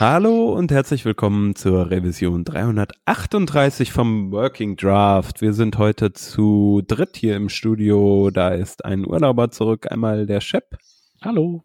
Hallo 0.00 0.54
und 0.54 0.72
herzlich 0.72 1.04
willkommen 1.04 1.54
zur 1.54 1.90
Revision 1.90 2.42
338 2.42 3.92
vom 3.92 4.32
Working 4.32 4.76
Draft. 4.76 5.42
Wir 5.42 5.52
sind 5.52 5.76
heute 5.76 6.14
zu 6.14 6.80
dritt 6.86 7.18
hier 7.18 7.36
im 7.36 7.50
Studio. 7.50 8.30
Da 8.30 8.48
ist 8.48 8.82
ein 8.86 9.06
Urlauber 9.06 9.50
zurück, 9.50 9.92
einmal 9.92 10.24
der 10.24 10.40
Shep. 10.40 10.78
Hallo. 11.22 11.64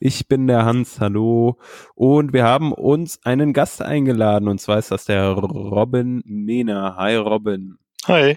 Ich 0.00 0.28
bin 0.28 0.46
der 0.46 0.66
Hans, 0.66 1.00
hallo. 1.00 1.56
Und 1.94 2.34
wir 2.34 2.44
haben 2.44 2.74
uns 2.74 3.24
einen 3.24 3.54
Gast 3.54 3.80
eingeladen 3.80 4.48
und 4.48 4.60
zwar 4.60 4.78
ist 4.78 4.90
das 4.90 5.06
der 5.06 5.30
Robin 5.30 6.22
Mehner. 6.26 6.96
Hi 6.96 7.16
Robin. 7.16 7.78
Hi. 8.06 8.36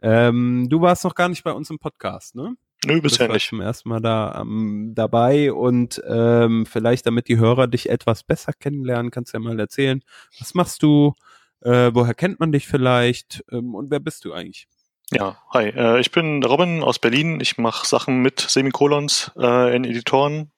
Ähm, 0.00 0.68
du 0.70 0.80
warst 0.80 1.02
noch 1.02 1.16
gar 1.16 1.28
nicht 1.28 1.42
bei 1.42 1.50
uns 1.50 1.70
im 1.70 1.80
Podcast, 1.80 2.36
ne? 2.36 2.54
Nö, 2.84 3.00
bisher 3.00 3.28
nicht. 3.28 3.48
zum 3.48 3.60
ersten 3.60 3.88
Mal 3.88 4.00
da 4.00 4.40
ähm, 4.40 4.92
dabei 4.94 5.52
und 5.52 6.02
ähm, 6.08 6.66
vielleicht, 6.66 7.06
damit 7.06 7.28
die 7.28 7.38
Hörer 7.38 7.68
dich 7.68 7.88
etwas 7.88 8.24
besser 8.24 8.52
kennenlernen, 8.52 9.10
kannst 9.10 9.32
du 9.32 9.38
ja 9.38 9.40
mal 9.40 9.58
erzählen, 9.58 10.02
was 10.40 10.54
machst 10.54 10.82
du, 10.82 11.14
äh, 11.60 11.90
woher 11.94 12.14
kennt 12.14 12.40
man 12.40 12.50
dich 12.50 12.66
vielleicht 12.66 13.44
ähm, 13.52 13.74
und 13.74 13.90
wer 13.90 14.00
bist 14.00 14.24
du 14.24 14.32
eigentlich? 14.32 14.66
Ja, 15.12 15.36
hi, 15.52 15.68
äh, 15.68 16.00
ich 16.00 16.10
bin 16.10 16.42
Robin 16.42 16.82
aus 16.82 16.98
Berlin. 16.98 17.38
Ich 17.40 17.58
mache 17.58 17.86
Sachen 17.86 18.22
mit 18.22 18.40
Semikolons 18.40 19.30
äh, 19.36 19.76
in 19.76 19.84
Editoren 19.84 20.50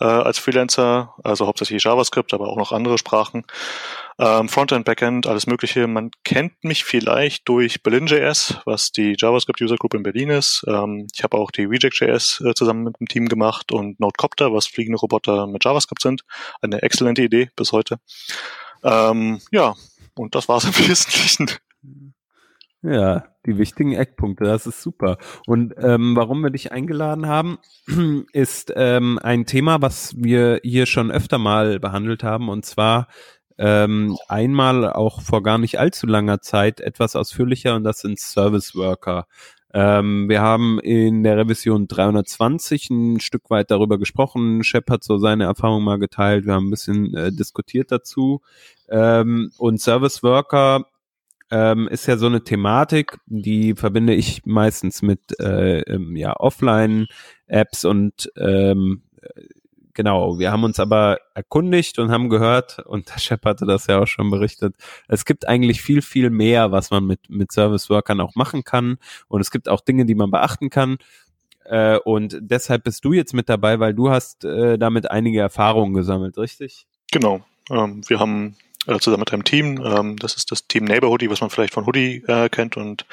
äh, 0.00 0.04
als 0.04 0.38
Freelancer, 0.38 1.14
also 1.22 1.46
hauptsächlich 1.46 1.84
JavaScript, 1.84 2.32
aber 2.34 2.48
auch 2.48 2.56
noch 2.56 2.72
andere 2.72 2.98
Sprachen. 2.98 3.44
Ähm, 4.18 4.48
Frontend, 4.48 4.84
Backend, 4.84 5.26
alles 5.26 5.46
Mögliche. 5.46 5.86
Man 5.86 6.10
kennt 6.24 6.64
mich 6.64 6.84
vielleicht 6.84 7.48
durch 7.48 7.82
Berlin.js, 7.82 8.56
was 8.64 8.92
die 8.92 9.14
JavaScript 9.16 9.60
User 9.60 9.76
Group 9.76 9.94
in 9.94 10.02
Berlin 10.02 10.30
ist. 10.30 10.64
Ähm, 10.66 11.06
ich 11.14 11.22
habe 11.22 11.36
auch 11.36 11.50
die 11.50 11.64
Reject.js 11.64 12.42
äh, 12.44 12.54
zusammen 12.54 12.84
mit 12.84 13.00
dem 13.00 13.08
Team 13.08 13.28
gemacht 13.28 13.72
und 13.72 14.00
Nodecopter, 14.00 14.52
was 14.52 14.66
fliegende 14.66 14.98
Roboter 14.98 15.46
mit 15.46 15.64
JavaScript 15.64 16.02
sind. 16.02 16.22
Eine 16.60 16.82
exzellente 16.82 17.22
Idee 17.22 17.50
bis 17.56 17.72
heute. 17.72 17.98
Ähm, 18.82 19.40
ja, 19.50 19.74
und 20.14 20.34
das 20.34 20.48
war's 20.48 20.64
im 20.64 20.76
Wesentlichen. 20.76 21.50
Ja, 22.82 23.24
die 23.44 23.58
wichtigen 23.58 23.92
Eckpunkte, 23.92 24.44
das 24.44 24.66
ist 24.66 24.80
super. 24.80 25.18
Und 25.46 25.74
ähm, 25.76 26.16
warum 26.16 26.42
wir 26.42 26.50
dich 26.50 26.72
eingeladen 26.72 27.26
haben, 27.26 27.58
ist 28.32 28.72
ähm, 28.74 29.18
ein 29.22 29.44
Thema, 29.44 29.82
was 29.82 30.14
wir 30.16 30.60
hier 30.62 30.86
schon 30.86 31.10
öfter 31.10 31.36
mal 31.36 31.78
behandelt 31.78 32.22
haben, 32.22 32.48
und 32.48 32.64
zwar 32.64 33.08
ähm, 33.58 34.16
einmal 34.28 34.90
auch 34.90 35.20
vor 35.20 35.42
gar 35.42 35.58
nicht 35.58 35.78
allzu 35.78 36.06
langer 36.06 36.40
Zeit 36.40 36.80
etwas 36.80 37.16
ausführlicher, 37.16 37.76
und 37.76 37.84
das 37.84 38.00
sind 38.00 38.18
Service 38.18 38.74
Worker. 38.74 39.26
Ähm, 39.72 40.28
wir 40.28 40.40
haben 40.40 40.80
in 40.80 41.22
der 41.22 41.36
Revision 41.36 41.86
320 41.86 42.90
ein 42.90 43.20
Stück 43.20 43.50
weit 43.50 43.70
darüber 43.70 43.98
gesprochen. 43.98 44.64
Shep 44.64 44.90
hat 44.90 45.04
so 45.04 45.18
seine 45.18 45.44
Erfahrung 45.44 45.84
mal 45.84 45.98
geteilt. 45.98 46.44
Wir 46.44 46.54
haben 46.54 46.68
ein 46.68 46.70
bisschen 46.70 47.14
äh, 47.14 47.30
diskutiert 47.30 47.92
dazu. 47.92 48.40
Ähm, 48.88 49.52
und 49.58 49.80
Service 49.80 50.24
Worker 50.24 50.86
ähm, 51.50 51.88
ist 51.88 52.06
ja 52.06 52.16
so 52.16 52.26
eine 52.26 52.44
Thematik, 52.44 53.18
die 53.26 53.74
verbinde 53.74 54.14
ich 54.14 54.46
meistens 54.46 55.02
mit 55.02 55.38
äh, 55.40 55.80
ähm, 55.80 56.16
ja, 56.16 56.34
Offline-Apps 56.36 57.84
und 57.84 58.30
ähm, 58.36 59.02
genau, 59.94 60.38
wir 60.38 60.50
haben 60.50 60.64
uns 60.64 60.80
aber 60.80 61.18
erkundigt 61.34 61.98
und 61.98 62.10
haben 62.10 62.30
gehört, 62.30 62.78
und 62.86 63.08
der 63.10 63.18
Chef 63.18 63.40
hatte 63.44 63.66
das 63.66 63.86
ja 63.86 64.00
auch 64.00 64.06
schon 64.06 64.30
berichtet, 64.30 64.74
es 65.08 65.24
gibt 65.24 65.48
eigentlich 65.48 65.82
viel, 65.82 66.02
viel 66.02 66.30
mehr, 66.30 66.72
was 66.72 66.90
man 66.90 67.04
mit, 67.04 67.28
mit 67.28 67.52
Service-Workern 67.52 68.20
auch 68.20 68.34
machen 68.34 68.64
kann. 68.64 68.98
Und 69.28 69.40
es 69.40 69.50
gibt 69.50 69.68
auch 69.68 69.80
Dinge, 69.80 70.06
die 70.06 70.14
man 70.14 70.30
beachten 70.30 70.70
kann. 70.70 70.98
Äh, 71.64 71.98
und 71.98 72.38
deshalb 72.40 72.84
bist 72.84 73.04
du 73.04 73.12
jetzt 73.12 73.34
mit 73.34 73.48
dabei, 73.48 73.78
weil 73.78 73.94
du 73.94 74.10
hast 74.10 74.44
äh, 74.44 74.78
damit 74.78 75.10
einige 75.10 75.40
Erfahrungen 75.40 75.94
gesammelt, 75.94 76.38
richtig? 76.38 76.86
Genau. 77.12 77.44
Ähm, 77.70 78.02
wir 78.08 78.18
haben 78.18 78.56
äh, 78.86 78.98
zusammen 78.98 79.20
mit 79.20 79.32
einem 79.32 79.44
Team. 79.44 79.82
Ähm, 79.84 80.16
das 80.16 80.34
ist 80.34 80.50
das 80.50 80.66
Team 80.66 80.84
Neighborhoodie, 80.84 81.30
was 81.30 81.40
man 81.40 81.50
vielleicht 81.50 81.74
von 81.74 81.86
Hoodie 81.86 82.24
äh, 82.26 82.48
kennt. 82.48 82.76
Und 82.76 83.06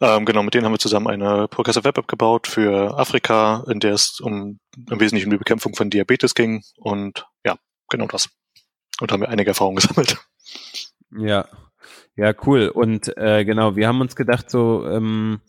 ähm, 0.00 0.24
genau, 0.24 0.42
mit 0.42 0.54
denen 0.54 0.64
haben 0.64 0.72
wir 0.72 0.78
zusammen 0.78 1.08
eine 1.08 1.48
Progressive 1.48 1.84
Web 1.84 1.98
App 1.98 2.08
gebaut 2.08 2.46
für 2.46 2.98
Afrika, 2.98 3.64
in 3.68 3.80
der 3.80 3.94
es 3.94 4.20
um 4.20 4.58
im 4.90 5.00
Wesentlichen 5.00 5.26
um 5.26 5.32
die 5.32 5.38
Bekämpfung 5.38 5.74
von 5.74 5.90
Diabetes 5.90 6.34
ging. 6.34 6.62
Und 6.76 7.26
ja, 7.44 7.56
genau 7.88 8.06
das. 8.06 8.28
Und 9.00 9.12
haben 9.12 9.20
wir 9.20 9.28
einige 9.28 9.50
Erfahrungen 9.50 9.76
gesammelt. 9.80 10.18
Ja, 11.16 11.46
ja, 12.16 12.34
cool. 12.46 12.68
Und 12.68 13.16
äh, 13.16 13.44
genau, 13.44 13.76
wir 13.76 13.86
haben 13.86 14.00
uns 14.00 14.16
gedacht, 14.16 14.50
so 14.50 14.84
ähm, 14.88 15.40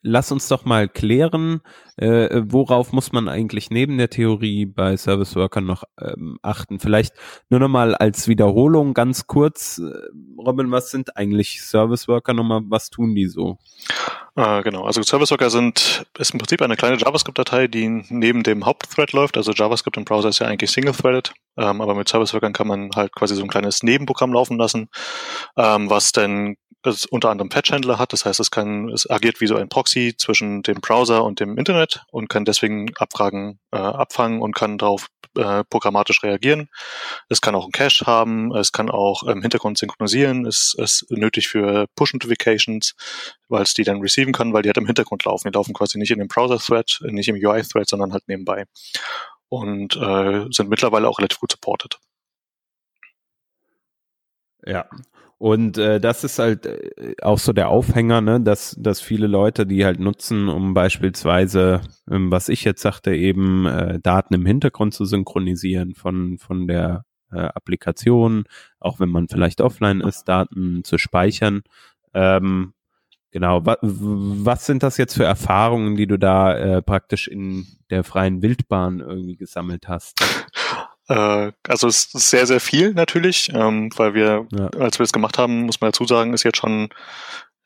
lass 0.00 0.30
uns 0.30 0.46
doch 0.46 0.64
mal 0.64 0.88
klären, 0.88 1.60
äh, 1.96 2.42
worauf 2.44 2.92
muss 2.92 3.12
man 3.12 3.28
eigentlich 3.28 3.70
neben 3.70 3.96
der 3.96 4.10
Theorie 4.10 4.66
bei 4.66 4.96
Service 4.96 5.34
Workern 5.36 5.64
noch 5.64 5.84
ähm, 6.00 6.38
achten? 6.42 6.78
Vielleicht 6.78 7.14
nur 7.48 7.60
nochmal 7.60 7.94
als 7.94 8.28
Wiederholung 8.28 8.94
ganz 8.94 9.26
kurz, 9.26 9.78
äh, 9.78 9.92
Robin, 10.38 10.70
was 10.70 10.90
sind 10.90 11.16
eigentlich 11.16 11.62
Service 11.62 12.08
Worker 12.08 12.34
nochmal, 12.34 12.60
was 12.68 12.90
tun 12.90 13.14
die 13.14 13.26
so? 13.26 13.58
Äh, 14.36 14.62
genau, 14.62 14.84
also 14.84 15.02
Service 15.02 15.30
Worker 15.30 15.48
sind, 15.48 16.06
ist 16.18 16.32
im 16.32 16.38
Prinzip 16.38 16.60
eine 16.60 16.76
kleine 16.76 16.98
JavaScript-Datei, 16.98 17.68
die 17.68 18.04
neben 18.10 18.42
dem 18.42 18.66
Hauptthread 18.66 19.12
läuft. 19.12 19.38
Also 19.38 19.52
JavaScript 19.52 19.96
im 19.96 20.04
Browser 20.04 20.28
ist 20.28 20.40
ja 20.40 20.46
eigentlich 20.46 20.70
single-threaded, 20.70 21.32
ähm, 21.56 21.80
aber 21.80 21.94
mit 21.94 22.08
Service 22.08 22.34
Workern 22.34 22.52
kann 22.52 22.66
man 22.66 22.90
halt 22.94 23.14
quasi 23.14 23.34
so 23.34 23.42
ein 23.42 23.48
kleines 23.48 23.82
Nebenprogramm 23.82 24.34
laufen 24.34 24.58
lassen, 24.58 24.88
ähm, 25.56 25.88
was 25.88 26.12
dann 26.12 26.56
unter 27.10 27.30
anderem 27.30 27.48
Patch-Händler 27.48 27.98
hat. 27.98 28.12
Das 28.12 28.24
heißt, 28.24 28.40
es 28.40 28.50
kann, 28.50 28.88
es 28.90 29.08
agiert 29.10 29.40
wie 29.40 29.46
so 29.46 29.56
ein 29.56 29.68
Proxy 29.68 30.14
zwischen 30.16 30.62
dem 30.62 30.80
Browser 30.80 31.24
und 31.24 31.40
dem 31.40 31.58
Internet 31.58 31.85
und 32.10 32.28
kann 32.28 32.44
deswegen 32.44 32.94
Abfragen 32.96 33.58
äh, 33.72 33.76
abfangen 33.76 34.40
und 34.40 34.54
kann 34.54 34.78
darauf 34.78 35.08
äh, 35.36 35.64
programmatisch 35.64 36.22
reagieren. 36.22 36.68
Es 37.28 37.40
kann 37.40 37.54
auch 37.54 37.64
einen 37.64 37.72
Cache 37.72 38.06
haben, 38.06 38.54
es 38.54 38.72
kann 38.72 38.90
auch 38.90 39.22
im 39.24 39.42
Hintergrund 39.42 39.78
synchronisieren, 39.78 40.46
es 40.46 40.74
ist 40.78 41.06
nötig 41.10 41.48
für 41.48 41.86
Push-Notifications, 41.94 42.94
weil 43.48 43.62
es 43.62 43.74
die 43.74 43.84
dann 43.84 44.00
receiven 44.00 44.32
kann, 44.32 44.52
weil 44.52 44.62
die 44.62 44.68
halt 44.68 44.78
im 44.78 44.86
Hintergrund 44.86 45.24
laufen. 45.24 45.48
Die 45.50 45.56
laufen 45.56 45.74
quasi 45.74 45.98
nicht 45.98 46.10
in 46.10 46.18
dem 46.18 46.28
Browser-Thread, 46.28 47.00
nicht 47.02 47.28
im 47.28 47.36
UI-Thread, 47.36 47.88
sondern 47.88 48.12
halt 48.12 48.26
nebenbei. 48.28 48.64
Und 49.48 49.96
äh, 49.96 50.46
sind 50.50 50.68
mittlerweile 50.68 51.08
auch 51.08 51.18
relativ 51.18 51.38
gut 51.40 51.52
supported. 51.52 51.98
Ja, 54.64 54.88
und 55.38 55.76
äh, 55.76 56.00
das 56.00 56.24
ist 56.24 56.38
halt 56.38 56.64
äh, 56.64 57.14
auch 57.20 57.38
so 57.38 57.52
der 57.52 57.68
Aufhänger, 57.68 58.20
ne, 58.22 58.40
dass, 58.40 58.74
dass 58.78 59.00
viele 59.00 59.26
Leute 59.26 59.66
die 59.66 59.84
halt 59.84 60.00
nutzen, 60.00 60.48
um 60.48 60.72
beispielsweise, 60.72 61.82
ähm, 62.10 62.30
was 62.30 62.48
ich 62.48 62.64
jetzt 62.64 62.80
sagte, 62.80 63.14
eben 63.14 63.66
äh, 63.66 64.00
Daten 64.00 64.34
im 64.34 64.46
Hintergrund 64.46 64.94
zu 64.94 65.04
synchronisieren 65.04 65.94
von, 65.94 66.38
von 66.38 66.66
der 66.66 67.04
äh, 67.30 67.40
Applikation, 67.40 68.44
auch 68.80 68.98
wenn 68.98 69.10
man 69.10 69.28
vielleicht 69.28 69.60
offline 69.60 70.00
ist, 70.00 70.24
Daten 70.24 70.84
zu 70.84 70.96
speichern. 70.96 71.62
Ähm, 72.14 72.72
genau, 73.30 73.66
wa 73.66 73.76
was 73.82 74.64
sind 74.64 74.82
das 74.82 74.96
jetzt 74.96 75.14
für 75.14 75.24
Erfahrungen, 75.24 75.96
die 75.96 76.06
du 76.06 76.18
da 76.18 76.56
äh, 76.56 76.82
praktisch 76.82 77.28
in 77.28 77.66
der 77.90 78.04
freien 78.04 78.40
Wildbahn 78.40 79.00
irgendwie 79.00 79.36
gesammelt 79.36 79.86
hast? 79.86 80.18
Äh, 81.08 81.52
also 81.68 81.86
es 81.86 82.14
ist 82.14 82.30
sehr, 82.30 82.46
sehr 82.46 82.60
viel 82.60 82.92
natürlich, 82.94 83.50
ähm, 83.54 83.90
weil 83.96 84.14
wir, 84.14 84.46
ja. 84.52 84.68
als 84.78 84.98
wir 84.98 85.04
es 85.04 85.12
gemacht 85.12 85.38
haben, 85.38 85.62
muss 85.62 85.80
man 85.80 85.90
dazu 85.90 86.04
sagen, 86.04 86.34
ist 86.34 86.42
jetzt 86.42 86.58
schon 86.58 86.88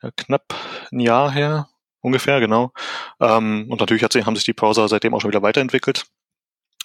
ja, 0.01 0.11
knapp 0.15 0.53
ein 0.91 0.99
Jahr 0.99 1.31
her, 1.31 1.69
ungefähr, 2.01 2.39
genau. 2.39 2.71
Ähm, 3.19 3.67
und 3.69 3.79
natürlich 3.79 4.03
hat, 4.03 4.13
haben 4.15 4.35
sich 4.35 4.45
die 4.45 4.53
Browser 4.53 4.87
seitdem 4.87 5.13
auch 5.13 5.21
schon 5.21 5.31
wieder 5.31 5.41
weiterentwickelt. 5.41 6.05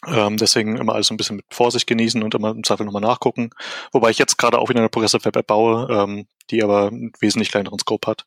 Ähm, 0.07 0.37
deswegen 0.37 0.77
immer 0.77 0.95
alles 0.95 1.11
ein 1.11 1.17
bisschen 1.17 1.37
mit 1.37 1.47
Vorsicht 1.51 1.87
genießen 1.87 2.23
und 2.23 2.35
immer 2.35 2.51
im 2.51 2.63
Zweifel 2.65 2.85
nochmal 2.85 3.03
nachgucken. 3.03 3.51
Wobei 3.93 4.11
ich 4.11 4.19
jetzt 4.19 4.37
gerade 4.37 4.59
auch 4.59 4.69
wieder 4.69 4.81
eine 4.81 4.91
Progressive 4.91 5.25
Web 5.25 5.37
App 5.37 5.47
baue, 5.47 6.27
die 6.51 6.63
aber 6.63 6.89
einen 6.89 7.13
wesentlich 7.19 7.51
kleineren 7.51 7.79
Scope 7.79 8.07
hat. 8.09 8.27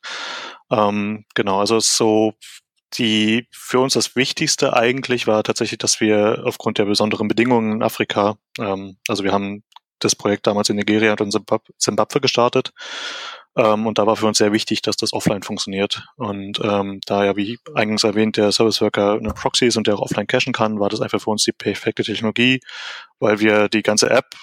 Genau, 0.68 1.60
also 1.60 1.76
es 1.76 1.86
ist 1.86 1.96
so 1.96 2.34
die 2.94 3.46
für 3.50 3.80
uns 3.80 3.94
das 3.94 4.16
Wichtigste 4.16 4.74
eigentlich 4.74 5.26
war 5.26 5.42
tatsächlich, 5.42 5.78
dass 5.78 6.00
wir 6.00 6.42
aufgrund 6.44 6.78
der 6.78 6.84
besonderen 6.84 7.28
Bedingungen 7.28 7.72
in 7.72 7.82
Afrika, 7.82 8.36
ähm, 8.58 8.96
also 9.08 9.24
wir 9.24 9.32
haben 9.32 9.62
das 10.00 10.16
Projekt 10.16 10.46
damals 10.46 10.68
in 10.68 10.76
Nigeria 10.76 11.12
und 11.12 11.20
in 11.20 11.44
Zimbabwe 11.78 12.20
gestartet. 12.20 12.72
Ähm, 13.56 13.86
und 13.86 13.98
da 13.98 14.06
war 14.06 14.16
für 14.16 14.26
uns 14.26 14.38
sehr 14.38 14.52
wichtig, 14.52 14.82
dass 14.82 14.96
das 14.96 15.12
offline 15.12 15.42
funktioniert. 15.42 16.06
Und 16.16 16.60
ähm, 16.62 17.00
da 17.06 17.24
ja, 17.24 17.36
wie 17.36 17.58
eingangs 17.74 18.04
erwähnt, 18.04 18.36
der 18.36 18.52
Service 18.52 18.80
Worker 18.80 19.14
eine 19.14 19.34
Proxy 19.34 19.66
ist 19.66 19.76
und 19.76 19.86
der 19.86 19.94
auch 19.94 20.00
offline 20.00 20.26
cachen 20.26 20.52
kann, 20.52 20.80
war 20.80 20.88
das 20.88 21.00
einfach 21.00 21.20
für 21.20 21.30
uns 21.30 21.44
die 21.44 21.52
perfekte 21.52 22.02
Technologie, 22.02 22.60
weil 23.18 23.40
wir 23.40 23.68
die 23.68 23.82
ganze 23.82 24.08
App 24.10 24.34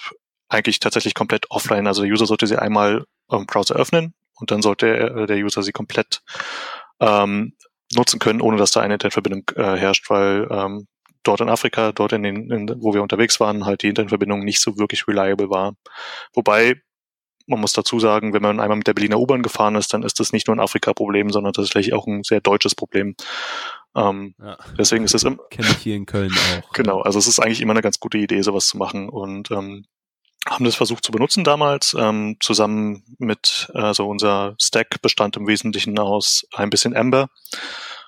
eigentlich 0.48 0.78
tatsächlich 0.78 1.14
komplett 1.14 1.50
offline, 1.50 1.86
also 1.86 2.02
der 2.02 2.10
User 2.10 2.26
sollte 2.26 2.46
sie 2.46 2.56
einmal 2.56 3.04
im 3.30 3.46
Browser 3.46 3.74
öffnen 3.74 4.14
und 4.36 4.50
dann 4.50 4.62
sollte 4.62 5.26
der 5.28 5.36
User 5.36 5.62
sie 5.62 5.72
komplett 5.72 6.22
ähm, 7.00 7.54
nutzen 7.94 8.18
können, 8.18 8.40
ohne 8.40 8.56
dass 8.56 8.72
da 8.72 8.80
eine 8.80 8.94
Internetverbindung 8.94 9.44
äh, 9.56 9.76
herrscht, 9.76 10.10
weil 10.10 10.46
ähm, 10.50 10.86
dort 11.22 11.40
in 11.40 11.48
Afrika, 11.48 11.92
dort 11.92 12.12
in 12.12 12.22
den, 12.22 12.50
in, 12.50 12.74
wo 12.80 12.94
wir 12.94 13.02
unterwegs 13.02 13.40
waren, 13.40 13.64
halt 13.64 13.82
die 13.82 13.88
Internetverbindung 13.88 14.40
nicht 14.40 14.60
so 14.60 14.78
wirklich 14.78 15.06
reliable 15.08 15.50
war. 15.50 15.74
Wobei 16.34 16.80
man 17.48 17.60
muss 17.60 17.72
dazu 17.72 17.98
sagen, 17.98 18.34
wenn 18.34 18.42
man 18.42 18.60
einmal 18.60 18.76
mit 18.76 18.86
der 18.86 18.94
Berliner 18.94 19.18
U-Bahn 19.18 19.42
gefahren 19.42 19.74
ist, 19.74 19.94
dann 19.94 20.02
ist 20.02 20.20
das 20.20 20.32
nicht 20.32 20.46
nur 20.46 20.56
ein 20.56 20.60
Afrika-Problem, 20.60 21.30
sondern 21.30 21.54
tatsächlich 21.54 21.94
auch 21.94 22.06
ein 22.06 22.22
sehr 22.22 22.42
deutsches 22.42 22.74
Problem. 22.74 23.16
Ähm, 23.96 24.34
ja. 24.38 24.58
Deswegen 24.78 25.04
ist 25.04 25.14
es 25.14 25.24
im 25.24 25.40
kenne 25.50 25.68
ich 25.70 25.78
hier 25.78 25.96
in 25.96 26.04
Köln 26.04 26.30
auch. 26.32 26.72
Genau, 26.74 27.00
also 27.00 27.18
es 27.18 27.26
ist 27.26 27.40
eigentlich 27.40 27.62
immer 27.62 27.72
eine 27.72 27.80
ganz 27.80 28.00
gute 28.00 28.18
Idee, 28.18 28.42
sowas 28.42 28.68
zu 28.68 28.76
machen 28.76 29.08
und 29.08 29.50
ähm, 29.50 29.86
haben 30.48 30.64
das 30.64 30.74
versucht 30.74 31.04
zu 31.04 31.12
benutzen 31.12 31.44
damals, 31.44 31.94
ähm, 31.98 32.36
zusammen 32.40 33.04
mit, 33.18 33.70
also 33.74 34.08
unser 34.08 34.54
Stack 34.60 35.00
bestand 35.02 35.36
im 35.36 35.46
Wesentlichen 35.46 35.98
aus 35.98 36.46
ein 36.52 36.70
bisschen 36.70 36.94
Ember 36.94 37.28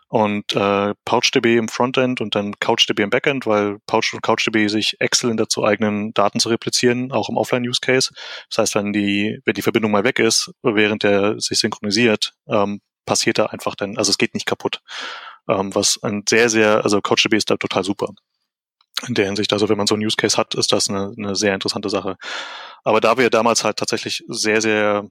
und 0.09 0.57
äh, 0.57 0.95
PouchDB 1.05 1.57
im 1.57 1.69
Frontend 1.69 2.21
und 2.21 2.35
dann 2.35 2.59
CouchDB 2.59 3.05
im 3.05 3.11
Backend, 3.11 3.47
weil 3.47 3.79
Pouch 3.87 4.13
und 4.13 4.23
CouchDB 4.23 4.69
sich 4.69 5.01
exzellent 5.01 5.39
dazu 5.39 5.65
eignen, 5.65 6.13
Daten 6.15 6.41
zu 6.41 6.49
replizieren, 6.49 7.13
auch 7.13 7.29
im 7.29 7.37
Offline-Use-Case. 7.37 8.11
Das 8.49 8.59
heißt, 8.59 8.75
wenn 8.75 8.93
die, 8.93 9.39
wenn 9.45 9.55
die 9.55 9.63
Verbindung 9.63 9.93
mal 9.93 10.03
weg 10.03 10.19
ist, 10.19 10.53
während 10.63 11.05
der 11.05 11.39
sich 11.41 11.61
synchronisiert, 11.61 12.33
ähm, 12.49 12.81
passiert 13.07 13.39
da 13.39 13.47
einfach 13.47 13.77
dann, 13.77 13.99
also 13.99 14.11
es 14.11 14.19
geht 14.19 14.35
nicht 14.35 14.47
kaputt. 14.47 14.83
Ähm, 15.49 15.75
was 15.75 16.01
ein 16.03 16.25
sehr, 16.29 16.49
sehr, 16.49 16.83
also 16.85 17.01
CouchDB 17.01 17.37
ist 17.37 17.51
da 17.51 17.57
total 17.57 17.85
super. 17.85 18.09
In 19.07 19.15
der 19.15 19.27
Hinsicht, 19.27 19.53
also 19.53 19.69
wenn 19.69 19.79
man 19.79 19.87
so 19.87 19.95
einen 19.95 20.05
Use 20.05 20.17
Case 20.17 20.37
hat, 20.37 20.55
ist 20.55 20.73
das 20.73 20.91
eine, 20.91 21.15
eine 21.17 21.35
sehr 21.35 21.55
interessante 21.55 21.89
Sache. 21.89 22.17
Aber 22.85 23.01
da 23.01 23.17
wir 23.17 23.31
damals 23.31 23.65
halt 23.65 23.79
tatsächlich 23.79 24.25
sehr, 24.29 24.61
sehr 24.61 25.09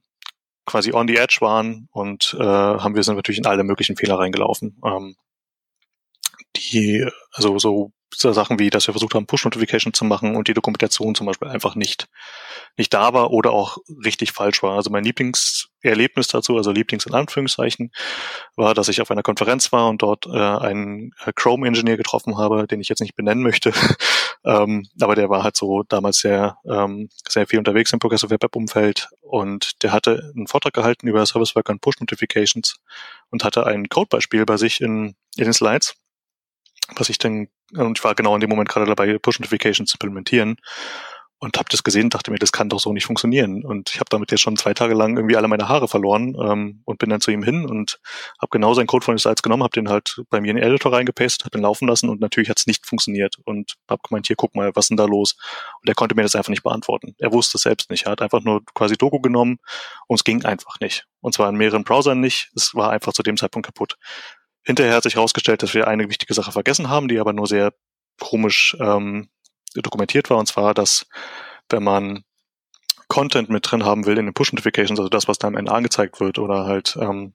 quasi 0.66 0.94
on 0.94 1.08
the 1.08 1.18
edge 1.18 1.38
waren 1.42 1.88
und 1.92 2.36
äh, 2.40 2.44
haben 2.44 2.96
wir 2.96 3.04
sind 3.04 3.16
natürlich 3.16 3.40
in 3.40 3.48
alle 3.48 3.64
möglichen 3.64 3.96
Fehler 3.96 4.20
reingelaufen. 4.20 4.80
Ähm, 4.86 5.16
die, 6.56 7.06
also 7.32 7.58
so 7.58 7.92
Sachen 8.16 8.60
wie, 8.60 8.70
dass 8.70 8.88
wir 8.88 8.94
versucht 8.94 9.16
haben, 9.16 9.28
Push-Notification 9.28 9.94
zu 9.94 10.06
machen 10.06 10.36
und 10.36 10.48
die 10.48 10.54
Dokumentation 10.54 11.16
zum 11.16 11.28
Beispiel 11.28 11.48
einfach 11.48 11.76
nicht, 11.76 12.08
nicht 12.78 12.94
da 12.94 13.14
war 13.14 13.32
oder 13.32 13.52
auch 13.52 13.78
richtig 14.04 14.32
falsch 14.32 14.62
war. 14.64 14.76
Also 14.76 14.90
mein 14.90 15.04
Lieblingserlebnis 15.82 16.28
dazu, 16.28 16.58
also 16.58 16.72
Lieblings 16.72 17.06
in 17.06 17.14
Anführungszeichen, 17.14 17.92
war, 18.56 18.74
dass 18.74 18.90
ich 18.90 19.02
auf 19.02 19.12
einer 19.12 19.24
Konferenz 19.24 19.72
war 19.72 19.90
und 19.90 20.02
dort 20.02 20.26
äh, 20.26 20.32
einen 20.32 21.14
Chrome-Engineer 21.36 21.98
getroffen 21.98 22.38
habe, 22.38 22.68
den 22.68 22.82
ich 22.82 22.90
jetzt 22.90 23.02
nicht 23.02 23.16
benennen 23.16 23.44
möchte. 23.44 23.74
ähm, 24.46 24.88
aber 25.02 25.16
der 25.16 25.30
war 25.30 25.44
halt 25.44 25.56
so 25.56 25.84
damals 25.84 26.20
sehr, 26.20 26.58
ähm, 26.66 27.10
sehr 27.28 27.48
viel 27.48 27.60
unterwegs 27.60 27.94
im 27.94 28.00
Progressive 28.00 28.32
Web 28.32 28.44
App-Umfeld 28.44 29.10
und 29.22 29.84
der 29.84 29.92
hatte 29.92 30.32
einen 30.36 30.48
Vortrag 30.48 30.74
gehalten 30.74 31.08
über 31.08 31.26
Service 31.26 31.56
Worker 31.56 31.74
und 31.74 31.82
Push-Notifications 31.82 32.78
und 33.30 33.44
hatte 33.44 33.66
ein 33.66 33.90
Codebeispiel 33.90 34.46
bei 34.46 34.58
sich 34.58 34.82
in, 34.82 35.16
in 35.38 35.46
den 35.46 35.54
Slides 35.54 35.96
was 36.96 37.10
ich 37.10 37.20
dann, 37.20 37.50
und 37.74 38.00
ich 38.00 38.04
war 38.04 38.16
genau 38.16 38.34
in 38.34 38.42
dem 38.42 38.50
Moment 38.50 38.68
gerade 38.68 38.88
dabei, 38.88 39.20
Push-Notifications 39.20 39.92
zu 39.92 39.98
implementieren 39.98 40.58
und 41.40 41.58
habe 41.58 41.70
das 41.72 41.84
gesehen 41.84 42.06
und 42.06 42.14
dachte 42.14 42.32
mir, 42.32 42.38
das 42.38 42.52
kann 42.52 42.68
doch 42.68 42.80
so 42.80 42.92
nicht 42.92 43.06
funktionieren. 43.06 43.64
Und 43.64 43.92
ich 43.92 44.00
habe 44.00 44.10
damit 44.10 44.30
jetzt 44.32 44.42
schon 44.42 44.58
zwei 44.58 44.74
Tage 44.74 44.94
lang 44.94 45.16
irgendwie 45.16 45.38
alle 45.38 45.48
meine 45.48 45.70
Haare 45.70 45.88
verloren 45.88 46.36
ähm, 46.42 46.82
und 46.84 47.00
bin 47.00 47.10
dann 47.10 47.22
zu 47.22 47.32
ihm 47.32 47.44
hin 47.44 47.66
und 47.66 48.00
habe 48.42 48.50
genau 48.52 48.74
seinen 48.74 48.88
Code 48.88 49.06
von 49.06 49.16
den 49.16 49.20
Slides 49.20 49.42
genommen, 49.42 49.64
habe 49.64 49.72
den 49.72 49.90
halt 49.90 50.22
bei 50.30 50.42
mir 50.42 50.52
in 50.52 50.58
den 50.58 50.66
Editor 50.66 50.92
reingepastet, 50.92 51.46
habe 51.46 51.52
den 51.52 51.62
laufen 51.62 51.88
lassen 51.88 52.10
und 52.10 52.20
natürlich 52.20 52.50
hat 52.50 52.60
es 52.60 52.68
nicht 52.68 52.86
funktioniert 52.86 53.38
und 53.46 53.76
habe 53.90 54.02
gemeint, 54.08 54.28
hier 54.28 54.36
guck 54.36 54.54
mal, 54.54 54.72
was 54.76 54.86
ist 54.86 54.90
denn 54.90 54.98
da 54.98 55.06
los? 55.06 55.38
Und 55.82 55.88
er 55.88 55.96
konnte 55.96 56.14
mir 56.14 56.24
das 56.24 56.36
einfach 56.36 56.50
nicht 56.50 56.64
beantworten. 56.64 57.16
Er 57.20 57.32
wusste 57.32 57.58
es 57.58 57.64
selbst 57.64 57.90
nicht. 57.90 58.06
Er 58.06 58.12
hat 58.12 58.22
einfach 58.22 58.42
nur 58.42 58.62
quasi 58.74 58.98
Doku 58.98 59.22
genommen 59.22 59.60
und 60.08 60.16
es 60.16 60.26
ging 60.26 60.44
einfach 60.44 60.80
nicht. 60.82 61.08
Und 61.22 61.34
zwar 61.34 61.50
in 61.50 61.56
mehreren 61.56 61.86
Browsern 61.86 62.20
nicht. 62.20 62.52
Es 62.56 62.76
war 62.76 62.90
einfach 62.90 63.14
zu 63.14 63.24
dem 63.24 63.38
Zeitpunkt 63.38 63.66
kaputt. 63.66 63.96
Hinterher 64.64 64.96
hat 64.96 65.04
sich 65.04 65.16
herausgestellt, 65.16 65.64
dass 65.64 65.74
wir 65.74 65.88
eine 65.88 66.10
wichtige 66.10 66.34
Sache 66.34 66.52
vergessen 66.52 66.90
haben, 66.90 67.08
die 67.08 67.20
aber 67.20 67.32
nur 67.32 67.48
sehr 67.48 67.74
komisch 68.20 68.76
ähm, 68.82 69.30
dokumentiert 69.76 70.30
war, 70.30 70.38
und 70.38 70.48
zwar, 70.48 70.74
dass 70.74 71.08
wenn 71.70 71.84
man 71.84 72.24
Content 73.08 73.50
mit 73.50 73.70
drin 73.70 73.86
haben 73.86 74.06
will 74.06 74.18
in 74.18 74.26
den 74.26 74.34
Push-Notifications, 74.34 75.00
also 75.00 75.10
das, 75.10 75.28
was 75.28 75.40
da 75.40 75.48
am 75.48 75.58
Ende 75.58 75.72
angezeigt 75.72 76.20
wird, 76.20 76.40
oder 76.40 76.66
halt, 76.66 76.98
ähm, 77.02 77.34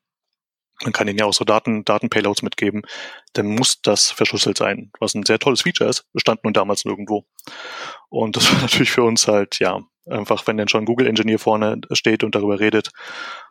man 0.82 0.92
kann 0.92 1.08
ihnen 1.08 1.18
ja 1.18 1.24
auch 1.24 1.34
so 1.34 1.44
Daten, 1.44 1.84
Daten-Payloads 1.84 2.42
mitgeben, 2.42 2.82
dann 3.32 3.46
muss 3.46 3.82
das 3.82 4.10
verschlüsselt 4.10 4.58
sein, 4.58 4.90
was 4.98 5.14
ein 5.14 5.24
sehr 5.24 5.38
tolles 5.38 5.62
Feature 5.62 5.88
ist, 5.88 6.12
bestand 6.12 6.44
nun 6.44 6.52
damals 6.52 6.84
nirgendwo. 6.84 7.24
Und 8.08 8.36
das 8.36 8.50
war 8.52 8.60
natürlich 8.60 8.90
für 8.90 9.02
uns 9.02 9.28
halt, 9.28 9.58
ja, 9.58 9.80
einfach, 10.08 10.46
wenn 10.46 10.56
dann 10.56 10.68
schon 10.68 10.84
Google 10.84 11.06
Engineer 11.06 11.38
vorne 11.38 11.80
steht 11.92 12.24
und 12.24 12.34
darüber 12.34 12.60
redet, 12.60 12.90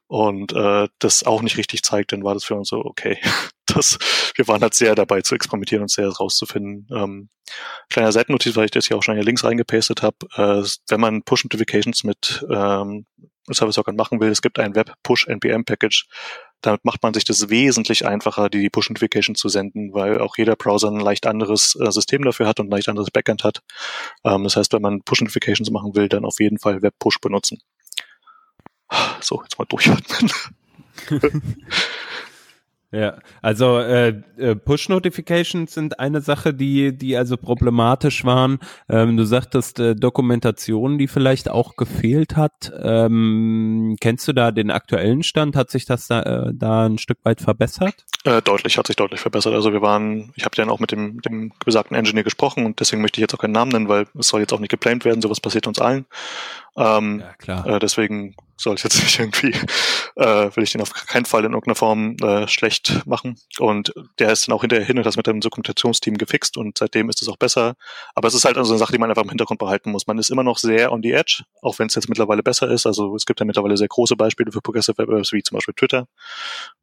und 0.08 0.54
äh, 0.54 0.88
das 1.00 1.24
auch 1.24 1.42
nicht 1.42 1.58
richtig 1.58 1.84
zeigt, 1.84 2.12
dann 2.12 2.24
war 2.24 2.34
das 2.34 2.44
für 2.44 2.56
uns 2.56 2.70
so, 2.70 2.78
okay, 2.78 3.18
das, 3.66 3.98
wir 4.36 4.48
waren 4.48 4.62
halt 4.62 4.74
sehr 4.74 4.96
dabei 4.96 5.22
zu 5.22 5.36
experimentieren 5.36 5.84
und 5.84 5.92
sehr 5.92 6.10
rauszufinden. 6.10 6.88
Ähm, 6.96 7.30
kleiner 7.90 8.12
Seitennotiz, 8.12 8.56
weil 8.56 8.66
ich 8.66 8.72
das 8.72 8.88
hier 8.88 8.98
auch 8.98 9.04
schon 9.04 9.16
hier 9.16 9.24
links 9.24 9.44
reingepastet 9.44 10.02
habe, 10.02 10.18
äh, 10.36 10.68
wenn 10.90 11.02
man 11.02 11.24
Push-Notifications 11.24 12.04
mit 12.04 12.46
ähm, 12.50 13.06
Service 13.52 13.78
Workern 13.78 13.96
machen 13.96 14.22
will, 14.22 14.30
es 14.30 14.42
gibt 14.42 14.60
ein 14.60 14.76
Web-Push-NPM-Package, 14.76 16.08
damit 16.62 16.86
macht 16.86 17.04
man 17.04 17.14
sich 17.14 17.26
das 17.26 17.50
wesentlich 17.50 18.06
einfacher, 18.06 18.50
die 18.50 18.70
Push-Notifications 18.70 19.38
zu 19.38 19.50
senden, 19.50 19.94
weil 19.94 20.20
auch 20.20 20.38
jeder 20.38 20.56
Browser 20.56 20.90
ein 20.90 21.00
leicht 21.00 21.26
anderes 21.28 21.76
äh, 21.80 21.92
System 21.92 22.24
dafür 22.24 22.48
hat 22.48 22.60
und 22.60 22.68
ein 22.68 22.72
leicht 22.72 22.88
anderes 22.88 23.12
Backend 23.12 23.44
hat. 23.44 23.60
Ähm, 24.24 24.44
das 24.46 24.56
heißt, 24.56 24.72
wenn 24.74 24.82
man 24.82 25.02
Push-Notifications 25.02 25.70
machen 25.72 25.96
will, 25.96 26.08
dann 26.08 26.24
auf 26.24 26.40
jeden 26.40 26.60
Fall 26.60 26.82
Web-Push 26.82 27.20
benutzen. 27.20 27.60
So, 29.22 29.42
jetzt 29.44 29.58
mal 29.58 29.66
durchatmen. 29.66 30.32
Ja, 32.94 33.18
also 33.42 33.80
äh, 33.80 34.22
äh, 34.38 34.56
Push-Notifications 34.56 35.74
sind 35.74 36.00
eine 36.00 36.22
Sache, 36.22 36.54
die 36.54 36.96
die 36.96 37.18
also 37.18 37.38
problematisch 37.38 38.24
waren. 38.24 38.60
Ähm, 38.88 39.18
du 39.18 39.24
sagtest 39.24 39.80
äh, 39.80 39.96
Dokumentation, 39.96 41.00
die 41.00 41.08
vielleicht 41.08 41.50
auch 41.50 41.76
gefehlt 41.76 42.38
hat. 42.38 42.72
Ähm, 42.84 43.98
kennst 44.00 44.28
du 44.28 44.34
da 44.34 44.52
den 44.52 44.70
aktuellen 44.70 45.24
Stand? 45.24 45.56
Hat 45.56 45.72
sich 45.72 45.86
das 45.86 46.06
da, 46.06 46.22
äh, 46.22 46.52
da 46.54 46.86
ein 46.86 47.00
Stück 47.00 47.18
weit 47.24 47.42
verbessert? 47.42 47.96
Äh, 48.26 48.44
deutlich, 48.44 48.78
hat 48.78 48.86
sich 48.86 48.96
deutlich 48.96 49.22
verbessert. 49.22 49.56
Also 49.56 49.74
wir 49.74 49.82
waren, 49.82 50.32
ich 50.36 50.46
habe 50.46 50.56
dann 50.56 50.70
auch 50.70 50.80
mit 50.80 50.92
dem, 50.92 51.20
dem 51.22 51.52
besagten 51.66 51.98
Engineer 51.98 52.24
gesprochen 52.24 52.64
und 52.64 52.80
deswegen 52.80 53.02
möchte 53.02 53.20
ich 53.20 53.24
jetzt 53.24 53.34
auch 53.34 53.40
keinen 53.40 53.54
Namen 53.54 53.72
nennen, 53.72 53.88
weil 53.90 54.06
es 54.20 54.28
soll 54.28 54.42
jetzt 54.42 54.54
auch 54.54 54.60
nicht 54.60 54.70
geplant 54.70 55.04
werden. 55.04 55.20
Sowas 55.24 55.42
passiert 55.42 55.66
uns 55.66 55.80
allen. 55.80 56.06
Ähm, 56.76 57.20
ja, 57.20 57.34
klar. 57.34 57.68
Äh, 57.68 57.80
deswegen 57.80 58.36
soll 58.58 58.76
ich 58.76 58.84
jetzt 58.84 59.00
nicht 59.04 59.20
irgendwie, 59.20 59.54
äh, 60.16 60.56
will 60.56 60.64
ich 60.64 60.72
den 60.72 60.82
auf 60.82 60.92
keinen 60.92 61.26
Fall 61.26 61.46
in 61.46 61.52
irgendeiner 61.52 61.76
Form 61.76 62.16
äh, 62.22 62.48
schlecht 62.48 63.06
machen. 63.06 63.38
Und 63.60 63.94
der 64.20 64.32
ist 64.32 64.48
dann 64.48 64.56
auch 64.56 64.62
hinterher 64.62 64.86
hin 64.86 64.98
und 64.98 65.06
das 65.06 65.18
mit 65.18 65.28
dem 65.28 65.40
Dokumentationsteam 65.40 66.18
gefixt 66.18 66.58
und 66.58 66.78
seitdem 66.78 67.10
ist 67.10 67.22
es 67.22 67.28
auch 67.28 67.38
besser. 67.38 67.76
Aber 68.16 68.28
es 68.28 68.34
ist 68.34 68.46
halt 68.46 68.58
also 68.58 68.74
eine 68.74 68.80
Sache, 68.80 68.92
die 68.92 68.98
man 68.98 69.10
einfach 69.10 69.24
im 69.24 69.30
Hintergrund 69.30 69.60
behalten 69.60 69.92
muss. 69.92 70.08
Man 70.08 70.18
ist 70.18 70.32
immer 70.32 70.44
noch 70.44 70.58
sehr 70.58 70.92
on 70.92 71.04
the 71.04 71.12
edge, 71.12 71.44
auch 71.62 71.78
wenn 71.80 71.88
es 71.88 71.96
jetzt 71.96 72.10
mittlerweile 72.10 72.44
besser 72.44 72.70
ist. 72.70 72.86
Also 72.86 73.16
es 73.16 73.26
gibt 73.26 73.40
ja 73.40 73.46
mittlerweile 73.46 73.78
sehr 73.78 73.88
große 73.88 74.16
Beispiele 74.16 74.52
für 74.52 74.62
Progressive 74.62 74.98
Web 74.98 75.10
Apps, 75.10 75.34
wie 75.34 75.44
zum 75.44 75.58
Beispiel 75.58 75.74
Twitter, 75.76 76.08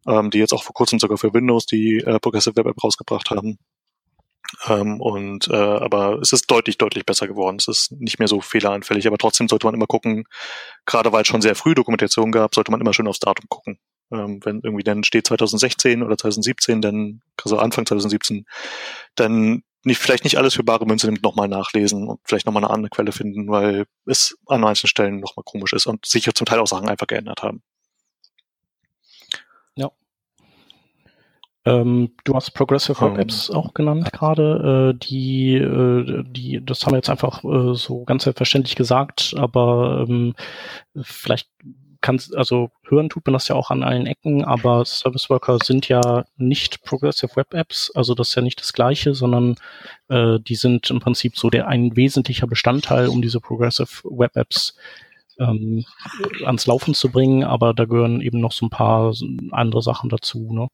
ähm, 0.06 0.30
die 0.30 0.38
jetzt 0.38 0.52
auch 0.52 0.62
vor 0.62 0.74
kurzem 0.74 0.98
sogar 0.98 1.18
für 1.18 1.32
Windows 1.34 1.66
die 1.66 1.98
äh, 1.98 2.18
Progressive 2.20 2.56
Web 2.56 2.66
App 2.66 2.82
rausgebracht 2.82 3.30
haben. 3.30 3.58
Ähm, 4.68 5.00
und 5.00 5.48
äh, 5.48 5.54
aber 5.54 6.18
es 6.20 6.32
ist 6.32 6.50
deutlich, 6.50 6.78
deutlich 6.78 7.06
besser 7.06 7.28
geworden. 7.28 7.56
Es 7.58 7.68
ist 7.68 7.92
nicht 7.92 8.18
mehr 8.18 8.28
so 8.28 8.40
fehleranfällig, 8.40 9.06
aber 9.06 9.18
trotzdem 9.18 9.48
sollte 9.48 9.66
man 9.66 9.74
immer 9.74 9.86
gucken, 9.86 10.24
gerade 10.86 11.12
weil 11.12 11.22
es 11.22 11.28
schon 11.28 11.42
sehr 11.42 11.54
früh 11.54 11.74
Dokumentation 11.74 12.32
gab, 12.32 12.54
sollte 12.54 12.70
man 12.70 12.80
immer 12.80 12.94
schön 12.94 13.08
aufs 13.08 13.20
Datum 13.20 13.46
gucken. 13.48 13.78
Ähm, 14.12 14.40
wenn 14.44 14.60
irgendwie 14.62 14.84
dann 14.84 15.04
steht 15.04 15.26
2016 15.26 16.02
oder 16.02 16.16
2017, 16.18 16.80
dann, 16.80 17.22
also 17.42 17.58
Anfang 17.58 17.86
2017, 17.86 18.46
dann 19.14 19.62
nicht, 19.84 19.98
vielleicht 19.98 20.24
nicht 20.24 20.36
alles 20.36 20.54
für 20.54 20.64
bare 20.64 20.84
Münze 20.86 21.06
nimmt, 21.06 21.22
nochmal 21.22 21.48
nachlesen 21.48 22.06
und 22.08 22.20
vielleicht 22.24 22.46
nochmal 22.46 22.64
eine 22.64 22.72
andere 22.72 22.90
Quelle 22.90 23.12
finden, 23.12 23.48
weil 23.48 23.86
es 24.04 24.36
an 24.46 24.60
manchen 24.60 24.88
Stellen 24.88 25.20
nochmal 25.20 25.44
komisch 25.44 25.72
ist 25.72 25.86
und 25.86 26.04
sich 26.04 26.28
zum 26.34 26.44
Teil 26.44 26.58
auch 26.58 26.66
Sachen 26.66 26.88
einfach 26.88 27.06
geändert 27.06 27.42
haben. 27.42 27.62
Ähm, 31.66 32.12
du 32.24 32.34
hast 32.34 32.52
Progressive 32.52 32.98
Web 33.02 33.18
Apps 33.18 33.50
auch 33.50 33.74
genannt 33.74 34.12
gerade, 34.12 34.94
äh, 34.94 34.98
die, 34.98 35.56
äh, 35.56 36.24
die, 36.26 36.64
das 36.64 36.84
haben 36.84 36.92
wir 36.92 36.98
jetzt 36.98 37.10
einfach 37.10 37.44
äh, 37.44 37.74
so 37.74 38.04
ganz 38.04 38.24
selbstverständlich 38.24 38.76
gesagt, 38.76 39.34
aber 39.36 40.06
ähm, 40.08 40.34
vielleicht 41.02 41.48
kannst, 42.00 42.34
also 42.34 42.70
hören 42.88 43.10
tut 43.10 43.26
man 43.26 43.34
das 43.34 43.48
ja 43.48 43.56
auch 43.56 43.70
an 43.70 43.82
allen 43.82 44.06
Ecken, 44.06 44.42
aber 44.42 44.86
Service 44.86 45.28
Worker 45.28 45.58
sind 45.62 45.86
ja 45.88 46.24
nicht 46.38 46.82
Progressive 46.82 47.36
Web 47.36 47.52
Apps, 47.52 47.92
also 47.94 48.14
das 48.14 48.30
ist 48.30 48.34
ja 48.36 48.42
nicht 48.42 48.60
das 48.60 48.72
Gleiche, 48.72 49.14
sondern 49.14 49.56
äh, 50.08 50.38
die 50.40 50.54
sind 50.54 50.88
im 50.88 51.00
Prinzip 51.00 51.36
so 51.36 51.50
der 51.50 51.68
ein 51.68 51.94
wesentlicher 51.94 52.46
Bestandteil, 52.46 53.08
um 53.08 53.20
diese 53.20 53.40
Progressive 53.40 54.02
Web 54.04 54.36
Apps 54.36 54.76
ähm, 55.38 55.84
ans 56.44 56.66
Laufen 56.66 56.94
zu 56.94 57.10
bringen, 57.10 57.44
aber 57.44 57.74
da 57.74 57.84
gehören 57.84 58.22
eben 58.22 58.40
noch 58.40 58.52
so 58.52 58.66
ein 58.66 58.70
paar 58.70 59.12
andere 59.50 59.82
Sachen 59.82 60.08
dazu, 60.08 60.52
ne? 60.52 60.68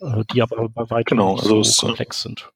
Äh, 0.00 0.24
die 0.32 0.42
aber 0.42 0.68
bei 0.68 0.90
weitem 0.90 1.18
genau, 1.18 1.36
also 1.36 1.62
so 1.62 1.86
komplex 1.86 2.22
sind. 2.22 2.50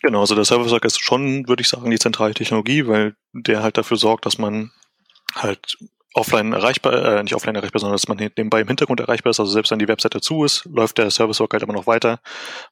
Genau, 0.00 0.20
also 0.20 0.34
der 0.34 0.44
Server-Server 0.44 0.84
ist 0.84 1.02
schon, 1.02 1.48
würde 1.48 1.60
ich 1.60 1.68
sagen, 1.68 1.90
die 1.90 1.98
zentrale 1.98 2.34
Technologie, 2.34 2.86
weil 2.86 3.16
der 3.32 3.62
halt 3.62 3.76
dafür 3.76 3.96
sorgt, 3.96 4.26
dass 4.26 4.38
man 4.38 4.70
halt 5.34 5.76
offline 6.14 6.52
erreichbar, 6.52 7.18
äh, 7.18 7.22
nicht 7.22 7.34
offline 7.34 7.54
erreichbar, 7.54 7.80
sondern 7.80 7.94
dass 7.94 8.08
man 8.08 8.16
nebenbei 8.16 8.60
im 8.60 8.66
Hintergrund 8.66 9.00
erreichbar 9.00 9.30
ist. 9.30 9.40
Also 9.40 9.52
selbst 9.52 9.70
wenn 9.70 9.78
die 9.78 9.88
Webseite 9.88 10.20
zu 10.20 10.44
ist, 10.44 10.64
läuft 10.64 10.98
der 10.98 11.10
Service 11.10 11.38
Work 11.40 11.52
halt 11.52 11.62
immer 11.62 11.74
noch 11.74 11.86
weiter, 11.86 12.20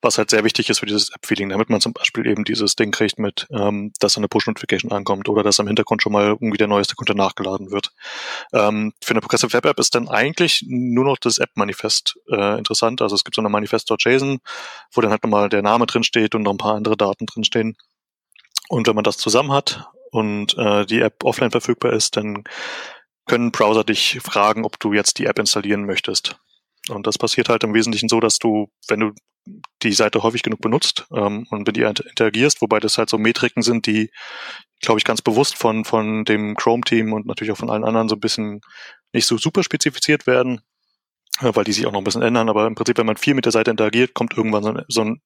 was 0.00 0.16
halt 0.16 0.30
sehr 0.30 0.42
wichtig 0.42 0.70
ist 0.70 0.80
für 0.80 0.86
dieses 0.86 1.10
App-Feeling, 1.10 1.50
damit 1.50 1.68
man 1.68 1.80
zum 1.80 1.92
Beispiel 1.92 2.26
eben 2.26 2.44
dieses 2.44 2.76
Ding 2.76 2.92
kriegt 2.92 3.18
mit, 3.18 3.46
ähm, 3.50 3.92
dass 4.00 4.16
eine 4.16 4.28
Push-Notification 4.28 4.90
ankommt 4.90 5.28
oder 5.28 5.42
dass 5.42 5.58
im 5.58 5.66
Hintergrund 5.66 6.02
schon 6.02 6.12
mal 6.12 6.28
irgendwie 6.28 6.56
der 6.56 6.66
neueste 6.66 6.94
Kunde 6.94 7.14
nachgeladen 7.14 7.70
wird. 7.70 7.92
Ähm, 8.52 8.92
für 9.02 9.12
eine 9.12 9.20
Progressive 9.20 9.52
Web 9.52 9.66
App 9.66 9.78
ist 9.78 9.94
dann 9.94 10.08
eigentlich 10.08 10.64
nur 10.66 11.04
noch 11.04 11.18
das 11.18 11.38
App-Manifest 11.38 12.18
äh, 12.30 12.58
interessant. 12.58 13.02
Also 13.02 13.14
es 13.14 13.24
gibt 13.24 13.34
so 13.34 13.42
eine 13.42 13.50
Manifest.json, 13.50 14.38
wo 14.92 15.00
dann 15.00 15.10
halt 15.10 15.22
nochmal 15.22 15.48
der 15.50 15.62
Name 15.62 15.86
drin 15.86 16.04
steht 16.04 16.34
und 16.34 16.42
noch 16.42 16.52
ein 16.52 16.58
paar 16.58 16.74
andere 16.74 16.96
Daten 16.96 17.26
drin 17.26 17.44
stehen. 17.44 17.76
Und 18.68 18.86
wenn 18.86 18.94
man 18.94 19.04
das 19.04 19.18
zusammen 19.18 19.52
hat 19.52 19.88
und 20.10 20.56
äh, 20.58 20.86
die 20.86 21.00
App 21.00 21.22
offline 21.22 21.50
verfügbar 21.50 21.92
ist, 21.92 22.16
dann 22.16 22.44
können 23.26 23.52
Browser 23.52 23.84
dich 23.84 24.18
fragen, 24.22 24.64
ob 24.64 24.78
du 24.80 24.92
jetzt 24.92 25.18
die 25.18 25.26
App 25.26 25.38
installieren 25.38 25.84
möchtest. 25.84 26.36
Und 26.88 27.06
das 27.06 27.18
passiert 27.18 27.48
halt 27.48 27.64
im 27.64 27.74
Wesentlichen 27.74 28.08
so, 28.08 28.20
dass 28.20 28.38
du, 28.38 28.70
wenn 28.88 29.00
du 29.00 29.12
die 29.82 29.92
Seite 29.92 30.22
häufig 30.22 30.42
genug 30.42 30.60
benutzt 30.60 31.06
ähm, 31.12 31.46
und 31.50 31.66
mit 31.66 31.76
ihr 31.76 31.88
interagierst, 31.88 32.60
wobei 32.62 32.80
das 32.80 32.98
halt 32.98 33.10
so 33.10 33.18
Metriken 33.18 33.62
sind, 33.62 33.86
die, 33.86 34.10
glaube 34.80 34.98
ich, 34.98 35.04
ganz 35.04 35.22
bewusst 35.22 35.56
von, 35.56 35.84
von 35.84 36.24
dem 36.24 36.56
Chrome-Team 36.56 37.12
und 37.12 37.26
natürlich 37.26 37.52
auch 37.52 37.58
von 37.58 37.70
allen 37.70 37.84
anderen 37.84 38.08
so 38.08 38.16
ein 38.16 38.20
bisschen 38.20 38.60
nicht 39.12 39.26
so 39.26 39.38
super 39.38 39.62
spezifiziert 39.62 40.26
werden, 40.26 40.60
äh, 41.40 41.50
weil 41.54 41.64
die 41.64 41.72
sich 41.72 41.86
auch 41.86 41.92
noch 41.92 42.00
ein 42.00 42.04
bisschen 42.04 42.22
ändern. 42.22 42.48
Aber 42.48 42.66
im 42.66 42.74
Prinzip, 42.74 42.98
wenn 42.98 43.06
man 43.06 43.16
viel 43.16 43.34
mit 43.34 43.44
der 43.44 43.52
Seite 43.52 43.70
interagiert, 43.70 44.14
kommt 44.14 44.36
irgendwann 44.36 44.62
so 44.62 44.70
ein, 44.70 44.84
so 44.88 45.00
ein 45.02 45.22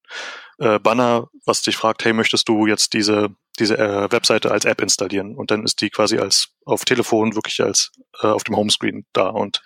äh, 0.59 0.78
Banner, 0.78 1.28
was 1.45 1.62
dich 1.62 1.76
fragt, 1.76 2.04
hey, 2.04 2.12
möchtest 2.12 2.49
du 2.49 2.66
jetzt 2.66 2.92
diese 2.92 3.30
diese 3.61 3.79
äh, 3.79 4.11
Webseite 4.11 4.50
als 4.50 4.64
App 4.64 4.81
installieren 4.81 5.37
und 5.37 5.50
dann 5.50 5.64
ist 5.64 5.81
die 5.81 5.90
quasi 5.90 6.19
als 6.19 6.55
auf 6.64 6.85
Telefon 6.85 7.35
wirklich 7.35 7.61
als 7.62 7.93
äh, 8.23 8.26
auf 8.26 8.45
dem 8.45 8.57
Homescreen 8.57 9.07
da 9.12 9.29
und 9.29 9.62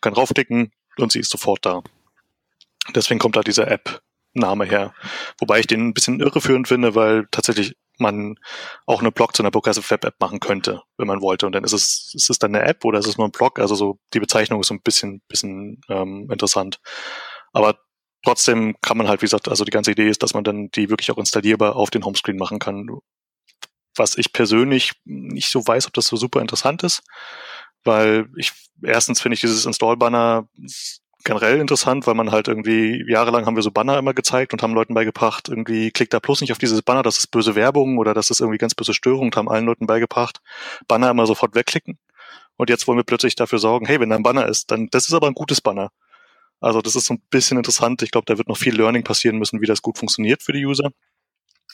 kann 0.00 0.14
draufklicken 0.14 0.72
und 0.98 1.12
sie 1.12 1.20
ist 1.20 1.30
sofort 1.30 1.64
da. 1.64 1.82
Deswegen 2.94 3.18
kommt 3.18 3.36
da 3.36 3.42
dieser 3.42 3.68
App-Name 3.68 4.64
her. 4.64 4.94
Wobei 5.38 5.60
ich 5.60 5.66
den 5.66 5.88
ein 5.88 5.94
bisschen 5.94 6.20
irreführend 6.20 6.68
finde, 6.68 6.94
weil 6.94 7.26
tatsächlich 7.30 7.76
man 7.98 8.36
auch 8.86 9.00
eine 9.00 9.12
Blog 9.12 9.36
zu 9.36 9.42
einer 9.42 9.50
Progressive 9.50 9.88
Web 9.90 10.04
App 10.04 10.14
machen 10.20 10.40
könnte, 10.40 10.82
wenn 10.96 11.06
man 11.06 11.20
wollte. 11.20 11.46
Und 11.46 11.52
dann 11.52 11.64
ist 11.64 11.72
es, 11.72 12.12
ist 12.14 12.30
es 12.30 12.38
dann 12.38 12.54
eine 12.54 12.64
App 12.64 12.84
oder 12.84 12.98
ist 12.98 13.06
es 13.06 13.18
nur 13.18 13.28
ein 13.28 13.32
Blog? 13.32 13.58
Also 13.58 13.74
so 13.74 13.98
die 14.14 14.20
Bezeichnung 14.20 14.60
ist 14.60 14.68
so 14.68 14.74
ein 14.74 14.82
bisschen, 14.82 15.20
bisschen 15.28 15.80
ähm, 15.88 16.28
interessant. 16.30 16.80
Aber 17.52 17.78
trotzdem 18.24 18.76
kann 18.80 18.96
man 18.96 19.08
halt, 19.08 19.22
wie 19.22 19.26
gesagt, 19.26 19.48
also 19.48 19.64
die 19.64 19.70
ganze 19.70 19.92
Idee 19.92 20.08
ist, 20.08 20.22
dass 20.22 20.34
man 20.34 20.44
dann 20.44 20.70
die 20.70 20.88
wirklich 20.88 21.10
auch 21.10 21.18
installierbar 21.18 21.76
auf 21.76 21.90
den 21.90 22.04
Homescreen 22.04 22.38
machen 22.38 22.58
kann 22.58 22.88
was 23.96 24.16
ich 24.18 24.32
persönlich 24.32 24.92
nicht 25.04 25.50
so 25.50 25.66
weiß, 25.66 25.86
ob 25.86 25.92
das 25.94 26.06
so 26.06 26.16
super 26.16 26.40
interessant 26.40 26.82
ist, 26.82 27.02
weil 27.84 28.28
ich 28.36 28.52
erstens 28.82 29.20
finde 29.20 29.34
ich 29.34 29.40
dieses 29.40 29.66
Install-Banner 29.66 30.48
generell 31.24 31.60
interessant, 31.60 32.06
weil 32.06 32.14
man 32.14 32.30
halt 32.30 32.48
irgendwie 32.48 33.04
jahrelang 33.08 33.44
haben 33.46 33.56
wir 33.56 33.62
so 33.62 33.70
Banner 33.70 33.98
immer 33.98 34.14
gezeigt 34.14 34.52
und 34.52 34.62
haben 34.62 34.74
Leuten 34.74 34.94
beigebracht, 34.94 35.48
irgendwie 35.48 35.90
klickt 35.90 36.14
da 36.14 36.18
bloß 36.18 36.40
nicht 36.40 36.52
auf 36.52 36.58
dieses 36.58 36.82
Banner, 36.82 37.02
das 37.02 37.18
ist 37.18 37.26
böse 37.28 37.54
Werbung 37.54 37.98
oder 37.98 38.14
das 38.14 38.30
ist 38.30 38.40
irgendwie 38.40 38.58
ganz 38.58 38.74
böse 38.74 38.94
Störung 38.94 39.26
und 39.26 39.36
haben 39.36 39.48
allen 39.50 39.66
Leuten 39.66 39.86
beigebracht, 39.86 40.40
Banner 40.88 41.10
immer 41.10 41.26
sofort 41.26 41.54
wegklicken. 41.54 41.98
Und 42.56 42.70
jetzt 42.70 42.86
wollen 42.86 42.98
wir 42.98 43.04
plötzlich 43.04 43.36
dafür 43.36 43.58
sorgen, 43.58 43.86
hey, 43.86 44.00
wenn 44.00 44.10
da 44.10 44.16
ein 44.16 44.22
Banner 44.22 44.46
ist, 44.46 44.70
dann 44.70 44.88
das 44.90 45.08
ist 45.08 45.14
aber 45.14 45.26
ein 45.26 45.34
gutes 45.34 45.60
Banner. 45.60 45.90
Also 46.60 46.82
das 46.82 46.94
ist 46.94 47.06
so 47.06 47.14
ein 47.14 47.22
bisschen 47.30 47.56
interessant. 47.56 48.02
Ich 48.02 48.10
glaube, 48.10 48.26
da 48.26 48.36
wird 48.36 48.48
noch 48.48 48.58
viel 48.58 48.76
Learning 48.76 49.02
passieren 49.02 49.38
müssen, 49.38 49.62
wie 49.62 49.66
das 49.66 49.80
gut 49.82 49.98
funktioniert 49.98 50.42
für 50.42 50.52
die 50.52 50.66
User 50.66 50.90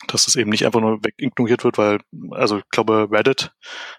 dass 0.09 0.29
es 0.29 0.37
eben 0.37 0.51
nicht 0.51 0.67
einfach 0.67 0.81
nur 0.81 0.99
wegignoriert 1.03 1.65
wird, 1.65 1.79
weil, 1.79 2.01
also 2.31 2.59
ich 2.59 2.69
glaube, 2.71 3.09
Reddit 3.11 3.53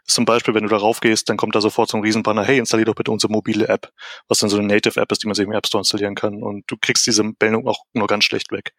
ist 0.05 0.13
zum 0.15 0.25
Beispiel, 0.25 0.53
wenn 0.53 0.63
du 0.63 0.69
darauf 0.69 0.99
gehst, 0.99 1.27
dann 1.29 1.37
kommt 1.37 1.55
da 1.55 1.61
sofort 1.61 1.89
so 1.89 1.97
ein 1.97 2.03
Riesenbanner, 2.03 2.43
hey, 2.43 2.59
installier 2.59 2.85
doch 2.85 2.95
bitte 2.95 3.11
unsere 3.11 3.31
mobile 3.31 3.67
App, 3.67 3.91
was 4.27 4.39
dann 4.39 4.49
so 4.49 4.57
eine 4.57 4.67
Native-App 4.67 5.11
ist, 5.11 5.23
die 5.23 5.27
man 5.27 5.35
sich 5.35 5.45
im 5.45 5.51
App 5.51 5.65
Store 5.65 5.81
installieren 5.81 6.15
kann. 6.15 6.43
Und 6.43 6.63
du 6.67 6.77
kriegst 6.79 7.05
diese 7.07 7.23
Meldung 7.23 7.67
auch 7.67 7.83
nur 7.93 8.07
ganz 8.07 8.25
schlecht 8.25 8.51
weg. 8.51 8.73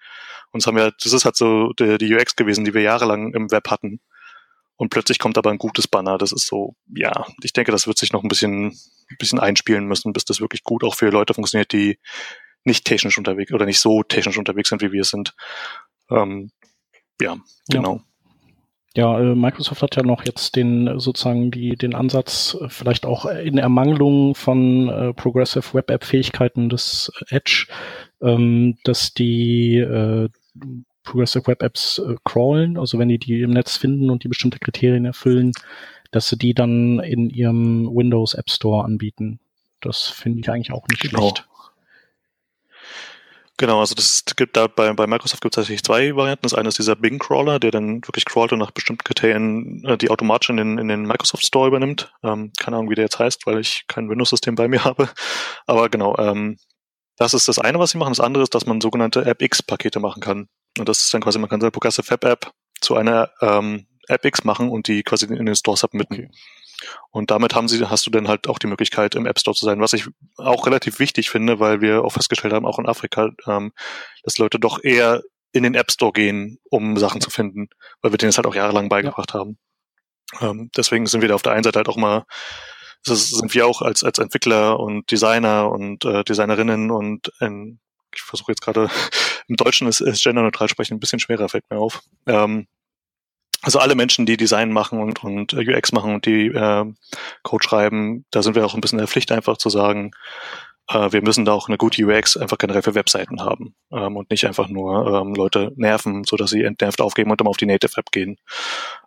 Und 0.52 0.62
das 0.62 0.66
haben 0.66 0.76
wir, 0.76 0.92
das 1.02 1.12
ist 1.12 1.24
halt 1.24 1.36
so 1.36 1.72
die, 1.78 1.98
die 1.98 2.14
UX 2.14 2.36
gewesen, 2.36 2.64
die 2.64 2.74
wir 2.74 2.82
jahrelang 2.82 3.34
im 3.34 3.50
Web 3.50 3.68
hatten. 3.68 4.00
Und 4.76 4.90
plötzlich 4.90 5.18
kommt 5.18 5.36
aber 5.36 5.50
ein 5.50 5.58
gutes 5.58 5.88
Banner. 5.88 6.18
Das 6.18 6.30
ist 6.30 6.46
so, 6.46 6.76
ja, 6.94 7.26
ich 7.42 7.52
denke, 7.52 7.72
das 7.72 7.88
wird 7.88 7.98
sich 7.98 8.12
noch 8.12 8.22
ein 8.22 8.28
bisschen, 8.28 8.68
ein 8.68 9.16
bisschen 9.18 9.40
einspielen 9.40 9.86
müssen, 9.86 10.12
bis 10.12 10.24
das 10.24 10.40
wirklich 10.40 10.62
gut 10.62 10.84
auch 10.84 10.94
für 10.94 11.10
Leute 11.10 11.34
funktioniert, 11.34 11.72
die 11.72 11.98
nicht 12.64 12.84
technisch 12.84 13.18
unterwegs 13.18 13.52
oder 13.52 13.66
nicht 13.66 13.80
so 13.80 14.04
technisch 14.04 14.38
unterwegs 14.38 14.68
sind, 14.68 14.80
wie 14.82 14.92
wir 14.92 15.00
es 15.00 15.10
sind. 15.10 15.34
Ähm, 16.10 16.52
ja, 17.20 17.36
genau. 17.70 18.00
Ja. 18.94 19.18
ja, 19.18 19.32
äh, 19.32 19.34
Microsoft 19.34 19.82
hat 19.82 19.96
ja 19.96 20.02
noch 20.02 20.24
jetzt 20.24 20.56
den 20.56 20.98
sozusagen 20.98 21.50
die 21.50 21.76
den 21.76 21.94
Ansatz 21.94 22.56
äh, 22.60 22.68
vielleicht 22.68 23.06
auch 23.06 23.26
in 23.26 23.58
Ermangelung 23.58 24.34
von 24.34 24.88
äh, 24.88 25.12
Progressive 25.14 25.74
Web 25.74 25.90
App 25.90 26.04
Fähigkeiten 26.04 26.68
des 26.68 27.12
Edge, 27.28 27.66
ähm, 28.22 28.78
dass 28.84 29.14
die 29.14 29.78
äh, 29.78 30.28
Progressive 31.02 31.46
Web 31.46 31.62
Apps 31.62 31.98
äh, 31.98 32.16
crawlen, 32.24 32.76
also 32.76 32.98
wenn 32.98 33.08
die 33.08 33.18
die 33.18 33.40
im 33.40 33.50
Netz 33.50 33.76
finden 33.76 34.10
und 34.10 34.24
die 34.24 34.28
bestimmte 34.28 34.58
Kriterien 34.58 35.04
erfüllen, 35.04 35.52
dass 36.10 36.28
sie 36.28 36.36
die 36.36 36.54
dann 36.54 37.00
in 37.00 37.30
ihrem 37.30 37.88
Windows 37.94 38.34
App 38.34 38.50
Store 38.50 38.84
anbieten. 38.84 39.40
Das 39.80 40.08
finde 40.08 40.40
ich 40.40 40.50
eigentlich 40.50 40.72
auch 40.72 40.86
nicht 40.88 41.02
genau. 41.02 41.20
schlecht. 41.20 41.47
Genau, 43.60 43.80
also 43.80 43.96
das 43.96 44.22
gibt 44.36 44.56
da 44.56 44.68
bei, 44.68 44.92
bei 44.92 45.08
Microsoft 45.08 45.42
gibt 45.42 45.52
es 45.52 45.56
tatsächlich 45.56 45.82
zwei 45.82 46.14
Varianten. 46.14 46.42
Das 46.42 46.54
eine 46.54 46.68
ist 46.68 46.78
dieser 46.78 46.94
Bing 46.94 47.18
Crawler, 47.18 47.58
der 47.58 47.72
dann 47.72 47.96
wirklich 48.06 48.24
crawlt 48.24 48.52
und 48.52 48.60
nach 48.60 48.70
bestimmten 48.70 49.02
Kriterien 49.02 49.84
äh, 49.84 49.98
die 49.98 50.10
automatisch 50.10 50.50
in 50.50 50.58
den, 50.58 50.78
in 50.78 50.86
den 50.86 51.02
Microsoft 51.02 51.44
Store 51.44 51.66
übernimmt. 51.66 52.12
Ähm, 52.22 52.52
keine 52.56 52.76
Ahnung, 52.76 52.88
wie 52.88 52.94
der 52.94 53.06
jetzt 53.06 53.18
heißt, 53.18 53.46
weil 53.46 53.58
ich 53.58 53.84
kein 53.88 54.08
Windows-System 54.08 54.54
bei 54.54 54.68
mir 54.68 54.84
habe. 54.84 55.08
Aber 55.66 55.88
genau, 55.88 56.16
ähm, 56.18 56.56
das 57.16 57.34
ist 57.34 57.48
das 57.48 57.58
eine, 57.58 57.80
was 57.80 57.90
sie 57.90 57.98
machen. 57.98 58.12
Das 58.12 58.20
andere 58.20 58.44
ist, 58.44 58.54
dass 58.54 58.64
man 58.64 58.80
sogenannte 58.80 59.26
AppX-Pakete 59.26 59.98
machen 59.98 60.22
kann. 60.22 60.48
Und 60.78 60.88
das 60.88 61.02
ist 61.02 61.12
dann 61.12 61.20
quasi, 61.20 61.40
man 61.40 61.50
kann 61.50 61.60
seine 61.60 61.72
Progressive 61.72 62.08
Web 62.12 62.24
App 62.24 62.52
zu 62.80 62.94
einer 62.94 63.30
ähm, 63.40 63.88
AppX 64.08 64.44
machen 64.44 64.70
und 64.70 64.86
die 64.86 65.02
quasi 65.02 65.26
in 65.26 65.46
den 65.46 65.56
Store 65.56 65.76
submitten. 65.76 66.14
Okay. 66.14 66.30
Und 67.10 67.30
damit 67.30 67.54
haben 67.54 67.68
sie, 67.68 67.84
hast 67.88 68.06
du 68.06 68.10
dann 68.10 68.28
halt 68.28 68.48
auch 68.48 68.58
die 68.58 68.66
Möglichkeit, 68.66 69.14
im 69.14 69.26
App 69.26 69.38
Store 69.38 69.56
zu 69.56 69.64
sein, 69.64 69.80
was 69.80 69.92
ich 69.92 70.06
auch 70.36 70.66
relativ 70.66 70.98
wichtig 70.98 71.30
finde, 71.30 71.60
weil 71.60 71.80
wir 71.80 72.04
auch 72.04 72.12
festgestellt 72.12 72.54
haben, 72.54 72.66
auch 72.66 72.78
in 72.78 72.86
Afrika, 72.86 73.30
ähm, 73.46 73.72
dass 74.22 74.38
Leute 74.38 74.58
doch 74.58 74.82
eher 74.82 75.22
in 75.52 75.62
den 75.62 75.74
App 75.74 75.90
Store 75.90 76.12
gehen, 76.12 76.58
um 76.70 76.96
Sachen 76.96 77.20
zu 77.20 77.30
finden, 77.30 77.68
weil 78.02 78.12
wir 78.12 78.18
denen 78.18 78.28
das 78.28 78.36
halt 78.36 78.46
auch 78.46 78.54
jahrelang 78.54 78.88
beigebracht 78.88 79.32
ja. 79.34 79.40
haben. 79.40 79.58
Ähm, 80.40 80.70
deswegen 80.76 81.06
sind 81.06 81.20
wir 81.20 81.28
da 81.28 81.34
auf 81.34 81.42
der 81.42 81.52
einen 81.52 81.64
Seite 81.64 81.78
halt 81.78 81.88
auch 81.88 81.96
mal, 81.96 82.24
das 83.04 83.30
sind 83.30 83.54
wir 83.54 83.66
auch 83.66 83.82
als, 83.82 84.04
als 84.04 84.18
Entwickler 84.18 84.78
und 84.78 85.10
Designer 85.10 85.70
und 85.70 86.04
äh, 86.04 86.24
Designerinnen 86.24 86.90
und 86.90 87.32
in, 87.40 87.80
ich 88.14 88.22
versuche 88.22 88.52
jetzt 88.52 88.60
gerade 88.60 88.90
im 89.48 89.56
Deutschen 89.56 89.88
ist, 89.88 90.00
ist 90.00 90.22
genderneutral 90.22 90.68
sprechen 90.68 90.94
ein 90.94 91.00
bisschen 91.00 91.20
schwerer, 91.20 91.48
fällt 91.48 91.64
mir 91.70 91.78
auf. 91.78 92.02
Ähm, 92.26 92.66
also 93.62 93.78
alle 93.78 93.94
Menschen, 93.94 94.26
die 94.26 94.36
Design 94.36 94.72
machen 94.72 95.00
und, 95.00 95.24
und 95.24 95.52
äh, 95.52 95.76
UX 95.76 95.92
machen 95.92 96.14
und 96.14 96.26
die 96.26 96.46
äh, 96.46 96.84
Code 97.42 97.64
schreiben, 97.64 98.24
da 98.30 98.42
sind 98.42 98.54
wir 98.54 98.64
auch 98.64 98.74
ein 98.74 98.80
bisschen 98.80 98.98
in 98.98 99.02
der 99.02 99.08
Pflicht 99.08 99.32
einfach 99.32 99.56
zu 99.56 99.68
sagen, 99.68 100.12
äh, 100.88 101.12
wir 101.12 101.22
müssen 101.22 101.44
da 101.44 101.52
auch 101.52 101.68
eine 101.68 101.76
gute 101.76 102.04
UX 102.04 102.36
einfach 102.36 102.58
generell 102.58 102.82
für 102.82 102.94
Webseiten 102.94 103.40
haben 103.40 103.74
ähm, 103.92 104.16
und 104.16 104.30
nicht 104.30 104.46
einfach 104.46 104.68
nur 104.68 105.20
ähm, 105.20 105.34
Leute 105.34 105.72
nerven, 105.76 106.24
so 106.24 106.36
dass 106.36 106.50
sie 106.50 106.62
entnervt 106.62 107.00
aufgeben 107.00 107.30
und 107.30 107.40
dann 107.40 107.48
auf 107.48 107.56
die 107.56 107.66
Native 107.66 107.96
App 107.96 108.10
gehen, 108.10 108.36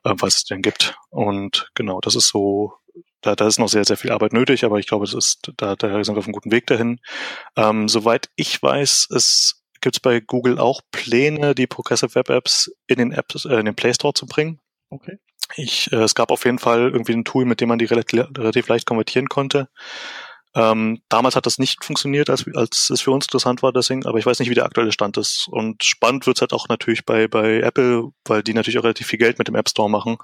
äh, 0.03 0.13
was 0.17 0.38
es 0.38 0.43
denn 0.46 0.62
gibt. 0.62 0.96
Und 1.10 1.70
genau, 1.74 2.01
das 2.01 2.15
ist 2.15 2.27
so, 2.27 2.74
da, 3.22 3.36
da 3.36 3.48
ist 3.48 3.60
noch 3.60 3.70
sehr, 3.70 3.86
sehr 3.86 3.98
viel 3.98 4.12
Arbeit 4.12 4.34
nötig, 4.34 4.63
aber 4.63 4.79
ich 4.79 4.88
glaube, 4.88 5.05
das 5.05 5.13
ist, 5.13 5.51
da, 5.58 5.75
da 5.75 6.03
sind 6.03 6.15
wir 6.15 6.20
auf 6.20 6.25
einem 6.25 6.34
guten 6.34 6.51
Weg 6.51 6.67
dahin. 6.67 7.00
Ähm, 7.55 7.88
soweit 7.88 8.29
ich 8.36 8.62
weiß, 8.62 9.08
ist 9.12 9.61
gibt 9.82 9.96
es 9.96 10.00
bei 10.00 10.20
Google 10.20 10.60
auch 10.60 10.82
Pläne, 10.92 11.56
die 11.56 11.68
Progressive 11.68 12.16
Web 12.16 12.30
Apps 12.30 12.72
in 12.88 12.98
den 12.98 13.12
Apps, 13.12 13.46
äh, 13.46 13.56
in 13.56 13.66
den 13.66 13.76
Play 13.76 13.94
Store 13.94 14.14
zu 14.14 14.26
bringen. 14.26 14.60
Okay. 14.90 15.18
Ich, 15.56 15.92
äh, 15.92 15.98
es 15.98 16.16
gab 16.16 16.32
auf 16.32 16.46
jeden 16.46 16.60
Fall 16.60 16.92
irgendwie 16.92 17.14
ein 17.14 17.26
Tool, 17.26 17.46
mit 17.46 17.62
dem 17.62 17.70
man 17.70 17.80
die 17.80 17.86
relativ, 17.86 18.28
relativ 18.38 18.68
leicht 18.68 18.86
konvertieren 18.86 19.28
konnte. 19.28 19.68
Ähm, 20.54 21.02
damals 21.08 21.38
hat 21.38 21.46
das 21.46 21.60
nicht 21.60 21.86
funktioniert, 21.86 22.30
als, 22.30 22.46
als 22.56 22.90
es 22.90 23.00
für 23.00 23.12
uns 23.12 23.26
interessant 23.26 23.64
war, 23.64 23.72
deswegen, 23.72 24.06
aber 24.06 24.20
ich 24.20 24.26
weiß 24.26 24.40
nicht, 24.40 24.50
wie 24.50 24.56
der 24.56 24.66
aktuelle 24.66 24.92
Stand 24.92 25.16
ist. 25.16 25.48
Und 25.50 25.82
spannend 25.84 26.28
wird's 26.28 26.42
halt 26.42 26.52
auch 26.52 26.68
natürlich 26.68 27.06
bei, 27.06 27.30
bei 27.30 27.62
Apple, 27.62 28.10
weil 28.26 28.44
die 28.44 28.54
natürlich 28.54 28.78
auch 28.78 28.84
relativ 28.84 29.08
viel 29.08 29.20
Geld 29.20 29.40
mit 29.40 29.48
dem 29.48 29.56
App 29.56 29.70
Store 29.70 29.90
machen, 29.90 30.18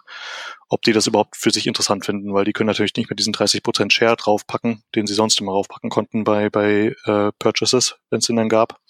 ob 0.68 0.82
die 0.82 0.92
das 0.92 1.08
überhaupt 1.08 1.38
für 1.38 1.52
sich 1.52 1.66
interessant 1.66 2.06
finden, 2.06 2.34
weil 2.34 2.44
die 2.44 2.52
können 2.52 2.68
natürlich 2.68 2.96
nicht 2.98 3.10
mit 3.10 3.20
diesen 3.20 3.34
30% 3.34 3.90
Share 3.92 4.18
draufpacken, 4.18 4.84
den 4.96 5.08
sie 5.08 5.14
sonst 5.14 5.40
immer 5.40 5.54
draufpacken 5.54 5.90
konnten 5.90 6.26
bei, 6.26 6.50
bei 6.50 6.94
äh, 7.06 7.32
Purchases, 7.40 7.96
wenn 8.10 8.20
es 8.20 8.28
den 8.28 8.36
dann 8.36 8.50
gab. 8.50 8.82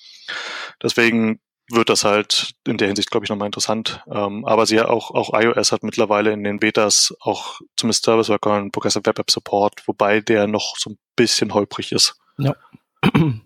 Deswegen 0.81 1.39
wird 1.69 1.89
das 1.89 2.03
halt 2.05 2.53
in 2.65 2.77
der 2.77 2.87
Hinsicht, 2.87 3.11
glaube 3.11 3.25
ich, 3.25 3.29
nochmal 3.29 3.47
interessant. 3.47 4.01
Ähm, 4.09 4.45
aber 4.45 4.65
sie 4.65 4.81
auch, 4.81 5.11
auch 5.11 5.33
iOS 5.33 5.71
hat 5.71 5.83
mittlerweile 5.83 6.31
in 6.31 6.43
den 6.43 6.59
Betas 6.59 7.15
auch 7.19 7.59
zumindest 7.75 8.05
Service 8.05 8.29
Worker 8.29 8.57
und 8.57 8.71
Progressive 8.71 9.05
Web 9.05 9.19
App 9.19 9.31
Support, 9.31 9.87
wobei 9.87 10.21
der 10.21 10.47
noch 10.47 10.75
so 10.77 10.91
ein 10.91 10.97
bisschen 11.15 11.53
holprig 11.53 11.91
ist. 11.91 12.15
Ja. 12.37 12.55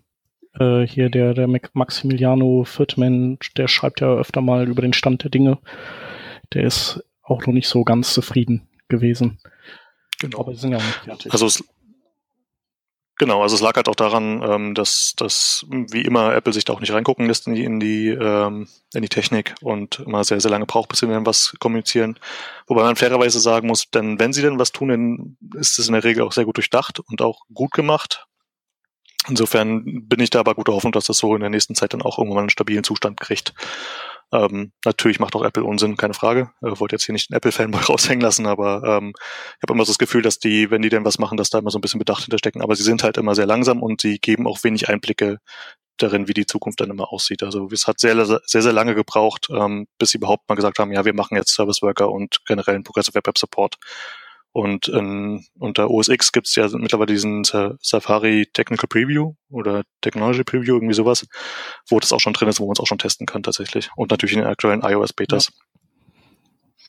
äh, 0.58 0.86
hier 0.86 1.10
der, 1.10 1.34
der 1.34 1.48
Maximiliano 1.72 2.64
Fürtman, 2.64 3.38
der 3.56 3.68
schreibt 3.68 4.00
ja 4.00 4.14
öfter 4.14 4.40
mal 4.40 4.68
über 4.68 4.82
den 4.82 4.92
Stand 4.92 5.24
der 5.24 5.30
Dinge. 5.30 5.58
Der 6.52 6.64
ist 6.64 7.02
auch 7.22 7.44
noch 7.46 7.54
nicht 7.54 7.68
so 7.68 7.82
ganz 7.82 8.12
zufrieden 8.14 8.68
gewesen. 8.88 9.40
Genau. 10.20 10.40
Aber 10.40 10.54
sie 10.54 10.60
sind 10.60 10.72
ja 10.72 10.78
nicht 10.78 11.04
fertig. 11.04 11.32
Also 11.32 11.46
es, 11.46 11.64
Genau, 13.18 13.42
also 13.42 13.54
es 13.54 13.60
lag 13.60 13.76
halt 13.76 13.88
auch 13.88 13.94
daran, 13.94 14.42
ähm, 14.42 14.74
dass, 14.74 15.12
dass 15.16 15.66
wie 15.68 16.00
immer 16.00 16.34
Apple 16.34 16.52
sich 16.52 16.64
da 16.64 16.72
auch 16.72 16.80
nicht 16.80 16.92
reingucken 16.92 17.26
lässt 17.26 17.46
in 17.46 17.54
die, 17.54 17.64
in 17.64 17.78
die, 17.78 18.08
ähm, 18.08 18.68
in 18.94 19.02
die 19.02 19.08
Technik 19.08 19.54
und 19.60 20.00
immer 20.00 20.24
sehr, 20.24 20.40
sehr 20.40 20.50
lange 20.50 20.66
braucht, 20.66 20.88
bis 20.88 21.00
sie 21.00 21.06
dann 21.06 21.26
was 21.26 21.54
kommunizieren. 21.60 22.18
Wobei 22.66 22.82
man 22.82 22.96
fairerweise 22.96 23.38
sagen 23.38 23.68
muss, 23.68 23.90
denn 23.90 24.18
wenn 24.18 24.32
sie 24.32 24.42
denn 24.42 24.58
was 24.58 24.72
tun, 24.72 24.88
dann 24.88 25.36
ist 25.60 25.78
es 25.78 25.88
in 25.88 25.92
der 25.92 26.04
Regel 26.04 26.24
auch 26.24 26.32
sehr 26.32 26.46
gut 26.46 26.56
durchdacht 26.56 27.00
und 27.00 27.20
auch 27.20 27.42
gut 27.52 27.72
gemacht. 27.72 28.26
Insofern 29.28 30.08
bin 30.08 30.18
ich 30.18 30.30
da 30.30 30.40
aber 30.40 30.54
guter 30.54 30.72
Hoffnung, 30.72 30.92
dass 30.92 31.04
das 31.04 31.18
so 31.18 31.34
in 31.34 31.42
der 31.42 31.50
nächsten 31.50 31.76
Zeit 31.76 31.92
dann 31.92 32.02
auch 32.02 32.18
irgendwann 32.18 32.40
einen 32.40 32.50
stabilen 32.50 32.82
Zustand 32.82 33.20
kriegt. 33.20 33.54
Ähm, 34.32 34.72
natürlich 34.84 35.20
macht 35.20 35.36
auch 35.36 35.44
Apple 35.44 35.64
Unsinn, 35.64 35.96
keine 35.96 36.14
Frage. 36.14 36.50
Ich 36.62 36.80
wollte 36.80 36.94
jetzt 36.94 37.04
hier 37.04 37.12
nicht 37.12 37.30
einen 37.30 37.36
Apple-Fanboy 37.36 37.80
raushängen 37.88 38.22
lassen, 38.22 38.46
aber 38.46 38.82
ähm, 38.84 39.12
ich 39.16 39.62
habe 39.62 39.74
immer 39.74 39.84
so 39.84 39.92
das 39.92 39.98
Gefühl, 39.98 40.22
dass 40.22 40.38
die, 40.38 40.70
wenn 40.70 40.82
die 40.82 40.88
denn 40.88 41.04
was 41.04 41.18
machen, 41.18 41.36
dass 41.36 41.50
da 41.50 41.58
immer 41.58 41.70
so 41.70 41.78
ein 41.78 41.82
bisschen 41.82 41.98
Bedacht 41.98 42.24
hinterstecken. 42.24 42.62
Aber 42.62 42.74
sie 42.74 42.82
sind 42.82 43.02
halt 43.02 43.18
immer 43.18 43.34
sehr 43.34 43.46
langsam 43.46 43.82
und 43.82 44.00
sie 44.00 44.18
geben 44.18 44.46
auch 44.46 44.64
wenig 44.64 44.88
Einblicke 44.88 45.38
darin, 45.98 46.28
wie 46.28 46.34
die 46.34 46.46
Zukunft 46.46 46.80
dann 46.80 46.90
immer 46.90 47.12
aussieht. 47.12 47.42
Also 47.42 47.68
es 47.70 47.86
hat 47.86 48.00
sehr, 48.00 48.24
sehr, 48.24 48.62
sehr 48.62 48.72
lange 48.72 48.94
gebraucht, 48.94 49.48
ähm, 49.50 49.86
bis 49.98 50.10
sie 50.10 50.18
überhaupt 50.18 50.48
mal 50.48 50.54
gesagt 50.54 50.78
haben, 50.78 50.92
ja, 50.92 51.04
wir 51.04 51.14
machen 51.14 51.36
jetzt 51.36 51.54
Service 51.54 51.82
Worker 51.82 52.10
und 52.10 52.40
generellen 52.46 52.84
Progressive 52.84 53.14
Web 53.14 53.28
App 53.28 53.38
Support. 53.38 53.76
Und 54.52 54.88
in, 54.88 55.46
unter 55.58 55.90
OS 55.90 56.08
X 56.08 56.30
gibt 56.30 56.46
es 56.46 56.54
ja 56.56 56.68
mittlerweile 56.72 57.06
diesen 57.06 57.42
Safari 57.44 58.46
Technical 58.52 58.86
Preview 58.86 59.34
oder 59.50 59.82
Technology 60.02 60.44
Preview, 60.44 60.74
irgendwie 60.74 60.94
sowas, 60.94 61.26
wo 61.88 61.98
das 61.98 62.12
auch 62.12 62.20
schon 62.20 62.34
drin 62.34 62.48
ist, 62.48 62.60
wo 62.60 62.66
man 62.66 62.74
es 62.74 62.80
auch 62.80 62.86
schon 62.86 62.98
testen 62.98 63.26
kann 63.26 63.42
tatsächlich. 63.42 63.88
Und 63.96 64.10
natürlich 64.10 64.34
in 64.34 64.40
den 64.40 64.48
aktuellen 64.48 64.82
iOS-Betas. 64.82 65.46
Ja. 65.46 65.72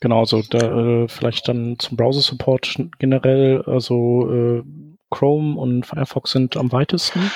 Genau, 0.00 0.20
also 0.20 0.42
da, 0.50 1.04
äh, 1.04 1.08
vielleicht 1.08 1.48
dann 1.48 1.78
zum 1.78 1.96
Browser-Support 1.96 2.76
generell, 2.98 3.62
also 3.62 4.30
äh, 4.30 4.62
Chrome 5.10 5.58
und 5.58 5.86
Firefox 5.86 6.32
sind 6.32 6.56
am 6.58 6.72
weitesten. 6.72 7.30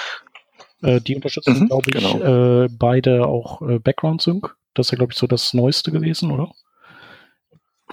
Äh, 0.82 1.00
die 1.00 1.16
unterstützen, 1.16 1.60
mhm, 1.60 1.66
glaube 1.68 1.90
ich, 1.90 1.96
genau. 1.96 2.64
äh, 2.64 2.68
beide 2.70 3.26
auch 3.26 3.62
äh, 3.62 3.78
Background 3.78 4.20
Sync. 4.20 4.54
Das 4.74 4.86
ist 4.86 4.90
ja, 4.92 4.98
glaube 4.98 5.12
ich, 5.12 5.18
so 5.18 5.26
das 5.26 5.54
Neueste 5.54 5.90
gewesen, 5.90 6.30
oder? 6.30 6.52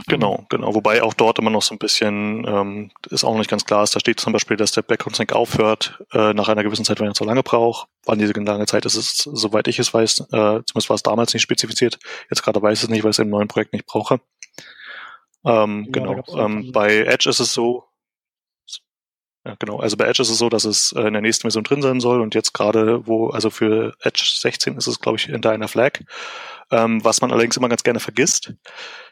Genau, 0.08 0.46
genau. 0.50 0.75
Wobei 0.75 1.02
auch 1.02 1.14
dort 1.14 1.40
immer 1.40 1.50
noch 1.50 1.62
so 1.62 1.74
ein 1.74 1.78
bisschen 1.78 2.46
ähm, 2.46 2.92
ist 3.10 3.24
auch 3.24 3.32
noch 3.32 3.40
nicht 3.40 3.50
ganz 3.50 3.66
klar 3.66 3.84
ist. 3.84 3.96
Da 3.96 4.00
steht 4.00 4.20
zum 4.20 4.34
Beispiel, 4.34 4.58
dass 4.58 4.72
der 4.72 4.82
Background 4.82 5.16
Sync 5.16 5.34
aufhört 5.34 6.04
äh, 6.12 6.34
nach 6.34 6.50
einer 6.50 6.64
gewissen 6.64 6.84
Zeit, 6.84 7.00
wenn 7.00 7.08
er 7.08 7.14
zu 7.14 7.24
lange 7.24 7.44
braucht. 7.44 7.88
Wann 8.06 8.20
diese 8.20 8.34
lange 8.34 8.66
Zeit 8.66 8.86
ist, 8.86 8.96
ist, 8.96 9.24
soweit 9.24 9.68
ich 9.68 9.80
es 9.80 9.94
weiß, 9.94 10.20
äh, 10.20 10.25
zumindest 10.28 10.90
war 10.90 10.96
es 10.96 11.04
damals 11.04 11.34
nicht 11.34 11.44
spezifiziert. 11.44 11.98
Jetzt 12.30 12.44
gerade 12.44 12.62
weiß 12.62 12.80
ich 12.80 12.84
es 12.84 12.90
nicht, 12.90 13.04
weil 13.04 13.12
ich 13.12 13.16
es 13.16 13.20
im 13.20 13.30
neuen 13.30 13.48
Projekt 13.48 13.74
nicht 13.74 13.86
brauche. 13.86 14.20
Ähm, 15.46 15.86
ja, 15.86 15.92
genau. 15.92 16.24
Ähm, 16.38 16.72
bei 16.72 16.98
Edge 16.98 17.30
ist 17.30 17.40
es 17.40 17.54
so, 17.54 17.86
ja, 19.46 19.56
genau. 19.60 19.80
Also 19.80 19.96
bei 19.96 20.06
Edge 20.06 20.24
ist 20.24 20.32
es 20.32 20.40
so, 20.40 20.50
dass 20.50 20.66
es 20.66 20.92
äh, 20.94 21.02
in 21.02 21.14
der 21.14 21.22
nächsten 21.22 21.44
Version 21.44 21.64
drin 21.64 21.84
sein 21.84 22.00
soll 22.00 22.20
und 22.22 22.34
jetzt 22.34 22.54
gerade, 22.54 23.06
wo, 23.06 23.30
also 23.30 23.52
für 23.52 23.94
Edge 24.02 24.24
16 24.40 24.75
ist 24.75 24.88
es, 24.88 25.00
glaube 25.00 25.18
ich, 25.18 25.25
hinter 25.25 25.52
einer 25.52 25.68
Flag. 25.68 26.00
Ähm, 26.72 27.04
was 27.04 27.22
man 27.22 27.32
allerdings 27.32 27.56
immer 27.56 27.70
ganz 27.70 27.84
gerne 27.84 28.00
vergisst, 28.00 28.54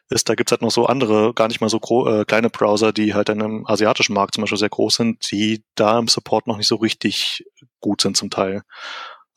ist, 0.10 0.28
da 0.28 0.34
gibt's 0.34 0.52
halt 0.52 0.64
noch 0.64 0.72
so 0.72 0.88
andere, 0.88 1.36
gar 1.36 1.48
nicht 1.50 1.62
mal 1.62 1.70
so 1.70 1.80
äh, 2.08 2.26
kleine 2.26 2.50
Browser, 2.50 2.92
die 2.92 3.14
halt 3.14 3.30
dann 3.30 3.42
im 3.42 3.68
asiatischen 3.68 4.16
Markt 4.16 4.34
zum 4.34 4.42
Beispiel 4.42 4.58
sehr 4.58 4.70
groß 4.70 4.96
sind, 4.96 5.32
die 5.32 5.64
da 5.76 6.00
im 6.00 6.08
Support 6.08 6.48
noch 6.48 6.58
nicht 6.58 6.68
so 6.68 6.78
richtig 6.78 7.46
gut 7.80 8.02
sind 8.02 8.18
zum 8.18 8.32
Teil. 8.32 8.64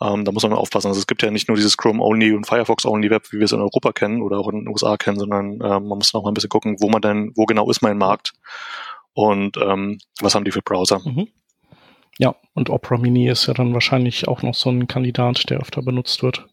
Ähm, 0.01 0.25
da 0.25 0.33
muss 0.33 0.43
man 0.45 0.55
aufpassen. 0.55 0.89
Also 0.89 1.01
es 1.01 1.07
gibt 1.07 1.23
ja 1.23 1.31
nicht 1.31 1.49
nur 1.49 1.57
dieses 1.59 1.77
Chrome-Only 1.77 2.33
und 2.33 2.47
Firefox-Only-Web, 2.47 3.33
wie 3.33 3.39
wir 3.39 3.45
es 3.45 3.53
in 3.53 3.61
Europa 3.61 3.93
kennen 3.93 4.23
oder 4.23 4.39
auch 4.39 4.49
in 4.49 4.61
den 4.61 4.69
USA 4.69 4.97
kennen, 4.97 5.19
sondern 5.19 5.53
ähm, 5.53 5.89
man 5.89 5.99
muss 5.99 6.15
noch 6.15 6.23
mal 6.23 6.31
ein 6.31 6.35
bisschen 6.35 6.51
gucken, 6.51 6.77
wo 6.81 6.89
man 6.89 7.03
denn, 7.03 7.33
wo 7.35 7.45
genau 7.45 7.71
ist 7.71 7.83
mein 7.83 7.99
Markt 7.99 8.33
und 9.17 9.57
ähm, 9.57 9.99
was 10.21 10.35
haben 10.35 10.45
die 10.45 10.53
für 10.53 10.61
Browser. 10.61 11.01
Mhm. 11.03 11.29
Ja, 12.19 12.37
und 12.55 12.69
Opera 12.69 12.99
Mini 12.99 13.29
ist 13.29 13.47
ja 13.47 13.55
dann 13.55 13.73
wahrscheinlich 13.73 14.29
auch 14.29 14.43
noch 14.43 14.55
so 14.55 14.71
ein 14.71 14.89
Kandidat, 14.89 15.49
der 15.49 15.59
öfter 15.59 15.83
benutzt 15.83 16.23
wird. 16.23 16.47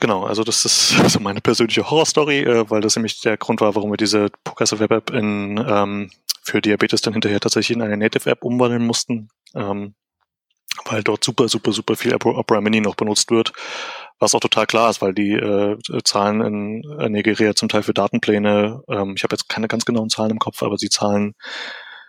Genau, 0.00 0.24
also 0.24 0.42
das 0.42 0.64
ist 0.64 0.88
so 1.08 1.20
meine 1.20 1.40
persönliche 1.40 1.88
Horrorstory, 1.88 2.40
äh, 2.40 2.70
weil 2.70 2.80
das 2.80 2.96
nämlich 2.96 3.20
der 3.20 3.36
Grund 3.36 3.60
war, 3.60 3.76
warum 3.76 3.92
wir 3.92 3.96
diese 3.96 4.30
Progressive 4.42 4.80
Web 4.80 4.90
App 4.90 5.10
in, 5.10 5.64
ähm, 5.64 6.10
für 6.42 6.60
Diabetes 6.60 7.02
dann 7.02 7.12
hinterher 7.12 7.38
tatsächlich 7.38 7.76
in 7.76 7.82
eine 7.82 7.96
Native 7.96 8.28
App 8.28 8.42
umwandeln 8.42 8.84
mussten, 8.84 9.30
ähm, 9.54 9.94
weil 10.84 11.02
dort 11.02 11.24
super, 11.24 11.48
super, 11.48 11.72
super 11.72 11.96
viel 11.96 12.14
Opera 12.14 12.60
Mini 12.60 12.80
noch 12.80 12.94
benutzt 12.94 13.30
wird, 13.30 13.52
was 14.18 14.34
auch 14.34 14.40
total 14.40 14.66
klar 14.66 14.90
ist, 14.90 15.00
weil 15.00 15.14
die 15.14 15.32
äh, 15.32 15.78
zahlen 16.04 16.40
in 16.40 17.12
Nigeria 17.12 17.54
zum 17.54 17.68
Teil 17.68 17.82
für 17.82 17.94
Datenpläne, 17.94 18.82
ähm, 18.88 19.14
ich 19.16 19.22
habe 19.22 19.34
jetzt 19.34 19.48
keine 19.48 19.68
ganz 19.68 19.84
genauen 19.84 20.10
Zahlen 20.10 20.32
im 20.32 20.38
Kopf, 20.38 20.62
aber 20.62 20.76
sie 20.76 20.88
zahlen 20.88 21.34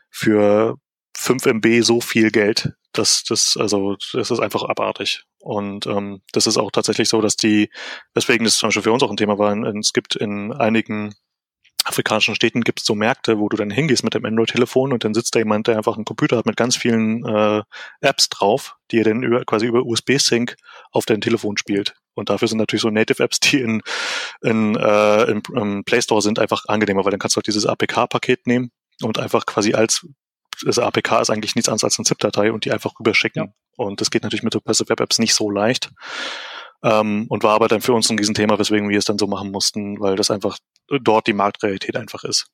für 0.10 0.78
5 1.18 1.46
MB 1.46 1.84
so 1.84 2.02
viel 2.02 2.32
Geld, 2.32 2.74
dass 2.94 3.24
das, 3.24 3.58
also 3.58 3.96
das 4.14 4.32
ist 4.32 4.40
einfach 4.40 4.64
abartig. 4.64 5.24
Und 5.40 5.86
ähm, 5.88 6.22
das 6.34 6.48
ist 6.48 6.58
auch 6.58 6.72
tatsächlich 6.72 7.10
so, 7.10 7.22
dass 7.22 7.36
die, 7.36 7.70
weswegen 8.14 8.46
das 8.46 8.58
zum 8.58 8.68
Beispiel 8.68 8.84
für 8.84 8.92
uns 8.92 9.04
auch 9.04 9.10
ein 9.10 9.18
Thema 9.18 9.38
war, 9.38 9.56
es 9.78 9.94
gibt 9.94 10.16
in 10.16 10.54
einigen 10.54 11.14
afrikanischen 11.92 12.36
Städten 12.36 12.62
gibt 12.62 12.80
es 12.80 12.86
so 12.86 12.96
Märkte, 12.96 13.38
wo 13.38 13.50
du 13.50 13.58
dann 13.58 13.70
hingehst 13.70 14.04
mit 14.04 14.14
dem 14.14 14.26
Android-Telefon 14.26 14.94
und 14.94 15.04
dann 15.04 15.14
sitzt 15.14 15.36
da 15.36 15.40
jemand, 15.40 15.68
der 15.68 15.78
einfach 15.78 15.96
einen 15.96 16.06
Computer 16.06 16.38
hat 16.38 16.46
mit 16.46 16.58
ganz 16.58 16.76
vielen 16.76 17.26
äh, 17.26 17.62
Apps 18.00 18.30
drauf, 18.30 18.78
die 18.92 19.00
er 19.00 19.04
dann 19.04 19.24
über, 19.24 19.44
quasi 19.46 19.66
über 19.66 19.84
USB-Sync 19.84 20.56
auf 20.92 21.06
dein 21.06 21.22
Telefon 21.22 21.58
spielt. 21.58 21.96
Und 22.14 22.30
dafür 22.30 22.48
sind 22.48 22.58
natürlich 22.58 22.82
so 22.82 22.90
Native-Apps, 22.90 23.40
die 23.42 23.62
in, 23.62 23.82
in, 24.42 24.76
äh, 24.76 25.24
im, 25.24 25.42
im 25.56 25.84
Play 25.84 26.02
Store 26.02 26.22
sind, 26.22 26.40
einfach 26.40 26.64
angenehmer, 26.68 27.04
weil 27.04 27.12
dann 27.12 27.20
kannst 27.20 27.36
du 27.36 27.40
auch 27.40 27.44
dieses 27.44 27.66
APK-Paket 27.66 28.48
nehmen 28.48 28.72
und 29.02 29.20
einfach 29.20 29.46
quasi 29.46 29.74
als 29.74 30.06
das 30.64 30.78
APK 30.78 31.22
ist 31.22 31.30
eigentlich 31.32 31.56
nichts 31.56 31.70
anderes 31.70 31.84
als 31.84 31.98
eine 31.98 32.06
ZIP-Datei 32.06 32.52
und 32.52 32.66
die 32.66 32.72
einfach 32.72 32.94
rüberschicken. 33.00 33.46
Ja. 33.46 33.54
Und 33.78 34.00
das 34.00 34.12
geht 34.12 34.22
natürlich 34.22 34.44
mit 34.44 34.64
Passive 34.64 34.90
Web 34.90 35.00
Apps 35.00 35.18
nicht 35.18 35.34
so 35.34 35.50
leicht. 35.50 35.90
Ähm, 36.84 37.26
und 37.30 37.44
war 37.44 37.54
aber 37.54 37.68
dann 37.68 37.82
für 37.82 37.94
uns 37.94 38.10
ein 38.10 38.18
Riesenthema, 38.18 38.58
weswegen 38.58 38.90
wir 38.90 38.98
es 38.98 39.06
dann 39.06 39.20
so 39.20 39.28
machen 39.28 39.52
mussten, 39.52 40.00
weil 40.00 40.16
das 40.16 40.32
einfach 40.32 40.58
dort 41.00 41.28
die 41.28 41.34
Marktrealität 41.34 41.96
einfach 41.96 42.24
ist. 42.24 42.48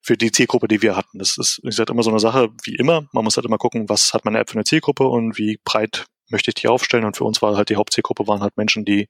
Für 0.00 0.16
die 0.16 0.32
Zielgruppe, 0.32 0.68
die 0.68 0.82
wir 0.82 0.96
hatten. 0.96 1.18
Das 1.18 1.38
ist, 1.38 1.60
wie 1.62 1.68
gesagt, 1.68 1.90
immer 1.90 2.02
so 2.02 2.10
eine 2.10 2.20
Sache, 2.20 2.50
wie 2.62 2.74
immer. 2.74 3.08
Man 3.12 3.24
muss 3.24 3.36
halt 3.36 3.46
immer 3.46 3.58
gucken, 3.58 3.88
was 3.88 4.12
hat 4.12 4.24
meine 4.24 4.38
App 4.38 4.50
für 4.50 4.56
eine 4.56 4.64
Zielgruppe 4.64 5.04
und 5.04 5.38
wie 5.38 5.58
breit 5.64 6.06
möchte 6.28 6.50
ich 6.50 6.54
die 6.54 6.68
aufstellen. 6.68 7.04
Und 7.04 7.16
für 7.16 7.24
uns 7.24 7.40
war 7.42 7.56
halt 7.56 7.70
die 7.70 7.76
Hauptzielgruppe 7.76 8.26
waren 8.26 8.42
halt 8.42 8.56
Menschen, 8.56 8.84
die 8.84 9.08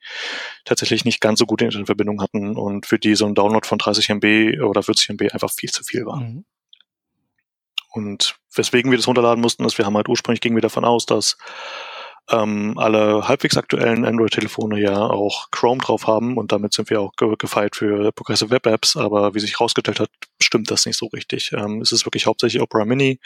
tatsächlich 0.65 1.05
nicht 1.05 1.21
ganz 1.21 1.39
so 1.39 1.47
gute 1.47 1.65
Internetverbindung 1.65 2.21
hatten 2.21 2.57
und 2.57 2.87
für 2.87 2.99
die 2.99 3.15
so 3.15 3.27
ein 3.27 3.35
Download 3.35 3.67
von 3.67 3.79
30 3.79 4.09
MB 4.11 4.63
oder 4.63 4.83
40 4.83 5.11
MB 5.11 5.33
einfach 5.33 5.51
viel 5.51 5.71
zu 5.71 5.83
viel 5.83 6.07
war. 6.07 6.21
Mhm. 6.21 6.45
Und 7.91 8.37
weswegen 8.53 8.91
wir 8.91 8.99
das 8.99 9.07
runterladen 9.07 9.41
mussten, 9.41 9.65
ist, 9.65 9.79
wir 9.79 9.87
haben 9.87 9.97
halt 9.97 10.09
ursprünglich 10.09 10.41
gingen 10.41 10.57
wir 10.57 10.63
davon 10.63 10.85
aus, 10.85 11.07
dass 11.07 11.37
ähm, 12.31 12.79
alle 12.79 13.29
halbwegs 13.29 13.57
aktuellen 13.57 14.05
Android-Telefone 14.05 14.81
ja 14.81 14.99
auch 14.99 15.51
Chrome 15.51 15.81
drauf 15.81 16.07
haben 16.07 16.37
und 16.39 16.53
damit 16.53 16.73
sind 16.73 16.91
wir 16.91 17.01
auch 17.01 17.13
ge 17.17 17.35
gefeit 17.39 17.77
für 17.77 18.13
Progressive 18.13 18.51
Web 18.51 18.67
Apps, 18.67 18.97
aber 18.97 19.35
wie 19.35 19.41
sich 19.41 19.59
herausgestellt 19.59 20.01
hat, 20.01 20.11
stimmt 20.41 20.71
das 20.71 20.87
nicht 20.87 20.97
so 20.97 21.07
richtig. 21.07 21.53
Ähm, 21.53 21.81
es 21.81 21.93
ist 21.93 22.07
wirklich 22.07 22.27
hauptsächlich 22.27 22.63
Opera 22.63 22.85
Mini 22.85 23.21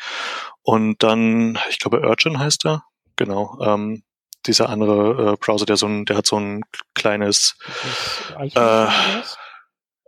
und 0.62 1.02
dann, 1.02 1.58
ich 1.70 1.78
glaube, 1.78 2.00
Urchin 2.00 2.38
heißt 2.38 2.66
er, 2.66 2.84
genau, 3.16 3.58
ähm, 3.60 4.02
dieser 4.46 4.68
andere 4.68 5.32
äh, 5.32 5.36
Browser, 5.36 5.66
der 5.66 5.76
so 5.76 5.86
ein, 5.86 6.04
der 6.04 6.16
hat 6.16 6.26
so 6.26 6.38
ein 6.38 6.62
kleines 6.94 7.56
äh, 8.38 8.86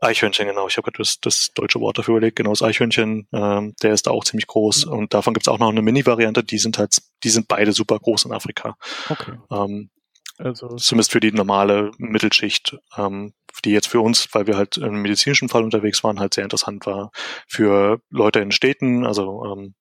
Eichhörnchen, 0.01 0.49
genau. 0.49 0.67
Ich 0.67 0.77
habe 0.77 0.91
gerade 0.91 0.99
das, 0.99 1.21
das 1.21 1.51
deutsche 1.55 1.81
Wort 1.81 1.99
dafür 1.99 2.17
überlegt. 2.17 2.37
Genau, 2.37 2.51
das 2.51 2.63
Eichhörnchen, 2.63 3.29
ähm, 3.33 3.75
der 3.83 3.93
ist 3.93 4.07
da 4.07 4.11
auch 4.11 4.25
ziemlich 4.25 4.47
groß. 4.47 4.87
Mhm. 4.87 4.93
Und 4.93 5.15
davon 5.15 5.35
gibt's 5.35 5.49
auch 5.49 5.59
noch 5.59 5.69
eine 5.69 5.83
Mini-Variante, 5.83 6.43
die 6.43 6.59
sind 6.59 6.79
halt, 6.79 6.97
die 7.23 7.31
sind 7.31 7.49
beide 7.49 7.73
super 7.73 7.99
groß 7.99 8.25
in 8.25 8.33
Afrika. 8.33 8.77
Okay. 9.09 9.39
Ähm, 9.51 9.91
also 10.39 10.69
zumindest 10.77 11.13
für 11.13 11.21
die 11.21 11.33
normale 11.33 11.91
Mittelschicht, 11.99 12.79
ähm, 12.97 13.35
die 13.65 13.73
jetzt 13.73 13.89
für 13.89 14.01
uns, 14.01 14.29
weil 14.33 14.47
wir 14.47 14.57
halt 14.57 14.79
im 14.79 15.03
medizinischen 15.03 15.51
Fall 15.51 15.65
unterwegs 15.65 16.03
waren, 16.03 16.19
halt 16.19 16.33
sehr 16.33 16.45
interessant 16.45 16.87
war. 16.87 17.11
Für 17.47 18.01
Leute 18.09 18.41
in 18.41 18.53
Städten, 18.53 19.05
also 19.05 19.45
ähm, 19.45 19.75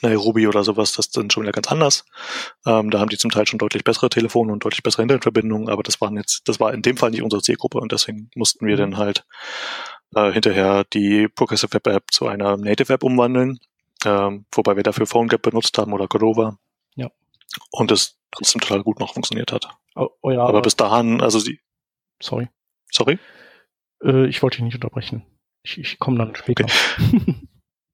Nairobi 0.00 0.46
oder 0.46 0.64
sowas, 0.64 0.92
das 0.92 1.06
sind 1.12 1.32
schon 1.32 1.42
wieder 1.42 1.52
ganz 1.52 1.68
anders. 1.68 2.04
Ähm, 2.66 2.90
da 2.90 3.00
haben 3.00 3.08
die 3.08 3.18
zum 3.18 3.30
Teil 3.30 3.46
schon 3.46 3.58
deutlich 3.58 3.84
bessere 3.84 4.08
Telefone 4.08 4.52
und 4.52 4.64
deutlich 4.64 4.82
bessere 4.82 5.02
Internetverbindungen, 5.02 5.68
aber 5.68 5.82
das 5.82 6.00
waren 6.00 6.16
jetzt, 6.16 6.48
das 6.48 6.60
war 6.60 6.72
in 6.72 6.82
dem 6.82 6.96
Fall 6.96 7.10
nicht 7.10 7.22
unsere 7.22 7.42
Zielgruppe 7.42 7.78
und 7.78 7.92
deswegen 7.92 8.30
mussten 8.34 8.66
wir 8.66 8.74
mhm. 8.74 8.80
dann 8.80 8.96
halt 8.96 9.24
äh, 10.14 10.32
hinterher 10.32 10.84
die 10.92 11.28
Progressive 11.28 11.72
Web 11.74 11.86
App 11.86 12.04
zu 12.10 12.26
einer 12.26 12.56
Native 12.56 12.92
App 12.92 13.02
umwandeln, 13.02 13.58
ähm, 14.04 14.46
wobei 14.52 14.76
wir 14.76 14.82
dafür 14.82 15.06
PhoneGap 15.06 15.42
benutzt 15.42 15.76
haben 15.78 15.92
oder 15.92 16.08
Cordova. 16.08 16.58
Ja. 16.94 17.10
Und 17.70 17.90
es 17.90 18.18
trotzdem 18.30 18.60
total 18.60 18.82
gut 18.82 19.00
noch 19.00 19.14
funktioniert 19.14 19.52
hat. 19.52 19.68
Oh, 19.94 20.08
oh 20.22 20.30
ja, 20.30 20.40
aber, 20.40 20.48
aber 20.48 20.62
bis 20.62 20.76
dahin, 20.76 21.20
also 21.20 21.38
sie. 21.38 21.60
Sorry. 22.20 22.48
Sorry? 22.90 23.18
Äh, 24.02 24.26
ich 24.26 24.42
wollte 24.42 24.56
dich 24.56 24.64
nicht 24.64 24.74
unterbrechen. 24.74 25.24
Ich, 25.62 25.78
ich 25.78 25.98
komme 25.98 26.18
dann 26.18 26.34
später. 26.34 26.64
Okay. 26.64 27.34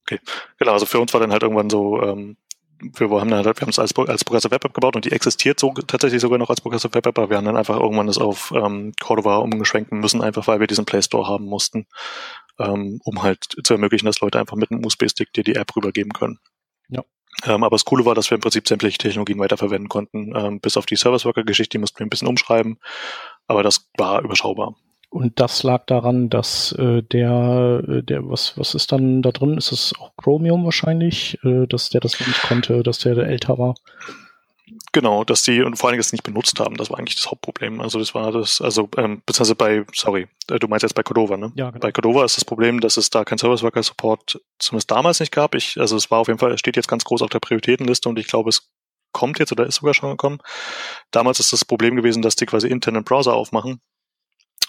Okay, 0.09 0.21
genau. 0.59 0.73
Also 0.73 0.87
für 0.87 1.01
uns 1.01 1.13
war 1.13 1.21
dann 1.21 1.33
halt 1.33 1.43
irgendwann 1.43 1.69
so, 1.69 2.01
ähm, 2.03 2.39
wir 2.81 3.11
haben 3.11 3.31
dann 3.31 3.45
halt, 3.45 3.59
wir 3.59 3.63
haben 3.63 3.71
es 3.71 3.79
als, 3.79 3.95
als 3.97 4.25
Progressive 4.25 4.53
Web 4.53 4.65
App 4.65 4.73
gebaut 4.73 4.97
und 4.97 5.05
die 5.05 5.13
existiert 5.13 5.61
so 5.61 5.73
tatsächlich 5.73 6.23
sogar 6.23 6.39
noch 6.39 6.49
als 6.49 6.61
Progressive 6.61 6.95
Web 6.95 7.07
App, 7.07 7.19
aber 7.19 7.29
wir 7.29 7.37
haben 7.37 7.45
dann 7.45 7.57
einfach 7.57 7.79
irgendwann 7.79 8.07
das 8.07 8.19
auf 8.19 8.53
ähm, 8.57 8.93
Cordova 9.01 9.37
umgeschwenken 9.37 10.01
müssen, 10.01 10.23
einfach 10.23 10.47
weil 10.47 10.61
wir 10.61 10.67
diesen 10.67 10.87
Play 10.87 11.03
Store 11.03 11.27
haben 11.27 11.45
mussten. 11.45 11.87
ähm, 12.59 13.01
um 13.05 13.23
halt 13.23 13.45
zu 13.63 13.75
ermöglichen, 13.75 14.07
dass 14.07 14.21
Leute 14.21 14.39
einfach 14.39 14.57
mit 14.57 14.71
einem 14.71 14.85
USB-Stick 14.85 15.33
dir 15.33 15.45
die 15.45 15.55
App 15.57 15.75
rübergeben 15.77 16.13
können. 16.13 16.39
Ja. 16.89 17.03
Ähm, 17.45 17.65
aber 17.65 17.75
das 17.75 17.85
Coole 17.85 18.05
war, 18.05 18.15
dass 18.15 18.31
wir 18.31 18.37
im 18.37 18.41
Prinzip 18.41 18.67
sämtliche 18.67 18.99
Technologien 18.99 19.39
weiterverwenden 19.39 19.89
konnten, 19.89 20.35
ähm, 20.35 20.61
bis 20.61 20.77
auf 20.77 20.87
die 20.87 20.97
Service-Worker-Geschichte, 20.97 21.73
die 21.77 21.79
mussten 21.79 21.99
wir 22.01 22.07
ein 22.07 22.11
bisschen 22.11 22.29
umschreiben, 22.29 22.79
aber 23.47 23.63
das 23.63 23.89
war 23.97 24.23
überschaubar. 24.23 24.75
Und 25.11 25.41
das 25.41 25.63
lag 25.63 25.87
daran, 25.87 26.29
dass 26.29 26.73
äh, 26.73 27.03
der, 27.03 27.83
äh, 27.89 28.03
der, 28.03 28.29
was, 28.29 28.59
was 28.59 28.75
ist 28.75 28.93
dann 28.93 29.23
da 29.23 29.31
drin? 29.31 29.57
Ist 29.57 29.73
es 29.73 29.95
auch 29.99 30.15
Chromium 30.17 30.65
wahrscheinlich, 30.65 31.39
äh, 31.45 31.67
dass 31.67 31.89
der 31.89 32.01
das 32.01 32.21
nicht 32.21 32.43
konnte, 32.43 32.83
dass 32.83 32.99
der, 32.99 33.15
der 33.15 33.27
älter 33.27 33.59
war? 33.59 33.75
Genau, 34.93 35.25
dass 35.25 35.43
die 35.43 35.63
und 35.63 35.77
vor 35.77 35.89
allen 35.89 35.95
Dingen 35.95 36.03
das 36.03 36.13
nicht 36.13 36.25
benutzt 36.25 36.61
haben, 36.61 36.77
das 36.77 36.91
war 36.91 36.99
eigentlich 36.99 37.17
das 37.17 37.31
Hauptproblem. 37.31 37.81
Also 37.81 37.99
das 37.99 38.15
war 38.15 38.33
das, 38.33 38.61
also 38.61 38.89
ähm, 38.99 39.23
beziehungsweise 39.25 39.55
bei, 39.55 39.85
sorry, 39.95 40.29
äh, 40.51 40.59
du 40.59 40.69
meinst 40.69 40.83
jetzt 40.83 40.95
bei 40.95 41.03
Cordova, 41.03 41.39
ne? 41.39 41.53
Ja, 41.57 41.71
genau. 41.71 41.81
Bei 41.81 41.91
Cordova 41.91 42.25
ist 42.25 42.37
das 42.37 42.45
Problem, 42.45 42.81
dass 42.81 42.99
es 42.99 43.09
da 43.09 43.25
kein 43.25 43.39
Service 43.39 43.63
Worker 43.63 43.83
Support 43.83 44.41
zumindest 44.59 44.91
damals 44.91 45.21
nicht 45.21 45.33
gab. 45.33 45.55
Ich, 45.55 45.81
also 45.81 45.97
es 45.97 46.11
war 46.11 46.19
auf 46.19 46.29
jeden 46.29 46.39
Fall, 46.39 46.53
es 46.53 46.61
steht 46.61 46.77
jetzt 46.77 46.89
ganz 46.89 47.05
groß 47.05 47.23
auf 47.23 47.31
der 47.31 47.41
Prioritätenliste 47.41 48.11
und 48.11 48.19
ich 48.19 48.27
glaube, 48.27 48.51
es 48.51 48.71
kommt 49.13 49.39
jetzt 49.39 49.53
oder 49.53 49.67
ist 49.67 49.77
sogar 49.77 49.95
schon 49.95 50.11
gekommen. 50.11 50.39
Damals 51.13 51.41
ist 51.41 51.53
das 51.53 51.65
Problem 51.65 51.97
gewesen, 51.97 52.21
dass 52.21 52.37
die 52.37 52.47
quasi 52.47 52.69
internen 52.69 53.05
Browser 53.05 53.35
aufmachen 53.35 53.81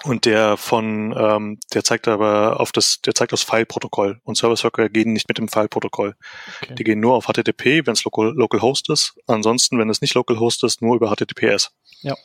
und 0.04 0.26
der 0.26 0.56
von, 0.56 1.14
ähm, 1.18 1.60
der 1.74 1.84
zeigt 1.84 2.08
aber 2.08 2.60
auf 2.60 2.72
das, 2.72 3.02
der 3.02 3.14
zeigt 3.14 3.34
das 3.34 3.44
File-Protokoll. 3.44 4.22
Und 4.24 4.36
Service 4.36 4.64
Worker 4.64 4.88
gehen 4.88 5.12
nicht 5.12 5.28
mit 5.28 5.38
dem 5.38 5.50
File-Protokoll. 5.50 6.16
Okay. 6.62 6.76
Die 6.76 6.84
gehen 6.86 7.02
nur 7.02 7.16
auf 7.16 7.26
HTTP, 7.26 7.86
wenn 7.86 7.94
es 7.94 8.06
local, 8.06 8.62
Host 8.62 8.90
ist. 8.90 9.20
Ansonsten, 9.28 9.78
wenn 9.78 9.90
es 9.90 10.02
nicht 10.02 10.14
Local 10.14 10.40
Host 10.40 10.64
ist, 10.64 10.82
nur 10.82 10.96
über 10.96 11.14
HTTPS. 11.14 11.72
Ja. 12.02 12.16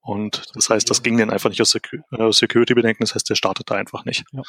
Und 0.00 0.42
das 0.54 0.70
heißt, 0.70 0.90
das 0.90 1.02
ging 1.04 1.18
dann 1.18 1.30
einfach 1.30 1.50
nicht 1.50 1.60
aus, 1.60 1.70
Secu 1.70 1.98
aus 2.10 2.38
Security-Bedenken. 2.38 3.04
Das 3.04 3.14
heißt, 3.14 3.30
der 3.30 3.36
startet 3.36 3.70
da 3.70 3.76
einfach 3.76 4.04
nicht. 4.04 4.24
Ja. 4.32 4.42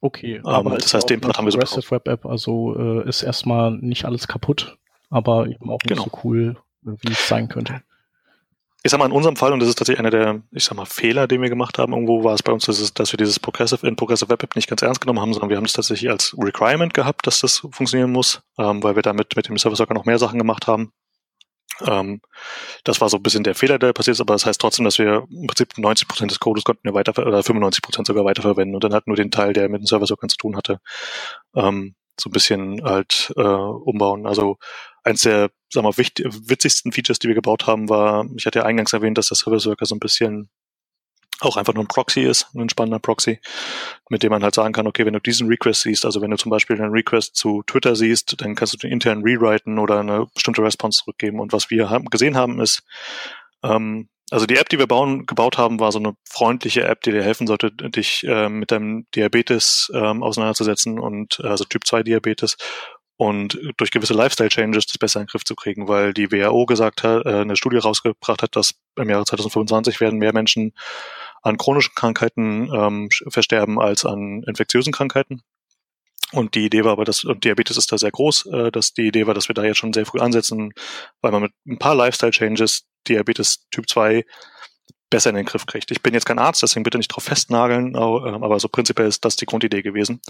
Okay, 0.00 0.40
aber, 0.42 0.56
aber 0.56 0.78
das 0.78 0.92
heißt, 0.92 1.08
den 1.08 1.20
Part 1.20 1.38
haben 1.38 1.44
wir 1.44 1.52
so 1.52 1.58
Progressive 1.58 1.90
Web 1.92 2.08
App, 2.08 2.26
also 2.26 2.76
äh, 2.76 3.08
ist 3.08 3.22
erstmal 3.22 3.70
nicht 3.70 4.04
alles 4.04 4.28
kaputt, 4.28 4.76
aber 5.08 5.46
eben 5.46 5.70
auch 5.70 5.78
nicht 5.82 5.88
genau. 5.88 6.04
so 6.04 6.20
cool, 6.24 6.56
wie 6.82 7.12
es 7.12 7.26
sein 7.26 7.48
könnte 7.48 7.82
ich 8.84 8.90
sag 8.90 8.98
mal, 8.98 9.06
in 9.06 9.12
unserem 9.12 9.36
Fall, 9.36 9.54
und 9.54 9.60
das 9.60 9.70
ist 9.70 9.76
tatsächlich 9.76 9.98
einer 9.98 10.10
der, 10.10 10.42
ich 10.52 10.64
sag 10.64 10.76
mal, 10.76 10.84
Fehler, 10.84 11.26
den 11.26 11.40
wir 11.40 11.48
gemacht 11.48 11.78
haben, 11.78 11.94
irgendwo 11.94 12.22
war 12.22 12.34
es 12.34 12.42
bei 12.42 12.52
uns, 12.52 12.66
dass, 12.66 13.12
wir 13.12 13.16
dieses 13.16 13.40
Progressive 13.40 13.86
in 13.86 13.96
Progressive 13.96 14.28
Web 14.28 14.42
App 14.42 14.56
nicht 14.56 14.68
ganz 14.68 14.82
ernst 14.82 15.00
genommen 15.00 15.20
haben, 15.20 15.32
sondern 15.32 15.48
wir 15.48 15.56
haben 15.56 15.64
es 15.64 15.72
tatsächlich 15.72 16.10
als 16.10 16.36
Requirement 16.38 16.92
gehabt, 16.92 17.26
dass 17.26 17.40
das 17.40 17.66
funktionieren 17.70 18.12
muss, 18.12 18.42
ähm, 18.58 18.82
weil 18.82 18.94
wir 18.94 19.02
damit 19.02 19.34
mit 19.36 19.48
dem 19.48 19.56
Server 19.56 19.74
sogar 19.74 19.94
noch 19.94 20.04
mehr 20.04 20.18
Sachen 20.18 20.38
gemacht 20.38 20.66
haben. 20.66 20.92
Ähm, 21.80 22.20
das 22.84 23.00
war 23.00 23.08
so 23.08 23.16
ein 23.16 23.22
bisschen 23.22 23.42
der 23.42 23.54
Fehler, 23.54 23.78
der 23.78 23.94
passiert 23.94 24.16
ist, 24.16 24.20
aber 24.20 24.34
das 24.34 24.44
heißt 24.44 24.60
trotzdem, 24.60 24.84
dass 24.84 24.98
wir 24.98 25.24
im 25.30 25.46
Prinzip 25.46 25.78
90 25.78 26.06
Prozent 26.06 26.30
des 26.30 26.38
Codes 26.38 26.64
konnten 26.64 26.84
wir 26.84 26.92
weiter, 26.92 27.18
oder 27.26 27.42
95 27.42 27.82
Prozent 27.82 28.06
sogar 28.06 28.26
weiterverwenden 28.26 28.74
und 28.74 28.84
dann 28.84 28.92
halt 28.92 29.06
nur 29.06 29.16
den 29.16 29.30
Teil, 29.30 29.54
der 29.54 29.70
mit 29.70 29.80
dem 29.80 29.86
Server 29.86 30.06
sogar 30.06 30.28
zu 30.28 30.36
tun 30.36 30.58
hatte, 30.58 30.78
ähm, 31.56 31.94
so 32.20 32.28
ein 32.28 32.32
bisschen 32.32 32.84
halt 32.84 33.32
äh, 33.38 33.40
umbauen. 33.40 34.26
Also 34.26 34.58
eins 35.04 35.22
der 35.22 35.50
sagen 35.70 35.86
wir, 35.86 35.96
wichtig, 35.98 36.26
witzigsten 36.48 36.92
Features, 36.92 37.18
die 37.18 37.28
wir 37.28 37.34
gebaut 37.34 37.66
haben, 37.66 37.88
war, 37.88 38.26
ich 38.36 38.46
hatte 38.46 38.60
ja 38.60 38.64
eingangs 38.64 38.92
erwähnt, 38.92 39.18
dass 39.18 39.28
der 39.28 39.36
Service 39.36 39.66
Worker 39.66 39.86
so 39.86 39.94
ein 39.94 40.00
bisschen 40.00 40.48
auch 41.40 41.56
einfach 41.56 41.74
nur 41.74 41.84
ein 41.84 41.88
Proxy 41.88 42.22
ist, 42.22 42.48
ein 42.54 42.68
spannender 42.68 43.00
Proxy, 43.00 43.40
mit 44.08 44.22
dem 44.22 44.30
man 44.30 44.42
halt 44.42 44.54
sagen 44.54 44.72
kann, 44.72 44.86
okay, 44.86 45.04
wenn 45.04 45.14
du 45.14 45.20
diesen 45.20 45.48
Request 45.48 45.82
siehst, 45.82 46.04
also 46.04 46.22
wenn 46.22 46.30
du 46.30 46.36
zum 46.36 46.50
Beispiel 46.50 46.80
einen 46.80 46.92
Request 46.92 47.34
zu 47.34 47.62
Twitter 47.66 47.96
siehst, 47.96 48.40
dann 48.40 48.54
kannst 48.54 48.72
du 48.72 48.78
den 48.78 48.92
intern 48.92 49.22
rewriten 49.22 49.78
oder 49.78 49.98
eine 49.98 50.26
bestimmte 50.32 50.62
Response 50.62 51.00
zurückgeben. 51.00 51.40
Und 51.40 51.52
was 51.52 51.70
wir 51.70 51.90
haben, 51.90 52.06
gesehen 52.06 52.36
haben, 52.36 52.60
ist, 52.60 52.84
ähm, 53.64 54.08
also 54.30 54.46
die 54.46 54.56
App, 54.56 54.68
die 54.68 54.78
wir 54.78 54.86
bauen, 54.86 55.26
gebaut 55.26 55.58
haben, 55.58 55.80
war 55.80 55.92
so 55.92 55.98
eine 55.98 56.16
freundliche 56.28 56.84
App, 56.84 57.02
die 57.02 57.10
dir 57.10 57.22
helfen 57.22 57.46
sollte, 57.46 57.70
dich 57.72 58.24
äh, 58.24 58.48
mit 58.48 58.70
deinem 58.70 59.06
Diabetes 59.14 59.92
ähm, 59.94 60.22
auseinanderzusetzen 60.22 60.98
und 60.98 61.40
äh, 61.42 61.48
also 61.48 61.64
Typ 61.64 61.86
2 61.86 62.04
Diabetes 62.04 62.56
und 63.16 63.58
durch 63.76 63.90
gewisse 63.90 64.14
Lifestyle-Changes 64.14 64.86
das 64.86 64.98
besser 64.98 65.20
in 65.20 65.26
den 65.26 65.30
Griff 65.30 65.44
zu 65.44 65.54
kriegen, 65.54 65.86
weil 65.88 66.12
die 66.12 66.32
WHO 66.32 66.66
gesagt 66.66 67.02
hat, 67.02 67.24
äh, 67.26 67.40
eine 67.40 67.56
Studie 67.56 67.78
rausgebracht 67.78 68.42
hat, 68.42 68.56
dass 68.56 68.74
im 68.96 69.08
Jahre 69.08 69.24
2025 69.24 70.00
werden 70.00 70.18
mehr 70.18 70.32
Menschen 70.32 70.72
an 71.42 71.58
chronischen 71.58 71.94
Krankheiten 71.94 72.70
ähm, 72.74 73.08
versterben 73.28 73.78
als 73.78 74.04
an 74.04 74.42
infektiösen 74.46 74.92
Krankheiten. 74.92 75.42
Und 76.32 76.56
die 76.56 76.64
Idee 76.64 76.84
war 76.84 76.92
aber, 76.92 77.04
dass 77.04 77.22
und 77.22 77.44
Diabetes 77.44 77.76
ist 77.76 77.92
da 77.92 77.98
sehr 77.98 78.10
groß, 78.10 78.46
äh, 78.46 78.72
dass 78.72 78.92
die 78.94 79.06
Idee 79.06 79.26
war, 79.26 79.34
dass 79.34 79.48
wir 79.48 79.54
da 79.54 79.62
jetzt 79.62 79.78
schon 79.78 79.92
sehr 79.92 80.06
früh 80.06 80.18
ansetzen, 80.18 80.72
weil 81.20 81.30
man 81.30 81.42
mit 81.42 81.52
ein 81.66 81.78
paar 81.78 81.94
Lifestyle-Changes 81.94 82.86
Diabetes 83.06 83.68
Typ 83.70 83.88
2 83.88 84.24
besser 85.14 85.30
in 85.30 85.36
den 85.36 85.44
Griff 85.44 85.66
kriegt. 85.66 85.92
Ich 85.92 86.02
bin 86.02 86.12
jetzt 86.12 86.26
kein 86.26 86.40
Arzt, 86.40 86.60
deswegen 86.60 86.82
bitte 86.82 86.98
nicht 86.98 87.06
drauf 87.06 87.22
festnageln, 87.22 87.94
ähm, 87.94 88.42
aber 88.42 88.58
so 88.58 88.66
prinzipiell 88.66 89.06
ist 89.06 89.24
das 89.24 89.36
die 89.36 89.46
Grundidee 89.46 89.80
gewesen. 89.80 90.20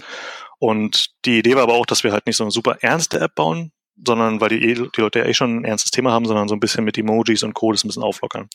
Und 0.59 1.07
die 1.25 1.39
Idee 1.39 1.55
war 1.55 1.63
aber 1.63 1.73
auch, 1.73 1.87
dass 1.87 2.03
wir 2.03 2.11
halt 2.11 2.27
nicht 2.27 2.37
so 2.37 2.43
eine 2.43 2.51
super 2.51 2.77
ernste 2.81 3.19
App 3.19 3.33
bauen, 3.33 3.71
sondern 4.05 4.41
weil 4.41 4.49
die, 4.49 4.59
die 4.59 5.01
Leute 5.01 5.19
ja 5.19 5.25
eh 5.25 5.33
schon 5.33 5.57
ein 5.57 5.65
ernstes 5.65 5.89
Thema 5.89 6.11
haben, 6.11 6.25
sondern 6.25 6.47
so 6.47 6.53
ein 6.53 6.59
bisschen 6.59 6.83
mit 6.83 6.99
Emojis 6.99 7.41
und 7.41 7.55
Code 7.55 7.79
ein 7.83 7.87
bisschen 7.87 8.03
auflockern. 8.03 8.47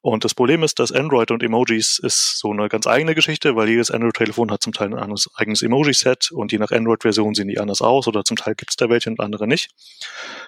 Und 0.00 0.24
das 0.24 0.32
Problem 0.32 0.62
ist, 0.62 0.78
dass 0.78 0.90
Android 0.90 1.30
und 1.32 1.42
Emojis 1.42 1.98
ist 1.98 2.38
so 2.38 2.50
eine 2.50 2.68
ganz 2.70 2.86
eigene 2.86 3.14
Geschichte, 3.14 3.54
weil 3.56 3.68
jedes 3.68 3.90
Android-Telefon 3.90 4.50
hat 4.50 4.62
zum 4.62 4.72
Teil 4.72 4.88
ein 4.88 4.98
anderes 4.98 5.28
eigenes 5.34 5.60
Emoji-Set 5.60 6.30
und 6.30 6.50
je 6.50 6.58
nach 6.58 6.70
Android-Version 6.70 7.34
sehen 7.34 7.48
die 7.48 7.58
anders 7.58 7.82
aus 7.82 8.06
oder 8.06 8.24
zum 8.24 8.38
Teil 8.38 8.54
gibt 8.54 8.70
es 8.70 8.76
da 8.76 8.88
welche 8.88 9.10
und 9.10 9.20
andere 9.20 9.46
nicht. 9.46 9.70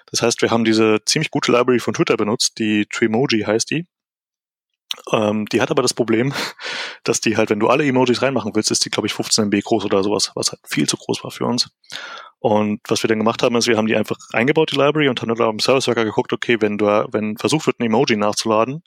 Das 0.09 0.23
heißt, 0.23 0.41
wir 0.41 0.49
haben 0.49 0.63
diese 0.63 0.99
ziemlich 1.05 1.29
gute 1.29 1.51
Library 1.51 1.79
von 1.79 1.93
Twitter 1.93 2.17
benutzt, 2.17 2.57
die 2.57 2.87
Tremoji 2.87 3.41
heißt 3.41 3.69
die. 3.69 3.85
Ähm, 5.11 5.45
die 5.47 5.61
hat 5.61 5.71
aber 5.71 5.81
das 5.81 5.93
Problem, 5.93 6.33
dass 7.03 7.21
die 7.21 7.37
halt, 7.37 7.49
wenn 7.49 7.59
du 7.59 7.67
alle 7.67 7.85
Emojis 7.85 8.21
reinmachen 8.21 8.53
willst, 8.55 8.71
ist 8.71 8.85
die, 8.85 8.89
glaube 8.89 9.07
ich, 9.07 9.13
15 9.13 9.45
MB 9.45 9.63
groß 9.63 9.85
oder 9.85 10.03
sowas, 10.03 10.31
was 10.35 10.51
halt 10.51 10.61
viel 10.67 10.87
zu 10.87 10.97
groß 10.97 11.23
war 11.23 11.31
für 11.31 11.45
uns. 11.45 11.69
Und 12.39 12.81
was 12.87 13.03
wir 13.03 13.07
dann 13.07 13.19
gemacht 13.19 13.43
haben, 13.43 13.55
ist, 13.55 13.67
wir 13.67 13.77
haben 13.77 13.87
die 13.87 13.95
einfach 13.95 14.17
eingebaut, 14.33 14.71
die 14.71 14.75
Library, 14.75 15.09
und 15.09 15.21
haben 15.21 15.33
dann 15.33 15.47
am 15.47 15.59
Service 15.59 15.87
Worker 15.87 16.05
geguckt, 16.05 16.33
okay, 16.33 16.57
wenn 16.59 16.77
du, 16.77 16.85
wenn 17.11 17.37
versucht 17.37 17.67
wird, 17.67 17.79
ein 17.79 17.85
Emoji 17.85 18.17
nachzuladen, 18.17 18.83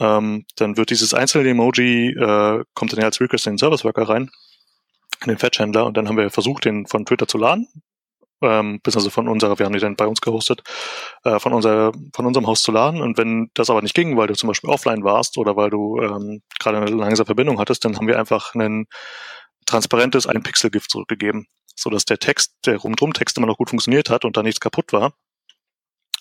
ähm, 0.00 0.44
dann 0.56 0.76
wird 0.76 0.90
dieses 0.90 1.14
einzelne 1.14 1.48
Emoji, 1.48 2.10
äh, 2.10 2.64
kommt 2.74 2.92
dann 2.92 3.00
ja 3.00 3.06
als 3.06 3.20
Request 3.20 3.46
in 3.46 3.52
den 3.54 3.58
Service 3.58 3.84
Worker 3.84 4.08
rein, 4.08 4.30
in 5.22 5.28
den 5.28 5.38
Fetch-Händler, 5.38 5.86
und 5.86 5.96
dann 5.96 6.08
haben 6.08 6.18
wir 6.18 6.30
versucht, 6.30 6.66
den 6.66 6.86
von 6.86 7.06
Twitter 7.06 7.26
zu 7.26 7.38
laden, 7.38 7.68
ähm, 8.42 8.80
beziehungsweise 8.82 9.10
von 9.10 9.28
unserer, 9.28 9.58
wir 9.58 9.66
haben 9.66 9.72
die 9.72 9.78
dann 9.78 9.96
bei 9.96 10.06
uns 10.06 10.20
gehostet, 10.20 10.62
äh, 11.24 11.38
von, 11.38 11.52
unser, 11.52 11.92
von 12.14 12.26
unserem 12.26 12.46
Haus 12.46 12.62
zu 12.62 12.72
laden. 12.72 13.00
Und 13.00 13.18
wenn 13.18 13.50
das 13.54 13.70
aber 13.70 13.82
nicht 13.82 13.94
ging, 13.94 14.16
weil 14.16 14.28
du 14.28 14.34
zum 14.34 14.48
Beispiel 14.48 14.70
offline 14.70 15.04
warst 15.04 15.38
oder 15.38 15.56
weil 15.56 15.70
du 15.70 16.00
ähm, 16.00 16.42
gerade 16.58 16.78
eine 16.78 16.90
langsame 16.90 17.26
Verbindung 17.26 17.58
hattest, 17.58 17.84
dann 17.84 17.96
haben 17.96 18.06
wir 18.06 18.18
einfach 18.18 18.54
ein 18.54 18.86
transparentes 19.66 20.26
ein 20.26 20.42
Pixel-GIF 20.42 20.88
zurückgegeben, 20.88 21.46
sodass 21.76 22.04
der 22.04 22.18
Text, 22.18 22.54
der 22.64 22.78
Rumdrum-Text 22.78 23.36
immer 23.36 23.46
noch 23.46 23.58
gut 23.58 23.70
funktioniert 23.70 24.10
hat 24.10 24.24
und 24.24 24.36
da 24.36 24.42
nichts 24.42 24.60
kaputt 24.60 24.92
war. 24.92 25.12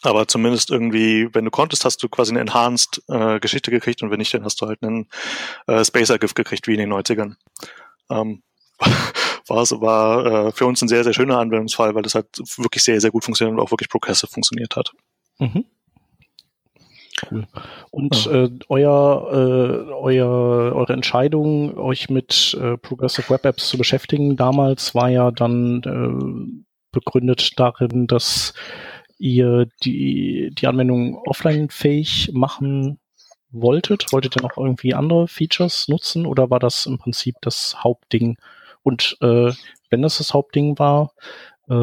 Aber 0.03 0.27
zumindest 0.27 0.69
irgendwie, 0.69 1.27
wenn 1.33 1.45
du 1.45 1.51
konntest, 1.51 1.83
hast 1.83 2.03
du 2.03 2.09
quasi 2.09 2.31
eine 2.31 2.41
enhanced 2.41 3.01
äh, 3.07 3.39
gekriegt 3.39 4.03
und 4.03 4.11
wenn 4.11 4.19
nicht, 4.19 4.33
dann 4.33 4.43
hast 4.43 4.61
du 4.61 4.67
halt 4.67 4.83
einen 4.83 5.09
äh, 5.65 5.83
Spacer-GIF 5.83 6.35
gekriegt, 6.35 6.67
wie 6.67 6.73
in 6.73 6.79
den 6.79 6.93
90ern. 6.93 7.35
Ähm, 8.11 8.43
war 9.49 9.61
es 9.61 9.71
war 9.71 10.47
äh, 10.47 10.51
für 10.51 10.65
uns 10.65 10.81
ein 10.81 10.87
sehr, 10.87 11.03
sehr 11.03 11.13
schöner 11.13 11.39
Anwendungsfall, 11.39 11.95
weil 11.95 12.03
das 12.03 12.15
halt 12.15 12.27
wirklich 12.57 12.83
sehr, 12.83 12.99
sehr 13.01 13.11
gut 13.11 13.23
funktioniert 13.23 13.57
und 13.57 13.63
auch 13.63 13.71
wirklich 13.71 13.89
progressive 13.89 14.31
funktioniert 14.31 14.75
hat. 14.75 14.91
Mhm. 15.39 15.65
Cool. 17.31 17.47
Und 17.89 18.25
ja. 18.25 18.43
äh, 18.43 18.49
euer, 18.69 19.29
äh, 19.31 19.91
euer, 19.91 20.75
eure 20.75 20.93
Entscheidung, 20.93 21.77
euch 21.77 22.09
mit 22.09 22.55
äh, 22.61 22.77
Progressive 22.77 23.29
Web 23.31 23.45
Apps 23.45 23.69
zu 23.69 23.77
beschäftigen, 23.77 24.35
damals 24.35 24.93
war 24.93 25.09
ja 25.09 25.31
dann 25.31 25.81
äh, 25.83 26.67
begründet 26.91 27.59
darin, 27.59 28.07
dass 28.07 28.53
ihr 29.17 29.67
die, 29.83 30.51
die 30.53 30.67
Anwendung 30.67 31.15
offline 31.25 31.69
fähig 31.69 32.29
machen 32.33 32.99
wolltet. 33.49 34.11
Wolltet 34.11 34.35
ihr 34.37 34.43
noch 34.43 34.57
irgendwie 34.57 34.93
andere 34.93 35.27
Features 35.27 35.87
nutzen 35.87 36.25
oder 36.25 36.49
war 36.49 36.59
das 36.59 36.85
im 36.85 36.99
Prinzip 36.99 37.35
das 37.41 37.83
Hauptding, 37.83 38.37
und 38.87 39.17
äh, 39.19 39.51
wenn 39.89 40.01
das 40.01 40.19
das 40.19 40.33
Hauptding 40.33 40.79
war, 40.79 41.11
äh, 41.69 41.73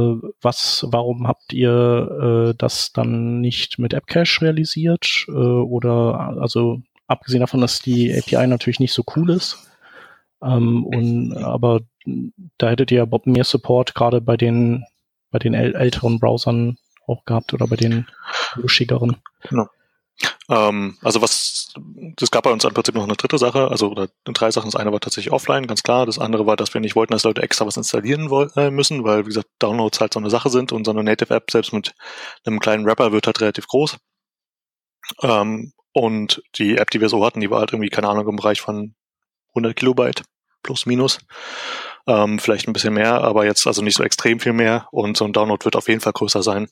was, 0.41 0.87
warum 0.89 1.29
habt 1.29 1.53
ihr 1.53 2.49
äh, 2.51 2.55
das 2.57 2.93
dann 2.95 3.43
nicht 3.43 3.79
mit 3.79 3.93
AppCache 3.93 4.41
realisiert? 4.41 5.27
Äh, 5.29 5.33
oder 5.33 6.39
also 6.41 6.81
abgesehen 7.07 7.41
davon, 7.41 7.61
dass 7.61 7.81
die 7.81 8.11
API 8.11 8.47
natürlich 8.47 8.81
nicht 8.81 8.95
so 8.95 9.05
cool 9.17 9.29
ist. 9.29 9.69
Ähm, 10.43 10.87
und 10.87 11.37
aber 11.37 11.83
da 12.57 12.71
hättet 12.71 12.91
ihr 12.91 13.07
mehr 13.27 13.45
Support 13.45 13.95
gerade 13.95 14.23
bei 14.23 14.39
den 14.39 14.85
bei 15.31 15.39
den 15.39 15.53
älteren 15.53 16.21
Browsern 16.21 16.79
auch 17.07 17.27
gehabt 17.27 17.53
oder 17.53 17.67
bei 17.67 17.77
den 17.77 18.07
luschigeren. 18.55 19.17
Genau. 19.51 19.67
Ähm, 20.49 20.97
also 21.03 21.21
was, 21.21 21.54
das 22.17 22.31
gab 22.31 22.45
bei 22.45 22.53
uns 22.53 22.65
im 22.65 22.75
Prinzip 22.75 22.95
noch 22.95 23.05
eine 23.05 23.17
dritte 23.17 23.39
Sache, 23.39 23.69
also 23.69 23.91
oder 23.91 24.09
drei 24.25 24.51
Sachen. 24.51 24.71
Das 24.71 24.81
eine 24.81 24.93
war 24.93 25.01
tatsächlich 25.01 25.33
offline, 25.33 25.67
ganz 25.67 25.83
klar. 25.83 26.07
Das 26.07 26.19
andere 26.19 26.47
war, 26.47 26.57
dass 26.57 26.75
wir 26.75 26.81
nicht 26.81 26.97
wollten, 26.97 27.13
dass 27.13 27.25
Leute 27.25 27.43
extra 27.43 27.67
was 27.67 27.77
installieren 27.77 28.31
äh, 28.57 28.71
müssen, 28.71 29.05
weil, 29.05 29.25
wie 29.25 29.29
gesagt, 29.29 29.49
Downloads 29.59 30.01
halt 30.01 30.15
so 30.15 30.21
eine 30.21 30.31
Sache 30.31 30.51
sind 30.51 30.73
und 30.73 30.85
so 30.85 30.91
eine 30.91 31.03
Native-App 31.03 31.51
selbst 31.51 31.73
mit 31.73 31.95
einem 32.45 32.61
kleinen 32.61 32.87
Rapper 32.87 33.13
wird 33.13 33.27
halt 33.27 33.41
relativ 33.41 33.67
groß. 33.67 33.97
Ähm, 35.23 35.73
und 35.93 36.43
die 36.57 36.77
App, 36.77 36.91
die 36.91 37.01
wir 37.01 37.09
so 37.09 37.25
hatten, 37.25 37.41
die 37.41 37.51
war 37.51 37.61
halt 37.61 37.73
irgendwie, 37.73 37.91
keine 37.91 38.09
Ahnung, 38.09 38.29
im 38.29 38.37
Bereich 38.37 38.61
von 38.61 38.95
100 39.51 39.77
Kilobyte 39.77 40.23
plus 40.63 40.87
minus. 40.87 41.21
Ähm, 42.07 42.39
vielleicht 42.39 42.69
ein 42.69 42.73
bisschen 42.73 42.95
mehr, 42.95 43.23
aber 43.23 43.45
jetzt 43.45 43.67
also 43.67 43.83
nicht 43.83 43.97
so 43.97 44.03
extrem 44.03 44.41
viel 44.41 44.53
mehr. 44.53 44.89
Und 44.91 45.17
so 45.17 45.25
ein 45.25 45.33
Download 45.33 45.65
wird 45.65 45.77
auf 45.77 45.89
jeden 45.89 46.01
Fall 46.01 46.13
größer 46.13 46.43
sein. 46.43 46.69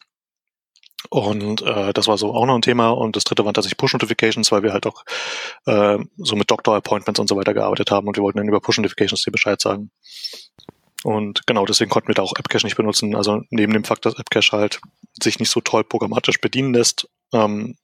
Und 1.11 1.63
äh, 1.63 1.93
das 1.93 2.07
war 2.07 2.17
so 2.19 2.35
auch 2.35 2.47
noch 2.47 2.55
ein 2.55 2.63
Thema. 2.63 2.91
Und 2.91 3.17
das 3.17 3.25
dritte 3.25 3.45
waren 3.45 3.55
tatsächlich 3.55 3.79
Push-Notifications, 3.79 4.53
weil 4.53 4.63
wir 4.63 4.73
halt 4.73 4.87
auch 4.87 5.05
äh, 5.67 5.99
so 6.17 6.37
mit 6.37 6.51
Doctor-Appointments 6.51 7.21
und 7.21 7.29
so 7.29 7.37
weiter 7.37 7.55
gearbeitet 7.55 7.91
haben 7.91 8.07
und 8.07 8.17
wir 8.17 8.23
wollten 8.23 8.39
dann 8.39 8.49
über 8.49 8.61
Push-Notifications 8.61 9.23
dir 9.23 9.33
Bescheid 9.33 9.61
sagen. 9.61 9.91
Und 11.05 11.47
genau, 11.47 11.65
deswegen 11.67 11.91
konnten 11.91 12.09
wir 12.09 12.15
da 12.15 12.23
auch 12.23 12.35
AppCache 12.37 12.65
nicht 12.65 12.77
benutzen. 12.77 13.17
Also 13.17 13.43
neben 13.51 13.73
dem 13.73 13.85
Fakt, 13.85 14.07
dass 14.07 14.17
AppCache 14.17 14.53
halt 14.53 14.81
sich 15.21 15.39
nicht 15.39 15.51
so 15.51 15.61
toll 15.61 15.85
programmatisch 15.85 16.41
bedienen 16.41 16.75
lässt, 16.75 17.09
ähm, 17.33 17.77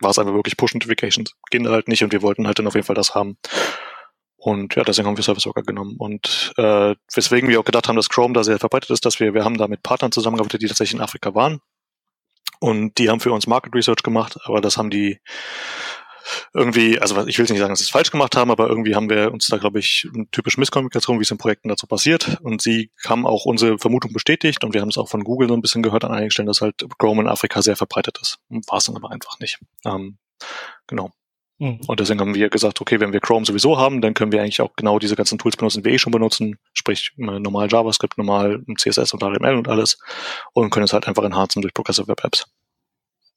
war 0.00 0.10
es 0.10 0.18
einfach 0.18 0.34
wirklich 0.34 0.56
Push-Notifications. 0.56 1.34
Gehen 1.50 1.68
halt 1.68 1.88
nicht 1.88 2.02
und 2.02 2.12
wir 2.12 2.22
wollten 2.22 2.46
halt 2.46 2.58
dann 2.58 2.66
auf 2.66 2.74
jeden 2.74 2.86
Fall 2.86 2.96
das 2.96 3.14
haben. 3.14 3.36
Und 4.36 4.74
ja, 4.74 4.82
deswegen 4.82 5.06
haben 5.06 5.16
wir 5.16 5.22
Service 5.22 5.46
Worker 5.46 5.62
genommen. 5.62 5.96
Und 5.98 6.52
äh, 6.56 6.96
weswegen 7.14 7.48
wir 7.48 7.60
auch 7.60 7.64
gedacht 7.64 7.88
haben, 7.88 7.96
dass 7.96 8.08
Chrome 8.08 8.34
da 8.34 8.42
sehr 8.42 8.58
verbreitet 8.58 8.90
ist, 8.90 9.04
dass 9.04 9.20
wir, 9.20 9.34
wir 9.34 9.44
haben 9.44 9.56
da 9.56 9.68
mit 9.68 9.82
Partnern 9.82 10.10
zusammengearbeitet, 10.10 10.62
die 10.62 10.66
tatsächlich 10.66 10.94
in 10.94 11.00
Afrika 11.00 11.34
waren. 11.34 11.60
Und 12.62 12.96
die 12.98 13.10
haben 13.10 13.18
für 13.18 13.32
uns 13.32 13.48
Market 13.48 13.74
Research 13.74 14.04
gemacht, 14.04 14.38
aber 14.44 14.60
das 14.60 14.76
haben 14.76 14.88
die 14.88 15.18
irgendwie, 16.54 17.00
also 17.00 17.26
ich 17.26 17.36
will 17.36 17.46
nicht 17.46 17.58
sagen, 17.58 17.72
dass 17.72 17.80
sie 17.80 17.86
es 17.86 17.90
falsch 17.90 18.12
gemacht 18.12 18.36
haben, 18.36 18.52
aber 18.52 18.68
irgendwie 18.68 18.94
haben 18.94 19.10
wir 19.10 19.32
uns 19.32 19.48
da, 19.48 19.56
glaube 19.56 19.80
ich, 19.80 20.08
typisch 20.30 20.56
Misskommunikation, 20.56 21.18
wie 21.18 21.24
es 21.24 21.30
in 21.32 21.38
Projekten 21.38 21.68
dazu 21.68 21.88
passiert. 21.88 22.38
Und 22.42 22.62
sie 22.62 22.92
haben 23.04 23.26
auch 23.26 23.46
unsere 23.46 23.78
Vermutung 23.78 24.12
bestätigt 24.12 24.62
und 24.62 24.74
wir 24.74 24.80
haben 24.80 24.90
es 24.90 24.96
auch 24.96 25.08
von 25.08 25.24
Google 25.24 25.48
so 25.48 25.54
ein 25.54 25.60
bisschen 25.60 25.82
gehört 25.82 26.04
an 26.04 26.12
einigen 26.12 26.30
Stellen, 26.30 26.46
dass 26.46 26.60
halt 26.60 26.86
Chrome 26.98 27.22
in 27.22 27.28
Afrika 27.28 27.62
sehr 27.62 27.74
verbreitet 27.74 28.20
ist. 28.22 28.38
War 28.48 28.78
es 28.78 28.84
dann 28.84 28.94
aber 28.94 29.10
einfach 29.10 29.40
nicht. 29.40 29.58
Ähm, 29.84 30.18
genau. 30.86 31.10
Mhm. 31.62 31.78
Und 31.86 32.00
deswegen 32.00 32.18
haben 32.18 32.34
wir 32.34 32.50
gesagt, 32.50 32.80
okay, 32.80 32.98
wenn 32.98 33.12
wir 33.12 33.20
Chrome 33.20 33.46
sowieso 33.46 33.78
haben, 33.78 34.00
dann 34.00 34.14
können 34.14 34.32
wir 34.32 34.42
eigentlich 34.42 34.60
auch 34.60 34.74
genau 34.74 34.98
diese 34.98 35.14
ganzen 35.14 35.38
Tools 35.38 35.56
benutzen, 35.56 35.78
die 35.78 35.84
wir 35.84 35.92
eh 35.92 35.98
schon 35.98 36.10
benutzen, 36.10 36.58
sprich 36.72 37.12
äh, 37.18 37.38
normal 37.38 37.68
JavaScript, 37.70 38.18
normal 38.18 38.64
CSS 38.76 39.14
und 39.14 39.22
HTML 39.22 39.54
und 39.54 39.68
alles 39.68 40.00
und 40.54 40.70
können 40.70 40.86
es 40.86 40.92
halt 40.92 41.06
einfach 41.06 41.22
enhancen 41.22 41.62
durch 41.62 41.72
Progressive 41.72 42.08
Web 42.08 42.24
Apps. 42.24 42.50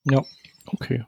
Ja, 0.05 0.23
okay. 0.65 1.05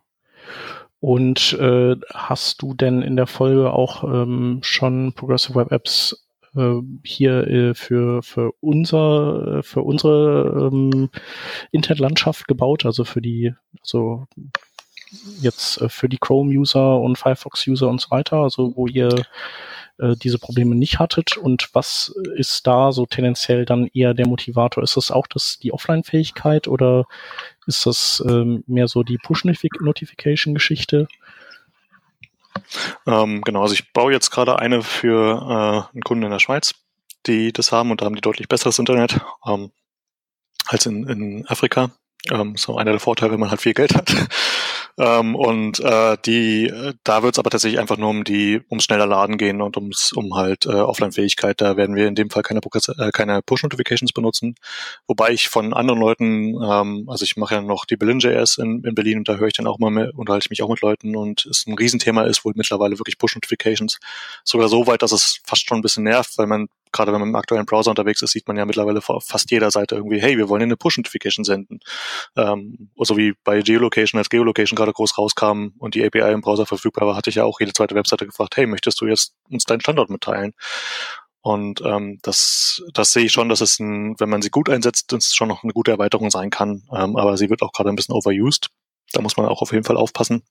Und 0.99 1.53
äh, 1.53 1.95
hast 2.13 2.62
du 2.62 2.75
denn 2.75 3.01
in 3.01 3.15
der 3.15 3.27
Folge 3.27 3.73
auch 3.73 4.03
ähm, 4.03 4.60
schon 4.62 5.13
Progressive 5.13 5.56
Web 5.56 5.71
Apps 5.71 6.23
äh, 6.56 6.82
hier 7.03 7.47
äh, 7.47 7.73
für 7.73 8.21
für 8.21 8.51
unser 8.60 9.63
für 9.63 9.82
unsere 9.82 10.69
ähm, 10.71 11.10
Internetlandschaft 11.71 12.47
gebaut, 12.47 12.86
also 12.86 13.06
für 13.06 13.21
die 13.21 13.56
so 13.82 14.27
jetzt 15.39 15.82
äh, 15.82 15.89
für 15.89 16.10
die 16.10 16.17
Chrome-User 16.17 17.00
und 17.00 17.17
Firefox-User 17.17 17.88
und 17.88 18.02
so 18.02 18.12
weiter, 18.12 18.38
also 18.38 18.76
wo 18.76 18.88
ihr 18.88 19.26
äh, 20.00 20.15
diese 20.15 20.39
Probleme 20.39 20.76
nicht 20.76 21.00
hattet 21.00 21.38
und 21.38 21.70
was 21.74 22.13
ist 22.36 22.67
da 22.67 22.91
so 22.91 23.06
tendenziell 23.06 23.65
dann 23.65 23.88
eher 23.93 24.13
der 24.13 24.28
Motivator? 24.28 24.84
Ist 24.84 24.98
das 24.98 25.12
auch 25.12 25.28
das 25.28 25.60
die 25.60 25.74
Offline-Fähigkeit 25.74 26.67
oder 26.67 27.06
ist 27.65 27.86
das 27.86 28.24
ähm, 28.28 28.63
mehr 28.67 28.88
so 28.88 29.04
die 29.04 29.17
Push-Notification-Geschichte? 29.17 31.08
Ähm, 33.06 33.41
genau, 33.41 33.62
also 33.62 33.74
ich 33.74 33.91
baue 33.93 34.12
jetzt 34.12 34.30
gerade 34.30 34.60
eine 34.60 34.82
für 34.84 35.88
äh, 35.89 35.93
einen 35.93 36.04
Kunden 36.04 36.26
in 36.26 36.32
der 36.32 36.39
Schweiz, 36.39 36.76
die 37.26 37.52
das 37.52 37.72
haben 37.72 37.91
und 37.91 38.02
da 38.02 38.06
haben 38.06 38.15
die 38.15 38.22
deutlich 38.22 38.48
besseres 38.48 38.80
Internet 38.80 39.20
ähm, 39.46 39.72
als 40.65 40.86
in, 40.86 41.08
in 41.08 41.48
Afrika. 41.48 41.91
Ähm, 42.30 42.56
so 42.58 42.78
einer 42.78 42.91
der 42.91 43.00
Vorteile, 43.00 43.32
wenn 43.32 43.39
man 43.39 43.50
halt 43.50 43.62
viel 43.62 43.74
Geld 43.74 43.96
hat. 43.96 44.12
Ähm, 44.99 45.36
und 45.36 45.79
äh, 45.79 46.17
die, 46.25 46.73
da 47.03 47.21
wird 47.21 47.36
es 47.36 47.39
aber 47.39 47.49
tatsächlich 47.49 47.79
einfach 47.79 47.97
nur 47.97 48.10
um 48.10 48.23
die, 48.23 48.62
ums 48.69 48.83
schneller 48.83 49.05
Laden 49.05 49.38
gehen 49.38 49.62
und 49.62 49.77
ums, 49.77 50.12
um 50.12 50.36
halt 50.36 50.65
äh, 50.65 50.69
Offline-Fähigkeit. 50.69 51.62
Da 51.62 51.77
werden 51.77 51.95
wir 51.95 52.07
in 52.07 52.15
dem 52.15 52.29
Fall 52.29 52.43
keine, 52.43 52.62
äh, 52.62 53.12
keine 53.12 53.41
Push-Notifications 53.43 54.12
benutzen. 54.12 54.55
Wobei 55.07 55.31
ich 55.31 55.49
von 55.49 55.73
anderen 55.73 55.99
Leuten, 55.99 56.55
ähm, 56.63 57.05
also 57.07 57.23
ich 57.23 57.38
mache 57.38 57.55
ja 57.55 57.62
noch 57.62 57.86
die 57.86 57.95
Berlin.js 57.97 58.57
in, 58.57 58.83
in 58.83 58.95
Berlin 58.95 59.19
und 59.19 59.29
da 59.29 59.36
höre 59.36 59.47
ich 59.47 59.53
dann 59.53 59.67
auch 59.67 59.79
mal 59.79 59.91
mit, 59.91 60.13
unterhalte 60.15 60.45
ich 60.45 60.49
mich 60.49 60.63
auch 60.63 60.69
mit 60.69 60.81
Leuten 60.81 61.15
und 61.15 61.45
es 61.45 61.65
ein 61.67 61.75
Riesenthema 61.75 62.23
ist 62.23 62.43
wohl 62.43 62.53
mittlerweile 62.55 62.97
wirklich 62.99 63.17
Push-Notifications. 63.19 63.99
Sogar 64.43 64.67
so 64.67 64.88
weit, 64.88 65.03
dass 65.03 65.12
es 65.12 65.39
fast 65.45 65.67
schon 65.67 65.77
ein 65.77 65.83
bisschen 65.83 66.03
nervt, 66.03 66.38
weil 66.38 66.47
man 66.47 66.67
gerade 66.91 67.13
wenn 67.13 67.19
man 67.19 67.30
im 67.30 67.36
aktuellen 67.36 67.65
Browser 67.65 67.91
unterwegs 67.91 68.21
ist, 68.21 68.32
sieht 68.32 68.47
man 68.47 68.58
ja 68.58 68.65
mittlerweile 68.65 69.02
vor 69.02 69.21
fast 69.21 69.52
jeder 69.52 69.71
Seite 69.71 69.95
irgendwie, 69.95 70.21
hey, 70.21 70.38
wir 70.38 70.50
wollen 70.50 70.63
eine 70.63 70.78
Push-Notification 70.78 71.43
senden. 71.43 71.80
Ähm, 72.36 72.89
so 72.97 73.17
wie 73.17 73.34
bei 73.43 73.62
Geolocation, 73.62 74.19
als 74.19 74.30
Geolocation 74.30 74.76
gerade 74.76 74.93
groß 74.93 75.17
rauskam 75.17 75.69
und 75.78 75.95
die 75.95 76.06
API 76.06 76.32
im 76.32 76.41
Browser 76.41 76.65
verfügbar 76.65 77.08
war, 77.08 77.15
hatte 77.15 77.30
ich 77.30 77.36
ja 77.36 77.43
auch 77.43 77.60
jede 77.60 77.73
zweite 77.73 77.95
Webseite 77.95 78.26
gefragt, 78.26 78.58
hey, 78.58 78.67
möchtest 78.67 79.02
du 79.02 79.08
jetzt 79.08 79.34
uns 79.50 79.63
deinen 79.63 79.82
Standort 79.82 80.10
mitteilen? 80.10 80.54
Und 81.41 81.82
ähm, 81.86 82.19
das, 82.23 82.84
das 82.93 83.13
sehe 83.13 83.26
ich 83.26 83.32
schon, 83.32 83.47
dass 83.50 83.62
es, 83.62 83.80
ein, 83.80 84.19
wenn 84.19 84.30
man 84.30 84.41
sie 84.41 84.50
gut 84.50 84.69
einsetzt, 84.69 85.13
das 85.13 85.34
schon 85.34 85.47
noch 85.47 85.63
eine 85.63 85.73
gute 85.73 85.91
Erweiterung 85.91 86.30
sein 86.30 86.50
kann. 86.50 86.84
Ähm, 86.91 87.15
aber 87.15 87.38
sie 87.38 87.50
wird 87.50 87.62
auch 87.62 87.71
gerade 87.71 87.89
ein 87.89 87.95
bisschen 87.95 88.15
overused. 88.15 88.67
Da 89.13 89.21
muss 89.21 89.38
man 89.38 89.45
auch 89.45 89.62
auf 89.62 89.71
jeden 89.71 89.86
Fall 89.86 89.95
aufpassen 89.95 90.43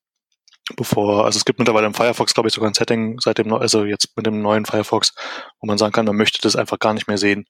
bevor, 0.74 1.24
also 1.24 1.36
es 1.36 1.44
gibt 1.44 1.58
mittlerweile 1.58 1.86
im 1.86 1.94
Firefox, 1.94 2.34
glaube 2.34 2.48
ich, 2.48 2.54
sogar 2.54 2.68
ein 2.68 2.74
Setting 2.74 3.20
seit 3.20 3.38
dem, 3.38 3.52
also 3.52 3.84
jetzt 3.84 4.16
mit 4.16 4.26
dem 4.26 4.42
neuen 4.42 4.64
Firefox, 4.64 5.14
wo 5.60 5.66
man 5.66 5.78
sagen 5.78 5.92
kann, 5.92 6.06
man 6.06 6.16
möchte 6.16 6.40
das 6.42 6.56
einfach 6.56 6.78
gar 6.80 6.92
nicht 6.92 7.06
mehr 7.06 7.18
sehen. 7.18 7.46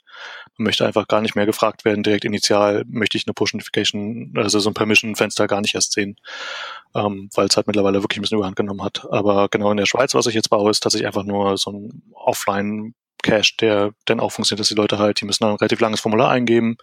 Man 0.59 0.67
möchte 0.67 0.87
einfach 0.87 1.09
gar 1.09 1.23
nicht 1.23 1.35
mehr 1.35 1.47
gefragt 1.47 1.85
werden, 1.85 2.03
direkt 2.03 2.25
initial 2.25 2.85
möchte 2.89 3.17
ich 3.17 3.27
eine 3.27 3.33
Push-Notification, 3.33 4.35
also 4.37 4.59
so 4.59 4.69
ein 4.71 4.75
Permission-Fenster 4.75 5.47
gar 5.47 5.63
nicht 5.63 5.75
erst 5.75 5.93
sehen, 5.93 6.17
ähm, 6.95 7.31
weil 7.35 7.47
es 7.47 7.57
halt 7.57 7.67
mittlerweile 7.67 8.03
wirklich 8.03 8.19
ein 8.19 8.23
bisschen 8.23 8.39
überhand 8.39 8.57
genommen 8.57 8.83
hat. 8.83 9.07
Aber 9.11 9.49
genau 9.49 9.71
in 9.71 9.79
der 9.79 9.87
Schweiz, 9.87 10.15
was 10.15 10.27
ich 10.27 10.35
jetzt 10.35 10.51
baue, 10.51 10.71
ist 10.71 10.81
tatsächlich 10.81 11.07
einfach 11.07 11.25
nur 11.25 11.57
so 11.57 11.73
ein 11.73 12.03
Offline 12.13 12.95
Cache, 13.23 13.55
der 13.61 13.93
dann 14.05 14.21
auch 14.21 14.31
funktioniert, 14.31 14.61
dass 14.61 14.69
die 14.69 14.75
Leute 14.75 14.99
halt, 14.99 15.21
die 15.21 15.25
müssen 15.25 15.43
dann 15.43 15.53
ein 15.53 15.57
relativ 15.57 15.81
langes 15.81 16.01
Formular 16.01 16.31
eingeben 16.31 16.77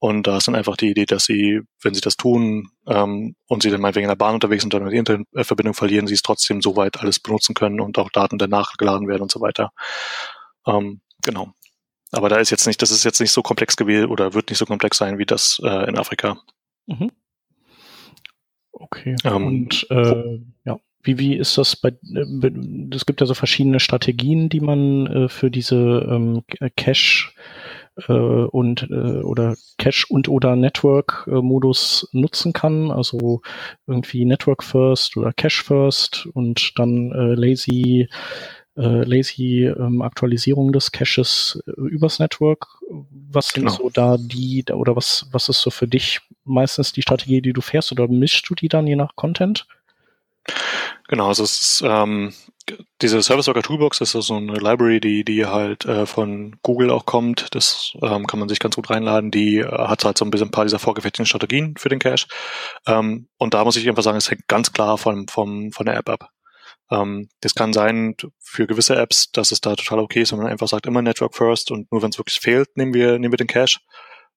und 0.00 0.26
da 0.26 0.38
ist 0.38 0.48
dann 0.48 0.54
einfach 0.54 0.78
die 0.78 0.90
Idee, 0.90 1.04
dass 1.04 1.24
sie, 1.24 1.60
wenn 1.82 1.92
sie 1.92 2.00
das 2.00 2.16
tun 2.16 2.70
ähm, 2.86 3.36
und 3.46 3.62
sie 3.62 3.70
dann 3.70 3.82
mal 3.82 3.94
wegen 3.94 4.08
der 4.08 4.16
Bahn 4.16 4.34
unterwegs 4.34 4.62
sind 4.62 4.72
und 4.72 4.80
dann 4.80 4.90
die 4.90 4.96
Internetverbindung 4.96 5.74
verlieren, 5.74 6.06
sie 6.06 6.14
es 6.14 6.22
trotzdem 6.22 6.62
soweit 6.62 7.00
alles 7.00 7.20
benutzen 7.20 7.54
können 7.54 7.80
und 7.80 7.98
auch 7.98 8.08
Daten 8.08 8.38
danach 8.38 8.78
geladen 8.78 9.08
werden 9.08 9.20
und 9.20 9.30
so 9.30 9.42
weiter. 9.42 9.72
Ähm, 10.66 11.02
genau. 11.22 11.52
Aber 12.12 12.30
da 12.30 12.38
ist 12.38 12.48
jetzt 12.48 12.66
nicht, 12.66 12.80
das 12.80 12.90
ist 12.90 13.04
jetzt 13.04 13.20
nicht 13.20 13.30
so 13.30 13.42
komplex 13.42 13.76
gewählt 13.76 14.08
oder 14.08 14.32
wird 14.32 14.48
nicht 14.48 14.58
so 14.58 14.64
komplex 14.64 14.96
sein 14.96 15.18
wie 15.18 15.26
das 15.26 15.60
äh, 15.62 15.88
in 15.88 15.98
Afrika. 15.98 16.40
Mhm. 16.86 17.10
Okay. 18.72 19.16
Ähm, 19.24 19.46
und 19.46 19.86
äh, 19.90 20.40
ja. 20.64 20.80
Wie, 21.02 21.18
wie 21.18 21.36
ist 21.36 21.58
das 21.58 21.76
bei, 21.76 21.90
äh, 21.90 22.50
es 22.94 23.04
gibt 23.04 23.20
ja 23.20 23.26
so 23.26 23.34
verschiedene 23.34 23.80
Strategien, 23.80 24.48
die 24.48 24.60
man 24.60 25.06
äh, 25.06 25.28
für 25.28 25.50
diese 25.50 25.76
ähm, 25.76 26.42
Cache 26.76 27.32
äh, 28.08 28.12
und 28.12 28.88
äh, 28.90 29.22
oder 29.22 29.56
Cache 29.78 30.06
und 30.08 30.28
oder 30.28 30.56
Network 30.56 31.28
äh, 31.30 31.40
Modus 31.42 32.08
nutzen 32.12 32.52
kann, 32.52 32.90
also 32.90 33.42
irgendwie 33.86 34.24
Network 34.24 34.62
First 34.62 35.16
oder 35.16 35.32
Cache 35.32 35.64
First 35.64 36.28
und 36.32 36.72
dann 36.78 37.12
äh, 37.12 37.34
lazy 37.34 38.08
äh, 38.76 39.04
lazy 39.04 39.64
ähm, 39.66 40.02
Aktualisierung 40.02 40.72
des 40.72 40.92
Caches 40.92 41.62
äh, 41.66 41.70
übers 41.72 42.18
Network. 42.18 42.66
Was 43.30 43.48
sind 43.48 43.64
genau. 43.66 43.76
so 43.76 43.90
da 43.90 44.16
die 44.18 44.64
oder 44.72 44.96
was 44.96 45.28
was 45.32 45.48
ist 45.48 45.60
so 45.60 45.70
für 45.70 45.88
dich 45.88 46.20
meistens 46.44 46.92
die 46.92 47.02
Strategie, 47.02 47.42
die 47.42 47.52
du 47.52 47.60
fährst 47.60 47.92
oder 47.92 48.08
mischst 48.08 48.48
du 48.48 48.54
die 48.54 48.68
dann 48.68 48.86
je 48.86 48.96
nach 48.96 49.16
Content? 49.16 49.66
Genau, 51.08 51.28
also 51.28 51.42
es 51.42 51.60
ist 51.60 51.82
ähm, 51.84 52.32
diese 53.00 53.22
Service 53.22 53.46
Worker 53.46 53.62
Toolbox 53.62 54.00
ist 54.00 54.12
so 54.12 54.34
eine 54.34 54.54
Library, 54.54 55.00
die, 55.00 55.24
die 55.24 55.46
halt 55.46 55.84
äh, 55.84 56.06
von 56.06 56.56
Google 56.62 56.90
auch 56.90 57.06
kommt. 57.06 57.54
Das 57.54 57.92
ähm, 58.02 58.26
kann 58.26 58.40
man 58.40 58.48
sich 58.48 58.58
ganz 58.58 58.76
gut 58.76 58.90
reinladen. 58.90 59.30
Die 59.30 59.58
äh, 59.58 59.66
hat 59.66 60.04
halt 60.04 60.18
so 60.18 60.24
ein 60.24 60.30
bisschen 60.30 60.48
ein 60.48 60.52
paar 60.52 60.64
dieser 60.64 60.78
vorgefertigten 60.78 61.26
Strategien 61.26 61.74
für 61.76 61.88
den 61.88 61.98
Cache. 61.98 62.26
Ähm, 62.86 63.28
und 63.38 63.54
da 63.54 63.64
muss 63.64 63.76
ich 63.76 63.88
einfach 63.88 64.02
sagen, 64.02 64.18
es 64.18 64.30
hängt 64.30 64.48
ganz 64.48 64.72
klar 64.72 64.98
vom, 64.98 65.28
vom, 65.28 65.72
von 65.72 65.86
der 65.86 65.96
App 65.96 66.08
ab. 66.08 66.30
Ähm, 66.90 67.28
das 67.40 67.54
kann 67.54 67.72
sein 67.72 68.16
für 68.38 68.66
gewisse 68.66 68.96
Apps, 68.96 69.30
dass 69.32 69.52
es 69.52 69.60
da 69.60 69.76
total 69.76 70.00
okay 70.00 70.22
ist, 70.22 70.32
wenn 70.32 70.40
man 70.40 70.48
einfach 70.48 70.68
sagt, 70.68 70.86
immer 70.86 71.02
Network 71.02 71.34
First 71.34 71.70
und 71.70 71.90
nur 71.92 72.02
wenn 72.02 72.10
es 72.10 72.18
wirklich 72.18 72.40
fehlt, 72.40 72.76
nehmen 72.76 72.94
wir, 72.94 73.18
nehmen 73.18 73.32
wir 73.32 73.38
den 73.38 73.46
Cache. 73.46 73.78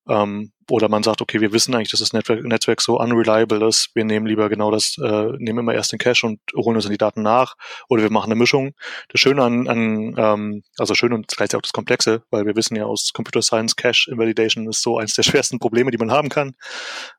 Ähm, 0.09 0.51
oder 0.69 0.89
man 0.89 1.03
sagt, 1.03 1.21
okay, 1.21 1.41
wir 1.41 1.51
wissen 1.51 1.75
eigentlich, 1.75 1.91
dass 1.91 1.99
das 1.99 2.13
Netzwerk, 2.13 2.43
Netzwerk 2.43 2.81
so 2.81 2.99
unreliable 2.99 3.65
ist. 3.67 3.89
Wir 3.93 4.05
nehmen 4.05 4.25
lieber 4.25 4.49
genau 4.49 4.71
das, 4.71 4.97
äh, 4.97 5.27
nehmen 5.37 5.59
immer 5.59 5.73
erst 5.73 5.91
den 5.91 5.99
Cache 5.99 6.25
und 6.25 6.39
holen 6.55 6.75
uns 6.75 6.85
dann 6.85 6.91
die 6.91 6.97
Daten 6.97 7.21
nach. 7.21 7.55
Oder 7.89 8.03
wir 8.03 8.11
machen 8.11 8.31
eine 8.31 8.39
Mischung. 8.39 8.73
Das 9.09 9.19
Schöne 9.19 9.43
an, 9.43 9.67
an 9.67 10.15
ähm, 10.17 10.63
also 10.77 10.95
schön 10.95 11.13
und 11.13 11.27
gleichzeitig 11.27 11.57
auch 11.57 11.61
das 11.61 11.73
Komplexe, 11.73 12.23
weil 12.31 12.45
wir 12.45 12.55
wissen 12.55 12.75
ja 12.75 12.85
aus 12.85 13.11
Computer 13.13 13.41
Science, 13.41 13.75
Cache 13.75 14.09
Invalidation 14.09 14.67
ist 14.67 14.81
so 14.81 14.97
eines 14.97 15.15
der 15.15 15.23
schwersten 15.23 15.59
Probleme, 15.59 15.91
die 15.91 15.97
man 15.97 16.11
haben 16.11 16.29
kann. 16.29 16.55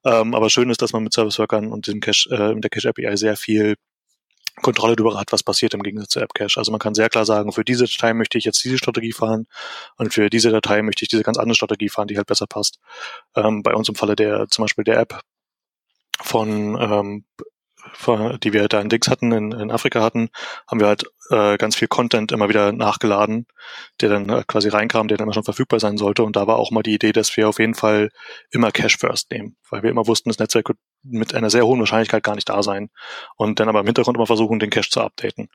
Ähm, 0.05 0.35
aber 0.35 0.51
schön 0.51 0.70
ist, 0.70 0.83
dass 0.83 0.92
man 0.92 1.03
mit 1.03 1.12
Service 1.12 1.38
Workern 1.38 1.70
und 1.70 1.87
diesem 1.87 2.01
Cache, 2.01 2.31
äh, 2.31 2.55
mit 2.55 2.64
der 2.64 2.70
Cache 2.70 2.88
API 2.88 3.16
sehr 3.16 3.37
viel 3.37 3.77
Kontrolle 4.62 4.97
darüber 4.97 5.19
hat, 5.19 5.33
was 5.33 5.43
passiert 5.43 5.75
im 5.75 5.83
Gegensatz 5.83 6.11
zu 6.11 6.21
AppCache. 6.21 6.59
Also 6.59 6.71
man 6.71 6.79
kann 6.79 6.95
sehr 6.95 7.09
klar 7.09 7.25
sagen, 7.25 7.53
für 7.53 7.64
diese 7.64 7.87
Datei 7.87 8.14
möchte 8.14 8.38
ich 8.38 8.45
jetzt 8.45 8.62
diese 8.64 8.79
Strategie 8.79 9.12
fahren 9.12 9.47
und 9.97 10.14
für 10.14 10.31
diese 10.31 10.51
Datei 10.51 10.83
möchte 10.83 11.05
ich 11.05 11.09
diese 11.09 11.23
ganz 11.23 11.38
andere 11.38 11.55
Strategie 11.55 11.88
fahren, 11.88 12.09
die 12.09 12.17
halt 12.17 12.27
besser 12.27 12.47
passt. 12.47 12.79
Ähm, 13.35 13.62
bei 13.62 13.75
uns 13.75 13.88
im 13.88 13.95
Falle 13.95 14.17
der 14.17 14.49
zum 14.49 14.64
Beispiel 14.64 14.85
der 14.85 14.99
App 14.99 15.21
von 16.23 16.79
ähm, 16.81 17.25
die 18.43 18.53
wir 18.53 18.67
da 18.69 18.81
in 18.81 18.88
Dix 18.88 19.09
hatten, 19.09 19.33
in, 19.33 19.53
in 19.53 19.71
Afrika 19.71 20.01
hatten, 20.03 20.31
haben 20.67 20.81
wir 20.81 20.87
halt 20.87 21.05
äh, 21.31 21.57
ganz 21.59 21.77
viel 21.77 21.88
Content 21.88 22.33
immer 22.33 22.49
wieder 22.49 22.73
nachgeladen, 22.73 23.47
der 24.01 24.09
dann 24.09 24.29
äh, 24.29 24.43
quasi 24.47 24.69
reinkam, 24.69 25.09
der 25.09 25.19
dann 25.19 25.27
immer 25.27 25.35
schon 25.35 25.45
verfügbar 25.45 25.81
sein 25.81 25.97
sollte. 25.97 26.23
Und 26.23 26.37
da 26.37 26.47
war 26.47 26.57
auch 26.57 26.71
mal 26.71 26.83
die 26.83 26.95
Idee, 26.95 27.12
dass 27.12 27.37
wir 27.37 27.49
auf 27.49 27.59
jeden 27.59 27.75
Fall 27.75 28.11
immer 28.51 28.73
Cache 28.73 28.99
First 28.99 29.31
nehmen, 29.31 29.57
weil 29.71 29.83
wir 29.83 29.90
immer 29.90 30.07
wussten, 30.07 30.31
das 30.31 30.38
Netzwerk 30.38 30.69
wird 30.69 30.79
mit 31.05 31.35
einer 31.35 31.51
sehr 31.51 31.67
hohen 31.67 31.81
Wahrscheinlichkeit 31.81 32.23
gar 32.23 32.35
nicht 32.35 32.49
da 32.49 32.62
sein. 32.62 32.90
Und 33.37 33.61
dann 33.61 33.69
aber 33.69 33.81
im 33.81 33.87
Hintergrund 33.87 34.17
immer 34.17 34.27
versuchen, 34.27 34.59
den 34.59 34.71
Cache 34.71 34.90
zu 34.90 35.01
updaten. 35.01 35.49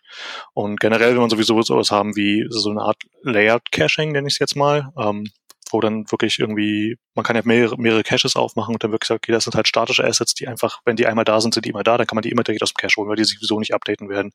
Und 0.54 0.80
generell, 0.80 1.12
wenn 1.14 1.22
man 1.22 1.30
sowieso 1.30 1.62
sowas 1.62 1.92
haben 1.92 2.16
wie 2.16 2.46
so 2.50 2.70
eine 2.70 2.82
Art 2.82 3.02
Layered 3.24 3.72
Caching, 3.72 4.12
nenne 4.12 4.28
ich 4.28 4.36
es 4.36 4.40
jetzt 4.40 4.56
mal, 4.56 4.92
ähm, 4.98 5.26
wo 5.72 5.80
dann 5.82 6.10
wirklich 6.12 6.40
irgendwie, 6.40 6.98
man 7.16 7.24
kann 7.24 7.36
ja 7.36 7.42
mehrere, 7.46 7.78
mehrere 7.78 8.04
Caches 8.04 8.36
aufmachen 8.36 8.74
und 8.74 8.84
dann 8.84 8.92
wirklich 8.92 9.08
sagen, 9.08 9.20
okay, 9.24 9.32
das 9.32 9.44
sind 9.44 9.56
halt 9.56 9.68
statische 9.68 10.04
Assets, 10.04 10.34
die 10.34 10.48
einfach, 10.48 10.80
wenn 10.86 10.96
die 10.96 11.06
einmal 11.06 11.26
da 11.26 11.40
sind, 11.42 11.54
sind 11.54 11.66
die 11.66 11.70
immer 11.70 11.84
da, 11.84 11.98
dann 11.98 12.08
kann 12.08 12.16
man 12.16 12.24
die 12.24 12.30
immer 12.32 12.44
direkt 12.44 12.64
aus 12.64 12.74
dem 12.74 12.78
Cache 12.78 12.96
holen, 12.98 13.10
weil 13.10 13.16
die 13.16 13.24
sich 13.24 13.38
sowieso 13.38 13.60
nicht 13.60 13.74
updaten 13.74 14.10
werden. 14.10 14.32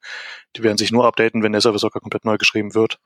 Die 0.57 0.63
werden 0.63 0.79
sich 0.79 0.93
nur 0.93 1.07
updaten, 1.07 1.43
wenn 1.43 1.53
der 1.53 1.61
Service 1.61 1.83
Worker 1.83 2.01
komplett 2.01 2.25
neu 2.25 2.37
geschrieben 2.39 2.75
wird, 2.75 2.99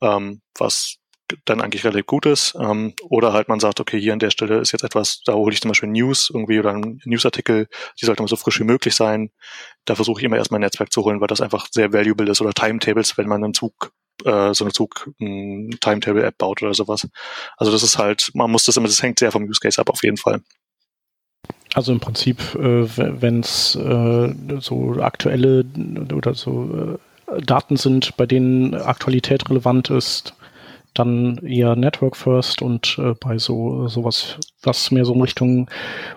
ähm, 0.00 0.40
was 0.56 0.98
dann 1.44 1.60
eigentlich 1.60 1.84
relativ 1.84 2.06
gut 2.06 2.26
ist. 2.26 2.56
Ähm, 2.60 2.94
oder 3.08 3.32
halt 3.32 3.48
man 3.48 3.60
sagt, 3.60 3.80
okay, 3.80 4.00
hier 4.00 4.12
an 4.12 4.18
der 4.18 4.30
Stelle 4.30 4.58
ist 4.58 4.72
jetzt 4.72 4.84
etwas, 4.84 5.22
da 5.24 5.34
hole 5.34 5.52
ich 5.52 5.60
zum 5.60 5.70
Beispiel 5.70 5.88
News 5.88 6.30
irgendwie 6.32 6.58
oder 6.58 6.70
einen 6.70 7.00
Newsartikel, 7.04 7.68
die 8.00 8.04
sollte 8.06 8.20
immer 8.20 8.28
so 8.28 8.36
frisch 8.36 8.60
wie 8.60 8.64
möglich 8.64 8.94
sein. 8.94 9.30
Da 9.84 9.94
versuche 9.94 10.20
ich 10.20 10.24
immer 10.24 10.36
erstmal 10.36 10.58
ein 10.58 10.62
Netzwerk 10.62 10.92
zu 10.92 11.04
holen, 11.04 11.20
weil 11.20 11.28
das 11.28 11.40
einfach 11.40 11.68
sehr 11.70 11.92
valuable 11.92 12.30
ist. 12.30 12.40
Oder 12.40 12.52
Timetables, 12.52 13.16
wenn 13.18 13.28
man 13.28 13.44
einen 13.44 13.54
Zug 13.54 13.92
äh, 14.24 14.52
so 14.52 14.64
eine 14.64 14.72
Zug-Timetable-App 14.72 16.38
baut 16.38 16.62
oder 16.62 16.74
sowas. 16.74 17.08
Also 17.56 17.72
das 17.72 17.82
ist 17.82 17.98
halt, 17.98 18.30
man 18.34 18.50
muss 18.50 18.64
das 18.64 18.76
immer, 18.76 18.88
das 18.88 19.02
hängt 19.02 19.18
sehr 19.18 19.32
vom 19.32 19.44
Use 19.44 19.60
Case 19.60 19.80
ab 19.80 19.90
auf 19.90 20.02
jeden 20.02 20.16
Fall. 20.16 20.40
Also 21.74 21.92
im 21.92 22.00
Prinzip, 22.00 22.40
äh, 22.56 22.88
wenn 22.96 23.40
es 23.40 23.76
äh, 23.76 24.34
so 24.58 25.00
aktuelle 25.00 25.64
oder 26.12 26.34
so 26.34 26.98
äh, 27.30 27.42
Daten 27.42 27.76
sind, 27.76 28.16
bei 28.16 28.26
denen 28.26 28.74
Aktualität 28.74 29.48
relevant 29.50 29.90
ist, 29.90 30.34
dann 30.98 31.38
eher 31.38 31.76
Network 31.76 32.16
First 32.16 32.62
und 32.62 32.98
äh, 32.98 33.14
bei 33.14 33.38
so 33.38 33.88
sowas, 33.88 34.36
was 34.62 34.90
mehr 34.90 35.04
so 35.04 35.14
in 35.14 35.22
Richtung 35.22 35.70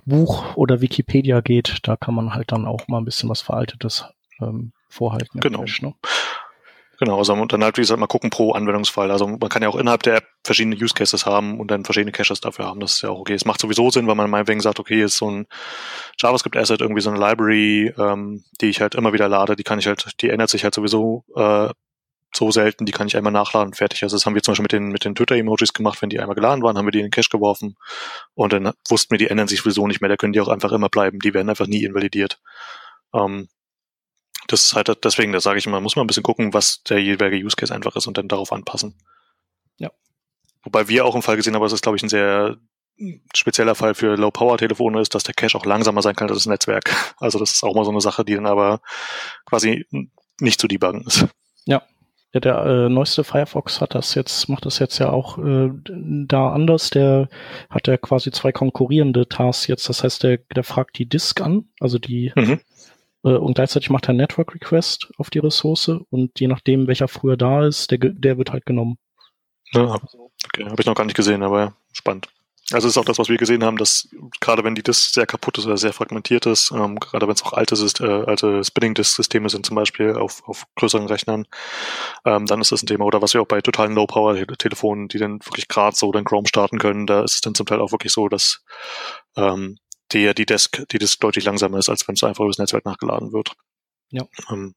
Buch 0.05 0.55
oder 0.55 0.81
Wikipedia 0.81 1.41
geht, 1.41 1.79
da 1.83 1.95
kann 1.95 2.15
man 2.15 2.33
halt 2.33 2.51
dann 2.51 2.65
auch 2.65 2.87
mal 2.87 2.99
ein 2.99 3.05
bisschen 3.05 3.29
was 3.29 3.41
Veraltetes 3.41 4.05
ähm, 4.41 4.71
vorhalten. 4.89 5.39
Genau. 5.39 5.61
Cache, 5.61 5.85
ne? 5.85 5.93
Genau, 7.01 7.17
also 7.17 7.33
und 7.33 7.51
dann 7.51 7.63
halt, 7.63 7.77
wie 7.77 7.81
gesagt, 7.81 7.99
mal 7.99 8.05
gucken 8.05 8.29
pro 8.29 8.51
Anwendungsfall. 8.51 9.09
Also 9.09 9.25
man 9.25 9.49
kann 9.49 9.63
ja 9.63 9.69
auch 9.69 9.75
innerhalb 9.75 10.03
der 10.03 10.17
App 10.17 10.27
verschiedene 10.43 10.75
Use 10.75 10.93
Cases 10.93 11.25
haben 11.25 11.59
und 11.59 11.71
dann 11.71 11.83
verschiedene 11.83 12.11
Caches 12.11 12.41
dafür 12.41 12.65
haben. 12.65 12.79
Das 12.79 12.93
ist 12.93 13.01
ja 13.01 13.09
auch 13.09 13.19
okay. 13.19 13.33
Es 13.33 13.43
macht 13.43 13.59
sowieso 13.59 13.89
Sinn, 13.89 14.05
weil 14.05 14.13
man 14.13 14.29
meinetwegen 14.29 14.59
sagt, 14.59 14.79
okay, 14.79 15.01
ist 15.01 15.17
so 15.17 15.31
ein 15.31 15.47
JavaScript-Asset, 16.19 16.79
irgendwie 16.79 17.01
so 17.01 17.09
eine 17.09 17.19
Library, 17.19 17.91
ähm, 17.97 18.43
die 18.61 18.67
ich 18.67 18.81
halt 18.81 18.93
immer 18.93 19.13
wieder 19.13 19.27
lade, 19.27 19.55
die 19.55 19.63
kann 19.63 19.79
ich 19.79 19.87
halt, 19.87 20.21
die 20.21 20.29
ändert 20.29 20.51
sich 20.51 20.63
halt 20.63 20.75
sowieso 20.75 21.25
äh, 21.35 21.69
so 22.33 22.51
selten, 22.51 22.85
die 22.85 22.91
kann 22.91 23.07
ich 23.07 23.17
einmal 23.17 23.33
nachladen, 23.33 23.73
fertig. 23.73 24.03
Also 24.03 24.15
das 24.15 24.25
haben 24.25 24.35
wir 24.35 24.43
zum 24.43 24.53
Beispiel 24.53 24.63
mit 24.63 24.71
den, 24.71 24.87
mit 24.89 25.05
den 25.05 25.15
Twitter-Emojis 25.15 25.73
gemacht, 25.73 26.01
wenn 26.01 26.09
die 26.09 26.19
einmal 26.19 26.35
geladen 26.35 26.63
waren, 26.63 26.77
haben 26.77 26.85
wir 26.85 26.91
die 26.91 26.99
in 26.99 27.05
den 27.05 27.11
Cache 27.11 27.29
geworfen 27.29 27.75
und 28.33 28.53
dann 28.53 28.73
wussten 28.89 29.11
wir, 29.11 29.17
die 29.17 29.27
ändern 29.27 29.47
sich 29.47 29.61
sowieso 29.61 29.87
nicht 29.87 30.01
mehr, 30.01 30.09
da 30.09 30.17
können 30.17 30.33
die 30.33 30.41
auch 30.41 30.47
einfach 30.47 30.71
immer 30.71 30.89
bleiben, 30.89 31.19
die 31.19 31.33
werden 31.33 31.49
einfach 31.49 31.67
nie 31.67 31.83
invalidiert. 31.83 32.39
Ähm, 33.13 33.49
das 34.47 34.63
ist 34.63 34.73
halt 34.73 34.89
deswegen, 35.03 35.33
da 35.33 35.39
sage 35.39 35.59
ich 35.59 35.65
immer, 35.65 35.81
muss 35.81 35.95
man 35.95 36.05
ein 36.05 36.07
bisschen 36.07 36.23
gucken, 36.23 36.53
was 36.53 36.83
der 36.83 36.99
jeweilige 36.99 37.45
Use 37.45 37.55
Case 37.55 37.73
einfach 37.73 37.95
ist 37.95 38.07
und 38.07 38.17
dann 38.17 38.27
darauf 38.27 38.51
anpassen. 38.51 38.97
Ja. 39.77 39.91
Wobei 40.63 40.87
wir 40.87 41.05
auch 41.05 41.13
einen 41.13 41.21
Fall 41.21 41.37
gesehen 41.37 41.55
haben, 41.55 41.61
das 41.61 41.73
ist, 41.73 41.83
glaube 41.83 41.97
ich, 41.97 42.03
ein 42.03 42.09
sehr 42.09 42.57
spezieller 43.33 43.75
Fall 43.75 43.95
für 43.95 44.15
Low-Power-Telefone 44.15 45.01
ist, 45.01 45.15
dass 45.15 45.23
der 45.23 45.33
Cache 45.33 45.57
auch 45.57 45.65
langsamer 45.65 46.01
sein 46.01 46.15
kann 46.15 46.29
als 46.29 46.39
das 46.39 46.45
Netzwerk. 46.45 46.93
Also 47.19 47.39
das 47.39 47.51
ist 47.51 47.63
auch 47.63 47.75
mal 47.75 47.85
so 47.85 47.91
eine 47.91 48.01
Sache, 48.01 48.25
die 48.25 48.35
dann 48.35 48.47
aber 48.47 48.81
quasi 49.45 49.85
nicht 50.39 50.59
zu 50.59 50.67
debuggen 50.67 51.05
ist. 51.05 51.27
Ja. 51.65 51.83
Ja, 52.33 52.39
der 52.39 52.65
äh, 52.65 52.89
neueste 52.89 53.25
Firefox 53.25 53.81
hat 53.81 53.93
das 53.93 54.15
jetzt, 54.15 54.47
macht 54.47 54.65
das 54.65 54.79
jetzt 54.79 54.99
ja 54.99 55.09
auch 55.09 55.37
äh, 55.37 55.69
da 55.83 56.53
anders. 56.53 56.89
Der 56.89 57.27
hat 57.69 57.87
ja 57.87 57.97
quasi 57.97 58.31
zwei 58.31 58.53
konkurrierende 58.53 59.27
Tasks 59.27 59.67
jetzt. 59.67 59.89
Das 59.89 60.03
heißt, 60.03 60.23
der, 60.23 60.37
der 60.55 60.63
fragt 60.63 60.97
die 60.97 61.09
Disk 61.09 61.41
an, 61.41 61.65
also 61.79 61.99
die 61.99 62.31
mhm. 62.35 62.59
Äh, 63.23 63.35
und 63.35 63.55
gleichzeitig 63.55 63.89
macht 63.89 64.07
er 64.07 64.13
Network 64.13 64.55
Request 64.55 65.11
auf 65.17 65.29
die 65.29 65.39
Ressource 65.39 65.89
und 66.09 66.39
je 66.39 66.47
nachdem, 66.47 66.87
welcher 66.87 67.07
früher 67.07 67.37
da 67.37 67.65
ist, 67.65 67.91
der, 67.91 67.99
der 67.99 68.37
wird 68.37 68.51
halt 68.51 68.65
genommen. 68.65 68.97
Ja, 69.73 69.93
okay, 70.45 70.65
habe 70.65 70.79
ich 70.79 70.85
noch 70.85 70.95
gar 70.95 71.05
nicht 71.05 71.15
gesehen, 71.15 71.43
aber 71.43 71.59
ja, 71.59 71.73
spannend. 71.93 72.29
Also 72.71 72.87
ist 72.87 72.97
auch 72.97 73.05
das, 73.05 73.17
was 73.17 73.29
wir 73.29 73.37
gesehen 73.37 73.63
haben, 73.63 73.77
dass 73.77 74.09
gerade 74.39 74.63
wenn 74.63 74.75
die 74.75 74.83
Disk 74.83 75.13
sehr 75.13 75.25
kaputt 75.25 75.57
ist 75.57 75.65
oder 75.65 75.77
sehr 75.77 75.93
fragmentiert 75.93 76.45
ist, 76.45 76.71
ähm, 76.71 76.99
gerade 76.99 77.27
wenn 77.27 77.33
es 77.33 77.43
auch 77.43 77.53
alte, 77.53 77.75
äh, 77.75 78.25
alte 78.25 78.63
Spinning-Disk-Systeme 78.63 79.49
sind 79.49 79.65
zum 79.65 79.75
Beispiel 79.75 80.15
auf, 80.15 80.47
auf 80.47 80.65
größeren 80.75 81.07
Rechnern, 81.07 81.47
ähm, 82.25 82.45
dann 82.45 82.61
ist 82.61 82.71
das 82.71 82.83
ein 82.83 82.87
Thema. 82.87 83.05
Oder 83.05 83.21
was 83.21 83.33
wir 83.33 83.41
auch 83.41 83.47
bei 83.47 83.61
totalen 83.61 83.93
Low-Power-Telefonen, 83.93 85.07
die 85.07 85.17
dann 85.17 85.39
wirklich 85.45 85.67
gerade 85.67 85.95
so 85.95 86.11
dann 86.11 86.23
Chrome 86.23 86.47
starten 86.47 86.77
können, 86.77 87.07
da 87.07 87.23
ist 87.23 87.35
es 87.35 87.41
dann 87.41 87.55
zum 87.55 87.65
Teil 87.65 87.81
auch 87.81 87.91
wirklich 87.91 88.13
so, 88.13 88.27
dass 88.27 88.63
ähm, 89.35 89.77
die, 90.11 90.33
die 90.33 90.45
Desk, 90.45 90.83
die 90.91 90.99
Disk 90.99 91.19
deutlich 91.19 91.45
langsamer 91.45 91.77
ist, 91.77 91.89
als 91.89 92.07
wenn 92.07 92.15
es 92.15 92.23
einfach 92.23 92.43
übers 92.43 92.57
Netzwerk 92.57 92.85
nachgeladen 92.85 93.31
wird. 93.31 93.53
Ja. 94.11 94.25
Ähm, 94.49 94.75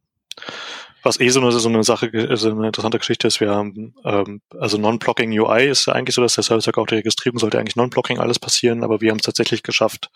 was 1.04 1.20
eh 1.20 1.28
so 1.28 1.40
eine, 1.40 1.52
so 1.52 1.68
eine 1.68 1.84
Sache, 1.84 2.10
so 2.36 2.50
eine 2.50 2.66
interessante 2.66 2.98
Geschichte 2.98 3.28
ist, 3.28 3.40
wir 3.40 3.50
haben, 3.50 3.94
ähm, 4.04 4.40
also 4.58 4.78
Non-Blocking 4.78 5.38
UI 5.38 5.68
ist 5.68 5.86
ja 5.86 5.92
eigentlich 5.92 6.14
so, 6.14 6.22
dass 6.22 6.34
der 6.34 6.44
Service 6.44 6.66
Worker 6.66 6.80
auf 6.80 6.88
der 6.88 6.98
Registrierung 6.98 7.38
sollte 7.38 7.58
eigentlich 7.58 7.76
Non-Blocking 7.76 8.18
alles 8.18 8.38
passieren, 8.38 8.82
aber 8.82 9.00
wir 9.00 9.10
haben 9.10 9.18
es 9.18 9.24
tatsächlich 9.24 9.62
geschafft, 9.62 10.10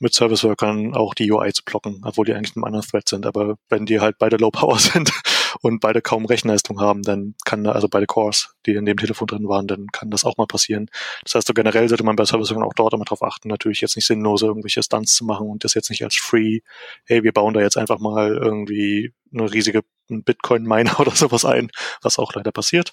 mit 0.00 0.14
Service 0.14 0.42
Workern 0.44 0.94
auch 0.94 1.14
die 1.14 1.30
UI 1.30 1.52
zu 1.52 1.62
blocken, 1.64 2.02
obwohl 2.04 2.26
die 2.26 2.34
eigentlich 2.34 2.56
in 2.56 2.62
einem 2.62 2.64
anderen 2.64 2.86
Thread 2.86 3.08
sind. 3.08 3.26
Aber 3.26 3.56
wenn 3.68 3.86
die 3.86 4.00
halt 4.00 4.16
beide 4.18 4.36
Low 4.36 4.50
Power 4.50 4.78
sind 4.78 5.12
und 5.60 5.80
beide 5.80 6.02
kaum 6.02 6.26
Rechenleistung 6.26 6.80
haben, 6.80 7.02
dann 7.02 7.34
kann, 7.44 7.66
also 7.66 7.88
beide 7.88 8.06
Cores, 8.06 8.54
die 8.66 8.74
in 8.74 8.86
dem 8.86 8.96
Telefon 8.96 9.28
drin 9.28 9.48
waren, 9.48 9.66
dann 9.66 9.86
kann 9.92 10.10
das 10.10 10.24
auch 10.24 10.36
mal 10.36 10.46
passieren. 10.46 10.90
Das 11.24 11.36
heißt, 11.36 11.46
so 11.46 11.54
generell 11.54 11.88
sollte 11.88 12.04
man 12.04 12.16
bei 12.16 12.24
Service 12.24 12.50
auch 12.52 12.74
dort 12.74 12.92
immer 12.92 13.04
darauf 13.04 13.22
achten, 13.22 13.48
natürlich 13.48 13.80
jetzt 13.80 13.96
nicht 13.96 14.06
sinnlose 14.06 14.46
irgendwelche 14.46 14.82
Stunts 14.82 15.14
zu 15.14 15.24
machen 15.24 15.48
und 15.48 15.64
das 15.64 15.74
jetzt 15.74 15.90
nicht 15.90 16.02
als 16.02 16.16
free, 16.16 16.60
hey, 17.04 17.22
wir 17.22 17.32
bauen 17.32 17.54
da 17.54 17.60
jetzt 17.60 17.76
einfach 17.76 17.98
mal 17.98 18.36
irgendwie 18.36 19.12
eine 19.32 19.52
riesige 19.52 19.82
Bitcoin-Miner 20.08 21.00
oder 21.00 21.14
sowas 21.14 21.44
ein, 21.44 21.70
was 22.02 22.18
auch 22.18 22.34
leider 22.34 22.52
passiert, 22.52 22.92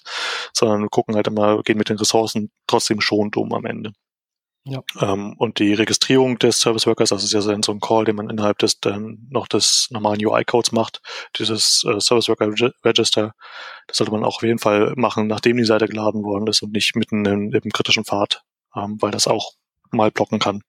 sondern 0.52 0.82
wir 0.82 0.88
gucken 0.88 1.14
halt 1.14 1.26
immer, 1.26 1.62
gehen 1.62 1.78
mit 1.78 1.88
den 1.88 1.98
Ressourcen 1.98 2.50
trotzdem 2.66 3.00
schonend 3.00 3.36
um 3.36 3.52
am 3.52 3.64
Ende. 3.64 3.92
Ja. 4.68 4.82
Ähm, 5.00 5.34
und 5.38 5.60
die 5.60 5.74
Registrierung 5.74 6.40
des 6.40 6.58
Service 6.58 6.88
Workers, 6.88 7.10
das 7.10 7.22
ist 7.22 7.32
ja 7.32 7.40
so 7.40 7.52
ein 7.52 7.80
Call, 7.80 8.04
den 8.04 8.16
man 8.16 8.28
innerhalb 8.28 8.58
des 8.58 8.80
dann 8.80 9.28
noch 9.30 9.46
des 9.46 9.86
normalen 9.90 10.24
UI-Codes 10.24 10.72
macht, 10.72 11.00
dieses 11.38 11.84
äh, 11.86 12.00
Service 12.00 12.28
Worker 12.28 12.50
Register, 12.84 13.32
das 13.86 13.96
sollte 13.96 14.10
man 14.10 14.24
auch 14.24 14.36
auf 14.36 14.42
jeden 14.42 14.58
Fall 14.58 14.92
machen, 14.96 15.28
nachdem 15.28 15.56
die 15.56 15.64
Seite 15.64 15.86
geladen 15.86 16.24
worden 16.24 16.48
ist 16.48 16.62
und 16.62 16.72
nicht 16.72 16.96
mitten 16.96 17.24
im, 17.26 17.52
im 17.52 17.70
kritischen 17.70 18.04
Pfad, 18.04 18.42
ähm, 18.74 18.96
weil 19.00 19.12
das 19.12 19.28
auch 19.28 19.52
mal 19.92 20.10
blocken 20.10 20.40
kann. 20.40 20.62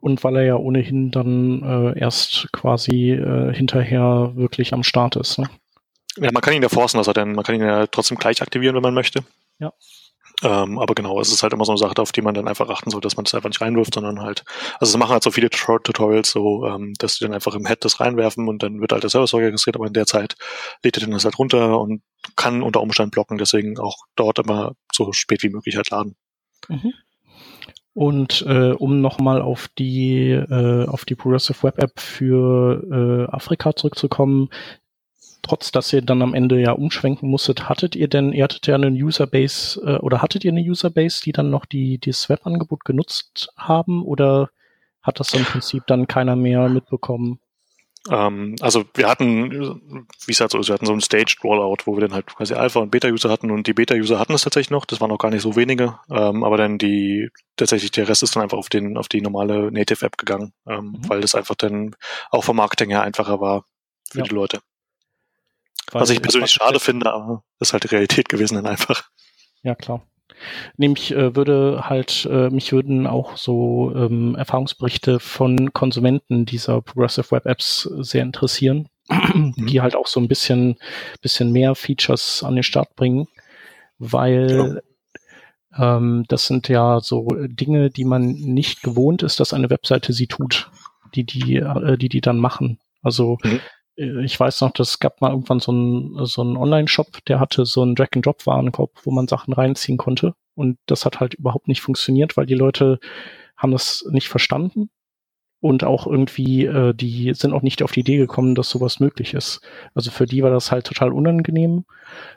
Und 0.00 0.24
weil 0.24 0.36
er 0.36 0.44
ja 0.44 0.56
ohnehin 0.56 1.10
dann 1.10 1.62
äh, 1.62 1.98
erst 1.98 2.48
quasi 2.52 3.12
äh, 3.12 3.54
hinterher 3.54 4.32
wirklich 4.34 4.72
am 4.72 4.82
Start 4.82 5.16
ist. 5.16 5.38
Ne? 5.38 5.48
Ja, 6.16 6.30
man 6.32 6.42
kann 6.42 6.54
ihn 6.54 6.62
ja 6.62 6.68
forcen, 6.68 6.96
dass 6.96 7.06
er 7.06 7.14
denn, 7.14 7.32
man 7.32 7.44
kann 7.44 7.54
ihn 7.54 7.60
ja 7.60 7.86
trotzdem 7.86 8.18
gleich 8.18 8.40
aktivieren, 8.40 8.74
wenn 8.74 8.82
man 8.82 8.94
möchte. 8.94 9.20
Ja. 9.58 9.72
Ähm, 10.42 10.78
aber 10.78 10.94
genau, 10.94 11.20
es 11.20 11.30
ist 11.30 11.42
halt 11.42 11.52
immer 11.52 11.64
so 11.66 11.72
eine 11.72 11.78
Sache, 11.78 11.94
auf 11.98 12.12
die 12.12 12.22
man 12.22 12.34
dann 12.34 12.48
einfach 12.48 12.68
achten 12.70 12.90
soll, 12.90 13.02
dass 13.02 13.16
man 13.16 13.24
das 13.24 13.34
einfach 13.34 13.50
nicht 13.50 13.60
reinwirft, 13.60 13.94
sondern 13.94 14.20
halt, 14.20 14.44
also 14.78 14.90
es 14.90 14.96
machen 14.96 15.12
halt 15.12 15.22
so 15.22 15.30
viele 15.30 15.50
Tutorials 15.50 16.30
so, 16.30 16.66
ähm, 16.66 16.94
dass 16.98 17.18
die 17.18 17.24
dann 17.24 17.34
einfach 17.34 17.54
im 17.54 17.66
Head 17.66 17.84
das 17.84 18.00
reinwerfen 18.00 18.48
und 18.48 18.62
dann 18.62 18.80
wird 18.80 18.92
halt 18.92 19.02
der 19.02 19.10
Service 19.10 19.34
registriert, 19.34 19.76
aber 19.76 19.86
in 19.86 19.92
der 19.92 20.06
Zeit 20.06 20.36
lädt 20.82 20.96
er 20.96 21.02
dann 21.02 21.10
das 21.10 21.24
halt 21.24 21.38
runter 21.38 21.78
und 21.78 22.02
kann 22.36 22.62
unter 22.62 22.80
Umständen 22.80 23.10
blocken, 23.10 23.36
deswegen 23.36 23.78
auch 23.78 23.98
dort 24.16 24.38
immer 24.38 24.72
so 24.92 25.12
spät 25.12 25.42
wie 25.42 25.50
möglich 25.50 25.76
halt 25.76 25.90
laden. 25.90 26.16
Mhm. 26.68 26.94
Und 27.92 28.44
äh, 28.46 28.70
um 28.70 29.00
nochmal 29.00 29.42
auf 29.42 29.68
die 29.76 30.30
äh, 30.30 30.86
auf 30.86 31.04
die 31.04 31.16
Progressive 31.16 31.62
Web 31.64 31.78
App 31.82 31.98
für 31.98 33.26
äh, 33.28 33.34
Afrika 33.34 33.74
zurückzukommen, 33.74 34.48
trotz 35.42 35.72
dass 35.72 35.92
ihr 35.92 36.02
dann 36.02 36.22
am 36.22 36.34
Ende 36.34 36.60
ja 36.60 36.72
umschwenken 36.72 37.28
musstet, 37.28 37.68
hattet 37.68 37.96
ihr 37.96 38.08
denn, 38.08 38.32
ihr 38.32 38.44
hattet 38.44 38.66
ja 38.66 38.76
eine 38.76 38.90
Userbase 38.90 39.80
äh, 39.84 39.98
oder 39.98 40.22
hattet 40.22 40.44
ihr 40.44 40.52
eine 40.52 40.62
Userbase, 40.62 41.22
die 41.24 41.32
dann 41.32 41.50
noch 41.50 41.66
die 41.66 41.98
das 41.98 42.28
Webangebot 42.28 42.84
genutzt 42.84 43.52
haben 43.56 44.04
oder 44.04 44.50
hat 45.02 45.18
das 45.18 45.34
im 45.34 45.44
Prinzip 45.44 45.86
dann 45.86 46.06
keiner 46.06 46.36
mehr 46.36 46.68
mitbekommen? 46.68 47.40
Ähm, 48.08 48.56
also 48.60 48.84
wir 48.94 49.08
hatten, 49.08 49.50
wie 50.24 50.32
es 50.32 50.40
halt 50.40 50.52
so 50.52 50.58
ist, 50.58 50.68
wir 50.68 50.74
hatten 50.74 50.86
so 50.86 50.92
ein 50.92 51.02
Staged 51.02 51.44
Rollout, 51.44 51.82
wo 51.84 51.96
wir 51.96 52.00
dann 52.00 52.14
halt 52.14 52.26
quasi 52.26 52.54
Alpha- 52.54 52.80
und 52.80 52.90
Beta-User 52.90 53.28
hatten 53.28 53.50
und 53.50 53.66
die 53.66 53.74
Beta-User 53.74 54.18
hatten 54.18 54.32
es 54.32 54.42
tatsächlich 54.42 54.70
noch, 54.70 54.86
das 54.86 55.00
waren 55.02 55.10
auch 55.10 55.18
gar 55.18 55.30
nicht 55.30 55.42
so 55.42 55.54
wenige, 55.54 55.98
ähm, 56.10 56.42
aber 56.42 56.56
dann 56.56 56.78
die, 56.78 57.28
tatsächlich 57.56 57.90
der 57.90 58.08
Rest 58.08 58.22
ist 58.22 58.34
dann 58.34 58.42
einfach 58.42 58.56
auf 58.56 58.70
den, 58.70 58.96
auf 58.96 59.08
die 59.08 59.20
normale 59.20 59.70
Native-App 59.70 60.16
gegangen, 60.16 60.54
ähm, 60.66 60.92
mhm. 60.92 61.08
weil 61.08 61.20
das 61.20 61.34
einfach 61.34 61.56
dann 61.56 61.94
auch 62.30 62.44
vom 62.44 62.56
Marketing 62.56 62.88
her 62.90 63.02
einfacher 63.02 63.40
war 63.40 63.66
für 64.10 64.18
ja. 64.18 64.24
die 64.24 64.34
Leute. 64.34 64.60
Weil 65.92 66.02
Was 66.02 66.10
ich 66.10 66.22
persönlich 66.22 66.52
schade 66.52 66.80
finde, 66.80 67.12
aber 67.12 67.44
das 67.58 67.68
ist 67.68 67.72
halt 67.74 67.84
die 67.84 67.88
Realität 67.88 68.28
gewesen 68.28 68.54
dann 68.54 68.66
einfach. 68.66 69.10
Ja, 69.62 69.74
klar. 69.74 70.06
Nämlich 70.76 71.12
äh, 71.12 71.34
würde 71.36 71.88
halt, 71.88 72.28
äh, 72.30 72.50
mich 72.50 72.72
würden 72.72 73.06
auch 73.06 73.36
so 73.36 73.92
ähm, 73.94 74.34
Erfahrungsberichte 74.34 75.20
von 75.20 75.72
Konsumenten 75.72 76.46
dieser 76.46 76.80
Progressive 76.82 77.30
Web 77.30 77.46
Apps 77.46 77.82
sehr 77.98 78.22
interessieren, 78.22 78.88
mhm. 79.08 79.54
die 79.56 79.80
halt 79.80 79.94
auch 79.94 80.06
so 80.06 80.20
ein 80.20 80.28
bisschen, 80.28 80.76
bisschen 81.20 81.52
mehr 81.52 81.74
Features 81.74 82.42
an 82.42 82.54
den 82.54 82.64
Start 82.64 82.94
bringen, 82.96 83.28
weil 83.98 84.82
ja. 85.76 85.96
ähm, 85.96 86.24
das 86.28 86.46
sind 86.46 86.68
ja 86.68 87.00
so 87.00 87.28
Dinge, 87.46 87.90
die 87.90 88.04
man 88.04 88.32
nicht 88.32 88.82
gewohnt 88.82 89.22
ist, 89.22 89.40
dass 89.40 89.52
eine 89.52 89.70
Webseite 89.70 90.12
sie 90.12 90.26
tut, 90.26 90.70
die 91.14 91.24
die, 91.24 91.56
äh, 91.56 91.96
die, 91.96 92.08
die 92.08 92.20
dann 92.20 92.38
machen. 92.38 92.78
Also 93.02 93.38
mhm 93.42 93.60
ich 94.00 94.40
weiß 94.40 94.62
noch, 94.62 94.70
das 94.72 94.98
gab 94.98 95.20
mal 95.20 95.30
irgendwann 95.30 95.60
so 95.60 95.72
einen 95.72 96.24
so 96.24 96.40
einen 96.40 96.56
Online-Shop, 96.56 97.24
der 97.26 97.38
hatte 97.38 97.66
so 97.66 97.82
einen 97.82 97.94
Drag-and-Drop-Warenkorb, 97.94 98.92
wo 99.04 99.10
man 99.10 99.28
Sachen 99.28 99.52
reinziehen 99.52 99.98
konnte. 99.98 100.34
Und 100.54 100.78
das 100.86 101.04
hat 101.04 101.20
halt 101.20 101.34
überhaupt 101.34 101.68
nicht 101.68 101.82
funktioniert, 101.82 102.36
weil 102.36 102.46
die 102.46 102.54
Leute 102.54 102.98
haben 103.56 103.72
das 103.72 104.04
nicht 104.10 104.28
verstanden 104.28 104.90
und 105.60 105.84
auch 105.84 106.06
irgendwie, 106.06 106.64
äh, 106.64 106.94
die 106.94 107.34
sind 107.34 107.52
auch 107.52 107.60
nicht 107.62 107.82
auf 107.82 107.92
die 107.92 108.00
Idee 108.00 108.16
gekommen, 108.16 108.54
dass 108.54 108.70
sowas 108.70 108.98
möglich 108.98 109.34
ist. 109.34 109.60
Also 109.94 110.10
für 110.10 110.24
die 110.24 110.42
war 110.42 110.50
das 110.50 110.72
halt 110.72 110.86
total 110.86 111.12
unangenehm. 111.12 111.84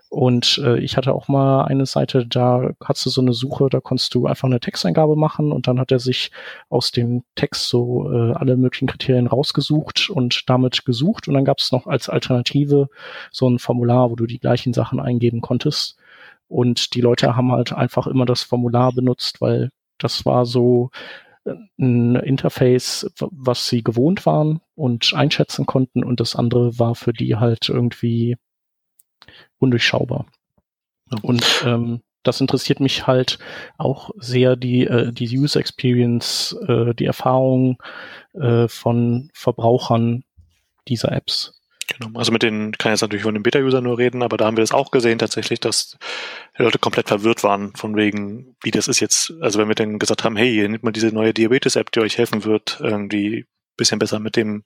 Und 0.09 0.61
äh, 0.63 0.77
ich 0.79 0.97
hatte 0.97 1.13
auch 1.13 1.29
mal 1.29 1.63
eine 1.63 1.85
Seite, 1.85 2.27
da 2.27 2.71
hast 2.83 3.05
du 3.05 3.09
so 3.09 3.21
eine 3.21 3.33
Suche, 3.33 3.69
da 3.69 3.79
konntest 3.79 4.13
du 4.13 4.27
einfach 4.27 4.47
eine 4.47 4.59
Texteingabe 4.59 5.15
machen 5.15 5.51
und 5.51 5.67
dann 5.67 5.79
hat 5.79 5.91
er 5.91 5.99
sich 5.99 6.31
aus 6.69 6.91
dem 6.91 7.23
Text 7.35 7.69
so 7.69 8.11
äh, 8.11 8.33
alle 8.33 8.57
möglichen 8.57 8.87
Kriterien 8.87 9.27
rausgesucht 9.27 10.09
und 10.09 10.49
damit 10.49 10.85
gesucht. 10.85 11.27
Und 11.27 11.33
dann 11.33 11.45
gab 11.45 11.59
es 11.59 11.71
noch 11.71 11.87
als 11.87 12.09
Alternative 12.09 12.89
so 13.31 13.49
ein 13.49 13.57
Formular, 13.57 14.11
wo 14.11 14.15
du 14.15 14.25
die 14.25 14.39
gleichen 14.39 14.73
Sachen 14.73 14.99
eingeben 14.99 15.41
konntest. 15.41 15.97
Und 16.49 16.93
die 16.93 17.01
Leute 17.01 17.35
haben 17.35 17.51
halt 17.53 17.71
einfach 17.73 18.05
immer 18.05 18.25
das 18.25 18.43
Formular 18.43 18.91
benutzt, 18.91 19.39
weil 19.39 19.69
das 19.97 20.25
war 20.25 20.45
so 20.45 20.91
ein 21.77 22.15
Interface, 22.15 23.11
was 23.19 23.67
sie 23.67 23.83
gewohnt 23.83 24.25
waren 24.25 24.61
und 24.75 25.13
einschätzen 25.13 25.65
konnten 25.65 26.03
und 26.03 26.19
das 26.19 26.35
andere 26.35 26.79
war 26.79 26.95
für 26.95 27.13
die 27.13 27.35
halt 27.35 27.69
irgendwie 27.69 28.37
undurchschaubar. 29.59 30.25
Und 31.21 31.63
ähm, 31.65 32.01
das 32.23 32.39
interessiert 32.39 32.79
mich 32.79 33.05
halt 33.05 33.37
auch 33.77 34.11
sehr, 34.17 34.55
die, 34.55 34.87
äh, 34.87 35.11
die 35.11 35.37
User 35.37 35.59
Experience, 35.59 36.57
äh, 36.67 36.93
die 36.95 37.05
Erfahrung 37.05 37.81
äh, 38.33 38.67
von 38.67 39.29
Verbrauchern 39.33 40.23
dieser 40.87 41.11
Apps. 41.11 41.59
Genau, 41.87 42.17
also 42.17 42.31
mit 42.31 42.43
den 42.43 42.71
kann 42.71 42.91
ich 42.91 42.95
jetzt 42.95 43.01
natürlich 43.01 43.23
von 43.23 43.33
den 43.33 43.43
Beta-User 43.43 43.81
nur 43.81 43.97
reden, 43.97 44.23
aber 44.23 44.37
da 44.37 44.45
haben 44.45 44.55
wir 44.57 44.63
das 44.63 44.71
auch 44.71 44.89
gesehen 44.89 45.19
tatsächlich, 45.19 45.59
dass 45.59 45.97
die 46.57 46.63
Leute 46.63 46.79
komplett 46.79 47.07
verwirrt 47.07 47.43
waren 47.43 47.75
von 47.75 47.95
wegen, 47.95 48.55
wie 48.63 48.71
das 48.71 48.87
ist 48.87 48.99
jetzt, 48.99 49.33
also 49.41 49.59
wenn 49.59 49.67
wir 49.67 49.75
denen 49.75 49.99
gesagt 49.99 50.23
haben, 50.23 50.35
hey, 50.35 50.55
ihr 50.55 50.69
nehmt 50.69 50.83
mal 50.83 50.91
diese 50.91 51.07
neue 51.07 51.33
Diabetes-App, 51.33 51.91
die 51.91 51.99
euch 51.99 52.17
helfen 52.17 52.43
wird, 52.43 52.79
irgendwie 52.79 53.45
bisschen 53.77 53.99
besser 53.99 54.19
mit 54.19 54.35
dem, 54.35 54.63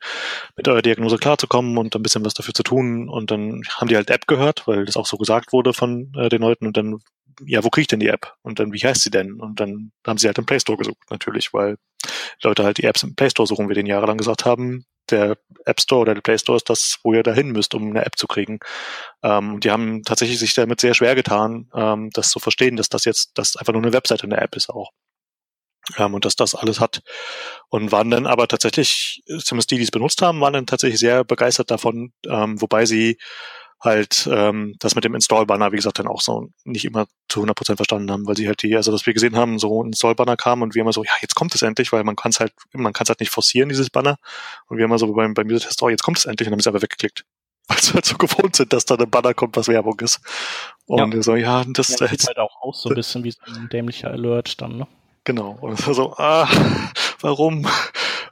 mit 0.56 0.68
eurer 0.68 0.82
Diagnose 0.82 1.18
klarzukommen 1.18 1.78
und 1.78 1.96
ein 1.96 2.04
bisschen 2.04 2.26
was 2.26 2.34
dafür 2.34 2.54
zu 2.54 2.64
tun. 2.64 3.10
Und 3.10 3.32
dann 3.32 3.62
haben 3.76 3.88
die 3.88 3.96
halt 3.96 4.10
App 4.10 4.28
gehört, 4.28 4.68
weil 4.68 4.86
das 4.86 4.98
auch 4.98 5.06
so 5.06 5.18
gesagt 5.18 5.54
wurde 5.54 5.74
von 5.74 6.12
äh, 6.16 6.30
den 6.30 6.42
Leuten 6.42 6.68
und 6.68 6.78
dann, 6.78 7.00
ja, 7.46 7.64
wo 7.64 7.70
kriege 7.70 7.84
ich 7.84 7.88
denn 7.88 8.00
die 8.00 8.08
App? 8.08 8.36
Und 8.42 8.60
dann, 8.60 8.74
wie 8.74 8.80
heißt 8.80 9.02
sie 9.02 9.10
denn? 9.12 9.40
Und 9.40 9.60
dann 9.60 9.92
haben 10.06 10.18
sie 10.18 10.28
halt 10.28 10.38
im 10.38 10.46
Play 10.46 10.60
Store 10.60 10.78
gesucht, 10.78 11.10
natürlich, 11.10 11.54
weil 11.54 11.78
Leute 12.44 12.64
halt 12.64 12.78
die 12.80 12.84
Apps 12.84 13.04
im 13.04 13.16
Play 13.16 13.30
Store 13.30 13.48
suchen, 13.48 13.70
wir 13.70 13.76
den 13.76 13.86
jahrelang 13.86 14.18
gesagt 14.18 14.46
haben, 14.46 14.86
der 15.12 15.38
App 15.66 15.82
Store 15.82 16.02
oder 16.02 16.14
der 16.14 16.22
Play 16.22 16.38
Store 16.38 16.58
ist 16.58 16.70
das, 16.70 17.00
wo 17.04 17.14
ihr 17.14 17.24
dahin 17.24 17.52
müsst, 17.52 17.74
um 17.74 17.90
eine 17.90 18.06
App 18.06 18.18
zu 18.18 18.28
kriegen. 18.28 18.60
Ähm, 19.24 19.60
die 19.60 19.72
haben 19.72 20.04
tatsächlich 20.04 20.40
sich 20.40 20.54
damit 20.54 20.82
sehr 20.82 20.94
schwer 20.94 21.16
getan, 21.16 21.70
ähm, 21.74 22.10
das 22.14 22.30
zu 22.30 22.40
verstehen, 22.40 22.78
dass 22.78 22.90
das 22.90 23.06
jetzt, 23.06 23.32
das 23.36 23.56
einfach 23.56 23.74
nur 23.74 23.82
eine 23.82 23.94
Webseite 23.94 24.24
in 24.24 24.32
der 24.32 24.42
App 24.42 24.56
ist 24.56 24.70
auch. 24.70 24.92
Ähm, 25.98 26.14
und 26.14 26.26
dass 26.26 26.36
das 26.36 26.56
alles 26.56 26.80
hat. 26.80 27.02
Und 27.70 27.92
waren 27.92 28.12
dann 28.12 28.28
aber 28.28 28.48
tatsächlich, 28.48 29.24
zumindest 29.40 29.72
die, 29.72 29.78
die 29.78 29.84
es 29.84 29.92
benutzt 29.92 30.22
haben, 30.22 30.42
waren 30.42 30.54
dann 30.54 30.66
tatsächlich 30.66 31.00
sehr 31.00 31.24
begeistert 31.24 31.72
davon, 31.72 32.14
ähm, 32.28 32.62
wobei 32.62 32.86
sie 32.86 33.18
halt 33.80 34.28
ähm, 34.32 34.76
das 34.80 34.96
mit 34.96 35.04
dem 35.04 35.14
Install-Banner, 35.14 35.72
wie 35.72 35.76
gesagt, 35.76 36.00
dann 36.00 36.08
auch 36.08 36.22
so 36.22 36.50
nicht 36.64 36.86
immer 36.86 37.08
zu 37.30 37.44
100% 37.44 37.76
verstanden 37.76 38.12
haben, 38.12 38.28
weil 38.28 38.36
sie 38.36 38.48
halt 38.48 38.62
die, 38.64 38.76
also 38.76 38.92
dass 38.92 39.06
wir 39.06 39.14
gesehen 39.14 39.36
haben, 39.36 39.60
so 39.60 39.84
ein 39.84 39.88
Install-Banner 39.88 40.36
kam 40.36 40.62
und 40.62 40.76
wir 40.76 40.82
immer 40.82 40.94
so, 40.94 41.04
ja, 41.04 41.12
jetzt 41.22 41.36
kommt 41.36 41.54
es 41.54 41.62
endlich, 41.62 41.92
weil 41.92 42.04
man 42.04 42.16
kann 42.16 42.32
es 42.32 42.40
halt, 42.40 42.54
man 42.74 42.94
kann 42.94 43.04
es 43.04 43.10
halt 43.10 43.20
nicht 43.20 43.32
forcieren, 43.32 43.70
dieses 43.70 43.90
Banner. 43.90 44.18
Und 44.68 44.78
wir 44.78 44.86
immer 44.86 44.98
so 44.98 45.12
beim, 45.14 45.34
beim 45.34 45.48
User-Test, 45.48 45.82
oh, 45.84 45.90
jetzt 45.90 46.04
kommt 46.04 46.18
es 46.18 46.26
endlich 46.26 46.48
und 46.48 46.52
dann 46.52 46.58
haben 46.58 46.62
sie 46.62 46.70
einfach 46.70 46.82
weggeklickt. 46.82 47.26
Weil 47.68 47.80
sie 47.80 47.94
halt 47.94 48.06
so 48.06 48.18
gewohnt 48.18 48.56
sind, 48.56 48.72
dass 48.72 48.86
da 48.86 48.96
ein 48.96 49.10
Banner 49.10 49.34
kommt, 49.34 49.58
was 49.58 49.68
Werbung 49.68 50.00
ist. 50.00 50.22
Und 50.86 51.14
ja. 51.14 51.22
so, 51.22 51.36
ja, 51.36 51.64
das 51.68 51.90
ja, 52.00 52.08
sieht 52.08 52.26
halt 52.26 52.38
auch 52.38 52.62
aus 52.62 52.82
so 52.82 52.90
ein 52.90 52.96
bisschen 52.96 53.24
wie 53.24 53.32
so 53.32 53.40
ein 53.46 53.68
dämlicher 53.70 54.10
Alert 54.10 54.62
dann, 54.62 54.78
ne? 54.78 54.88
Genau. 55.26 55.58
Und 55.60 55.78
so, 55.78 56.14
ah, 56.16 56.48
warum? 57.20 57.68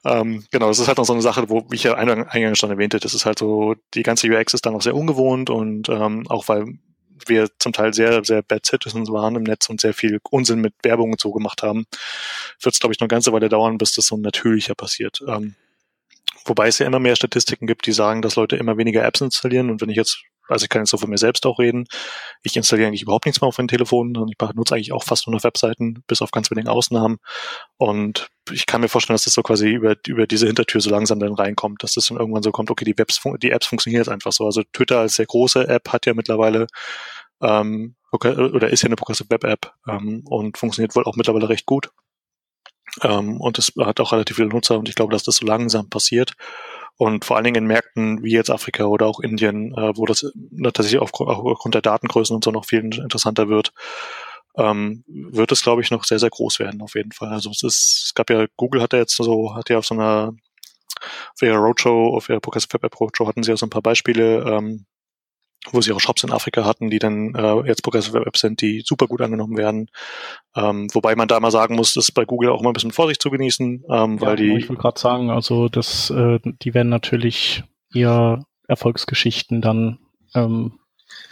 Ähm, 0.06 0.46
genau, 0.52 0.68
das 0.68 0.80
ist 0.80 0.88
halt 0.88 1.00
noch 1.00 1.06
so 1.06 1.14
eine 1.14 1.22
Sache, 1.24 1.50
wo, 1.50 1.66
wie 1.70 1.76
ich 1.76 1.84
ja 1.84 1.96
eingangs 1.96 2.60
schon 2.60 2.70
erwähnte, 2.70 3.00
das 3.00 3.16
ist 3.16 3.26
halt 3.26 3.40
so, 3.40 3.76
die 3.96 4.04
ganze 4.04 4.28
UX 4.28 4.54
ist 4.54 4.66
dann 4.66 4.76
auch 4.76 4.82
sehr 4.82 4.96
ungewohnt 4.96 5.50
und 5.50 5.90
ähm, 5.90 6.28
auch 6.30 6.48
weil 6.48 6.78
wir 7.28 7.50
zum 7.58 7.74
Teil 7.74 7.94
sehr, 7.94 8.24
sehr 8.24 8.44
Bad 8.44 8.66
Citizens 8.66 9.12
waren 9.12 9.36
im 9.36 9.44
Netz 9.44 9.68
und 9.68 9.82
sehr 9.82 9.94
viel 9.94 10.20
Unsinn 10.30 10.62
mit 10.62 10.74
Werbung 10.84 11.12
und 11.12 11.20
so 11.20 11.32
gemacht 11.32 11.64
haben, 11.64 11.86
wird 12.62 12.76
es, 12.76 12.80
glaube 12.80 12.94
ich, 12.94 13.00
noch 13.00 13.06
eine 13.06 13.10
ganze 13.16 13.34
Weile 13.34 13.50
dauern, 13.50 13.80
bis 13.80 13.94
das 13.94 14.06
so 14.06 14.18
natürlicher 14.18 14.76
passiert. 14.76 15.24
Ähm, 15.28 15.56
wobei 16.46 16.68
es 16.68 16.78
ja 16.78 16.86
immer 16.86 17.00
mehr 17.00 17.16
Statistiken 17.16 17.66
gibt, 17.66 17.88
die 17.88 17.94
sagen, 17.94 18.22
dass 18.22 18.36
Leute 18.36 18.58
immer 18.58 18.78
weniger 18.78 19.04
Apps 19.04 19.22
installieren 19.22 19.72
und 19.72 19.82
wenn 19.82 19.90
ich 19.90 19.98
jetzt 19.98 20.24
also 20.48 20.64
ich 20.64 20.70
kann 20.70 20.82
jetzt 20.82 20.92
so 20.92 20.98
von 20.98 21.10
mir 21.10 21.18
selbst 21.18 21.46
auch 21.46 21.60
reden. 21.60 21.86
Ich 22.44 22.56
installiere 22.56 22.88
eigentlich 22.88 23.02
überhaupt 23.02 23.26
nichts 23.26 23.42
mehr 23.42 23.48
auf 23.48 23.58
mein 23.58 23.68
Telefon 23.68 24.16
und 24.18 24.30
ich 24.30 24.38
benutze 24.38 24.76
eigentlich 24.76 24.92
auch 24.92 25.04
fast 25.04 25.28
nur 25.28 25.36
noch 25.36 25.44
Webseiten, 25.44 26.04
bis 26.08 26.22
auf 26.22 26.32
ganz 26.32 26.52
wenige 26.52 26.72
Ausnahmen. 26.72 27.18
Und 27.78 28.30
ich 28.52 28.66
kann 28.66 28.82
mir 28.82 28.90
vorstellen, 28.90 29.16
dass 29.16 29.24
das 29.24 29.34
so 29.34 29.44
quasi 29.44 29.70
über, 29.70 29.96
über 30.08 30.28
diese 30.28 30.48
Hintertür 30.48 30.82
so 30.82 30.90
langsam 30.90 31.20
dann 31.20 31.34
reinkommt, 31.34 31.84
dass 31.84 31.94
das 31.94 32.08
dann 32.08 32.18
irgendwann 32.18 32.44
so 32.44 32.52
kommt, 32.52 32.70
okay, 32.70 32.86
die, 32.86 32.98
Webs, 32.98 33.20
die 33.42 33.52
Apps 33.52 33.68
funktionieren 33.68 34.02
jetzt 34.02 34.12
einfach 34.12 34.32
so. 34.32 34.46
Also 34.46 34.64
Twitter 34.72 35.00
als 35.00 35.16
sehr 35.16 35.26
große 35.26 35.68
App 35.68 35.92
hat 35.92 36.06
ja 36.06 36.14
mittlerweile 36.14 36.68
ähm, 37.42 37.96
oder 38.12 38.70
ist 38.70 38.82
ja 38.82 38.88
eine 38.88 38.96
Progressive 38.96 39.30
Web 39.30 39.44
App 39.44 39.74
ähm, 39.88 40.24
und 40.26 40.58
funktioniert 40.58 40.96
wohl 40.96 41.04
auch 41.04 41.16
mittlerweile 41.16 41.50
recht 41.50 41.66
gut. 41.66 41.90
Ähm, 43.02 43.42
und 43.42 43.58
es 43.58 43.74
hat 43.80 44.00
auch 44.00 44.14
relativ 44.14 44.38
viele 44.38 44.50
Nutzer 44.50 44.78
und 44.80 44.88
ich 44.88 44.96
glaube, 44.96 45.12
dass 45.12 45.24
das 45.24 45.38
so 45.38 45.46
langsam 45.46 45.90
passiert. 45.90 46.34
Und 46.98 47.26
vor 47.26 47.36
allen 47.36 47.44
Dingen 47.44 47.64
in 47.64 47.68
Märkten 47.68 48.24
wie 48.24 48.32
jetzt 48.32 48.50
Afrika 48.50 48.86
oder 48.86 49.06
auch 49.06 49.20
Indien, 49.20 49.74
äh, 49.78 49.98
wo 49.98 50.06
das 50.06 50.32
tatsächlich 50.64 51.02
auf, 51.02 51.12
aufgrund 51.14 51.76
der 51.76 51.82
Datengrößen 51.82 52.36
und 52.36 52.44
so 52.44 52.52
noch 52.52 52.66
viel 52.66 52.80
interessanter 52.80 53.50
wird, 53.50 53.74
ähm, 54.58 55.04
wird 55.08 55.52
es, 55.52 55.62
glaube 55.62 55.82
ich, 55.82 55.92
noch 55.92 56.06
sehr, 56.06 56.20
sehr 56.20 56.30
groß 56.30 56.60
werden, 56.60 56.82
auf 56.82 56.96
jeden 56.96 57.12
Fall. 57.12 57.30
Also 57.30 57.50
es 57.50 57.64
ist, 57.64 58.04
es 58.06 58.14
gab 58.14 58.30
ja, 58.30 58.46
Google 58.56 58.82
hat 58.82 58.94
ja 58.94 59.00
jetzt 59.00 59.16
so, 59.16 59.56
hat 59.56 59.70
ja 59.70 59.78
auf 59.78 59.86
so 59.86 59.96
einer 59.96 60.34
auf 61.34 61.42
ihrer 61.42 61.58
Roadshow, 61.58 62.16
auf 62.16 62.30
ihrer 62.30 62.40
Progressive 62.40 62.74
Web 62.74 62.86
App 62.86 63.00
Roadshow 63.00 63.28
hatten 63.28 63.44
sie 63.44 63.52
ja 63.52 63.58
so 63.58 63.66
ein 63.66 63.70
paar 63.70 63.82
Beispiele, 63.82 64.44
ähm, 64.48 64.86
wo 65.72 65.82
sie 65.82 65.92
auch 65.92 66.00
Shops 66.00 66.24
in 66.24 66.32
Afrika 66.32 66.66
hatten, 66.66 66.90
die 66.90 67.00
dann 67.00 67.34
äh, 67.36 67.68
jetzt 67.68 67.84
Progressive 67.84 68.14
Web 68.14 68.28
Apps 68.28 68.42
sind, 68.42 68.62
die 68.62 68.82
super 68.86 69.08
gut 69.08 69.22
angenommen 69.22 69.58
werden. 69.58 69.90
Ähm, 70.56 70.88
wobei 70.94 71.16
man 71.16 71.28
da 71.28 71.40
mal 71.40 71.52
sagen 71.52 71.76
muss, 71.76 71.94
das 71.94 72.06
ist 72.06 72.12
bei 72.12 72.26
Google 72.26 72.50
auch 72.50 72.62
immer 72.62 72.70
ein 72.70 72.74
bisschen 72.74 72.92
Vorsicht 72.92 73.22
zu 73.22 73.30
genießen, 73.30 73.84
ähm, 73.90 74.22
weil 74.22 74.30
ja, 74.30 74.36
die. 74.36 74.58
Ich 74.58 74.70
wollte 74.70 74.82
gerade 74.82 75.00
sagen, 75.00 75.30
also 75.30 75.70
das, 75.70 76.10
äh, 76.10 76.40
die 76.44 76.74
werden 76.74 76.90
natürlich 76.90 77.64
eher 77.94 78.46
Erfolgsgeschichten 78.68 79.62
dann 79.62 80.00
ähm, 80.34 80.80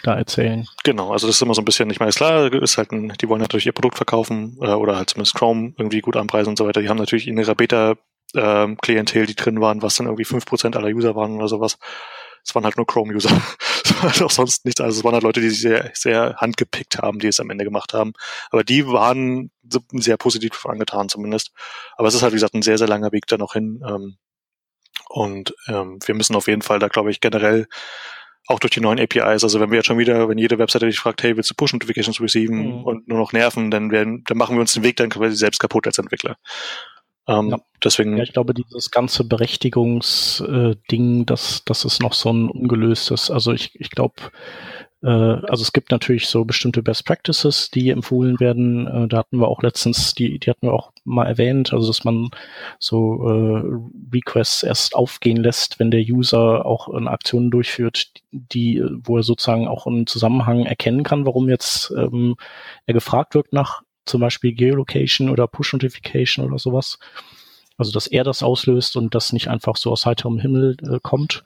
da 0.04 0.16
erzählen. 0.16 0.66
Genau, 0.84 1.12
also 1.12 1.28
das 1.28 1.38
ist 1.38 1.42
immer 1.42 1.54
so 1.54 1.62
ein 1.62 1.66
bisschen, 1.66 1.90
ich 1.90 2.00
meine, 2.00 2.10
ist 2.10 2.18
klar, 2.18 2.52
ist 2.54 2.78
halt 2.78 2.92
ein, 2.92 3.14
die 3.22 3.30
wollen 3.30 3.42
natürlich 3.42 3.66
ihr 3.66 3.72
Produkt 3.72 3.98
verkaufen 3.98 4.58
äh, 4.62 4.74
oder 4.74 4.96
halt 4.96 5.10
zumindest 5.10 5.36
Chrome 5.36 5.74
irgendwie 5.78 6.02
gut 6.02 6.18
anpreisen 6.18 6.52
und 6.52 6.58
so 6.58 6.66
weiter. 6.66 6.82
Die 6.82 6.90
haben 6.90 6.98
natürlich 6.98 7.28
in 7.28 7.38
ihrer 7.38 7.56
Beta 7.56 7.96
ähm, 8.36 8.78
Klientel, 8.78 9.26
die 9.26 9.36
drin 9.36 9.62
waren, 9.62 9.82
was 9.82 9.96
dann 9.96 10.08
irgendwie 10.08 10.26
fünf 10.26 10.46
Prozent 10.46 10.76
aller 10.76 10.90
User 10.90 11.16
waren 11.16 11.38
oder 11.38 11.48
sowas. 11.48 11.78
Es 12.46 12.54
waren 12.54 12.66
halt 12.66 12.78
nur 12.78 12.88
Chrome-User. 12.88 13.30
Es 13.86 13.94
war 13.96 14.04
halt 14.04 14.22
auch 14.22 14.32
sonst 14.32 14.64
nichts. 14.64 14.80
Also 14.80 15.00
es 15.00 15.04
waren 15.04 15.14
halt 15.14 15.24
Leute, 15.24 15.42
die 15.42 15.50
sich 15.50 15.60
sehr, 15.60 15.92
sehr 15.94 16.38
handgepickt 16.38 17.00
haben, 17.00 17.20
die 17.20 17.28
es 17.28 17.42
am 17.42 17.50
Ende 17.50 17.66
gemacht 17.66 17.94
haben. 17.94 18.14
Aber 18.50 18.64
die 18.64 18.88
waren 18.88 19.52
sehr 19.92 20.16
positiv 20.16 20.66
angetan 20.66 21.10
zumindest. 21.10 21.52
Aber 21.98 22.08
es 22.08 22.14
ist 22.14 22.22
halt, 22.22 22.32
wie 22.32 22.38
gesagt, 22.38 22.54
ein 22.54 22.62
sehr, 22.62 22.78
sehr 22.78 22.88
langer 22.88 23.12
Weg 23.12 23.28
da 23.28 23.38
noch 23.38 23.54
hin. 23.54 23.84
Ähm, 23.86 24.16
und 25.10 25.54
ähm, 25.68 26.00
wir 26.06 26.16
müssen 26.16 26.36
auf 26.36 26.48
jeden 26.48 26.62
Fall 26.62 26.80
da, 26.80 26.88
glaube 26.88 27.12
ich, 27.12 27.20
generell 27.20 27.68
auch 28.48 28.60
durch 28.60 28.72
die 28.72 28.82
neuen 28.82 29.00
APIs. 29.00 29.44
Also 29.44 29.60
wenn 29.60 29.70
wir 29.70 29.78
jetzt 29.78 29.88
schon 29.88 29.98
wieder, 29.98 30.28
wenn 30.28 30.38
jede 30.38 30.58
Webseite 30.58 30.86
dich 30.86 31.00
fragt, 31.00 31.24
hey, 31.24 31.36
willst 31.38 31.50
du 31.50 31.56
Push-Notifications 31.56 32.22
receiven 32.22 32.80
mhm. 32.80 32.84
und 32.84 33.08
nur 33.08 33.18
noch 33.18 33.34
nerven, 33.34 33.72
dann 33.72 33.92
werden, 33.92 34.24
dann 34.26 34.38
machen 34.38 34.56
wir 34.56 34.62
uns 34.62 34.74
den 34.74 34.84
Weg 34.84 34.98
dann 34.98 35.10
quasi 35.10 35.36
selbst 35.36 35.60
kaputt 35.60 35.88
als 35.88 35.98
Entwickler. 35.98 36.38
Ähm, 37.28 37.50
ja. 37.50 37.58
Deswegen. 37.84 38.18
Ja, 38.18 38.24
ich 38.24 38.34
glaube, 38.34 38.54
dieses 38.54 38.92
ganze 38.92 39.24
Berechtigungsding, 39.24 41.22
äh, 41.22 41.26
dass 41.26 41.64
das 41.66 41.86
ist 41.86 42.02
noch 42.02 42.14
so 42.14 42.32
ein 42.32 42.50
ungelöstes. 42.50 43.30
Also 43.30 43.52
ich, 43.52 43.80
ich 43.80 43.90
glaube, 43.90 44.16
äh, 45.04 45.08
also 45.08 45.62
es 45.62 45.74
gibt 45.74 45.92
natürlich 45.92 46.28
so 46.28 46.46
bestimmte 46.46 46.82
Best 46.82 47.06
Practices, 47.06 47.70
die 47.70 47.90
empfohlen 47.90 48.40
werden. 48.40 48.88
Äh, 48.88 49.08
da 49.08 49.18
hatten 49.18 49.38
wir 49.40 49.48
auch 49.48 49.62
letztens, 49.62 50.14
die, 50.16 50.40
die 50.40 50.50
hatten 50.50 50.68
wir 50.68 50.74
auch 50.74 50.94
mal 51.04 51.26
erwähnt, 51.26 51.74
also 51.74 51.88
dass 51.88 52.06
man 52.06 52.30
so 52.80 53.28
äh, 53.28 53.64
Requests 54.14 54.64
erst 54.64 54.96
aufgehen 54.96 55.38
lässt, 55.38 55.80
wenn 55.80 55.92
der 55.92 56.02
User 56.02 56.66
auch 56.66 56.88
eine 56.88 57.12
Aktion 57.12 57.52
durchführt, 57.52 58.14
die, 58.32 58.82
wo 59.04 59.18
er 59.18 59.24
sozusagen 59.24 59.68
auch 59.68 59.86
einen 59.86 60.08
Zusammenhang 60.08 60.66
erkennen 60.66 61.04
kann, 61.04 61.26
warum 61.26 61.50
jetzt 61.50 61.92
ähm, 61.92 62.36
er 62.86 62.94
gefragt 62.94 63.36
wird 63.36 63.52
nach 63.52 63.82
zum 64.06 64.22
Beispiel 64.22 64.54
Geolocation 64.54 65.30
oder 65.30 65.48
Push 65.48 65.74
Notification 65.74 66.46
oder 66.46 66.60
sowas. 66.60 67.00
Also 67.78 67.92
dass 67.92 68.08
er 68.08 68.24
das 68.24 68.44
auslöst 68.44 68.98
und 68.98 69.16
das 69.16 69.34
nicht 69.34 69.48
einfach 69.48 69.78
so 69.78 69.92
aus 69.92 70.06
heiterem 70.06 70.40
Himmel 70.40 70.78
äh, 70.84 71.00
kommt. 71.02 71.44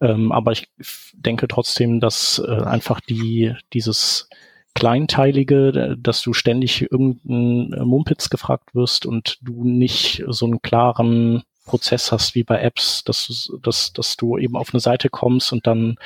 Ähm, 0.00 0.32
aber 0.32 0.52
ich 0.52 0.68
denke 1.12 1.46
trotzdem, 1.46 2.00
dass 2.00 2.42
äh, 2.44 2.50
einfach 2.50 3.00
die, 3.00 3.54
dieses 3.72 4.28
Kleinteilige, 4.74 5.68
äh, 5.68 5.96
dass 5.98 6.22
du 6.22 6.32
ständig 6.32 6.90
irgendeinen 6.90 7.86
Mumpitz 7.86 8.30
gefragt 8.30 8.74
wirst 8.74 9.06
und 9.06 9.38
du 9.42 9.64
nicht 9.64 10.24
so 10.28 10.46
einen 10.46 10.62
klaren 10.62 11.42
Prozess 11.70 12.10
hast 12.10 12.34
wie 12.34 12.42
bei 12.42 12.60
Apps, 12.60 13.04
dass 13.04 13.26
du, 13.26 13.58
dass, 13.58 13.92
dass 13.92 14.16
du 14.16 14.36
eben 14.36 14.56
auf 14.56 14.74
eine 14.74 14.80
Seite 14.80 15.08
kommst 15.08 15.52
und 15.52 15.68
dann 15.68 15.96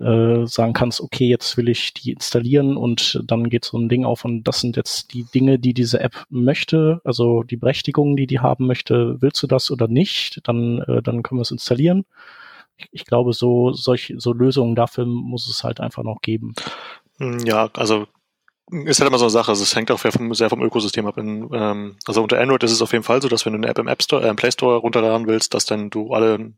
äh, 0.00 0.44
sagen 0.44 0.74
kannst, 0.74 1.00
okay, 1.00 1.26
jetzt 1.26 1.56
will 1.56 1.70
ich 1.70 1.94
die 1.94 2.12
installieren 2.12 2.76
und 2.76 3.22
dann 3.24 3.48
geht 3.48 3.64
so 3.64 3.78
ein 3.78 3.88
Ding 3.88 4.04
auf 4.04 4.26
und 4.26 4.44
das 4.44 4.60
sind 4.60 4.76
jetzt 4.76 5.14
die 5.14 5.24
Dinge, 5.34 5.58
die 5.58 5.72
diese 5.72 6.00
App 6.00 6.26
möchte, 6.28 7.00
also 7.04 7.42
die 7.42 7.56
Berechtigungen, 7.56 8.16
die 8.16 8.26
die 8.26 8.40
haben 8.40 8.66
möchte, 8.66 9.16
willst 9.22 9.42
du 9.42 9.46
das 9.46 9.70
oder 9.70 9.88
nicht, 9.88 10.40
dann, 10.44 10.80
äh, 10.80 11.00
dann 11.00 11.22
können 11.22 11.38
wir 11.38 11.42
es 11.42 11.50
installieren 11.50 12.04
ich 12.90 13.04
glaube, 13.04 13.32
so 13.32 13.72
solche 13.72 14.18
so 14.18 14.32
Lösungen 14.32 14.74
dafür 14.74 15.06
muss 15.06 15.48
es 15.48 15.62
halt 15.62 15.78
einfach 15.78 16.02
noch 16.02 16.20
geben. 16.22 16.54
Hm, 17.18 17.38
ja, 17.46 17.70
also 17.74 18.08
ist 18.70 19.00
halt 19.00 19.08
immer 19.08 19.18
so 19.18 19.26
eine 19.26 19.30
Sache. 19.30 19.50
Also 19.50 19.62
es 19.62 19.76
hängt 19.76 19.90
auch 19.90 19.98
sehr 19.98 20.12
vom, 20.12 20.32
sehr 20.34 20.48
vom 20.48 20.62
Ökosystem 20.62 21.06
ab. 21.06 21.18
In, 21.18 21.48
ähm, 21.52 21.96
also 22.06 22.22
unter 22.22 22.40
Android 22.40 22.62
ist 22.62 22.72
es 22.72 22.82
auf 22.82 22.92
jeden 22.92 23.04
Fall 23.04 23.20
so, 23.20 23.28
dass 23.28 23.44
wenn 23.44 23.52
du 23.52 23.58
eine 23.58 23.68
App 23.68 23.78
im 23.78 23.88
App 23.88 24.02
Store, 24.02 24.24
äh, 24.24 24.28
im 24.28 24.36
Play 24.36 24.50
Store 24.50 24.78
runterladen 24.78 25.26
willst, 25.26 25.54
dass 25.54 25.66
dann 25.66 25.90
du 25.90 26.12
alle 26.12 26.54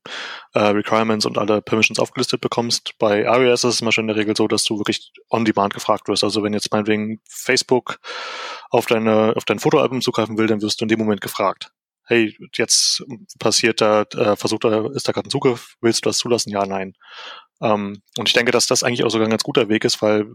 äh, 0.55 0.59
Requirements 0.61 1.27
und 1.27 1.39
alle 1.39 1.63
Permissions 1.63 1.99
aufgelistet 1.99 2.41
bekommst. 2.41 2.95
Bei 2.99 3.23
iOS 3.23 3.65
ist 3.65 3.75
es 3.75 3.81
immer 3.81 3.93
schon 3.93 4.05
in 4.05 4.09
der 4.09 4.17
Regel 4.17 4.37
so, 4.37 4.47
dass 4.47 4.65
du 4.65 4.79
wirklich 4.79 5.13
on 5.31 5.45
demand 5.45 5.75
gefragt 5.75 6.09
wirst. 6.09 6.23
Also 6.23 6.43
wenn 6.43 6.53
jetzt 6.53 6.71
meinetwegen 6.73 7.21
Facebook 7.29 7.99
auf 8.71 8.87
deine 8.87 9.35
auf 9.37 9.45
dein 9.45 9.59
Fotoalbum 9.59 10.01
zugreifen 10.01 10.39
will, 10.39 10.47
dann 10.47 10.63
wirst 10.63 10.81
du 10.81 10.85
in 10.85 10.89
dem 10.89 10.99
Moment 11.01 11.21
gefragt 11.21 11.73
hey, 12.09 12.37
jetzt 12.55 13.05
passiert 13.39 13.81
da, 13.81 14.03
äh, 14.03 14.37
versucht 14.37 14.65
da, 14.65 14.87
ist 14.93 15.09
da 15.09 15.13
gerade 15.13 15.29
ein 15.29 15.31
Zugriff, 15.31 15.75
willst 15.81 16.05
du 16.05 16.09
das 16.09 16.19
zulassen? 16.19 16.51
Ja, 16.51 16.65
nein. 16.65 16.95
Ähm, 17.61 18.03
und 18.19 18.29
ich 18.29 18.35
denke, 18.35 18.53
dass 18.53 18.67
das 18.67 18.83
eigentlich 18.83 19.05
auch 19.05 19.11
sogar 19.11 19.27
ein 19.27 19.31
ganz 19.31 19.43
guter 19.43 19.69
Weg 19.69 19.85
ist, 19.85 20.03
weil 20.03 20.27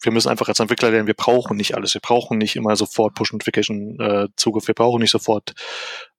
wir 0.00 0.12
müssen 0.12 0.28
einfach 0.28 0.48
als 0.48 0.60
Entwickler 0.60 0.90
lernen, 0.90 1.06
wir 1.06 1.14
brauchen 1.14 1.56
nicht 1.56 1.74
alles. 1.74 1.94
Wir 1.94 2.00
brauchen 2.00 2.38
nicht 2.38 2.56
immer 2.56 2.76
sofort 2.76 3.14
Push-Notification-Zugriff. 3.14 4.64
Äh, 4.64 4.68
wir 4.68 4.74
brauchen 4.74 5.00
nicht 5.00 5.10
sofort 5.10 5.54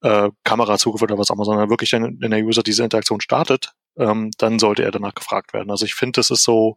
äh, 0.02 0.30
Kamerazugriff 0.44 1.02
oder 1.02 1.18
was 1.18 1.30
auch 1.30 1.34
immer, 1.34 1.44
sondern 1.44 1.70
wirklich, 1.70 1.92
wenn, 1.92 2.20
wenn 2.20 2.30
der 2.30 2.44
User 2.44 2.62
diese 2.62 2.84
Interaktion 2.84 3.20
startet, 3.20 3.72
ähm, 3.96 4.30
dann 4.38 4.58
sollte 4.58 4.82
er 4.82 4.90
danach 4.90 5.14
gefragt 5.14 5.52
werden. 5.52 5.70
Also 5.70 5.84
ich 5.84 5.94
finde, 5.94 6.12
das 6.18 6.30
ist 6.30 6.42
so, 6.42 6.76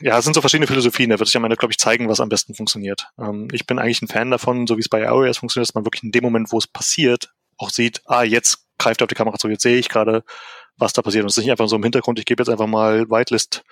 ja, 0.00 0.18
es 0.18 0.24
sind 0.24 0.34
so 0.34 0.40
verschiedene 0.40 0.66
Philosophien. 0.66 1.10
Da 1.10 1.18
wird 1.18 1.28
sich 1.28 1.36
am 1.36 1.44
Ende, 1.44 1.56
glaube 1.56 1.72
ich, 1.72 1.78
zeigen, 1.78 2.08
was 2.08 2.20
am 2.20 2.28
besten 2.28 2.54
funktioniert. 2.54 3.06
Ähm, 3.18 3.48
ich 3.52 3.66
bin 3.66 3.78
eigentlich 3.78 4.02
ein 4.02 4.08
Fan 4.08 4.30
davon, 4.30 4.66
so 4.66 4.76
wie 4.76 4.80
es 4.80 4.88
bei 4.88 5.02
iOS 5.02 5.38
funktioniert, 5.38 5.68
dass 5.68 5.74
man 5.74 5.84
wirklich 5.84 6.02
in 6.02 6.12
dem 6.12 6.24
Moment, 6.24 6.52
wo 6.52 6.58
es 6.58 6.66
passiert, 6.66 7.32
auch 7.56 7.70
sieht, 7.70 8.02
ah, 8.06 8.22
jetzt 8.22 8.66
greift 8.78 9.00
er 9.00 9.04
auf 9.04 9.08
die 9.08 9.14
Kamera 9.14 9.38
zu, 9.38 9.48
jetzt 9.48 9.62
sehe 9.62 9.78
ich 9.78 9.88
gerade, 9.88 10.24
was 10.76 10.92
da 10.92 11.02
passiert. 11.02 11.24
Und 11.24 11.30
es 11.30 11.36
ist 11.36 11.44
nicht 11.44 11.50
einfach 11.50 11.68
so 11.68 11.76
im 11.76 11.82
Hintergrund, 11.82 12.18
ich 12.18 12.24
gebe 12.24 12.42
jetzt 12.42 12.48
einfach 12.48 12.66
mal 12.66 13.08
Whitelist, 13.10 13.62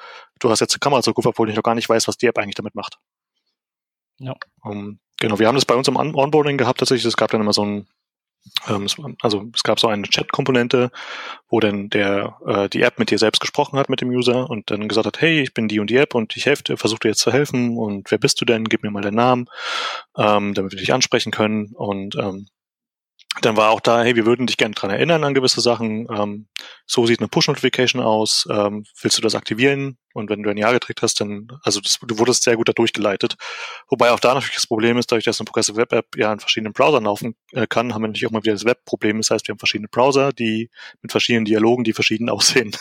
du 0.41 0.51
hast 0.51 0.61
jetzt 0.61 0.75
eine 0.75 0.81
Kamerazugriff, 0.81 1.27
obwohl 1.27 1.49
ich 1.49 1.57
noch 1.57 1.63
gar 1.63 1.75
nicht 1.75 1.89
weiß, 1.89 2.09
was 2.09 2.17
die 2.17 2.27
App 2.27 2.39
eigentlich 2.39 2.55
damit 2.55 2.75
macht. 2.75 2.99
Ja. 4.19 4.35
Um, 4.63 4.73
ähm, 4.73 5.01
genau, 5.19 5.39
wir 5.39 5.47
haben 5.47 5.55
das 5.55 5.65
bei 5.65 5.75
uns 5.75 5.89
im 5.89 5.97
Onboarding 5.97 6.59
gehabt 6.59 6.81
tatsächlich. 6.81 7.07
Es 7.07 7.17
gab 7.17 7.31
dann 7.31 7.41
immer 7.41 7.53
so 7.53 7.65
ein 7.65 7.87
ähm, 8.69 8.87
also 9.21 9.47
es 9.55 9.63
gab 9.63 9.81
so 9.81 9.89
eine 9.89 10.05
Chat-Komponente, 10.05 10.91
wo 11.49 11.61
dann 11.61 11.91
der 11.91 12.37
äh, 12.47 12.69
die 12.69 12.83
App 12.83 12.99
mit 12.99 13.11
dir 13.11 13.19
selbst 13.19 13.41
gesprochen 13.41 13.79
hat 13.79 13.89
mit 13.89 14.01
dem 14.01 14.11
User 14.11 14.49
und 14.49 14.71
dann 14.71 14.89
gesagt 14.89 15.07
hat, 15.07 15.21
hey, 15.21 15.43
ich 15.43 15.55
bin 15.55 15.69
die 15.69 15.81
und 15.81 15.91
die 15.91 15.97
App 15.97 16.15
und 16.15 16.37
ich 16.37 16.47
helfe 16.47 16.63
dir, 16.63 16.77
versuche 16.77 17.01
dir 17.01 17.09
jetzt 17.09 17.21
zu 17.21 17.33
helfen 17.33 17.77
und 17.77 18.11
wer 18.11 18.19
bist 18.19 18.41
du 18.41 18.45
denn? 18.45 18.65
Gib 18.65 18.83
mir 18.83 18.91
mal 18.91 19.03
deinen 19.03 19.17
Namen, 19.17 19.47
ähm, 20.17 20.55
damit 20.55 20.73
wir 20.73 20.79
dich 20.79 20.93
ansprechen 20.93 21.33
können 21.33 21.73
und 21.75 22.17
ähm, 22.17 22.49
dann 23.43 23.57
war 23.57 23.71
auch 23.71 23.81
da, 23.81 24.03
hey, 24.03 24.17
wir 24.17 24.27
würden 24.27 24.47
dich 24.47 24.57
gerne 24.57 24.75
dran 24.75 24.91
erinnern 24.91 25.25
an 25.25 25.35
gewisse 25.35 25.61
Sachen. 25.61 26.07
Ähm, 26.11 26.49
so 26.87 27.07
sieht 27.07 27.21
eine 27.21 27.29
Push-Notification 27.29 28.03
aus. 28.03 28.47
Ähm, 28.51 28.85
willst 29.01 29.19
du 29.19 29.23
das 29.23 29.35
aktivieren? 29.35 29.99
Und 30.15 30.31
wenn 30.31 30.43
du 30.43 30.51
ein 30.51 30.57
Ja 30.57 30.73
gekriegt 30.73 31.03
hast, 31.03 31.21
dann, 31.21 31.49
also 31.63 31.81
das, 31.81 31.99
du 32.03 32.19
wurdest 32.19 32.43
sehr 32.43 32.57
gut 32.57 32.69
da 32.69 32.73
durchgeleitet. 32.73 33.37
Wobei 33.89 34.11
auch 34.11 34.21
da 34.21 34.35
natürlich 34.35 34.57
das 34.57 34.67
Problem 34.67 34.99
ist, 34.99 35.13
dadurch, 35.13 35.25
dass 35.25 35.41
eine 35.41 35.47
Progressive 35.47 35.77
Web 35.77 35.93
App 35.93 36.07
ja 36.17 36.33
in 36.33 36.41
verschiedenen 36.41 36.73
Browsern 36.73 37.05
laufen 37.05 37.37
äh, 37.53 37.67
kann, 37.67 37.95
haben 37.95 38.03
wir 38.03 38.09
natürlich 38.09 38.27
auch 38.27 38.33
mal 38.33 38.43
wieder 38.43 38.55
das 38.55 38.65
Web-Problem. 38.65 39.19
Das 39.19 39.31
heißt, 39.31 39.47
wir 39.47 39.53
haben 39.53 39.59
verschiedene 39.59 39.89
Browser, 39.89 40.33
die 40.33 40.71
mit 41.03 41.13
verschiedenen 41.13 41.45
Dialogen, 41.45 41.85
die 41.85 41.93
verschieden 41.93 42.31
aussehen. 42.31 42.73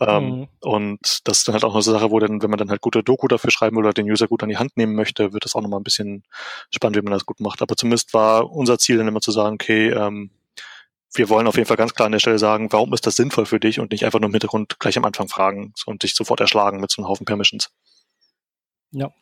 Ähm, 0.00 0.24
mhm. 0.24 0.48
Und 0.60 1.20
das 1.24 1.38
ist 1.38 1.48
dann 1.48 1.52
halt 1.54 1.64
auch 1.64 1.74
eine 1.74 1.82
Sache, 1.82 2.10
wo 2.10 2.18
dann, 2.18 2.42
wenn 2.42 2.50
man 2.50 2.58
dann 2.58 2.70
halt 2.70 2.80
gute 2.80 3.02
Doku 3.02 3.28
dafür 3.28 3.50
schreiben 3.50 3.76
will 3.76 3.84
oder 3.84 3.92
den 3.92 4.10
User 4.10 4.26
gut 4.26 4.42
an 4.42 4.48
die 4.48 4.56
Hand 4.56 4.76
nehmen 4.76 4.94
möchte, 4.94 5.32
wird 5.32 5.44
das 5.44 5.54
auch 5.54 5.62
nochmal 5.62 5.80
ein 5.80 5.84
bisschen 5.84 6.24
spannend, 6.70 6.96
wie 6.96 7.02
man 7.02 7.12
das 7.12 7.26
gut 7.26 7.40
macht. 7.40 7.62
Aber 7.62 7.76
zumindest 7.76 8.12
war 8.12 8.50
unser 8.50 8.78
Ziel 8.78 8.98
dann 8.98 9.08
immer 9.08 9.20
zu 9.20 9.30
sagen, 9.30 9.54
okay, 9.54 9.90
ähm, 9.90 10.30
wir 11.14 11.28
wollen 11.28 11.46
auf 11.46 11.56
jeden 11.56 11.68
Fall 11.68 11.76
ganz 11.76 11.94
klar 11.94 12.06
an 12.06 12.12
der 12.12 12.18
Stelle 12.18 12.38
sagen, 12.38 12.72
warum 12.72 12.92
ist 12.92 13.06
das 13.06 13.16
sinnvoll 13.16 13.46
für 13.46 13.60
dich 13.60 13.78
und 13.78 13.92
nicht 13.92 14.04
einfach 14.04 14.18
nur 14.18 14.28
im 14.28 14.34
Hintergrund 14.34 14.80
gleich 14.80 14.98
am 14.98 15.04
Anfang 15.04 15.28
fragen 15.28 15.72
und 15.86 16.02
dich 16.02 16.14
sofort 16.14 16.40
erschlagen 16.40 16.80
mit 16.80 16.90
so 16.90 17.00
einem 17.00 17.08
Haufen 17.08 17.24
Permissions. 17.24 17.70
Ja. 18.90 19.12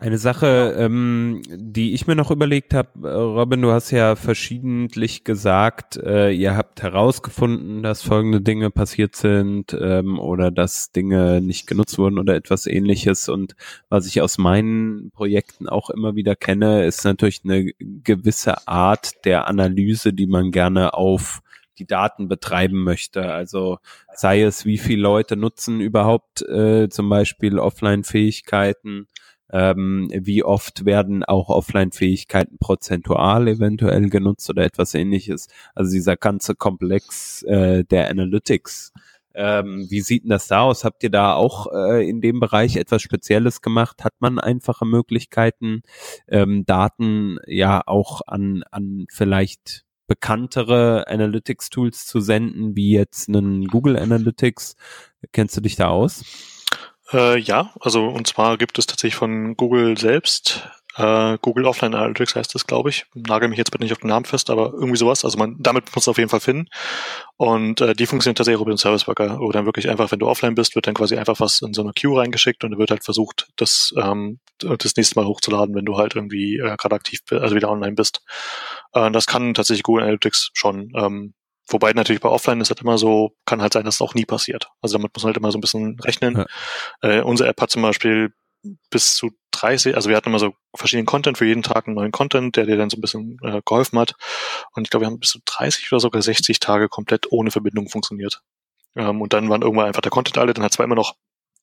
Eine 0.00 0.18
Sache, 0.18 0.76
ähm, 0.78 1.42
die 1.48 1.92
ich 1.92 2.06
mir 2.06 2.14
noch 2.14 2.30
überlegt 2.30 2.72
habe, 2.72 3.08
äh, 3.08 3.12
Robin, 3.14 3.60
du 3.62 3.72
hast 3.72 3.90
ja 3.90 4.14
verschiedentlich 4.14 5.24
gesagt, 5.24 5.96
äh, 5.96 6.30
ihr 6.30 6.56
habt 6.56 6.82
herausgefunden, 6.82 7.82
dass 7.82 8.02
folgende 8.02 8.40
Dinge 8.40 8.70
passiert 8.70 9.16
sind 9.16 9.76
ähm, 9.76 10.20
oder 10.20 10.52
dass 10.52 10.92
Dinge 10.92 11.40
nicht 11.40 11.66
genutzt 11.66 11.98
wurden 11.98 12.20
oder 12.20 12.36
etwas 12.36 12.68
ähnliches. 12.68 13.28
Und 13.28 13.56
was 13.88 14.06
ich 14.06 14.22
aus 14.22 14.38
meinen 14.38 15.10
Projekten 15.10 15.68
auch 15.68 15.90
immer 15.90 16.14
wieder 16.14 16.36
kenne, 16.36 16.84
ist 16.86 17.02
natürlich 17.04 17.40
eine 17.42 17.64
gewisse 17.80 18.68
Art 18.68 19.24
der 19.24 19.48
Analyse, 19.48 20.12
die 20.12 20.28
man 20.28 20.52
gerne 20.52 20.94
auf 20.94 21.40
die 21.76 21.86
Daten 21.86 22.28
betreiben 22.28 22.84
möchte. 22.84 23.32
Also 23.32 23.78
sei 24.14 24.42
es, 24.42 24.64
wie 24.64 24.78
viele 24.78 25.02
Leute 25.02 25.36
nutzen 25.36 25.80
überhaupt 25.80 26.42
äh, 26.42 26.88
zum 26.88 27.08
Beispiel 27.08 27.58
Offline-Fähigkeiten 27.58 29.08
ähm, 29.50 30.10
wie 30.12 30.44
oft 30.44 30.84
werden 30.84 31.24
auch 31.24 31.48
Offline-Fähigkeiten 31.48 32.58
prozentual 32.58 33.48
eventuell 33.48 34.08
genutzt 34.10 34.48
oder 34.50 34.64
etwas 34.64 34.94
ähnliches. 34.94 35.48
Also 35.74 35.92
dieser 35.92 36.16
ganze 36.16 36.54
Komplex 36.54 37.42
äh, 37.42 37.84
der 37.84 38.10
Analytics. 38.10 38.92
Ähm, 39.34 39.86
wie 39.88 40.00
sieht 40.00 40.24
denn 40.24 40.30
das 40.30 40.48
da 40.48 40.62
aus? 40.62 40.84
Habt 40.84 41.02
ihr 41.04 41.10
da 41.10 41.34
auch 41.34 41.68
äh, 41.72 42.08
in 42.08 42.20
dem 42.20 42.40
Bereich 42.40 42.76
etwas 42.76 43.02
Spezielles 43.02 43.62
gemacht? 43.62 44.02
Hat 44.02 44.14
man 44.18 44.38
einfache 44.40 44.84
Möglichkeiten, 44.84 45.82
ähm, 46.26 46.64
Daten 46.66 47.38
ja 47.46 47.82
auch 47.86 48.20
an, 48.26 48.64
an 48.72 49.06
vielleicht 49.10 49.84
bekanntere 50.08 51.06
Analytics-Tools 51.06 52.06
zu 52.06 52.18
senden, 52.20 52.74
wie 52.74 52.90
jetzt 52.90 53.28
einen 53.28 53.66
Google 53.66 53.96
Analytics? 53.96 54.74
Kennst 55.32 55.56
du 55.56 55.60
dich 55.60 55.76
da 55.76 55.88
aus? 55.88 56.24
Äh, 57.12 57.38
ja, 57.38 57.72
also 57.80 58.06
und 58.06 58.26
zwar 58.26 58.58
gibt 58.58 58.78
es 58.78 58.86
tatsächlich 58.86 59.16
von 59.16 59.56
Google 59.56 59.96
selbst 59.98 60.68
äh, 60.98 61.38
Google 61.40 61.66
Offline 61.66 61.94
Analytics 61.94 62.34
heißt 62.34 62.54
das, 62.54 62.66
glaube 62.66 62.90
ich. 62.90 63.06
Nagel 63.14 63.48
mich 63.48 63.56
jetzt 63.58 63.70
bitte 63.70 63.84
nicht 63.84 63.92
auf 63.92 64.00
den 64.00 64.08
Namen 64.08 64.24
fest, 64.24 64.50
aber 64.50 64.72
irgendwie 64.74 64.96
sowas. 64.96 65.24
Also 65.24 65.38
man, 65.38 65.54
damit 65.60 65.94
muss 65.94 66.06
man 66.06 66.10
auf 66.10 66.18
jeden 66.18 66.28
Fall 66.28 66.40
finden. 66.40 66.68
Und 67.36 67.80
äh, 67.80 67.94
die 67.94 68.06
funktioniert 68.06 68.36
tatsächlich 68.36 68.60
über 68.60 68.72
den 68.72 68.78
Service 68.78 69.06
Worker, 69.06 69.38
wo 69.38 69.52
dann 69.52 69.64
wirklich 69.64 69.88
einfach, 69.88 70.10
wenn 70.10 70.18
du 70.18 70.26
offline 70.26 70.56
bist, 70.56 70.74
wird 70.74 70.88
dann 70.88 70.94
quasi 70.94 71.16
einfach 71.16 71.38
was 71.38 71.62
in 71.62 71.72
so 71.72 71.82
eine 71.82 71.92
Queue 71.92 72.18
reingeschickt 72.18 72.64
und 72.64 72.72
dann 72.72 72.80
wird 72.80 72.90
halt 72.90 73.04
versucht, 73.04 73.48
das 73.56 73.94
ähm, 73.96 74.40
das 74.58 74.96
nächste 74.96 75.20
Mal 75.20 75.26
hochzuladen, 75.26 75.74
wenn 75.76 75.84
du 75.84 75.96
halt 75.96 76.16
irgendwie 76.16 76.56
äh, 76.56 76.76
gerade 76.76 76.96
aktiv, 76.96 77.20
also 77.30 77.54
wieder 77.54 77.70
online 77.70 77.92
bist. 77.92 78.22
Äh, 78.92 79.12
das 79.12 79.26
kann 79.26 79.54
tatsächlich 79.54 79.84
Google 79.84 80.02
Analytics 80.02 80.50
schon. 80.52 80.90
Ähm, 80.96 81.34
Wobei 81.68 81.92
natürlich 81.92 82.22
bei 82.22 82.28
Offline 82.28 82.60
ist 82.60 82.70
halt 82.70 82.80
immer 82.80 82.98
so, 82.98 83.36
kann 83.44 83.60
halt 83.60 83.72
sein, 83.72 83.84
dass 83.84 83.96
es 83.96 84.02
auch 84.02 84.14
nie 84.14 84.24
passiert. 84.24 84.70
Also 84.80 84.96
damit 84.96 85.14
muss 85.14 85.22
man 85.22 85.28
halt 85.28 85.36
immer 85.36 85.52
so 85.52 85.58
ein 85.58 85.60
bisschen 85.60 85.98
rechnen. 86.00 86.46
Ja. 87.02 87.10
Äh, 87.10 87.20
unsere 87.22 87.48
App 87.48 87.60
hat 87.60 87.70
zum 87.70 87.82
Beispiel 87.82 88.32
bis 88.90 89.14
zu 89.14 89.30
30, 89.52 89.94
also 89.94 90.08
wir 90.08 90.16
hatten 90.16 90.28
immer 90.28 90.38
so 90.38 90.54
verschiedenen 90.74 91.06
Content 91.06 91.38
für 91.38 91.46
jeden 91.46 91.62
Tag 91.62 91.86
einen 91.86 91.96
neuen 91.96 92.12
Content, 92.12 92.56
der 92.56 92.66
dir 92.66 92.76
dann 92.76 92.90
so 92.90 92.96
ein 92.96 93.00
bisschen 93.00 93.38
äh, 93.42 93.60
geholfen 93.64 93.98
hat. 93.98 94.14
Und 94.72 94.84
ich 94.84 94.90
glaube, 94.90 95.04
wir 95.04 95.06
haben 95.08 95.20
bis 95.20 95.30
zu 95.30 95.40
30 95.44 95.92
oder 95.92 96.00
sogar 96.00 96.22
60 96.22 96.60
Tage 96.60 96.88
komplett 96.88 97.30
ohne 97.30 97.50
Verbindung 97.50 97.88
funktioniert. 97.88 98.42
Ähm, 98.96 99.20
und 99.20 99.32
dann 99.32 99.48
waren 99.48 99.62
irgendwann 99.62 99.86
einfach 99.86 100.02
der 100.02 100.10
Content 100.10 100.38
alle, 100.38 100.54
dann 100.54 100.64
hat 100.64 100.72
zwar 100.72 100.84
immer 100.84 100.94
noch, 100.94 101.14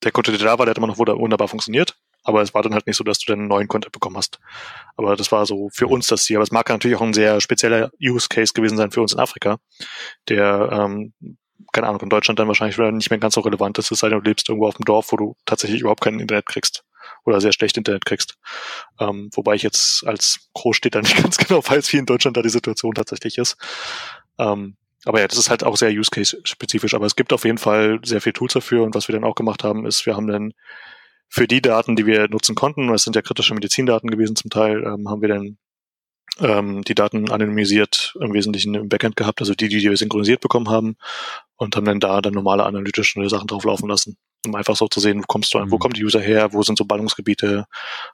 der 0.03 0.11
Content, 0.11 0.39
der 0.39 0.45
da 0.45 0.59
war, 0.59 0.65
der 0.65 0.71
hat 0.71 0.77
immer 0.77 0.87
noch 0.87 0.97
wunderbar 0.97 1.47
funktioniert, 1.47 1.97
aber 2.25 2.41
es 2.41 2.53
war 2.53 2.63
dann 2.63 2.73
halt 2.73 2.87
nicht 2.87 2.97
so, 2.97 3.03
dass 3.03 3.19
du 3.19 3.31
dann 3.31 3.39
einen 3.39 3.47
neuen 3.47 3.67
Content 3.67 3.93
bekommen 3.93 4.17
hast. 4.17 4.39
Aber 4.97 5.15
das 5.15 5.31
war 5.31 5.45
so 5.45 5.69
für 5.71 5.87
uns 5.87 6.07
das 6.07 6.23
Ziel. 6.23 6.37
Aber 6.37 6.43
es 6.43 6.51
mag 6.51 6.67
natürlich 6.67 6.97
auch 6.97 7.01
ein 7.01 7.13
sehr 7.13 7.39
spezieller 7.39 7.91
Use 8.01 8.27
Case 8.27 8.51
gewesen 8.53 8.77
sein 8.77 8.91
für 8.91 9.01
uns 9.01 9.13
in 9.13 9.19
Afrika, 9.19 9.57
der 10.27 10.69
ähm, 10.71 11.13
keine 11.71 11.87
Ahnung, 11.87 12.01
in 12.01 12.09
Deutschland 12.09 12.39
dann 12.39 12.47
wahrscheinlich 12.47 12.77
wieder 12.77 12.91
nicht 12.91 13.09
mehr 13.09 13.19
ganz 13.19 13.35
so 13.35 13.41
relevant 13.41 13.77
ist, 13.77 13.91
es 13.91 13.99
sei 13.99 14.09
denn, 14.09 14.19
du 14.21 14.29
lebst 14.29 14.49
irgendwo 14.49 14.67
auf 14.67 14.75
dem 14.75 14.85
Dorf, 14.85 15.11
wo 15.11 15.17
du 15.17 15.35
tatsächlich 15.45 15.81
überhaupt 15.81 16.01
kein 16.01 16.19
Internet 16.19 16.45
kriegst 16.45 16.83
oder 17.25 17.41
sehr 17.41 17.51
schlecht 17.51 17.77
Internet 17.77 18.05
kriegst. 18.05 18.37
Ähm, 18.99 19.29
wobei 19.33 19.55
ich 19.55 19.63
jetzt 19.63 20.05
als 20.05 20.49
Großstädter 20.53 21.01
nicht 21.03 21.21
ganz 21.21 21.37
genau 21.37 21.61
weiß, 21.65 21.91
wie 21.93 21.97
in 21.97 22.05
Deutschland 22.05 22.37
da 22.37 22.41
die 22.41 22.49
Situation 22.49 22.93
tatsächlich 22.93 23.37
ist. 23.37 23.57
Ähm, 24.39 24.77
aber 25.05 25.19
ja, 25.19 25.27
das 25.27 25.37
ist 25.37 25.49
halt 25.49 25.63
auch 25.63 25.77
sehr 25.77 25.91
use-case-spezifisch. 25.91 26.95
Aber 26.95 27.05
es 27.05 27.15
gibt 27.15 27.31
auf 27.31 27.45
jeden 27.45 27.59
Fall 27.59 27.99
sehr 28.03 28.21
viel 28.21 28.33
Tools 28.33 28.53
dafür. 28.53 28.83
Und 28.83 28.95
was 28.95 29.07
wir 29.07 29.13
dann 29.13 29.23
auch 29.23 29.35
gemacht 29.35 29.63
haben, 29.63 29.85
ist, 29.85 30.05
wir 30.07 30.15
haben 30.15 30.27
dann 30.27 30.53
für 31.29 31.47
die 31.47 31.61
Daten, 31.61 31.95
die 31.95 32.05
wir 32.05 32.27
nutzen 32.29 32.55
konnten, 32.55 32.87
das 32.87 33.03
sind 33.03 33.15
ja 33.15 33.21
kritische 33.21 33.53
Medizindaten 33.53 34.09
gewesen 34.09 34.35
zum 34.35 34.49
Teil, 34.49 34.83
ähm, 34.83 35.09
haben 35.09 35.21
wir 35.21 35.29
dann 35.29 35.57
ähm, 36.39 36.83
die 36.83 36.95
Daten 36.95 37.29
anonymisiert 37.31 38.15
im 38.19 38.33
Wesentlichen 38.33 38.75
im 38.75 38.89
Backend 38.89 39.15
gehabt, 39.15 39.39
also 39.41 39.53
die, 39.53 39.69
die 39.69 39.81
wir 39.81 39.97
synchronisiert 39.97 40.41
bekommen 40.41 40.69
haben 40.69 40.97
und 41.55 41.75
haben 41.75 41.85
dann 41.85 41.99
da 41.99 42.21
dann 42.21 42.33
normale 42.33 42.65
analytische 42.65 43.27
Sachen 43.29 43.47
drauflaufen 43.47 43.87
lassen, 43.87 44.17
um 44.45 44.55
einfach 44.55 44.75
so 44.75 44.87
zu 44.87 44.99
sehen, 44.99 45.19
wo 45.19 45.25
kommst 45.27 45.53
du 45.53 45.59
an, 45.59 45.67
mhm. 45.67 45.71
wo 45.71 45.77
kommt 45.77 45.97
die 45.97 46.03
User 46.03 46.19
her, 46.19 46.53
wo 46.53 46.61
sind 46.63 46.77
so 46.77 46.85
Ballungsgebiete 46.85 47.65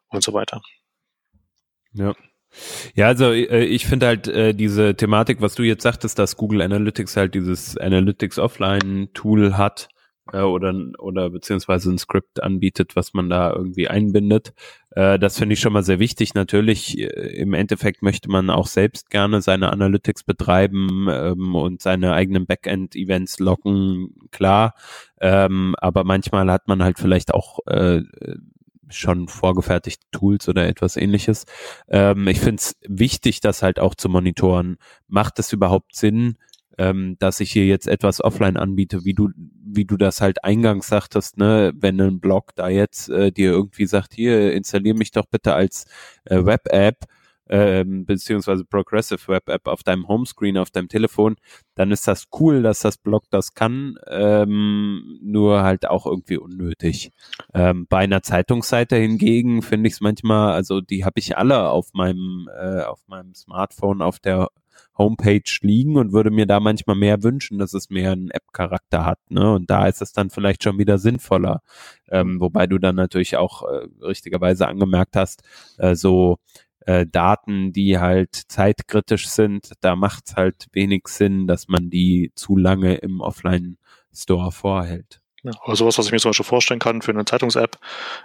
und 0.09 0.23
so 0.23 0.33
weiter. 0.33 0.61
Ja. 1.93 2.13
Ja, 2.95 3.07
also 3.07 3.31
äh, 3.31 3.63
ich 3.63 3.85
finde 3.85 4.07
halt 4.07 4.27
äh, 4.27 4.53
diese 4.53 4.95
Thematik, 4.95 5.39
was 5.39 5.55
du 5.55 5.63
jetzt 5.63 5.83
sagtest, 5.83 6.19
dass 6.19 6.35
Google 6.35 6.61
Analytics 6.61 7.15
halt 7.15 7.33
dieses 7.33 7.77
Analytics 7.77 8.39
Offline 8.39 9.09
Tool 9.13 9.55
hat, 9.55 9.87
äh, 10.31 10.41
oder, 10.41 10.73
oder 10.99 11.29
beziehungsweise 11.29 11.91
ein 11.91 11.97
Skript 11.97 12.41
anbietet, 12.41 12.95
was 12.95 13.13
man 13.13 13.29
da 13.29 13.51
irgendwie 13.51 13.87
einbindet. 13.87 14.53
Äh, 14.91 15.19
das 15.19 15.37
finde 15.37 15.53
ich 15.53 15.59
schon 15.59 15.73
mal 15.73 15.83
sehr 15.83 15.99
wichtig. 15.99 16.33
Natürlich, 16.33 16.99
äh, 16.99 17.05
im 17.05 17.53
Endeffekt 17.53 18.01
möchte 18.01 18.29
man 18.29 18.49
auch 18.49 18.67
selbst 18.67 19.09
gerne 19.09 19.41
seine 19.41 19.71
Analytics 19.71 20.23
betreiben 20.23 21.07
ähm, 21.09 21.55
und 21.55 21.81
seine 21.81 22.13
eigenen 22.13 22.45
Backend-Events 22.45 23.39
locken, 23.39 24.15
klar. 24.31 24.73
Ähm, 25.19 25.75
aber 25.77 26.03
manchmal 26.03 26.51
hat 26.51 26.67
man 26.67 26.83
halt 26.83 26.99
vielleicht 26.99 27.33
auch 27.33 27.59
äh, 27.67 28.01
schon 28.89 29.27
vorgefertigte 29.27 30.05
Tools 30.11 30.47
oder 30.49 30.67
etwas 30.67 30.97
ähnliches. 30.97 31.45
Ähm, 31.89 32.27
ich 32.27 32.39
finde 32.39 32.57
es 32.57 32.75
wichtig, 32.87 33.39
das 33.39 33.63
halt 33.63 33.79
auch 33.79 33.95
zu 33.95 34.09
monitoren. 34.09 34.77
Macht 35.07 35.39
es 35.39 35.53
überhaupt 35.53 35.95
Sinn, 35.95 36.37
ähm, 36.77 37.15
dass 37.19 37.39
ich 37.39 37.51
hier 37.51 37.65
jetzt 37.65 37.87
etwas 37.87 38.23
offline 38.23 38.57
anbiete, 38.57 39.05
wie 39.05 39.13
du, 39.13 39.29
wie 39.35 39.85
du 39.85 39.97
das 39.97 40.21
halt 40.21 40.43
eingangs 40.43 40.87
sagtest, 40.87 41.37
ne, 41.37 41.73
wenn 41.75 41.99
ein 41.99 42.19
Blog 42.19 42.51
da 42.55 42.69
jetzt 42.69 43.09
äh, 43.09 43.31
dir 43.31 43.51
irgendwie 43.51 43.85
sagt, 43.85 44.13
hier, 44.13 44.53
installier 44.53 44.95
mich 44.95 45.11
doch 45.11 45.25
bitte 45.25 45.53
als 45.53 45.85
äh, 46.25 46.43
Web-App, 46.43 47.05
ähm, 47.51 48.05
beziehungsweise 48.05 48.63
Progressive 48.63 49.27
Web 49.27 49.49
App 49.49 49.67
auf 49.67 49.83
deinem 49.83 50.07
Homescreen, 50.07 50.57
auf 50.57 50.71
deinem 50.71 50.87
Telefon, 50.87 51.35
dann 51.75 51.91
ist 51.91 52.07
das 52.07 52.27
cool, 52.39 52.63
dass 52.63 52.79
das 52.79 52.97
Blog 52.97 53.25
das 53.29 53.53
kann, 53.53 53.97
ähm, 54.07 55.19
nur 55.21 55.61
halt 55.61 55.85
auch 55.87 56.05
irgendwie 56.05 56.37
unnötig. 56.37 57.11
Ähm, 57.53 57.87
bei 57.89 57.99
einer 57.99 58.23
Zeitungsseite 58.23 58.95
hingegen 58.95 59.61
finde 59.61 59.87
ich 59.87 59.95
es 59.95 60.01
manchmal, 60.01 60.53
also 60.53 60.79
die 60.79 61.03
habe 61.03 61.19
ich 61.19 61.37
alle 61.37 61.69
auf 61.69 61.89
meinem, 61.93 62.49
äh, 62.57 62.83
auf 62.83 63.01
meinem 63.07 63.35
Smartphone 63.35 64.01
auf 64.01 64.19
der 64.19 64.47
Homepage 64.97 65.41
liegen 65.61 65.97
und 65.97 66.13
würde 66.13 66.31
mir 66.31 66.45
da 66.45 66.59
manchmal 66.59 66.95
mehr 66.95 67.23
wünschen, 67.23 67.59
dass 67.59 67.73
es 67.73 67.89
mehr 67.89 68.11
einen 68.11 68.31
App-Charakter 68.31 69.05
hat. 69.05 69.19
Ne? 69.29 69.53
Und 69.53 69.69
da 69.69 69.87
ist 69.87 70.01
es 70.01 70.13
dann 70.13 70.29
vielleicht 70.29 70.63
schon 70.63 70.77
wieder 70.77 70.97
sinnvoller. 70.97 71.61
Ähm, 72.09 72.39
wobei 72.39 72.67
du 72.67 72.77
dann 72.77 72.95
natürlich 72.95 73.37
auch 73.37 73.63
äh, 73.63 73.87
richtigerweise 74.01 74.67
angemerkt 74.67 75.15
hast, 75.15 75.43
äh, 75.77 75.95
so 75.95 76.37
äh, 76.85 77.05
Daten, 77.05 77.73
die 77.73 77.99
halt 77.99 78.35
zeitkritisch 78.47 79.27
sind, 79.29 79.71
da 79.81 79.95
macht 79.95 80.23
es 80.27 80.35
halt 80.35 80.67
wenig 80.73 81.07
Sinn, 81.07 81.47
dass 81.47 81.67
man 81.67 81.89
die 81.89 82.31
zu 82.35 82.57
lange 82.57 82.95
im 82.95 83.21
Offline-Store 83.21 84.51
vorhält. 84.51 85.21
Ja, 85.43 85.51
aber 85.63 85.75
sowas, 85.75 85.97
was 85.97 86.05
ich 86.05 86.11
mir 86.11 86.19
zum 86.19 86.29
Beispiel 86.29 86.45
vorstellen 86.45 86.79
kann 86.79 87.01
für 87.01 87.11
eine 87.11 87.25
Zeitungs-App, 87.25 87.79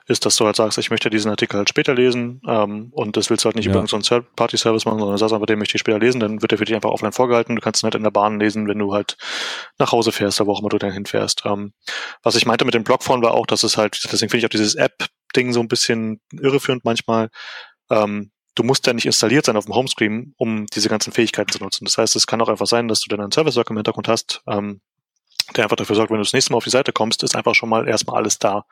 ist, 0.06 0.26
dass 0.26 0.36
du 0.36 0.44
halt 0.44 0.56
sagst, 0.56 0.76
ich 0.76 0.90
möchte 0.90 1.08
diesen 1.08 1.30
Artikel 1.30 1.56
halt 1.56 1.68
später 1.68 1.94
lesen 1.94 2.42
ähm, 2.46 2.88
und 2.92 3.16
das 3.16 3.30
willst 3.30 3.44
du 3.44 3.46
halt 3.46 3.56
nicht 3.56 3.66
ja. 3.66 3.72
über 3.72 3.86
so 3.86 3.96
einen 3.96 4.02
Third-Party-Service 4.02 4.84
machen, 4.84 4.98
sondern 4.98 5.16
sagst 5.16 5.32
einfach, 5.32 5.46
den 5.46 5.58
möchte 5.58 5.76
ich 5.76 5.80
später 5.80 5.98
lesen, 5.98 6.20
dann 6.20 6.42
wird 6.42 6.50
der 6.50 6.58
für 6.58 6.66
dich 6.66 6.74
einfach 6.74 6.90
offline 6.90 7.12
vorgehalten. 7.12 7.56
Du 7.56 7.62
kannst 7.62 7.82
ihn 7.82 7.86
halt 7.86 7.94
in 7.94 8.02
der 8.02 8.10
Bahn 8.10 8.38
lesen, 8.38 8.68
wenn 8.68 8.78
du 8.78 8.92
halt 8.92 9.16
nach 9.78 9.92
Hause 9.92 10.12
fährst, 10.12 10.40
da 10.40 10.46
wo 10.46 10.52
auch 10.52 10.60
immer 10.60 10.68
du 10.68 10.78
dann 10.78 10.92
hinfährst. 10.92 11.42
Ähm, 11.46 11.72
was 12.22 12.36
ich 12.36 12.44
meinte 12.44 12.66
mit 12.66 12.74
dem 12.74 12.84
Blogphone 12.84 13.22
war 13.22 13.32
auch, 13.32 13.46
dass 13.46 13.62
es 13.62 13.78
halt, 13.78 13.98
deswegen 14.04 14.28
finde 14.30 14.38
ich 14.38 14.44
auch 14.44 14.50
dieses 14.50 14.74
App-Ding 14.74 15.54
so 15.54 15.60
ein 15.60 15.68
bisschen 15.68 16.20
irreführend 16.32 16.84
manchmal. 16.84 17.30
Ähm, 17.90 18.30
du 18.56 18.62
musst 18.62 18.86
ja 18.86 18.92
nicht 18.92 19.06
installiert 19.06 19.46
sein 19.46 19.56
auf 19.56 19.64
dem 19.64 19.74
Homescreen, 19.74 20.34
um 20.36 20.66
diese 20.66 20.90
ganzen 20.90 21.12
Fähigkeiten 21.12 21.50
zu 21.50 21.62
nutzen. 21.62 21.86
Das 21.86 21.96
heißt, 21.96 22.14
es 22.14 22.26
kann 22.26 22.42
auch 22.42 22.48
einfach 22.48 22.66
sein, 22.66 22.88
dass 22.88 23.00
du 23.00 23.08
dann 23.08 23.20
einen 23.20 23.32
Service-Worker 23.32 23.70
im 23.70 23.78
Hintergrund 23.78 24.08
hast, 24.08 24.42
ähm, 24.46 24.80
der 25.54 25.64
einfach 25.64 25.76
dafür 25.76 25.96
sorgt, 25.96 26.10
wenn 26.10 26.18
du 26.18 26.24
das 26.24 26.32
nächste 26.32 26.52
Mal 26.52 26.58
auf 26.58 26.64
die 26.64 26.70
Seite 26.70 26.92
kommst, 26.92 27.22
ist 27.22 27.36
einfach 27.36 27.54
schon 27.54 27.68
mal 27.68 27.88
erstmal 27.88 28.16
alles 28.16 28.38
da. 28.38 28.64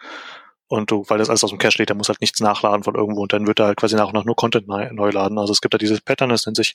Und 0.67 0.91
du, 0.91 1.05
weil 1.09 1.19
das 1.19 1.29
alles 1.29 1.45
aus 1.45 1.51
dem 1.51 1.59
Cache 1.59 1.73
steht, 1.73 1.91
der 1.91 1.97
muss 1.97 2.09
halt 2.09 2.21
nichts 2.21 2.41
nachladen 2.41 2.83
von 2.85 2.95
irgendwo 2.95 3.23
und 3.23 3.33
dann 3.33 3.47
wird 3.47 3.61
er 3.61 3.67
halt 3.67 3.77
quasi 3.77 3.97
nach 3.97 4.07
und 4.07 4.15
nach 4.15 4.25
nur 4.25 4.35
Content 4.35 4.67
neu, 4.67 4.89
neu 4.93 5.11
laden. 5.11 5.39
Also 5.39 5.53
es 5.53 5.61
gibt 5.61 5.75
da 5.75 5.79
dieses 5.79 6.01
Pattern, 6.01 6.31
das 6.31 6.47
nennt 6.47 6.57
sich 6.57 6.75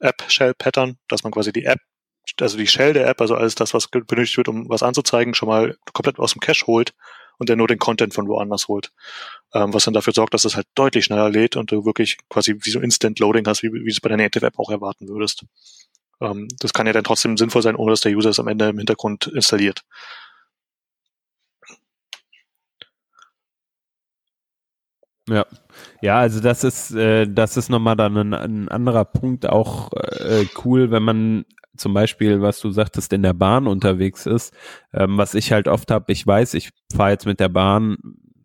App 0.00 0.24
Shell 0.28 0.54
Pattern, 0.54 0.98
dass 1.08 1.22
man 1.22 1.32
quasi 1.32 1.52
die 1.52 1.64
App, 1.64 1.78
also 2.40 2.58
die 2.58 2.66
Shell 2.66 2.94
der 2.94 3.06
App, 3.06 3.20
also 3.20 3.36
alles 3.36 3.54
das, 3.54 3.74
was 3.74 3.88
benötigt 3.88 4.36
wird, 4.36 4.48
um 4.48 4.68
was 4.68 4.82
anzuzeigen, 4.82 5.34
schon 5.34 5.48
mal 5.48 5.76
komplett 5.92 6.18
aus 6.18 6.32
dem 6.32 6.40
Cache 6.40 6.66
holt 6.66 6.94
und 7.38 7.48
dann 7.48 7.58
nur 7.58 7.68
den 7.68 7.78
Content 7.78 8.12
von 8.12 8.28
woanders 8.28 8.68
holt. 8.68 8.92
Ähm, 9.54 9.72
was 9.72 9.84
dann 9.84 9.94
dafür 9.94 10.12
sorgt, 10.12 10.34
dass 10.34 10.44
es 10.44 10.56
halt 10.56 10.66
deutlich 10.74 11.06
schneller 11.06 11.30
lädt 11.30 11.56
und 11.56 11.70
du 11.72 11.84
wirklich 11.84 12.18
quasi 12.28 12.56
wie 12.60 12.70
so 12.70 12.80
Instant 12.80 13.18
Loading 13.20 13.46
hast, 13.46 13.62
wie, 13.62 13.72
wie 13.72 13.84
du 13.84 13.90
es 13.90 14.00
bei 14.00 14.08
der 14.08 14.18
Native 14.18 14.44
App 14.44 14.58
auch 14.58 14.70
erwarten 14.70 15.08
würdest. 15.08 15.44
Ähm, 16.20 16.48
das 16.60 16.72
kann 16.72 16.86
ja 16.86 16.92
dann 16.92 17.04
trotzdem 17.04 17.36
sinnvoll 17.36 17.62
sein, 17.62 17.76
ohne 17.76 17.92
dass 17.92 18.00
der 18.00 18.12
User 18.12 18.30
es 18.30 18.40
am 18.40 18.48
Ende 18.48 18.68
im 18.68 18.78
Hintergrund 18.78 19.26
installiert. 19.28 19.82
Ja, 25.28 25.44
ja, 26.00 26.18
also 26.18 26.40
das 26.40 26.64
ist 26.64 26.90
äh, 26.92 27.26
das 27.28 27.56
ist 27.58 27.68
nochmal 27.68 27.96
dann 27.96 28.16
ein, 28.16 28.34
ein 28.34 28.68
anderer 28.68 29.04
Punkt 29.04 29.46
auch 29.46 29.92
äh, 29.92 30.46
cool, 30.64 30.90
wenn 30.90 31.02
man 31.02 31.44
zum 31.76 31.94
Beispiel, 31.94 32.40
was 32.40 32.60
du 32.60 32.70
sagtest, 32.70 33.12
in 33.12 33.22
der 33.22 33.34
Bahn 33.34 33.66
unterwegs 33.66 34.26
ist. 34.26 34.54
Ähm, 34.92 35.18
was 35.18 35.34
ich 35.34 35.52
halt 35.52 35.68
oft 35.68 35.90
habe, 35.90 36.12
ich 36.12 36.26
weiß, 36.26 36.54
ich 36.54 36.70
fahre 36.94 37.10
jetzt 37.10 37.26
mit 37.26 37.40
der 37.40 37.48
Bahn. 37.50 37.96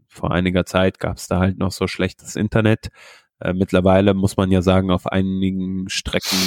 Vor 0.07 0.32
einiger 0.32 0.65
Zeit 0.65 0.99
gab 0.99 1.17
es 1.17 1.28
da 1.28 1.39
halt 1.39 1.57
noch 1.57 1.71
so 1.71 1.88
schlechtes 1.88 2.36
Internet. 2.36 2.89
Äh, 3.39 3.53
mittlerweile 3.53 4.13
muss 4.13 4.38
man 4.38 4.51
ja 4.51 4.61
sagen, 4.61 4.91
auf 4.91 5.07
einigen 5.07 5.89
Strecken, 5.89 6.38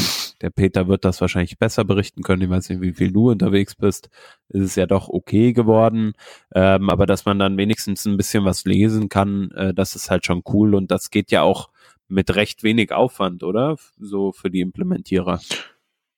der 0.42 0.50
Peter 0.50 0.88
wird 0.88 1.04
das 1.04 1.20
wahrscheinlich 1.20 1.58
besser 1.58 1.84
berichten 1.84 2.22
können, 2.22 2.42
ich 2.42 2.50
weiß 2.50 2.68
nicht, 2.70 2.80
wie 2.80 2.92
viel 2.92 3.12
du 3.12 3.30
unterwegs 3.30 3.74
bist, 3.74 4.10
ist 4.48 4.62
es 4.62 4.74
ja 4.76 4.86
doch 4.86 5.08
okay 5.08 5.52
geworden. 5.52 6.14
Ähm, 6.54 6.90
aber 6.90 7.06
dass 7.06 7.24
man 7.24 7.38
dann 7.38 7.56
wenigstens 7.56 8.04
ein 8.04 8.16
bisschen 8.16 8.44
was 8.44 8.64
lesen 8.64 9.08
kann, 9.08 9.50
äh, 9.52 9.74
das 9.74 9.96
ist 9.96 10.10
halt 10.10 10.26
schon 10.26 10.42
cool 10.52 10.74
und 10.74 10.90
das 10.90 11.10
geht 11.10 11.30
ja 11.30 11.42
auch 11.42 11.70
mit 12.08 12.34
recht 12.34 12.62
wenig 12.62 12.92
Aufwand, 12.92 13.42
oder? 13.42 13.76
So 13.98 14.32
für 14.32 14.50
die 14.50 14.60
Implementierer. 14.60 15.40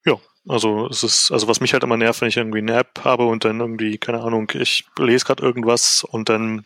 Ja, 0.05 0.17
also 0.47 0.87
es 0.89 1.03
ist, 1.03 1.31
also 1.31 1.49
was 1.49 1.61
mich 1.61 1.73
halt 1.73 1.83
immer 1.83 1.97
nervt, 1.97 2.21
wenn 2.21 2.29
ich 2.29 2.37
irgendwie 2.37 2.59
eine 2.59 2.75
App 2.75 3.01
habe 3.05 3.27
und 3.27 3.45
dann 3.45 3.61
irgendwie, 3.61 3.99
keine 3.99 4.21
Ahnung, 4.21 4.51
ich 4.55 4.87
lese 4.99 5.25
gerade 5.25 5.43
irgendwas 5.43 6.05
und 6.05 6.29
dann 6.29 6.65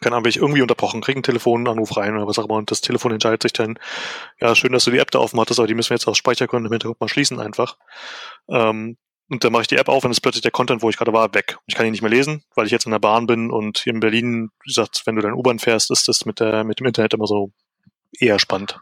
keine 0.00 0.16
Ahnung, 0.16 0.28
ich 0.28 0.36
irgendwie 0.36 0.62
unterbrochen, 0.62 1.00
kriege 1.00 1.16
einen 1.16 1.22
Telefonanruf 1.22 1.96
rein 1.96 2.16
oder 2.16 2.26
was 2.26 2.38
auch 2.38 2.44
immer 2.44 2.56
und 2.56 2.70
das 2.70 2.80
Telefon 2.80 3.12
entscheidet 3.12 3.42
sich 3.42 3.52
dann, 3.52 3.78
ja, 4.40 4.54
schön, 4.54 4.72
dass 4.72 4.84
du 4.84 4.90
die 4.90 4.98
App 4.98 5.10
da 5.10 5.18
offen 5.18 5.40
hattest, 5.40 5.60
aber 5.60 5.66
die 5.66 5.74
müssen 5.74 5.90
wir 5.90 5.96
jetzt 5.96 6.06
aus 6.06 6.18
Speichergründen 6.18 6.66
im 6.66 6.72
Hintergrund 6.72 7.00
mal 7.00 7.08
schließen 7.08 7.40
einfach. 7.40 7.76
Ähm, 8.48 8.96
und 9.28 9.42
dann 9.42 9.52
mache 9.52 9.62
ich 9.62 9.68
die 9.68 9.76
App 9.76 9.88
auf 9.88 10.04
und 10.04 10.12
ist 10.12 10.20
plötzlich 10.20 10.42
der 10.42 10.52
Content, 10.52 10.82
wo 10.82 10.90
ich 10.90 10.96
gerade 10.96 11.12
war, 11.12 11.34
weg. 11.34 11.58
Ich 11.66 11.74
kann 11.74 11.84
ihn 11.84 11.90
nicht 11.90 12.02
mehr 12.02 12.10
lesen, 12.10 12.44
weil 12.54 12.66
ich 12.66 12.72
jetzt 12.72 12.86
in 12.86 12.92
der 12.92 13.00
Bahn 13.00 13.26
bin 13.26 13.50
und 13.50 13.78
hier 13.78 13.92
in 13.92 14.00
Berlin, 14.00 14.50
wie 14.62 14.68
gesagt, 14.68 15.02
wenn 15.04 15.16
du 15.16 15.22
dann 15.22 15.32
U-Bahn 15.32 15.58
fährst, 15.58 15.90
ist 15.90 16.06
das 16.06 16.26
mit 16.26 16.38
der, 16.38 16.62
mit 16.62 16.78
dem 16.78 16.86
Internet 16.86 17.14
immer 17.14 17.26
so 17.26 17.50
eher 18.20 18.38
spannend. 18.38 18.78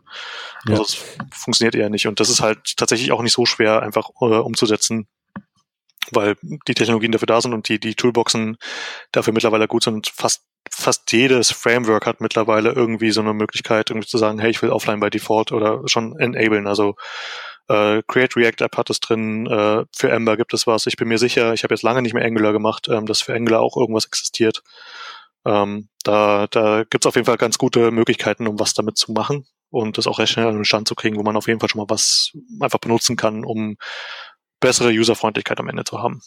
Ja. 0.66 0.72
Also 0.72 0.82
es 0.82 0.94
funktioniert 1.32 1.74
eher 1.74 1.88
nicht. 1.88 2.06
Und 2.06 2.20
das 2.20 2.28
ist 2.28 2.40
halt 2.40 2.76
tatsächlich 2.76 3.12
auch 3.12 3.22
nicht 3.22 3.32
so 3.32 3.46
schwer, 3.46 3.82
einfach 3.82 4.10
äh, 4.20 4.24
umzusetzen, 4.24 5.08
weil 6.12 6.36
die 6.42 6.74
Technologien 6.74 7.12
dafür 7.12 7.26
da 7.26 7.40
sind 7.40 7.55
und 7.55 7.68
die, 7.68 7.78
die 7.78 7.94
Toolboxen 7.94 8.57
dafür 9.12 9.32
mittlerweile 9.32 9.68
gut 9.68 9.84
sind. 9.84 10.09
Fast 10.09 10.44
fast 10.70 11.12
jedes 11.12 11.52
Framework 11.52 12.07
hat 12.07 12.20
mittlerweile 12.20 12.72
irgendwie 12.72 13.11
so 13.11 13.20
eine 13.20 13.34
Möglichkeit, 13.34 13.90
irgendwie 13.90 14.09
zu 14.09 14.18
sagen, 14.18 14.38
hey, 14.38 14.50
ich 14.50 14.62
will 14.62 14.70
offline 14.70 15.00
by 15.00 15.11
default 15.11 15.52
oder 15.52 15.82
schon 15.86 16.18
enablen. 16.18 16.66
Also 16.66 16.96
äh, 17.68 18.02
Create 18.07 18.36
React 18.36 18.64
App 18.64 18.76
hat 18.76 18.90
es 18.90 19.00
drin, 19.00 19.46
äh, 19.46 19.84
für 19.94 20.11
Ember 20.11 20.36
gibt 20.36 20.55
es 20.55 20.66
was. 20.66 20.86
Ich 20.86 20.96
bin 20.96 21.09
mir 21.09 21.18
sicher, 21.18 21.55
ich 21.55 21.64
habe 21.64 21.74
jetzt 21.74 21.82
lange 21.82 22.02
nicht 22.02 22.14
mehr 22.14 22.24
Angular 22.24 22.52
gemacht, 22.52 22.88
ähm, 22.88 23.07
dass 23.07 23.20
für 23.20 23.34
Angular 23.34 23.61
auch 23.61 23.76
irgendwas 23.76 24.07
existiert. 24.07 24.62
Ähm, 25.46 25.88
da 26.05 26.46
da 26.50 26.84
gibt 26.84 27.05
es 27.05 27.07
auf 27.07 27.16
jeden 27.16 27.26
Fall 27.26 27.36
ganz 27.36 27.59
gute 27.59 27.90
Möglichkeiten, 27.90 28.46
um 28.46 28.59
was 28.59 28.74
damit 28.74 28.96
zu 28.98 29.12
machen 29.12 29.46
und 29.70 29.98
das 29.98 30.07
auch 30.07 30.18
recht 30.18 30.32
schnell 30.32 30.46
an 30.46 30.55
den 30.55 30.64
Stand 30.64 30.88
zu 30.88 30.94
kriegen, 30.94 31.18
wo 31.18 31.22
man 31.22 31.36
auf 31.36 31.48
jeden 31.48 31.61
Fall 31.61 31.68
schon 31.68 31.80
mal 31.80 31.90
was 31.90 32.32
einfach 32.61 32.78
benutzen 32.78 33.16
kann, 33.16 33.44
um 33.44 33.76
bessere 34.64 34.90
Userfreundlichkeit 34.90 35.60
am 35.60 35.68
Ende 35.68 35.84
zu 35.84 36.02
haben. 36.02 36.22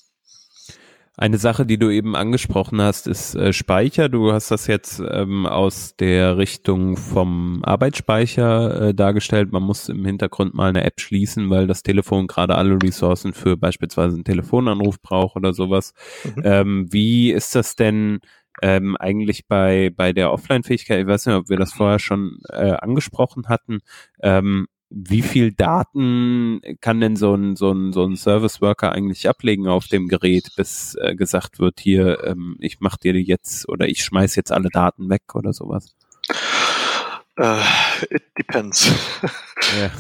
Eine 1.20 1.40
Sache, 1.40 1.66
die 1.66 1.80
du 1.80 1.90
eben 1.90 2.16
angesprochen 2.16 2.80
hast, 2.80 3.08
ist 3.08 3.34
äh, 3.34 3.52
Speicher. 3.52 4.08
Du 4.08 4.32
hast 4.32 4.52
das 4.52 4.68
jetzt 4.68 5.02
ähm, 5.10 5.48
aus 5.48 5.96
der 5.96 6.38
Richtung 6.38 6.96
vom 6.96 7.64
Arbeitsspeicher 7.64 8.90
äh, 8.90 8.94
dargestellt. 8.94 9.52
Man 9.52 9.64
muss 9.64 9.90
im 9.90 10.06
Hintergrund 10.06 10.54
mal 10.54 10.70
eine 10.70 10.84
App 10.84 11.02
schließen, 11.02 11.50
weil 11.50 11.66
das 11.66 11.82
Telefon 11.82 12.28
gerade 12.28 12.54
alle 12.54 12.78
Ressourcen 12.84 13.34
für 13.34 13.58
beispielsweise 13.58 14.14
einen 14.14 14.26
Telefonanruf 14.26 15.02
braucht 15.02 15.36
oder 15.36 15.54
sowas. 15.54 15.96
Mhm. 16.24 16.42
Ähm, 16.46 16.94
wie 16.94 17.32
ist 17.32 17.56
das 17.56 17.76
denn 17.76 18.20
ähm, 18.62 18.96
eigentlich 18.98 19.48
bei, 19.48 19.92
bei 19.96 20.14
der 20.14 20.32
Offline-Fähigkeit? 20.32 21.00
Ich 21.00 21.08
weiß 21.08 21.26
nicht, 21.26 21.36
ob 21.36 21.50
wir 21.50 21.58
das 21.58 21.74
vorher 21.74 21.98
schon 21.98 22.42
äh, 22.50 22.74
angesprochen 22.74 23.50
hatten. 23.50 23.80
Ähm, 24.22 24.68
wie 24.90 25.22
viel 25.22 25.52
Daten 25.52 26.62
kann 26.80 27.02
denn 27.02 27.16
so 27.16 27.34
ein, 27.36 27.56
so 27.56 27.72
ein, 27.72 27.92
so 27.92 28.06
ein 28.06 28.16
Service 28.16 28.62
Worker 28.62 28.92
eigentlich 28.92 29.28
ablegen 29.28 29.68
auf 29.68 29.88
dem 29.88 30.08
Gerät, 30.08 30.52
bis 30.56 30.96
äh, 30.96 31.16
gesagt 31.16 31.60
wird, 31.60 31.80
hier, 31.80 32.24
ähm, 32.24 32.56
ich 32.60 32.80
mach 32.80 32.98
dir 32.98 33.14
jetzt 33.14 33.68
oder 33.68 33.88
ich 33.88 34.04
schmeiß 34.04 34.36
jetzt 34.36 34.52
alle 34.52 34.70
Daten 34.70 35.10
weg 35.10 35.36
oder 35.36 35.52
sowas? 35.52 35.94
Uh, 37.40 37.62
it 38.10 38.24
depends. 38.38 38.92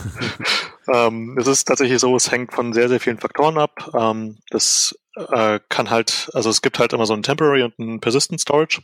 ähm, 0.94 1.38
es 1.38 1.48
ist 1.48 1.66
tatsächlich 1.66 2.00
so, 2.00 2.16
es 2.16 2.32
hängt 2.32 2.54
von 2.54 2.74
sehr, 2.74 2.90
sehr 2.90 3.00
vielen 3.00 3.20
Faktoren 3.20 3.60
ab. 3.60 3.92
Ähm, 3.94 4.38
das 4.50 4.98
äh, 5.16 5.60
kann 5.70 5.90
halt, 5.90 6.32
also 6.34 6.50
es 6.50 6.62
gibt 6.62 6.80
halt 6.80 6.94
immer 6.94 7.06
so 7.06 7.14
ein 7.14 7.24
Temporary 7.24 7.64
und 7.64 7.78
ein 7.78 8.00
Persistent 8.00 8.42
Storage. 8.42 8.82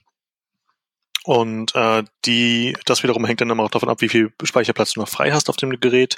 Und 1.26 1.74
äh, 1.76 2.04
die, 2.26 2.76
das 2.86 3.04
wiederum 3.04 3.26
hängt 3.26 3.40
dann 3.40 3.50
immer 3.50 3.64
auch 3.64 3.72
davon 3.72 3.90
ab, 3.90 4.02
wie 4.02 4.10
viel 4.10 4.34
Speicherplatz 4.44 4.94
du 4.94 5.00
noch 5.00 5.08
frei 5.08 5.32
hast 5.32 5.50
auf 5.50 5.56
dem 5.56 5.80
Gerät 5.80 6.18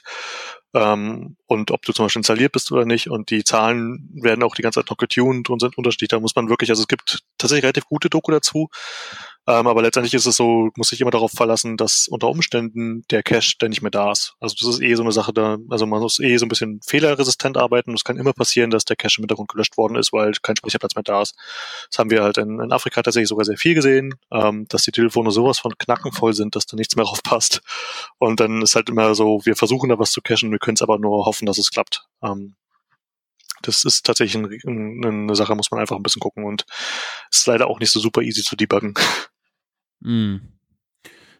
ähm, 0.74 1.38
und 1.46 1.70
ob 1.72 1.84
du 1.84 1.94
zum 1.94 2.06
Beispiel 2.06 2.20
installiert 2.20 2.52
bist 2.52 2.72
oder 2.72 2.86
nicht. 2.86 3.10
Und 3.10 3.30
die 3.30 3.44
Zahlen 3.44 4.10
werden 4.14 4.44
auch 4.44 4.56
die 4.56 4.64
ganze 4.64 4.80
Zeit 4.80 4.90
noch 4.90 4.98
getuned 4.98 5.50
und 5.50 5.60
sind 5.60 5.78
unterschiedlich. 5.78 6.10
Da 6.10 6.20
muss 6.20 6.36
man 6.36 6.50
wirklich, 6.50 6.72
also 6.72 6.82
es 6.82 6.88
gibt 6.88 7.24
tatsächlich 7.38 7.64
relativ 7.64 7.86
gute 7.86 8.10
Doku 8.10 8.32
dazu. 8.32 8.70
Ähm, 9.48 9.68
aber 9.68 9.82
letztendlich 9.82 10.14
ist 10.14 10.26
es 10.26 10.36
so, 10.36 10.70
muss 10.76 10.90
sich 10.90 11.02
immer 11.02 11.12
darauf 11.12 11.32
verlassen, 11.32 11.78
dass 11.78 12.08
unter 12.08 12.30
Umständen 12.30 13.04
der 13.12 13.22
Cache 13.22 13.56
dann 13.60 13.70
nicht 13.70 13.82
mehr 13.82 13.92
da 13.92 14.12
ist. 14.12 14.36
Also 14.40 14.56
das 14.60 14.76
ist 14.76 14.82
eh 14.82 14.96
so 14.96 15.04
eine 15.04 15.12
Sache 15.12 15.34
da, 15.34 15.58
also 15.70 15.86
man 15.86 16.02
muss 16.02 16.20
eh 16.20 16.38
so 16.38 16.46
ein 16.46 16.50
bisschen 16.50 16.82
fehlerresistent 16.86 17.58
arbeiten. 17.58 17.94
Es 17.94 18.04
kann 18.04 18.18
immer 18.18 18.34
passieren, 18.34 18.72
dass 18.72 18.86
der 18.86 18.96
Cache 18.96 19.20
im 19.20 19.24
Hintergrund 19.24 19.50
gelöscht 19.50 19.78
worden 19.78 19.96
ist, 19.96 20.14
weil 20.14 20.34
kein 20.42 20.56
Speicherplatz 20.56 20.96
mehr 20.96 21.04
da 21.04 21.22
ist. 21.22 21.36
Das 21.90 22.00
haben 22.00 22.10
wir 22.10 22.24
halt 22.24 22.38
in, 22.38 22.60
in 22.60 22.72
Afrika 22.72 23.04
tatsächlich 23.04 23.30
sogar 23.30 23.46
sehr 23.46 23.58
viel 23.58 23.76
gesehen, 23.76 24.16
ähm, 24.32 24.66
dass 24.70 24.84
die 24.84 24.92
Telefone 24.92 25.32
sowas 25.32 25.60
von 25.60 25.78
knackenvoll 25.78 26.34
sind, 26.34 26.56
dass 26.56 26.66
da 26.66 26.76
nichts 26.76 26.96
mehr 26.96 27.06
drauf 27.06 27.22
passt. 27.24 27.62
Und 28.18 28.40
dann 28.40 28.62
ist 28.62 28.76
halt 28.76 28.90
immer 28.90 29.14
so, 29.16 29.42
wir 29.44 29.56
versuchen 29.56 29.90
da 29.90 30.00
was 30.00 30.12
zu 30.12 30.22
cachen, 30.22 30.52
wir 30.52 30.60
können 30.60 30.76
es 30.76 30.82
aber 30.82 30.98
nur 30.98 31.26
hoffen, 31.26 31.46
dass 31.46 31.58
es 31.58 31.70
klappt. 31.70 32.08
Ähm, 32.24 32.56
das 33.62 33.84
ist 33.84 34.06
tatsächlich 34.06 34.36
ein, 34.66 35.02
eine 35.04 35.36
Sache, 35.36 35.56
muss 35.56 35.72
man 35.72 35.80
einfach 35.80 35.96
ein 35.96 36.04
bisschen 36.04 36.20
gucken 36.20 36.46
und 36.46 36.66
ist 37.32 37.48
leider 37.48 37.68
auch 37.68 37.80
nicht 37.80 37.92
so 37.92 38.00
super 38.00 38.22
easy 38.22 38.44
zu 38.44 38.56
debuggen. 38.56 38.94
Mm. 40.06 40.56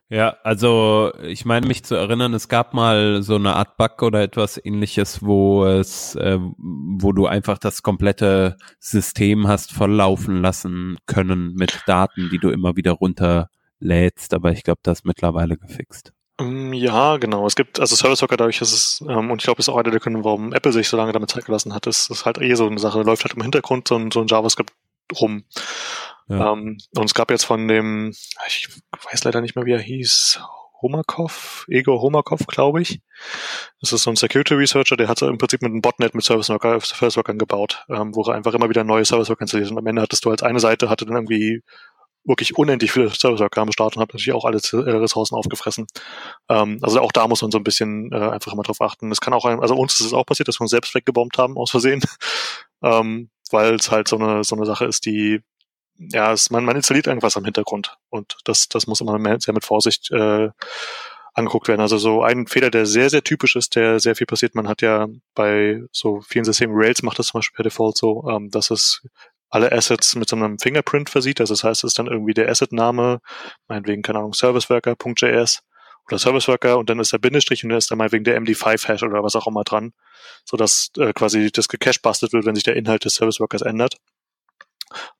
Ja, 0.08 0.38
also 0.44 1.12
ich 1.24 1.46
meine 1.46 1.66
mich 1.66 1.84
zu 1.84 1.96
erinnern, 1.96 2.36
es 2.36 2.48
gab 2.48 2.76
mal 2.76 3.24
so 3.24 3.36
eine 3.36 3.56
Art 3.56 3.76
Bug 3.78 4.04
oder 4.04 4.22
etwas 4.22 4.64
ähnliches, 4.64 5.24
wo 5.24 5.66
es, 5.66 6.16
äh, 6.16 6.38
wo 6.40 7.12
du 7.12 7.26
einfach 7.26 7.58
das 7.58 7.82
komplette 7.82 8.58
System 8.80 9.48
hast 9.48 9.72
volllaufen 9.72 10.42
lassen 10.44 10.98
können 11.08 11.56
mit 11.56 11.82
Daten, 11.88 12.30
die 12.32 12.38
du 12.38 12.50
immer 12.50 12.76
wieder 12.76 12.92
runterlädst, 12.92 14.36
aber 14.36 14.52
ich 14.52 14.64
glaube, 14.64 14.82
das 14.84 15.00
ist 15.00 15.06
mittlerweile 15.06 15.58
gefixt. 15.58 16.14
Mm, 16.40 16.74
ja, 16.74 17.18
genau. 17.18 17.48
Es 17.48 17.56
gibt, 17.56 17.80
also 17.80 17.96
Service 17.96 18.22
Worker 18.22 18.38
dadurch 18.38 18.62
ist 18.62 18.74
es, 18.74 19.04
ähm, 19.10 19.32
und 19.32 19.42
ich 19.42 19.46
glaube, 19.46 19.58
das 19.58 19.68
ist 19.68 19.74
auch 19.74 19.78
einer 19.78 19.92
der 19.92 20.00
Gründe, 20.00 20.24
warum 20.24 20.54
Apple 20.54 20.72
sich 20.72 20.88
so 20.88 20.98
lange 20.98 21.14
damit 21.14 21.32
Zeit 21.32 21.46
gelassen 21.46 21.74
hat, 21.74 21.88
ist, 21.88 22.12
ist 22.12 22.26
halt 22.26 22.40
eh 22.40 22.54
so 22.54 22.68
eine 22.68 22.80
Sache, 22.80 23.02
läuft 23.02 23.24
halt 23.24 23.34
im 23.34 23.42
Hintergrund 23.42 23.88
so 23.88 23.96
ein, 23.96 24.12
so 24.12 24.22
ein 24.22 24.28
JavaScript 24.28 24.72
rum. 25.20 25.46
Ja. 26.28 26.54
Ähm, 26.54 26.78
und 26.96 27.06
es 27.06 27.14
gab 27.14 27.32
jetzt 27.32 27.46
von 27.46 27.68
dem, 27.68 28.14
ich 28.48 28.68
weiß 29.12 29.24
leider 29.24 29.42
nicht 29.42 29.56
mehr, 29.56 29.66
wie 29.66 29.74
er 29.74 29.80
hieß, 29.80 30.40
Homakov, 30.82 31.66
Ego 31.70 32.02
Homakov, 32.02 32.46
glaube 32.48 32.82
ich. 32.82 33.02
Das 33.82 33.92
ist 33.94 34.04
so 34.04 34.10
ein 34.10 34.16
Security 34.16 34.54
Researcher, 34.54 34.98
der 34.98 35.08
hat 35.08 35.20
so 35.20 35.28
im 35.28 35.38
Prinzip 35.38 35.62
mit 35.62 35.72
einem 35.72 35.82
Botnet 35.82 36.14
mit 36.14 36.24
Service, 36.24 36.50
Worker, 36.50 36.80
Service 36.82 37.18
Workern 37.18 37.38
gebaut, 37.38 37.86
ähm, 37.90 38.14
wo 38.14 38.24
er 38.24 38.36
einfach 38.36 38.54
immer 38.54 38.70
wieder 38.70 38.84
neue 38.84 39.06
Service 39.06 39.30
Worker 39.30 39.42
installiert. 39.42 39.72
Und 39.72 39.78
am 39.78 39.88
Ende 39.88 40.02
hattest 40.02 40.26
du 40.26 40.32
als 40.32 40.44
eine 40.44 40.60
Seite, 40.60 40.90
hatte 40.90 41.06
dann 41.06 41.16
irgendwie 41.16 41.64
wirklich 42.24 42.58
unendlich 42.58 42.92
viele 42.92 43.10
Service 43.12 43.40
Worker 43.40 43.62
am 43.62 43.72
Start 43.72 43.96
und 43.96 44.02
hat 44.02 44.14
natürlich 44.14 44.34
auch 44.34 44.46
alle 44.46 44.58
äh, 44.58 44.98
Ressourcen 44.98 45.36
aufgefressen. 45.36 45.86
Ähm, 46.50 46.80
also 46.82 47.00
auch 47.00 47.12
da 47.12 47.28
muss 47.28 47.42
man 47.42 47.52
so 47.52 47.60
ein 47.60 47.64
bisschen 47.64 48.12
äh, 48.12 48.30
einfach 48.30 48.52
immer 48.54 48.64
drauf 48.64 48.82
achten. 48.82 49.12
Es 49.12 49.22
kann 49.22 49.34
auch, 49.34 49.46
also 49.46 49.76
uns 49.76 50.00
ist 50.00 50.08
es 50.08 50.14
auch 50.14 50.26
passiert, 50.26 50.48
dass 50.48 50.60
wir 50.60 50.62
uns 50.64 50.72
selbst 50.72 50.94
weggebombt 50.96 51.38
haben, 51.38 51.58
aus 51.58 51.72
Versehen. 51.72 52.02
ähm, 52.84 53.30
weil 53.52 53.76
es 53.76 53.92
halt 53.92 54.08
so 54.08 54.18
eine, 54.18 54.44
so 54.44 54.56
eine 54.56 54.66
Sache 54.66 54.86
ist, 54.86 55.06
die 55.06 55.42
ja, 55.98 56.32
es, 56.32 56.50
man, 56.50 56.66
man 56.66 56.76
installiert 56.76 57.08
irgendwas 57.08 57.38
am 57.38 57.46
Hintergrund 57.46 57.98
und 58.10 58.38
das, 58.44 58.68
das 58.68 58.88
muss 58.88 59.02
immer 59.02 59.20
sehr 59.40 59.54
mit 59.54 59.66
Vorsicht 59.66 60.12
äh, 60.12 60.50
angeguckt 61.34 61.68
werden. 61.68 61.82
Also 61.82 61.98
so 61.98 62.24
ein 62.24 62.48
Fehler, 62.48 62.70
der 62.70 62.86
sehr, 62.86 63.10
sehr 63.10 63.24
typisch 63.24 63.56
ist, 63.56 63.76
der 63.76 64.00
sehr 64.00 64.16
viel 64.16 64.28
passiert. 64.28 64.56
Man 64.56 64.68
hat 64.68 64.82
ja 64.82 65.08
bei 65.36 65.82
so 65.92 66.22
vielen 66.22 66.46
Systemen, 66.46 66.76
Rails 66.78 67.04
macht 67.04 67.20
das 67.20 67.28
zum 67.28 67.40
Beispiel 67.40 67.56
per 67.56 67.64
Default 67.64 67.98
so, 67.98 68.28
ähm, 68.30 68.50
dass 68.50 68.72
es 68.72 69.02
alle 69.50 69.72
Assets 69.72 70.16
mit 70.16 70.30
so 70.30 70.36
einem 70.36 70.60
Fingerprint 70.60 71.10
versieht. 71.10 71.40
Also 71.40 71.54
das 71.54 71.64
heißt, 71.64 71.84
es 71.84 71.92
ist 71.92 72.00
dann 72.00 72.08
irgendwie 72.08 72.34
der 72.34 72.50
Asset-Name, 72.50 73.20
meinetwegen, 73.68 74.02
keine 74.02 74.20
Ahnung, 74.20 74.34
serviceworker.js 74.34 75.62
oder 76.08 76.20
Serviceworker 76.20 76.78
und 76.78 76.90
dann 76.90 77.00
ist 77.00 77.14
der 77.14 77.18
Bindestrich 77.18 77.64
und 77.64 77.70
dann 77.70 77.78
ist 77.78 77.92
da 77.92 77.96
meinetwegen 77.96 78.24
der 78.24 78.40
MD5-Hash 78.40 79.04
oder 79.04 79.24
was 79.24 79.36
auch 79.36 79.48
immer 79.48 79.64
dran, 79.64 79.94
sodass 80.46 80.90
äh, 80.98 81.14
quasi 81.14 81.52
das 81.52 81.68
gecached-bustet 81.68 82.32
wird, 82.34 82.46
wenn 82.46 82.56
sich 82.56 82.64
der 82.64 82.76
Inhalt 82.76 83.06
des 83.06 83.16
Serviceworkers 83.16 83.62
ändert. 83.62 83.98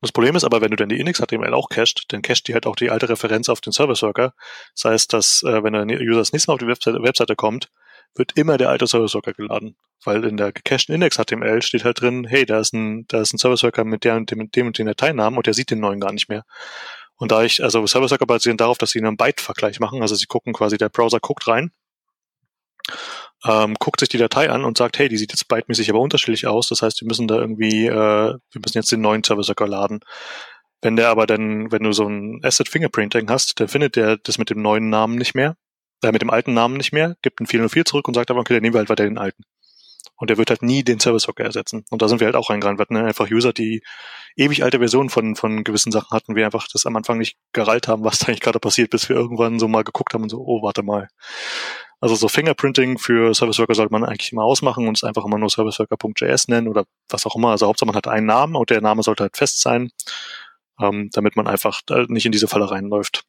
Das 0.00 0.12
Problem 0.12 0.36
ist 0.36 0.44
aber, 0.44 0.60
wenn 0.60 0.70
du 0.70 0.76
dann 0.76 0.88
die 0.88 0.98
Index.html 0.98 1.54
auch 1.54 1.68
cached, 1.68 2.04
dann 2.08 2.22
cached 2.22 2.48
die 2.48 2.54
halt 2.54 2.66
auch 2.66 2.76
die 2.76 2.90
alte 2.90 3.08
Referenz 3.08 3.48
auf 3.48 3.60
den 3.60 3.72
Service 3.72 4.02
Worker. 4.02 4.34
Das 4.74 4.84
heißt, 4.84 5.12
dass 5.12 5.42
äh, 5.42 5.62
wenn 5.62 5.72
der 5.72 6.00
User 6.00 6.18
das 6.18 6.32
nächste 6.32 6.50
Mal 6.50 6.54
auf 6.54 6.60
die 6.60 6.66
Webseite, 6.66 7.02
Webseite 7.02 7.36
kommt, 7.36 7.70
wird 8.14 8.32
immer 8.36 8.56
der 8.56 8.70
alte 8.70 8.86
Service 8.86 9.14
Worker 9.14 9.32
geladen. 9.32 9.76
Weil 10.04 10.24
in 10.24 10.36
der 10.36 10.52
gecached 10.52 10.88
Index.html 10.88 11.62
steht 11.62 11.84
halt 11.84 12.00
drin, 12.00 12.24
hey, 12.24 12.46
da 12.46 12.60
ist 12.60 12.72
ein, 12.72 13.06
da 13.08 13.20
ist 13.20 13.34
ein 13.34 13.38
Service 13.38 13.62
Worker 13.62 13.84
mit 13.84 14.04
der 14.04 14.16
und 14.16 14.30
dem, 14.30 14.50
dem 14.50 14.66
und 14.68 14.78
den 14.78 14.86
Dateinamen 14.86 15.36
und 15.36 15.46
der 15.46 15.54
sieht 15.54 15.70
den 15.70 15.80
neuen 15.80 16.00
gar 16.00 16.12
nicht 16.12 16.28
mehr. 16.28 16.44
Und 17.16 17.32
da 17.32 17.42
ich, 17.42 17.62
also 17.62 17.86
Service 17.86 18.10
Worker 18.10 18.26
basieren 18.26 18.56
darauf, 18.56 18.78
dass 18.78 18.90
sie 18.90 18.98
einen 18.98 19.16
Byte-Vergleich 19.16 19.80
machen, 19.80 20.02
also 20.02 20.14
sie 20.14 20.26
gucken 20.26 20.52
quasi, 20.52 20.76
der 20.76 20.90
Browser 20.90 21.18
guckt 21.20 21.48
rein 21.48 21.72
ähm, 23.44 23.74
guckt 23.78 24.00
sich 24.00 24.08
die 24.08 24.18
Datei 24.18 24.50
an 24.50 24.64
und 24.64 24.78
sagt, 24.78 24.98
hey, 24.98 25.08
die 25.08 25.16
sieht 25.16 25.32
jetzt 25.32 25.48
bytemäßig 25.48 25.90
aber 25.90 26.00
unterschiedlich 26.00 26.46
aus. 26.46 26.68
Das 26.68 26.82
heißt, 26.82 27.00
wir 27.00 27.08
müssen 27.08 27.28
da 27.28 27.36
irgendwie, 27.36 27.86
äh, 27.86 27.90
wir 27.90 28.60
müssen 28.64 28.78
jetzt 28.78 28.92
den 28.92 29.00
neuen 29.00 29.22
Server-Server 29.22 29.68
laden. 29.68 30.00
Wenn 30.82 30.96
der 30.96 31.08
aber 31.08 31.26
dann, 31.26 31.70
wenn 31.72 31.82
du 31.82 31.92
so 31.92 32.06
ein 32.06 32.40
Asset 32.42 32.68
Fingerprinting 32.68 33.30
hast, 33.30 33.58
dann 33.60 33.68
findet 33.68 33.96
der 33.96 34.16
das 34.18 34.38
mit 34.38 34.50
dem 34.50 34.62
neuen 34.62 34.90
Namen 34.90 35.16
nicht 35.16 35.34
mehr, 35.34 35.56
äh, 36.02 36.12
mit 36.12 36.22
dem 36.22 36.30
alten 36.30 36.54
Namen 36.54 36.76
nicht 36.76 36.92
mehr, 36.92 37.16
gibt 37.22 37.40
einen 37.40 37.46
404 37.46 37.84
zurück 37.84 38.08
und 38.08 38.14
sagt 38.14 38.30
aber, 38.30 38.40
okay, 38.40 38.54
dann 38.54 38.62
nehmen 38.62 38.74
wir 38.74 38.78
halt 38.78 38.90
weiter 38.90 39.04
den 39.04 39.18
alten. 39.18 39.42
Und 40.18 40.30
der 40.30 40.38
wird 40.38 40.48
halt 40.48 40.62
nie 40.62 40.82
den 40.82 40.98
Service 40.98 41.28
Hocker 41.28 41.44
ersetzen. 41.44 41.84
Und 41.90 42.00
da 42.00 42.08
sind 42.08 42.20
wir 42.20 42.26
halt 42.26 42.36
auch 42.36 42.48
reingerannt. 42.48 42.78
Wir 42.78 42.82
hatten 42.82 42.96
einfach 42.96 43.30
User, 43.30 43.52
die 43.52 43.82
ewig 44.34 44.64
alte 44.64 44.78
Versionen 44.78 45.10
von, 45.10 45.36
von 45.36 45.62
gewissen 45.62 45.92
Sachen 45.92 46.10
hatten, 46.10 46.36
wir 46.36 46.46
einfach 46.46 46.66
das 46.72 46.86
am 46.86 46.96
Anfang 46.96 47.18
nicht 47.18 47.36
gerallt 47.52 47.86
haben, 47.88 48.04
was 48.04 48.20
da 48.20 48.28
eigentlich 48.28 48.40
gerade 48.40 48.58
passiert, 48.60 48.90
bis 48.90 49.08
wir 49.08 49.16
irgendwann 49.16 49.58
so 49.58 49.68
mal 49.68 49.84
geguckt 49.84 50.14
haben 50.14 50.22
und 50.22 50.30
so, 50.30 50.38
oh, 50.38 50.62
warte 50.62 50.82
mal. 50.82 51.08
Also 52.00 52.14
so 52.14 52.28
Fingerprinting 52.28 52.98
für 52.98 53.34
Service 53.34 53.58
Worker 53.58 53.74
sollte 53.74 53.92
man 53.92 54.04
eigentlich 54.04 54.32
immer 54.32 54.44
ausmachen 54.44 54.86
und 54.86 54.96
es 54.98 55.04
einfach 55.04 55.24
immer 55.24 55.38
nur 55.38 55.48
serviceworker.js 55.48 56.48
nennen 56.48 56.68
oder 56.68 56.84
was 57.08 57.24
auch 57.24 57.36
immer. 57.36 57.50
Also 57.50 57.66
Hauptsache 57.66 57.86
man 57.86 57.96
hat 57.96 58.06
einen 58.06 58.26
Namen 58.26 58.54
und 58.54 58.68
der 58.68 58.82
Name 58.82 59.02
sollte 59.02 59.24
halt 59.24 59.36
fest 59.36 59.60
sein, 59.62 59.90
ähm, 60.80 61.08
damit 61.12 61.36
man 61.36 61.46
einfach 61.46 61.80
nicht 62.08 62.26
in 62.26 62.32
diese 62.32 62.48
Falle 62.48 62.70
reinläuft. 62.70 63.24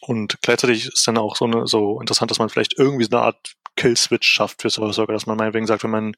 Und 0.00 0.38
gleichzeitig 0.42 0.86
ist 0.86 1.06
dann 1.08 1.18
auch 1.18 1.34
so, 1.34 1.46
eine, 1.46 1.66
so 1.66 2.00
interessant, 2.00 2.30
dass 2.30 2.38
man 2.38 2.48
vielleicht 2.48 2.78
irgendwie 2.78 3.04
so 3.04 3.16
eine 3.16 3.26
Art 3.26 3.54
Kill-Switch 3.74 4.28
schafft 4.28 4.62
für 4.62 4.70
Service 4.70 4.98
Worker, 4.98 5.12
dass 5.12 5.26
man 5.26 5.36
meinetwegen 5.36 5.66
sagt, 5.66 5.82
wenn 5.82 5.90
man 5.90 6.16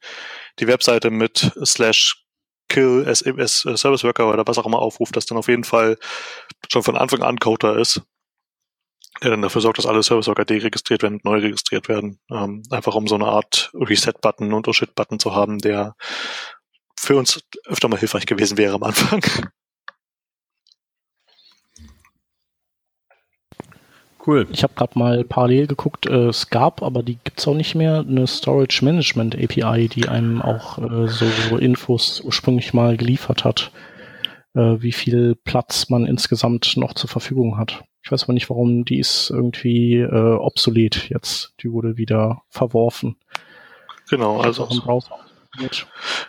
die 0.58 0.66
Webseite 0.66 1.10
mit 1.10 1.50
slash 1.64 2.24
kill 2.68 3.06
SMS 3.06 3.62
Service 3.62 4.04
Worker 4.04 4.30
oder 4.30 4.46
was 4.46 4.58
auch 4.58 4.66
immer 4.66 4.80
aufruft, 4.80 5.16
dass 5.16 5.24
dann 5.24 5.38
auf 5.38 5.48
jeden 5.48 5.64
Fall 5.64 5.96
schon 6.70 6.82
von 6.82 6.96
Anfang 6.96 7.22
an 7.22 7.38
Coder 7.38 7.78
ist 7.78 8.02
der 9.22 9.30
dann 9.30 9.42
dafür 9.42 9.60
sorgt, 9.60 9.78
dass 9.78 9.86
alle 9.86 10.02
Service 10.02 10.28
Worker 10.28 10.44
deregistriert 10.44 11.02
werden 11.02 11.14
und 11.14 11.24
neu 11.24 11.38
registriert 11.38 11.88
werden. 11.88 12.20
Ähm, 12.30 12.62
einfach 12.70 12.94
um 12.94 13.06
so 13.06 13.14
eine 13.14 13.26
Art 13.26 13.70
Reset-Button 13.74 14.52
und 14.52 14.68
Oh-Shit-Button 14.68 15.18
zu 15.18 15.34
haben, 15.34 15.58
der 15.58 15.96
für 16.98 17.16
uns 17.16 17.42
öfter 17.66 17.88
mal 17.88 17.98
hilfreich 17.98 18.26
gewesen 18.26 18.58
wäre 18.58 18.74
am 18.74 18.82
Anfang. 18.82 19.22
Cool. 24.26 24.46
Ich 24.52 24.62
habe 24.62 24.74
gerade 24.74 24.98
mal 24.98 25.24
parallel 25.24 25.66
geguckt, 25.68 26.04
äh, 26.04 26.26
es 26.26 26.50
gab, 26.50 26.82
aber 26.82 27.02
die 27.02 27.16
gibt's 27.24 27.48
auch 27.48 27.54
nicht 27.54 27.74
mehr, 27.74 28.00
eine 28.00 28.26
Storage 28.26 28.84
Management 28.84 29.34
API, 29.34 29.88
die 29.88 30.06
einem 30.08 30.42
auch 30.42 30.76
äh, 30.78 31.08
so 31.08 31.56
Infos 31.56 32.20
ursprünglich 32.20 32.74
mal 32.74 32.98
geliefert 32.98 33.44
hat, 33.44 33.72
äh, 34.52 34.76
wie 34.80 34.92
viel 34.92 35.34
Platz 35.34 35.88
man 35.88 36.04
insgesamt 36.04 36.76
noch 36.76 36.92
zur 36.92 37.08
Verfügung 37.08 37.56
hat. 37.56 37.84
Ich 38.08 38.12
weiß 38.12 38.22
aber 38.22 38.32
nicht, 38.32 38.48
warum 38.48 38.86
die 38.86 39.00
ist 39.00 39.28
irgendwie 39.28 39.96
äh, 39.96 40.34
obsolet 40.36 41.10
jetzt. 41.10 41.52
Die 41.62 41.70
wurde 41.70 41.98
wieder 41.98 42.40
verworfen. 42.48 43.16
Genau, 44.08 44.40
also 44.40 44.64
auch 44.64 44.70
im 44.70 44.80
Browser 44.80 45.18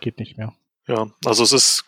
geht 0.02 0.20
nicht 0.20 0.38
mehr. 0.38 0.54
Ja, 0.88 1.08
also 1.24 1.42
es 1.42 1.54
ist, 1.54 1.86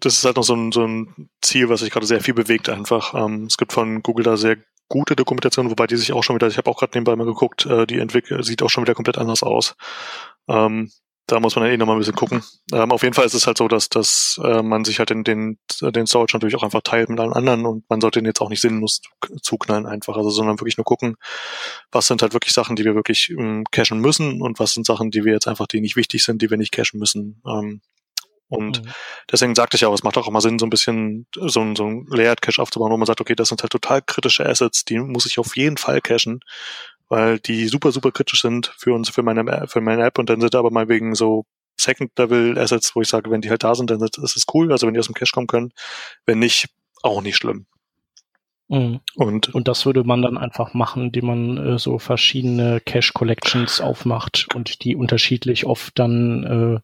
das 0.00 0.14
ist 0.14 0.24
halt 0.24 0.36
noch 0.36 0.44
so 0.44 0.54
ein, 0.54 0.72
so 0.72 0.82
ein 0.82 1.28
Ziel, 1.42 1.68
was 1.68 1.80
sich 1.80 1.90
gerade 1.90 2.06
sehr 2.06 2.22
viel 2.22 2.32
bewegt 2.32 2.70
einfach. 2.70 3.12
Ähm, 3.12 3.44
es 3.44 3.58
gibt 3.58 3.74
von 3.74 4.02
Google 4.02 4.24
da 4.24 4.38
sehr 4.38 4.56
gute 4.88 5.14
Dokumentation, 5.14 5.68
wobei 5.68 5.86
die 5.86 5.96
sich 5.96 6.14
auch 6.14 6.24
schon 6.24 6.36
wieder, 6.36 6.46
ich 6.46 6.56
habe 6.56 6.70
auch 6.70 6.78
gerade 6.78 6.92
nebenbei 6.94 7.14
mal 7.14 7.26
geguckt, 7.26 7.66
äh, 7.66 7.86
die 7.86 7.98
entwickelt, 7.98 8.42
sieht 8.46 8.62
auch 8.62 8.70
schon 8.70 8.84
wieder 8.84 8.94
komplett 8.94 9.18
anders 9.18 9.42
aus. 9.42 9.76
Ähm, 10.48 10.90
da 11.28 11.40
muss 11.40 11.54
man 11.54 11.66
ja 11.66 11.72
eh 11.72 11.76
nochmal 11.76 11.96
ein 11.96 12.00
bisschen 12.00 12.16
gucken. 12.16 12.42
Ähm, 12.72 12.90
auf 12.90 13.02
jeden 13.02 13.14
Fall 13.14 13.26
ist 13.26 13.34
es 13.34 13.46
halt 13.46 13.58
so, 13.58 13.68
dass, 13.68 13.88
dass 13.88 14.40
äh, 14.42 14.62
man 14.62 14.84
sich 14.84 14.98
halt 14.98 15.10
in 15.10 15.24
den, 15.24 15.58
den 15.80 16.06
Storage 16.06 16.34
natürlich 16.34 16.56
auch 16.56 16.62
einfach 16.62 16.80
teilt 16.82 17.10
mit 17.10 17.20
allen 17.20 17.34
anderen 17.34 17.66
und 17.66 17.88
man 17.88 18.00
sollte 18.00 18.18
ihn 18.18 18.24
jetzt 18.24 18.40
auch 18.40 18.48
nicht 18.48 18.62
sinnlos 18.62 19.02
zuknallen 19.42 19.86
einfach, 19.86 20.16
also 20.16 20.30
sondern 20.30 20.58
wirklich 20.58 20.78
nur 20.78 20.84
gucken, 20.84 21.16
was 21.92 22.06
sind 22.06 22.22
halt 22.22 22.32
wirklich 22.32 22.54
Sachen, 22.54 22.76
die 22.76 22.84
wir 22.84 22.94
wirklich 22.94 23.30
ähm, 23.30 23.64
cachen 23.70 24.00
müssen 24.00 24.40
und 24.40 24.58
was 24.58 24.72
sind 24.72 24.86
Sachen, 24.86 25.10
die 25.10 25.24
wir 25.24 25.32
jetzt 25.32 25.46
einfach, 25.46 25.66
die 25.66 25.80
nicht 25.80 25.96
wichtig 25.96 26.24
sind, 26.24 26.40
die 26.40 26.50
wir 26.50 26.56
nicht 26.56 26.72
cachen 26.72 26.98
müssen. 26.98 27.42
Ähm, 27.46 27.82
und 28.48 28.82
mhm. 28.82 28.90
deswegen 29.30 29.54
sagte 29.54 29.76
ich 29.76 29.84
auch, 29.84 29.92
es 29.92 30.02
macht 30.02 30.16
auch 30.16 30.26
immer 30.26 30.40
Sinn, 30.40 30.58
so 30.58 30.64
ein 30.64 30.70
bisschen 30.70 31.26
so 31.34 31.60
ein, 31.60 31.76
so 31.76 31.84
ein 31.84 32.06
Layered 32.08 32.40
Cache 32.40 32.62
aufzubauen, 32.62 32.90
wo 32.90 32.96
man 32.96 33.06
sagt, 33.06 33.20
okay, 33.20 33.34
das 33.34 33.50
sind 33.50 33.62
halt 33.62 33.72
total 33.72 34.00
kritische 34.00 34.46
Assets, 34.46 34.86
die 34.86 34.98
muss 34.98 35.26
ich 35.26 35.38
auf 35.38 35.56
jeden 35.56 35.76
Fall 35.76 36.00
cachen, 36.00 36.40
weil 37.08 37.38
die 37.38 37.68
super, 37.68 37.92
super 37.92 38.12
kritisch 38.12 38.42
sind 38.42 38.72
für 38.76 38.94
uns, 38.94 39.08
für 39.10 39.22
meine, 39.22 39.66
für 39.68 39.80
meine 39.80 40.04
App 40.04 40.18
und 40.18 40.28
dann 40.28 40.40
sind 40.40 40.54
aber 40.54 40.70
mal 40.70 40.88
wegen 40.88 41.14
so 41.14 41.44
Second-Level-Assets, 41.80 42.94
wo 42.94 43.02
ich 43.02 43.08
sage, 43.08 43.30
wenn 43.30 43.40
die 43.40 43.50
halt 43.50 43.64
da 43.64 43.74
sind, 43.74 43.90
dann 43.90 44.00
ist 44.02 44.18
es 44.18 44.44
cool, 44.52 44.72
also 44.72 44.86
wenn 44.86 44.94
die 44.94 45.00
aus 45.00 45.06
dem 45.06 45.14
Cache 45.14 45.32
kommen 45.32 45.46
können. 45.46 45.72
Wenn 46.26 46.40
nicht, 46.40 46.68
auch 47.02 47.22
nicht 47.22 47.36
schlimm. 47.36 47.66
Mhm. 48.68 49.00
Und, 49.14 49.54
und 49.54 49.66
das 49.66 49.86
würde 49.86 50.04
man 50.04 50.20
dann 50.20 50.36
einfach 50.36 50.74
machen, 50.74 51.04
indem 51.04 51.26
man 51.26 51.56
äh, 51.56 51.78
so 51.78 51.98
verschiedene 51.98 52.80
Cache 52.84 53.12
Collections 53.14 53.80
aufmacht 53.80 54.48
und 54.54 54.84
die 54.84 54.94
unterschiedlich 54.94 55.64
oft 55.64 55.98
dann 55.98 56.82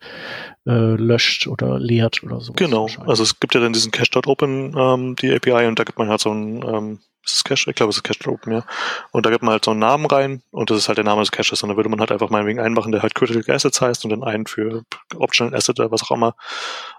äh, 0.66 0.70
äh, 0.70 0.96
löscht 0.96 1.46
oder 1.46 1.78
leert 1.78 2.22
oder 2.22 2.40
so. 2.40 2.54
Genau, 2.54 2.88
also 3.06 3.22
es 3.22 3.38
gibt 3.38 3.54
ja 3.54 3.60
dann 3.60 3.74
diesen 3.74 3.92
Cache.open, 3.92 4.74
ähm, 4.78 5.16
die 5.16 5.34
API, 5.34 5.66
und 5.66 5.78
da 5.78 5.84
gibt 5.84 5.98
man 5.98 6.08
halt 6.08 6.20
so 6.20 6.32
ein, 6.32 6.62
ähm, 6.62 6.98
ist 7.24 7.36
es 7.36 7.44
Cache? 7.44 7.70
Ich 7.70 7.76
glaube, 7.76 7.90
es 7.90 7.96
ist 7.96 8.02
Cache.open, 8.02 8.52
ja. 8.52 8.66
Und 9.10 9.26
da 9.26 9.30
gibt 9.30 9.42
man 9.42 9.52
halt 9.52 9.64
so 9.64 9.70
einen 9.70 9.80
Namen 9.80 10.06
rein 10.06 10.42
und 10.50 10.70
das 10.70 10.78
ist 10.78 10.88
halt 10.88 10.98
der 10.98 11.04
Name 11.04 11.22
des 11.22 11.30
Caches. 11.30 11.62
Und 11.62 11.70
da 11.70 11.76
würde 11.76 11.88
man 11.88 12.00
halt 12.00 12.12
einfach 12.12 12.30
mal 12.30 12.46
wegen 12.46 12.60
einen 12.60 12.74
machen, 12.74 12.92
der 12.92 13.02
halt 13.02 13.14
Critical 13.14 13.54
Assets 13.54 13.80
heißt 13.80 14.04
und 14.04 14.10
dann 14.10 14.22
einen 14.22 14.46
für 14.46 14.84
Optional 15.16 15.54
Asset 15.54 15.80
oder 15.80 15.90
was 15.90 16.02
auch 16.02 16.10
immer. 16.10 16.36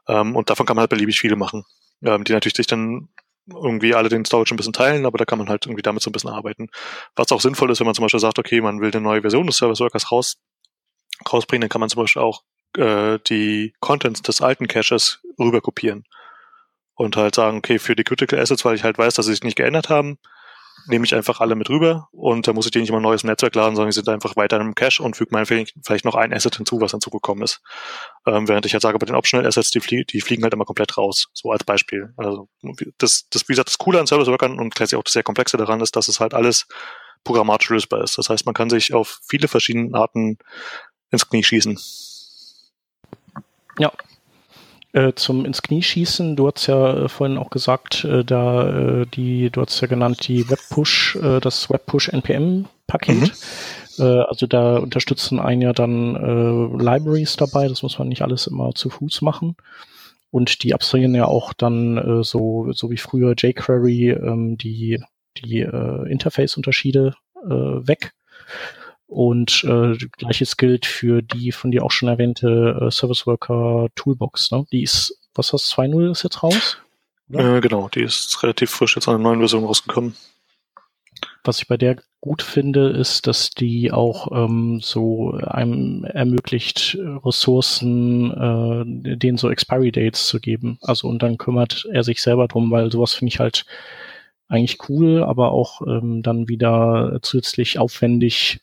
Ähm, 0.08 0.36
und 0.36 0.50
davon 0.50 0.66
kann 0.66 0.76
man 0.76 0.82
halt 0.82 0.90
beliebig 0.90 1.20
viele 1.20 1.36
machen, 1.36 1.64
ähm, 2.04 2.24
die 2.24 2.34
natürlich 2.34 2.56
sich 2.56 2.68
dann 2.68 3.10
irgendwie 3.48 3.94
alle 3.94 4.10
den 4.10 4.26
Storage 4.26 4.54
ein 4.54 4.58
bisschen 4.58 4.74
teilen, 4.74 5.06
aber 5.06 5.18
da 5.18 5.26
kann 5.26 5.38
man 5.38 5.50
halt 5.50 5.66
irgendwie 5.66 5.84
damit 5.84 6.02
so 6.02 6.10
ein 6.10 6.14
bisschen 6.14 6.32
arbeiten. 6.32 6.70
Was 7.16 7.32
auch 7.32 7.42
sinnvoll 7.42 7.70
ist, 7.70 7.80
wenn 7.80 7.86
man 7.86 7.94
zum 7.94 8.04
Beispiel 8.04 8.20
sagt, 8.20 8.40
okay, 8.40 8.62
man 8.62 8.82
will 8.82 8.92
eine 8.92 9.02
neue 9.02 9.22
Version 9.22 9.46
des 9.46 9.58
Service 9.58 9.80
Workers 9.80 10.12
raus, 10.12 10.38
rausbringen, 11.32 11.62
dann 11.62 11.70
kann 11.70 11.82
man 11.82 11.90
zum 11.90 12.02
Beispiel 12.02 12.24
auch 12.24 12.42
äh, 12.78 13.20
die 13.30 13.74
Contents 13.80 14.22
des 14.24 14.42
alten 14.42 14.68
Caches 14.68 15.22
rüber 15.40 15.62
kopieren. 15.62 16.06
Und 16.96 17.18
halt 17.18 17.36
sagen, 17.36 17.58
okay, 17.58 17.78
für 17.78 17.96
die 17.96 18.04
Critical 18.04 18.40
Assets, 18.40 18.64
weil 18.66 18.76
ich 18.76 18.84
halt 18.84 18.98
weiß, 18.98 19.16
dass 19.16 19.26
sie 19.26 19.34
sich 19.34 19.44
nicht 19.44 19.58
geändert 19.58 19.90
haben, 19.90 20.18
nehme 20.88 21.06
ich 21.06 21.16
einfach 21.16 21.42
alle 21.42 21.56
mit 21.56 21.70
rüber 21.70 22.10
und 22.12 22.48
da 22.48 22.54
muss 22.54 22.66
ich 22.66 22.72
die 22.72 22.80
nicht 22.80 22.90
immer 22.90 23.00
ein 23.00 23.04
neues 23.04 23.24
Netzwerk 23.24 23.56
laden, 23.56 23.76
sondern 23.76 23.90
die 23.90 23.96
sind 23.96 24.08
einfach 24.10 24.36
weiter 24.36 24.60
im 24.60 24.76
Cache 24.76 25.02
und 25.02 25.16
füge 25.16 25.34
mal 25.34 25.46
vielleicht 25.46 26.06
noch 26.06 26.16
ein 26.16 26.34
Asset 26.34 26.56
hinzu, 26.58 26.80
was 26.80 26.92
hinzugekommen 26.92 27.44
ist. 27.44 27.62
Ähm, 28.26 28.48
während 28.48 28.66
ich 28.66 28.74
halt 28.74 28.84
sage, 28.84 29.00
bei 29.00 29.06
den 29.06 29.16
Optional 29.16 29.48
Assets, 29.48 29.72
die, 29.72 29.80
flie 29.80 30.04
die 30.06 30.22
fliegen 30.22 30.44
halt 30.44 30.54
immer 30.54 30.66
komplett 30.66 30.98
raus. 30.98 31.28
So 31.34 31.52
als 31.52 31.64
Beispiel. 31.64 32.14
Also 32.18 32.50
das, 32.98 33.28
das 33.30 33.44
wie 33.44 33.54
gesagt, 33.54 33.70
das 33.70 33.78
Coole 33.78 34.00
an 34.00 34.08
Service 34.08 34.28
Workern 34.28 34.60
und 34.60 34.76
gleichzeitig 34.76 35.00
auch 35.00 35.04
das 35.04 35.14
sehr 35.14 35.24
Komplexe 35.24 35.58
daran 35.58 35.82
ist, 35.82 35.96
dass 35.96 36.08
es 36.08 36.20
halt 36.20 36.34
alles 36.34 36.68
programmatisch 37.24 37.70
lösbar 37.70 38.04
ist. 38.04 38.18
Das 38.18 38.30
heißt, 38.30 38.46
man 38.46 38.54
kann 38.54 38.70
sich 38.70 38.94
auf 38.94 39.20
viele 39.28 39.48
verschiedene 39.48 39.98
Arten 39.98 40.38
ins 41.10 41.28
Knie 41.28 41.44
schießen. 41.44 41.80
Ja, 43.80 43.92
äh, 44.96 45.14
zum 45.14 45.44
ins 45.44 45.62
Knie 45.62 45.84
schießen. 45.84 46.38
Du 46.38 46.48
hast 46.48 46.68
ja 46.68 47.04
äh, 47.04 47.10
vorhin 47.10 47.38
auch 47.38 47.50
gesagt, 47.50 48.06
äh, 48.06 48.24
da 48.24 49.02
äh, 49.02 49.06
die, 49.06 49.50
du 49.50 49.62
hast 49.62 49.82
ja 49.82 49.88
genannt 49.88 50.26
die 50.28 50.50
Webpush, 50.50 51.18
äh, 51.18 51.42
das 51.42 51.70
Webpush 51.70 52.08
NPM 52.10 52.66
Paket. 52.88 53.20
Mhm. 53.20 53.32
Äh, 54.00 54.22
also 54.22 54.48
da 54.48 54.78
unterstützen 54.78 55.40
einen 55.40 55.62
ja 55.62 55.74
dann 55.74 56.16
Libraries 56.80 57.36
dabei. 57.36 57.68
Das 57.68 57.84
muss 57.84 58.00
man 58.00 58.08
nicht 58.08 58.22
alles 58.22 58.48
immer 58.48 58.74
zu 58.74 58.90
Fuß 58.90 59.22
machen. 59.22 59.58
Und 60.32 60.64
die 60.64 60.74
abstrahieren 60.74 61.16
ja 61.16 61.26
auch 61.26 61.54
dann 61.54 62.24
so, 62.24 62.72
so 62.74 62.90
wie 62.90 62.98
früher 62.98 63.36
jQuery 63.38 64.12
ähm, 64.12 64.58
die, 64.58 65.02
die 65.38 65.60
Interface-Unterschiede 65.60 67.16
weg. 67.44 68.14
Und 69.16 69.64
äh, 69.64 69.96
gleiches 70.18 70.58
gilt 70.58 70.86
für 70.86 71.22
die 71.22 71.54
von 71.54 71.72
dir 71.72 71.86
auch 71.86 71.92
schon 71.92 72.10
erwähnte 72.10 72.78
äh, 72.82 72.92
Service 72.92 73.26
Worker 73.26 73.88
Toolbox. 73.96 74.52
Ne? 74.52 74.66
Die 74.74 74.84
ist, 74.84 75.18
was 75.34 75.54
hast 75.54 75.72
2.0 75.74 76.12
ist 76.12 76.24
jetzt 76.24 76.44
raus? 76.44 76.80
Ja? 77.30 77.56
Äh, 77.56 77.62
genau, 77.62 77.88
die 77.88 78.02
ist 78.02 78.44
relativ 78.44 78.72
frisch 78.72 78.98
jetzt 78.98 79.08
an 79.08 79.16
einer 79.16 79.24
neuen 79.24 79.40
Version 79.40 79.64
rausgekommen. 79.64 80.18
Was 81.46 81.60
ich 81.60 81.70
bei 81.70 81.78
der 81.78 81.96
gut 82.20 82.42
finde, 82.42 82.90
ist, 82.90 83.26
dass 83.26 83.52
die 83.52 83.94
auch 83.94 84.34
ähm, 84.34 84.82
so 84.82 85.32
einem 85.32 86.04
ermöglicht, 86.04 86.98
Ressourcen, 87.24 88.32
äh, 88.32 89.16
denen 89.16 89.38
so 89.38 89.50
Expiry 89.50 89.94
Dates 89.94 90.28
zu 90.28 90.42
geben. 90.42 90.78
Also 90.82 91.08
und 91.08 91.24
dann 91.24 91.38
kümmert 91.38 91.88
er 91.90 92.04
sich 92.04 92.22
selber 92.22 92.50
drum, 92.50 92.70
weil 92.70 92.92
sowas 92.92 93.14
finde 93.14 93.30
ich 93.30 93.40
halt 93.40 93.66
eigentlich 94.50 94.90
cool, 94.90 95.24
aber 95.24 95.54
auch 95.54 95.82
ähm, 95.88 96.22
dann 96.22 96.50
wieder 96.50 97.20
zusätzlich 97.22 97.80
aufwendig 97.80 98.60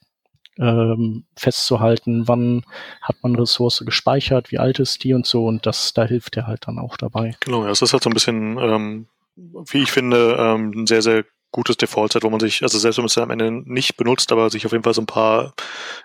ähm, 0.59 1.25
festzuhalten, 1.37 2.29
wann 2.29 2.65
hat 3.01 3.17
man 3.23 3.37
Ressource 3.37 3.83
gespeichert, 3.85 4.51
wie 4.51 4.59
alt 4.59 4.79
ist 4.79 5.05
die 5.05 5.15
und 5.15 5.27
so 5.27 5.47
und 5.47 5.67
das, 5.67 5.95
da 5.95 6.05
hilft 6.05 6.37
er 6.37 6.47
halt 6.47 6.67
dann 6.67 6.79
auch 6.79 6.97
dabei. 6.97 7.37
Genau, 7.41 7.65
ja, 7.65 7.71
es 7.71 7.83
ist 7.83 7.93
halt 7.93 8.03
so 8.03 8.11
ein 8.11 8.15
bisschen, 8.15 8.59
ähm, 8.59 9.07
wie 9.37 9.83
ich 9.83 9.93
finde, 9.93 10.37
ähm, 10.39 10.73
ein 10.75 10.87
sehr, 10.87 11.03
sehr 11.03 11.25
gutes 11.53 11.77
Default-Set, 11.77 12.23
wo 12.25 12.31
man 12.31 12.41
sich, 12.41 12.63
also 12.63 12.79
selbst 12.79 12.97
wenn 12.97 13.03
man 13.03 13.09
es 13.09 13.19
am 13.19 13.31
Ende 13.31 13.51
nicht 13.51 13.97
benutzt, 13.99 14.33
aber 14.33 14.49
sich 14.49 14.65
auf 14.65 14.73
jeden 14.73 14.85
Fall 14.85 14.95
so 14.95 15.03
ein 15.03 15.07
paar 15.07 15.53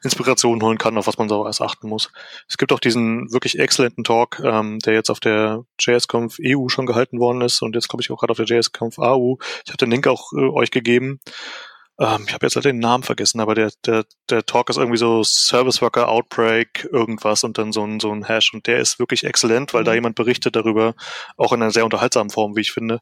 Inspirationen 0.03 0.61
holen 0.61 0.77
kann, 0.77 0.97
auf 0.97 1.07
was 1.07 1.17
man 1.17 1.29
so 1.29 1.45
erst 1.45 1.61
achten 1.61 1.87
muss. 1.87 2.11
Es 2.49 2.57
gibt 2.57 2.73
auch 2.73 2.79
diesen 2.79 3.31
wirklich 3.31 3.57
exzellenten 3.57 4.03
Talk, 4.03 4.41
ähm, 4.43 4.79
der 4.79 4.93
jetzt 4.93 5.09
auf 5.09 5.21
der 5.21 5.63
JSConf 5.79 6.37
EU 6.43 6.67
schon 6.67 6.85
gehalten 6.85 7.19
worden 7.19 7.41
ist 7.41 7.61
und 7.61 7.75
jetzt 7.75 7.87
glaube 7.87 8.01
ich 8.01 8.11
auch 8.11 8.19
gerade 8.19 8.31
auf 8.31 8.37
der 8.37 8.45
JSConf 8.45 8.99
AU. 8.99 9.37
Ich 9.65 9.69
habe 9.69 9.77
den 9.77 9.89
Link 9.89 10.05
auch 10.07 10.33
äh, 10.33 10.49
euch 10.49 10.69
gegeben 10.69 11.21
ähm, 11.99 12.25
ich 12.27 12.33
habe 12.33 12.45
jetzt 12.45 12.55
leider 12.55 12.71
den 12.71 12.79
Namen 12.79 13.03
vergessen, 13.03 13.39
aber 13.39 13.55
der, 13.55 13.71
der, 13.85 14.05
der 14.29 14.45
Talk 14.45 14.69
ist 14.69 14.77
irgendwie 14.77 14.97
so 14.97 15.23
Service 15.23 15.81
Worker 15.81 16.09
Outbreak 16.09 16.87
irgendwas 16.91 17.43
und 17.43 17.57
dann 17.57 17.71
so 17.71 17.83
ein, 17.83 17.99
so 17.99 18.11
ein 18.11 18.23
Hash 18.23 18.53
und 18.53 18.67
der 18.67 18.79
ist 18.79 18.99
wirklich 18.99 19.23
exzellent, 19.23 19.73
weil 19.73 19.81
mhm. 19.81 19.85
da 19.85 19.93
jemand 19.93 20.15
berichtet 20.15 20.55
darüber, 20.55 20.93
auch 21.37 21.53
in 21.53 21.61
einer 21.61 21.71
sehr 21.71 21.85
unterhaltsamen 21.85 22.29
Form, 22.29 22.55
wie 22.55 22.61
ich 22.61 22.71
finde. 22.71 22.99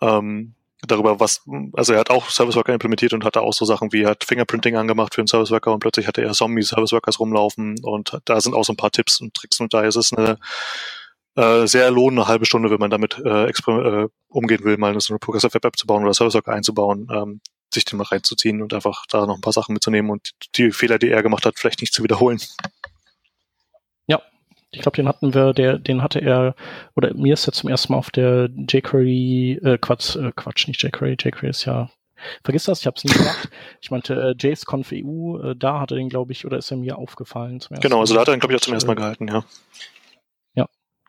Ähm, 0.00 0.54
darüber, 0.82 1.18
was, 1.20 1.42
also 1.72 1.94
er 1.94 2.00
hat 2.00 2.10
auch 2.10 2.28
Service 2.28 2.56
Worker 2.56 2.74
implementiert 2.74 3.14
und 3.14 3.24
hatte 3.24 3.40
auch 3.40 3.54
so 3.54 3.64
Sachen 3.64 3.92
wie 3.92 4.02
er 4.02 4.10
hat 4.10 4.24
Fingerprinting 4.24 4.76
angemacht 4.76 5.14
für 5.14 5.22
einen 5.22 5.28
Service 5.28 5.50
Worker 5.50 5.72
und 5.72 5.80
plötzlich 5.80 6.06
hatte 6.06 6.22
er 6.22 6.32
Zombie 6.32 6.62
Service 6.62 6.92
Workers 6.92 7.18
rumlaufen 7.18 7.76
und 7.82 8.18
da 8.26 8.40
sind 8.40 8.54
auch 8.54 8.64
so 8.64 8.72
ein 8.72 8.76
paar 8.76 8.90
Tipps 8.90 9.20
und 9.20 9.34
Tricks 9.34 9.58
und 9.60 9.72
da 9.72 9.82
ist 9.82 9.96
es 9.96 10.12
eine 10.12 10.38
äh, 11.36 11.66
sehr 11.66 11.90
lohnende 11.90 12.28
halbe 12.28 12.46
Stunde, 12.46 12.70
wenn 12.70 12.78
man 12.78 12.90
damit 12.90 13.18
äh, 13.24 13.46
äh, 13.48 14.08
umgehen 14.28 14.64
will, 14.64 14.76
mal 14.76 14.98
so 15.00 15.12
eine 15.12 15.18
Progressive 15.18 15.54
Web 15.54 15.64
App 15.64 15.76
zu 15.76 15.86
bauen 15.86 16.02
oder 16.02 16.14
Service 16.14 16.34
Worker 16.34 16.52
einzubauen. 16.52 17.08
Ähm, 17.12 17.40
sich 17.72 17.84
den 17.84 17.98
mal 17.98 18.04
reinzuziehen 18.04 18.62
und 18.62 18.74
einfach 18.74 19.04
da 19.08 19.26
noch 19.26 19.36
ein 19.36 19.40
paar 19.40 19.52
Sachen 19.52 19.72
mitzunehmen 19.72 20.10
und 20.10 20.30
die 20.56 20.70
Fehler, 20.72 20.98
die 20.98 21.10
er 21.10 21.22
gemacht 21.22 21.44
hat, 21.44 21.58
vielleicht 21.58 21.80
nicht 21.80 21.92
zu 21.92 22.02
wiederholen. 22.02 22.38
Ja, 24.06 24.22
ich 24.70 24.80
glaube, 24.80 24.96
den 24.96 25.08
hatten 25.08 25.34
wir, 25.34 25.52
der, 25.52 25.78
den 25.78 26.02
hatte 26.02 26.20
er, 26.20 26.54
oder 26.94 27.14
mir 27.14 27.34
ist 27.34 27.46
er 27.46 27.52
zum 27.52 27.68
ersten 27.68 27.92
Mal 27.92 27.98
auf 27.98 28.10
der 28.10 28.48
jQuery, 28.48 29.60
äh, 29.62 29.78
Quatsch, 29.78 30.16
äh, 30.16 30.32
Quatsch, 30.34 30.68
nicht 30.68 30.82
jQuery, 30.82 31.16
jQuery 31.20 31.50
ist 31.50 31.64
ja, 31.64 31.90
vergiss 32.44 32.64
das, 32.64 32.80
ich 32.80 32.86
habe 32.86 32.96
es 32.96 33.04
nicht 33.04 33.16
gemacht. 33.16 33.48
Ich 33.80 33.90
meinte 33.90 34.14
äh, 34.14 34.34
JSConf 34.38 34.90
EU, 34.92 35.38
äh, 35.38 35.56
da 35.56 35.80
hat 35.80 35.90
er 35.90 35.96
den, 35.96 36.08
glaube 36.08 36.32
ich, 36.32 36.44
oder 36.46 36.58
ist 36.58 36.70
er 36.70 36.76
mir 36.76 36.98
aufgefallen 36.98 37.60
zum 37.60 37.74
ersten 37.74 37.88
Genau, 37.88 38.00
also 38.00 38.14
da 38.14 38.20
hat 38.20 38.28
er 38.28 38.34
den, 38.34 38.40
glaube 38.40 38.54
ich, 38.54 38.60
auch 38.60 38.64
zum 38.64 38.74
ersten 38.74 38.88
Mal 38.88 38.94
gehalten, 38.94 39.28
ja. 39.28 39.44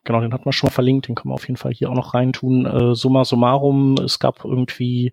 Genau, 0.08 0.22
den 0.22 0.34
hat 0.34 0.45
man 0.45 0.53
schon 0.53 0.70
verlinkt, 0.70 1.10
den 1.10 1.16
können 1.16 1.32
wir 1.32 1.36
auf 1.36 1.49
jeden 1.49 1.58
Fall 1.58 1.74
hier 1.74 1.89
auch 1.89 1.95
noch 1.95 2.14
reintun. 2.14 2.66
Äh, 2.66 2.95
summa 2.95 3.26
summarum, 3.26 3.95
es 3.95 4.20
gab 4.20 4.45
irgendwie 4.45 5.12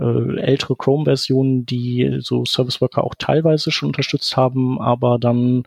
äh, 0.00 0.40
ältere 0.40 0.74
Chrome-Versionen, 0.74 1.64
die 1.64 2.16
so 2.18 2.44
Service 2.44 2.80
Worker 2.80 3.04
auch 3.04 3.14
teilweise 3.16 3.70
schon 3.70 3.90
unterstützt 3.90 4.36
haben, 4.36 4.80
aber 4.80 5.20
dann 5.20 5.62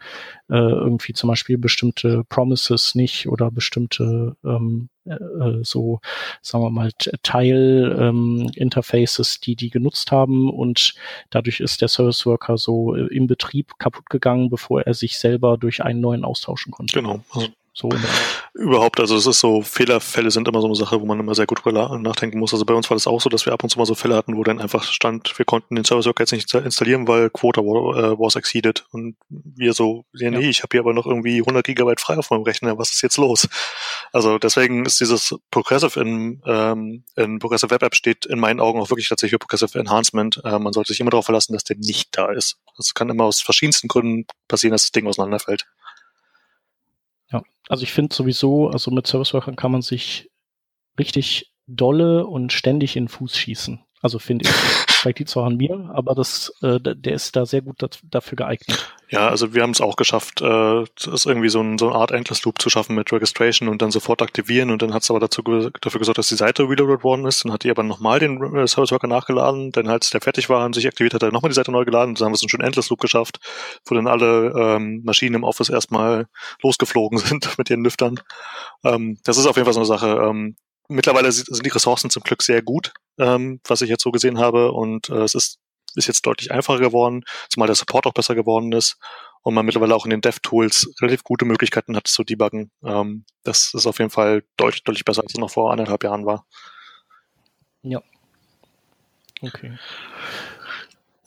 äh, 0.50 0.58
irgendwie 0.58 1.14
zum 1.14 1.30
Beispiel 1.30 1.58
bestimmte 1.58 2.26
Promises 2.28 2.96
nicht 2.96 3.30
oder 3.30 3.50
bestimmte 3.50 4.36
ähm, 4.44 4.90
äh, 5.06 5.16
so, 5.62 6.02
sagen 6.42 6.66
wir 6.66 6.70
mal, 6.70 6.92
Teil-Interfaces, 7.24 9.36
ähm, 9.36 9.42
die 9.46 9.56
die 9.56 9.70
genutzt 9.70 10.12
haben 10.12 10.50
und 10.50 10.96
dadurch 11.30 11.62
ist 11.62 11.82
der 11.82 11.88
Service 11.88 12.26
Worker 12.26 12.58
so 12.58 12.94
äh, 12.94 13.08
im 13.08 13.28
Betrieb 13.28 13.80
kaputt 13.80 14.10
gegangen, 14.10 14.50
bevor 14.50 14.82
er 14.82 14.94
sich 14.94 15.18
selber 15.18 15.58
durch 15.58 15.82
einen 15.82 16.02
neuen 16.02 16.26
austauschen 16.26 16.74
konnte. 16.74 17.00
Genau. 17.00 17.22
Also 17.30 17.48
So 17.78 17.90
Überhaupt, 18.54 19.02
also 19.02 19.18
es 19.18 19.28
ist 19.28 19.42
so, 19.42 19.62
Fehlerfälle 19.62 20.32
sind 20.32 20.48
immer 20.48 20.62
so 20.62 20.68
eine 20.68 20.78
Sache, 20.78 21.02
wo 21.02 21.06
man 21.06 21.20
immer 21.20 21.36
sehr 21.36 21.46
gut 21.46 21.66
drüber 21.66 22.00
nachdenken 22.00 22.40
muss. 22.40 22.54
Also 22.54 22.64
bei 22.64 22.74
uns 22.74 22.90
war 22.90 22.96
das 22.96 23.06
auch 23.06 23.20
so, 23.20 23.30
dass 23.30 23.46
wir 23.46 23.52
ab 23.52 23.64
und 23.64 23.70
zu 23.70 23.78
mal 23.78 23.86
so 23.86 23.96
Fälle 23.96 24.16
hatten, 24.16 24.38
wo 24.38 24.46
dann 24.46 24.62
einfach 24.62 24.86
stand, 24.86 25.38
wir 25.38 25.44
konnten 25.44 25.76
den 25.76 25.84
Service 25.84 26.06
Worker 26.06 26.24
jetzt 26.24 26.32
nicht 26.32 26.54
installieren, 26.54 27.06
weil 27.06 27.30
Quota 27.30 27.60
äh, 27.60 28.18
was 28.18 28.36
exceeded. 28.36 28.86
Und 28.92 29.18
wir 29.28 29.74
so, 29.74 30.06
ja 30.14 30.32
nee, 30.32 30.40
ja. 30.40 30.50
ich 30.50 30.64
habe 30.64 30.70
hier 30.72 30.80
aber 30.80 30.94
noch 30.94 31.06
irgendwie 31.06 31.40
100 31.40 31.66
Gigabyte 31.66 32.00
frei 32.00 32.18
auf 32.18 32.30
meinem 32.30 32.44
Rechner, 32.44 32.78
was 32.78 32.92
ist 32.92 33.02
jetzt 33.02 33.18
los? 33.18 33.50
Also 34.14 34.38
deswegen 34.38 34.86
ist 34.86 35.02
dieses 35.02 35.36
Progressive 35.52 36.00
in, 36.00 36.42
ähm, 36.46 37.04
in 37.18 37.40
Progressive 37.40 37.72
Web 37.72 37.84
App 37.84 37.96
steht 37.96 38.26
in 38.26 38.40
meinen 38.40 38.62
Augen 38.62 38.80
auch 38.80 38.90
wirklich 38.90 39.10
tatsächlich 39.10 39.32
für 39.32 39.40
Progressive 39.40 39.78
Enhancement. 39.78 40.40
Äh, 40.46 40.60
man 40.60 40.72
sollte 40.72 40.94
sich 40.94 41.02
immer 41.02 41.12
darauf 41.12 41.26
verlassen, 41.26 41.52
dass 41.52 41.66
der 41.66 41.76
nicht 41.76 42.18
da 42.18 42.32
ist. 42.32 42.58
Das 42.78 42.94
kann 42.94 43.10
immer 43.10 43.26
aus 43.26 43.42
verschiedensten 43.42 43.90
Gründen 43.90 44.28
passieren, 44.48 44.72
dass 44.72 44.84
das 44.84 44.92
Ding 44.94 45.08
auseinanderfällt. 45.08 45.66
Ja, 47.36 47.44
also 47.68 47.84
ich 47.84 47.92
finde 47.92 48.16
sowieso, 48.16 48.70
also 48.70 48.92
mit 48.92 49.08
Service 49.08 49.34
Workern 49.34 49.58
kann 49.58 49.72
man 49.72 49.82
sich 49.82 50.32
richtig 50.98 51.52
dolle 51.68 52.26
und 52.26 52.54
ständig 52.54 52.96
in 52.96 53.04
den 53.06 53.10
Fuß 53.10 53.36
schießen. 53.38 53.85
Also 54.06 54.20
finde 54.20 54.46
ich. 54.46 54.52
Vielleicht 54.52 55.18
liegt 55.18 55.32
zwar 55.32 55.48
an 55.48 55.58
mir, 55.58 55.90
aber 55.92 56.14
das, 56.14 56.54
äh, 56.62 56.80
der 56.80 57.14
ist 57.16 57.36
da 57.36 57.48
sehr 57.48 57.64
gut 57.64 57.78
dafür 58.04 58.36
geeignet. 58.36 58.94
Ja, 59.10 59.30
also 59.30 59.56
wir 59.56 59.64
haben 59.64 59.72
es 59.72 59.82
auch 59.82 59.96
geschafft, 59.96 60.42
äh, 60.42 60.84
das 61.06 61.26
irgendwie 61.26 61.50
so, 61.50 61.60
ein, 61.60 61.80
so 61.80 61.88
eine 61.88 61.96
Art 61.96 62.12
Endless 62.12 62.44
Loop 62.44 62.62
zu 62.62 62.70
schaffen 62.70 62.96
mit 62.96 63.12
Registration 63.12 63.68
und 63.68 63.82
dann 63.82 63.90
sofort 63.90 64.22
aktivieren 64.22 64.70
und 64.70 64.84
dann 64.84 64.94
hat 64.94 65.02
es 65.02 65.10
aber 65.10 65.20
dazu, 65.20 65.42
dafür 65.42 65.98
gesorgt, 65.98 66.20
dass 66.20 66.28
die 66.28 66.36
Seite 66.36 66.70
reloaded 66.70 67.04
worden 67.04 67.26
ist. 67.26 67.44
Dann 67.44 67.52
hat 67.52 67.64
die 67.64 67.72
aber 67.72 67.82
nochmal 67.82 68.20
den 68.20 68.40
äh, 68.56 68.68
Service 68.68 68.92
Worker 68.92 69.08
nachgeladen, 69.08 69.72
dann 69.72 69.88
als 69.88 70.12
der 70.12 70.22
fertig 70.22 70.50
war 70.50 70.64
und 70.66 70.76
sich 70.76 70.86
aktiviert 70.86 71.16
hat, 71.16 71.24
hat 71.24 71.30
er 71.30 71.34
nochmal 71.34 71.50
die 71.50 71.56
Seite 71.56 71.72
neu 71.72 71.84
geladen. 71.84 72.14
Dann 72.14 72.26
haben 72.26 72.34
wir 72.34 72.38
so 72.38 72.44
einen 72.44 72.50
schönen 72.50 72.68
Endless 72.68 72.92
Loop 72.92 73.02
geschafft, 73.02 73.40
wo 73.88 73.96
dann 73.96 74.06
alle 74.06 74.54
ähm, 74.56 75.02
Maschinen 75.04 75.34
im 75.34 75.44
Office 75.44 75.70
erstmal 75.70 76.28
losgeflogen 76.62 77.18
sind 77.18 77.58
mit 77.58 77.72
ihren 77.72 77.84
Lüftern. 77.84 78.20
Ähm, 78.84 79.18
das 79.24 79.40
ist 79.40 79.48
auf 79.48 79.56
jeden 79.56 79.66
Fall 79.66 79.74
so 79.74 79.80
eine 79.80 79.88
Sache. 79.88 80.10
Ähm, 80.10 80.58
mittlerweile 80.88 81.32
sind 81.32 81.66
die 81.66 81.70
Ressourcen 81.70 82.10
zum 82.10 82.24
Glück 82.24 82.44
sehr 82.44 82.62
gut, 82.62 82.94
ähm, 83.20 83.60
was 83.68 83.82
ich 83.82 83.90
jetzt 83.90 84.04
so 84.04 84.12
gesehen 84.12 84.40
habe. 84.40 84.72
Und 84.72 85.10
äh, 85.10 85.24
es 85.24 85.36
ist, 85.36 85.60
ist 85.96 86.08
jetzt 86.08 86.26
deutlich 86.26 86.52
einfacher 86.52 86.80
geworden, 86.80 87.24
zumal 87.50 87.68
der 87.68 87.76
Support 87.76 88.08
auch 88.08 88.14
besser 88.14 88.36
geworden 88.36 88.72
ist 88.72 88.98
und 89.44 89.54
man 89.54 89.66
mittlerweile 89.66 89.96
auch 89.96 90.06
in 90.06 90.10
den 90.10 90.22
Dev-Tools 90.22 90.96
relativ 91.02 91.24
gute 91.24 91.46
Möglichkeiten 91.46 91.96
hat 91.96 92.08
zu 92.08 92.24
debuggen. 92.24 92.72
Ähm, 92.84 93.26
das 93.44 93.74
ist 93.74 93.86
auf 93.86 94.00
jeden 94.00 94.12
Fall 94.12 94.44
deutlich, 94.58 94.84
deutlich 94.84 95.06
besser, 95.06 95.22
als 95.22 95.34
es 95.34 95.40
noch 95.40 95.52
vor 95.52 95.72
anderthalb 95.72 96.04
Jahren 96.04 96.26
war. 96.26 96.46
Ja. 97.84 98.02
Okay. 99.42 99.78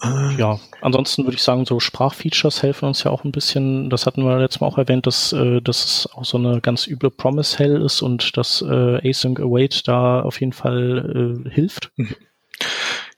Äh, 0.02 0.36
ja, 0.36 0.60
ansonsten 0.80 1.24
würde 1.24 1.36
ich 1.36 1.42
sagen, 1.42 1.64
so 1.64 1.80
Sprachfeatures 1.80 2.62
helfen 2.62 2.86
uns 2.86 3.02
ja 3.02 3.10
auch 3.10 3.24
ein 3.24 3.32
bisschen. 3.32 3.90
Das 3.90 4.06
hatten 4.06 4.24
wir 4.24 4.38
letztes 4.38 4.60
Mal 4.60 4.68
auch 4.68 4.78
erwähnt, 4.78 5.06
dass, 5.06 5.32
äh, 5.32 5.60
dass 5.60 5.84
es 5.84 6.08
auch 6.12 6.24
so 6.24 6.38
eine 6.38 6.60
ganz 6.60 6.86
üble 6.86 7.10
Promise-Hell 7.10 7.82
ist 7.82 8.02
und 8.02 8.36
dass 8.36 8.62
äh, 8.62 9.08
Async 9.08 9.40
Await 9.40 9.88
da 9.88 10.20
auf 10.22 10.40
jeden 10.40 10.52
Fall 10.52 11.44
äh, 11.46 11.50
hilft. 11.50 11.90
Mhm. 11.96 12.14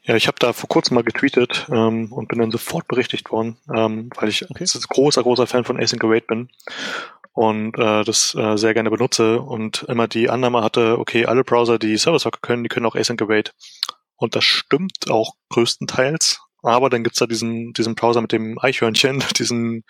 Ja, 0.03 0.17
ich 0.17 0.27
habe 0.27 0.39
da 0.39 0.53
vor 0.53 0.69
kurzem 0.69 0.95
mal 0.95 1.05
getweetet 1.05 1.67
ähm, 1.71 2.13
und 2.13 2.29
bin 2.29 2.39
dann 2.39 2.51
sofort 2.51 2.89
berichtigt 2.89 3.31
worden, 3.31 3.59
ähm, 3.75 4.11
weil 4.17 4.31
ich 4.31 4.51
okay. 4.51 4.65
großer, 4.89 5.23
großer 5.23 5.47
Fan 5.47 5.65
von 5.65 5.79
Async 5.79 6.03
Await 6.03 6.27
bin 6.27 6.49
und 7.33 7.79
äh, 7.79 8.03
das 8.05 8.35
äh, 8.35 8.57
sehr 8.57 8.75
gerne 8.75 8.91
benutze 8.91 9.41
und 9.41 9.85
immer 9.85 10.09
die 10.09 10.31
Annahme 10.31 10.63
hatte, 10.63 10.99
okay, 10.99 11.27
alle 11.27 11.45
Browser, 11.45 11.79
die 11.79 11.97
Service 11.97 12.25
Worker 12.25 12.41
können, 12.43 12.63
die 12.63 12.69
können 12.69 12.87
auch 12.87 12.97
Async 12.97 13.21
Await. 13.23 13.55
Und 14.17 14.37
das 14.37 14.45
stimmt 14.45 15.11
auch 15.11 15.35
größtenteils. 15.51 16.41
Aber 16.63 16.91
dann 16.91 17.05
gibt's 17.05 17.19
da 17.19 17.27
diesen, 17.27 17.73
diesen 17.73 17.95
Browser 17.95 18.21
mit 18.21 18.33
dem 18.33 18.59
Eichhörnchen, 18.59 19.23
diesen 19.39 19.85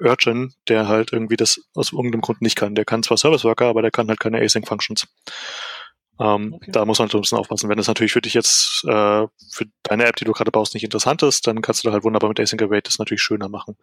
Urchin, 0.00 0.54
der 0.68 0.88
halt 0.88 1.12
irgendwie 1.12 1.36
das 1.36 1.60
aus 1.74 1.92
irgendeinem 1.92 2.22
Grund 2.22 2.42
nicht 2.42 2.56
kann. 2.56 2.74
Der 2.74 2.84
kann 2.84 3.02
zwar 3.02 3.16
Service 3.16 3.44
Worker, 3.44 3.66
aber 3.66 3.82
der 3.82 3.90
kann 3.90 4.08
halt 4.08 4.20
keine 4.20 4.40
Async 4.40 4.66
Functions. 4.66 5.06
Ähm, 6.18 6.54
okay. 6.54 6.70
Da 6.72 6.84
muss 6.84 6.98
man 6.98 7.08
so 7.08 7.18
ein 7.18 7.20
bisschen 7.20 7.38
aufpassen. 7.38 7.68
Wenn 7.68 7.76
das 7.76 7.88
natürlich 7.88 8.12
für 8.12 8.22
dich 8.22 8.34
jetzt 8.34 8.84
äh, 8.84 9.26
für 9.52 9.66
deine 9.82 10.06
App, 10.06 10.16
die 10.16 10.24
du 10.24 10.32
gerade 10.32 10.50
baust, 10.50 10.74
nicht 10.74 10.84
interessant 10.84 11.22
ist, 11.22 11.46
dann 11.46 11.60
kannst 11.60 11.84
du 11.84 11.88
da 11.88 11.92
halt 11.92 12.04
wunderbar 12.04 12.28
mit 12.28 12.40
Async 12.40 12.62
Await 12.62 12.86
das 12.86 12.98
natürlich 12.98 13.22
schöner 13.22 13.48
machen. 13.48 13.76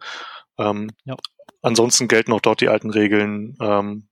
Ähm, 0.58 0.90
ja. 1.04 1.16
Ansonsten 1.62 2.08
gelten 2.08 2.32
auch 2.32 2.40
dort 2.40 2.60
die 2.60 2.68
alten 2.68 2.90
Regeln, 2.90 3.56
ähm, 3.60 4.08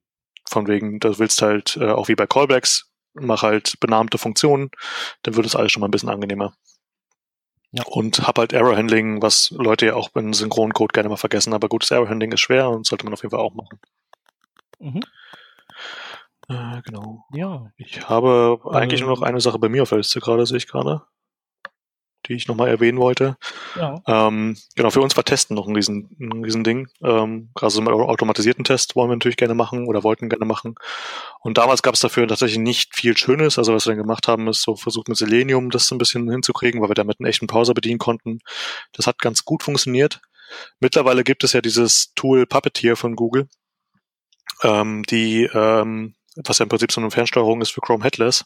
von 0.48 0.68
wegen, 0.68 1.00
du 1.00 1.18
willst 1.18 1.42
halt 1.42 1.76
äh, 1.80 1.90
auch 1.90 2.08
wie 2.08 2.14
bei 2.14 2.26
Callbacks, 2.26 2.90
mach 3.14 3.42
halt 3.42 3.78
benahmte 3.80 4.18
Funktionen, 4.18 4.70
dann 5.22 5.36
wird 5.36 5.46
es 5.46 5.56
alles 5.56 5.72
schon 5.72 5.80
mal 5.80 5.88
ein 5.88 5.92
bisschen 5.92 6.08
angenehmer. 6.08 6.54
Ja. 7.72 7.84
Und 7.86 8.26
hab 8.26 8.38
halt 8.38 8.52
Error 8.52 8.76
Handling, 8.76 9.22
was 9.22 9.50
Leute 9.50 9.86
ja 9.86 9.94
auch 9.94 10.14
in 10.14 10.32
Synchroncode 10.32 10.92
gerne 10.92 11.08
mal 11.08 11.16
vergessen, 11.16 11.54
aber 11.54 11.68
gutes 11.68 11.90
Error 11.90 12.08
Handling 12.08 12.32
ist 12.32 12.40
schwer 12.40 12.68
und 12.70 12.86
sollte 12.86 13.04
man 13.04 13.14
auf 13.14 13.22
jeden 13.22 13.30
Fall 13.30 13.40
auch 13.40 13.54
machen. 13.54 13.80
Mhm. 14.78 15.00
Äh, 16.48 16.82
genau. 16.82 17.24
Ja. 17.32 17.70
Ich 17.76 18.08
habe 18.08 18.60
eigentlich 18.70 19.00
nur 19.00 19.10
noch 19.10 19.22
eine 19.22 19.40
Sache 19.40 19.58
bei 19.58 19.68
mir 19.68 19.82
auf 19.82 19.88
der 19.88 19.98
Liste 19.98 20.20
gerade, 20.20 20.44
sehe 20.44 20.58
ich 20.58 20.68
gerade 20.68 21.02
die 22.26 22.34
ich 22.34 22.48
nochmal 22.48 22.68
erwähnen 22.68 22.98
wollte. 22.98 23.36
Ja. 23.76 24.02
Ähm, 24.06 24.56
genau, 24.76 24.90
für 24.90 25.00
uns 25.00 25.16
war 25.16 25.24
Testen 25.24 25.56
noch 25.56 25.66
ein 25.66 25.74
riesen, 25.74 26.16
ein 26.20 26.44
riesen 26.44 26.64
Ding. 26.64 26.88
Ähm, 27.02 27.50
gerade 27.54 27.72
so 27.72 27.80
mit 27.80 27.92
automatisierten 27.92 28.64
Test 28.64 28.96
wollen 28.96 29.10
wir 29.10 29.16
natürlich 29.16 29.36
gerne 29.36 29.54
machen 29.54 29.86
oder 29.86 30.02
wollten 30.02 30.28
gerne 30.28 30.44
machen. 30.44 30.74
Und 31.40 31.58
damals 31.58 31.82
gab 31.82 31.94
es 31.94 32.00
dafür 32.00 32.26
tatsächlich 32.28 32.58
nicht 32.58 32.94
viel 32.94 33.16
Schönes. 33.16 33.58
Also 33.58 33.74
was 33.74 33.86
wir 33.86 33.90
dann 33.90 34.02
gemacht 34.02 34.28
haben, 34.28 34.48
ist 34.48 34.62
so 34.62 34.76
versucht 34.76 35.08
mit 35.08 35.18
Selenium 35.18 35.70
das 35.70 35.86
so 35.86 35.94
ein 35.94 35.98
bisschen 35.98 36.30
hinzukriegen, 36.30 36.80
weil 36.80 36.90
wir 36.90 36.94
damit 36.94 37.20
einen 37.20 37.28
echten 37.28 37.46
Browser 37.46 37.74
bedienen 37.74 37.98
konnten. 37.98 38.40
Das 38.92 39.06
hat 39.06 39.18
ganz 39.18 39.44
gut 39.44 39.62
funktioniert. 39.62 40.20
Mittlerweile 40.80 41.24
gibt 41.24 41.44
es 41.44 41.52
ja 41.52 41.60
dieses 41.60 42.12
Tool 42.14 42.46
Puppeteer 42.46 42.96
von 42.96 43.16
Google, 43.16 43.48
ähm, 44.62 45.02
die, 45.04 45.48
ähm, 45.52 46.14
was 46.36 46.58
ja 46.58 46.64
im 46.64 46.68
Prinzip 46.68 46.92
so 46.92 47.00
eine 47.00 47.10
Fernsteuerung 47.10 47.60
ist 47.60 47.70
für 47.70 47.80
Chrome 47.80 48.04
Headless. 48.04 48.44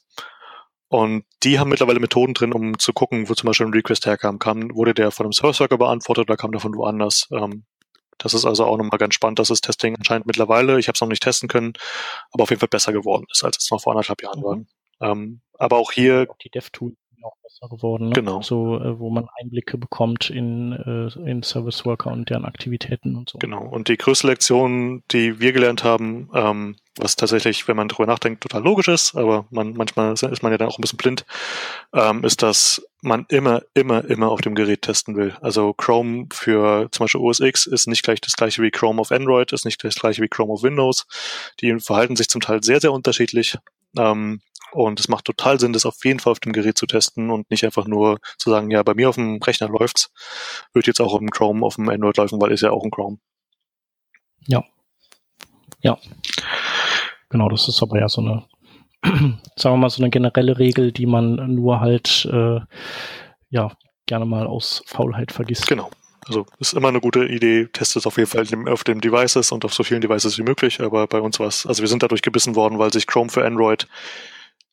Und 0.88 1.24
die 1.42 1.58
haben 1.58 1.68
mittlerweile 1.68 2.00
Methoden 2.00 2.34
drin, 2.34 2.52
um 2.52 2.78
zu 2.78 2.92
gucken, 2.92 3.28
wo 3.28 3.34
zum 3.34 3.48
Beispiel 3.48 3.66
ein 3.66 3.72
Request 3.72 4.06
herkam. 4.06 4.38
Kam, 4.38 4.74
wurde 4.74 4.94
der 4.94 5.10
von 5.10 5.26
einem 5.26 5.32
Service 5.32 5.60
Worker 5.60 5.78
beantwortet 5.78 6.28
oder 6.28 6.36
kam 6.36 6.52
der 6.52 6.60
von 6.60 6.74
woanders? 6.76 7.28
Ähm, 7.32 7.64
das 8.18 8.34
ist 8.34 8.44
also 8.44 8.64
auch 8.64 8.78
nochmal 8.78 8.98
ganz 8.98 9.14
spannend, 9.14 9.38
dass 9.38 9.48
das 9.48 9.60
Testing 9.60 9.96
anscheinend 9.96 10.26
mittlerweile, 10.26 10.78
ich 10.78 10.88
habe 10.88 10.94
es 10.94 11.00
noch 11.00 11.08
nicht 11.08 11.22
testen 11.22 11.48
können, 11.48 11.74
aber 12.32 12.44
auf 12.44 12.50
jeden 12.50 12.60
Fall 12.60 12.68
besser 12.68 12.92
geworden 12.92 13.26
ist, 13.30 13.44
als 13.44 13.58
es 13.58 13.70
noch 13.70 13.82
vor 13.82 13.92
anderthalb 13.92 14.22
Jahren 14.22 14.40
mhm. 14.40 14.44
war. 14.44 15.10
Ähm, 15.10 15.40
aber 15.58 15.76
auch 15.76 15.92
hier. 15.92 16.26
Die 16.42 16.50
DevTools 16.50 16.94
auch 17.24 17.36
besser 17.42 17.68
geworden, 17.68 18.08
ne? 18.08 18.14
Genau. 18.14 18.42
So, 18.42 18.78
äh, 18.80 18.98
wo 18.98 19.10
man 19.10 19.28
Einblicke 19.40 19.78
bekommt 19.78 20.30
in, 20.30 20.72
äh, 20.72 21.30
in 21.30 21.42
Service 21.42 21.84
Worker 21.84 22.12
und 22.12 22.30
deren 22.30 22.44
Aktivitäten 22.44 23.16
und 23.16 23.30
so. 23.30 23.38
Genau. 23.38 23.64
Und 23.64 23.88
die 23.88 23.96
größte 23.96 24.26
Lektion, 24.26 25.02
die 25.10 25.40
wir 25.40 25.52
gelernt 25.52 25.84
haben, 25.84 26.30
ähm, 26.34 26.76
was 26.98 27.16
tatsächlich, 27.16 27.68
wenn 27.68 27.76
man 27.76 27.88
drüber 27.88 28.06
nachdenkt, 28.06 28.42
total 28.42 28.62
logisch 28.62 28.88
ist, 28.88 29.16
aber 29.16 29.46
man, 29.50 29.74
manchmal 29.74 30.14
ist 30.14 30.42
man 30.42 30.52
ja 30.52 30.58
dann 30.58 30.68
auch 30.68 30.78
ein 30.78 30.80
bisschen 30.80 30.96
blind, 30.96 31.26
ähm, 31.92 32.24
ist, 32.24 32.42
dass 32.42 32.82
man 33.02 33.26
immer, 33.28 33.62
immer, 33.74 34.04
immer 34.04 34.30
auf 34.30 34.40
dem 34.40 34.54
Gerät 34.54 34.82
testen 34.82 35.16
will. 35.16 35.36
Also 35.40 35.74
Chrome 35.74 36.28
für 36.32 36.88
zum 36.90 37.04
Beispiel 37.04 37.20
OS 37.20 37.40
X 37.40 37.66
ist 37.66 37.86
nicht 37.86 38.02
gleich 38.02 38.20
das 38.20 38.32
gleiche 38.32 38.62
wie 38.62 38.70
Chrome 38.70 39.00
auf 39.00 39.12
Android, 39.12 39.52
ist 39.52 39.64
nicht 39.64 39.82
das 39.84 39.96
gleiche 39.96 40.22
wie 40.22 40.28
Chrome 40.28 40.54
auf 40.54 40.62
Windows. 40.62 41.06
Die 41.60 41.78
verhalten 41.78 42.16
sich 42.16 42.28
zum 42.28 42.40
Teil 42.40 42.62
sehr, 42.62 42.80
sehr 42.80 42.92
unterschiedlich. 42.92 43.58
Ähm, 43.98 44.40
und 44.76 45.00
es 45.00 45.08
macht 45.08 45.24
total 45.24 45.58
Sinn, 45.58 45.72
das 45.72 45.86
auf 45.86 46.04
jeden 46.04 46.20
Fall 46.20 46.32
auf 46.32 46.40
dem 46.40 46.52
Gerät 46.52 46.76
zu 46.76 46.86
testen 46.86 47.30
und 47.30 47.50
nicht 47.50 47.64
einfach 47.64 47.86
nur 47.86 48.18
zu 48.38 48.50
sagen, 48.50 48.70
ja, 48.70 48.82
bei 48.82 48.94
mir 48.94 49.08
auf 49.08 49.14
dem 49.16 49.42
Rechner 49.42 49.68
läuft's, 49.68 50.12
wird 50.72 50.86
jetzt 50.86 51.00
auch 51.00 51.12
auf 51.12 51.18
dem 51.18 51.30
Chrome, 51.30 51.64
auf 51.64 51.76
dem 51.76 51.88
Android 51.88 52.16
laufen, 52.16 52.40
weil 52.40 52.52
ist 52.52 52.62
ja 52.62 52.70
auch 52.70 52.84
ein 52.84 52.90
Chrome. 52.90 53.18
Ja. 54.46 54.64
Ja. 55.82 55.98
Genau, 57.30 57.48
das 57.48 57.68
ist 57.68 57.82
aber 57.82 57.98
ja 57.98 58.08
so 58.08 58.20
eine, 58.20 58.44
sagen 59.56 59.74
wir 59.74 59.76
mal, 59.76 59.90
so 59.90 60.02
eine 60.02 60.10
generelle 60.10 60.58
Regel, 60.58 60.92
die 60.92 61.06
man 61.06 61.54
nur 61.54 61.80
halt, 61.80 62.28
äh, 62.30 62.60
ja, 63.50 63.72
gerne 64.06 64.24
mal 64.26 64.46
aus 64.46 64.82
Faulheit 64.86 65.32
vergisst. 65.32 65.66
Genau. 65.66 65.90
Also 66.26 66.44
ist 66.58 66.74
immer 66.74 66.88
eine 66.88 67.00
gute 67.00 67.24
Idee, 67.24 67.68
testet 67.72 68.02
es 68.02 68.06
auf 68.06 68.16
jeden 68.16 68.28
Fall 68.28 68.46
auf 68.68 68.82
den 68.82 69.00
Devices 69.00 69.52
und 69.52 69.64
auf 69.64 69.74
so 69.74 69.84
vielen 69.84 70.00
Devices 70.00 70.38
wie 70.38 70.42
möglich, 70.42 70.80
aber 70.80 71.06
bei 71.06 71.20
uns 71.20 71.38
war 71.38 71.46
es, 71.46 71.66
also 71.66 71.82
wir 71.82 71.88
sind 71.88 72.02
dadurch 72.02 72.22
gebissen 72.22 72.56
worden, 72.56 72.78
weil 72.78 72.92
sich 72.92 73.06
Chrome 73.06 73.30
für 73.30 73.44
Android 73.44 73.86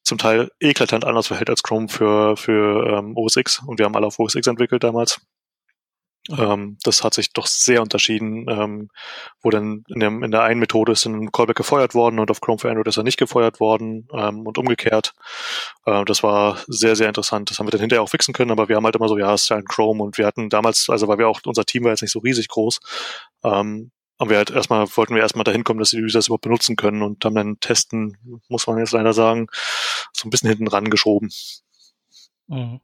zum 0.04 0.18
Teil 0.18 0.50
eklatant 0.60 1.06
anders 1.06 1.28
verhält 1.28 1.50
als 1.50 1.64
Chrome 1.64 1.88
für, 1.90 2.38
für 2.38 2.88
ähm, 2.88 3.16
OS 3.16 3.38
X 3.38 3.62
und 3.66 3.80
wir 3.80 3.86
haben 3.86 3.96
alle 3.96 4.08
auf 4.08 4.20
OS 4.20 4.36
X 4.36 4.48
entwickelt 4.48 4.84
damals. 4.84 5.22
Ähm, 6.30 6.78
das 6.84 7.04
hat 7.04 7.14
sich 7.14 7.34
doch 7.34 7.48
sehr 7.48 7.82
unterschieden, 7.82 8.46
ähm, 8.50 8.90
wo 9.42 9.50
dann 9.50 9.84
in, 9.90 10.00
dem, 10.00 10.24
in 10.24 10.32
der 10.32 10.44
einen 10.44 10.60
Methode 10.60 10.94
ist 10.94 11.06
ein 11.06 11.34
Callback 11.34 11.58
gefeuert 11.58 11.96
worden 11.96 12.20
und 12.20 12.32
auf 12.32 12.40
Chrome 12.40 12.60
for 12.60 12.70
Android 12.70 12.88
ist 12.88 12.96
er 12.96 13.04
nicht 13.04 13.20
gefeuert 13.20 13.60
worden 13.60 14.08
ähm, 14.14 14.48
und 14.48 14.58
umgekehrt. 14.58 15.14
Äh, 15.86 16.06
das 16.06 16.24
war 16.24 16.58
sehr, 16.68 16.96
sehr 16.96 17.10
interessant. 17.10 17.50
Das 17.50 17.60
haben 17.60 17.68
wir 17.68 17.72
dann 17.72 17.82
hinterher 17.82 18.04
auch 18.04 18.10
fixen 18.10 18.34
können, 18.34 18.52
aber 18.52 18.70
wir 18.70 18.78
haben 18.78 18.86
halt 18.86 18.96
immer 18.96 19.10
so, 19.10 19.18
ja, 19.18 19.34
es 19.34 19.44
ist 19.44 19.50
ja 19.50 19.58
ein 19.58 19.66
Chrome 19.66 20.02
und 20.02 20.18
wir 20.18 20.26
hatten 20.26 20.50
damals, 20.50 20.88
also 20.90 21.10
weil 21.10 21.18
wir 21.18 21.28
auch, 21.28 21.42
unser 21.46 21.66
Team 21.66 21.84
war 21.84 21.92
jetzt 21.92 22.02
nicht 22.02 22.14
so 22.14 22.20
riesig 22.20 22.48
groß, 22.48 22.80
ähm, 23.44 23.92
haben 24.20 24.30
wir 24.30 24.38
halt 24.38 24.52
erstmal, 24.52 24.88
wollten 24.96 25.16
wir 25.16 25.22
erstmal 25.22 25.44
dahin 25.44 25.64
kommen, 25.64 25.80
dass 25.80 25.90
die 25.90 26.02
User 26.02 26.20
es 26.20 26.28
überhaupt 26.28 26.44
benutzen 26.44 26.76
können 26.76 27.02
und 27.02 27.24
haben 27.26 27.36
dann 27.36 27.60
testen, 27.60 28.18
muss 28.48 28.68
man 28.68 28.78
jetzt 28.78 28.92
leider 28.92 29.14
sagen, 29.14 29.48
so 30.12 30.28
ein 30.28 30.30
bisschen 30.30 30.50
hinten 30.50 30.68
rangeschoben. 30.68 31.32
Mhm. 32.48 32.80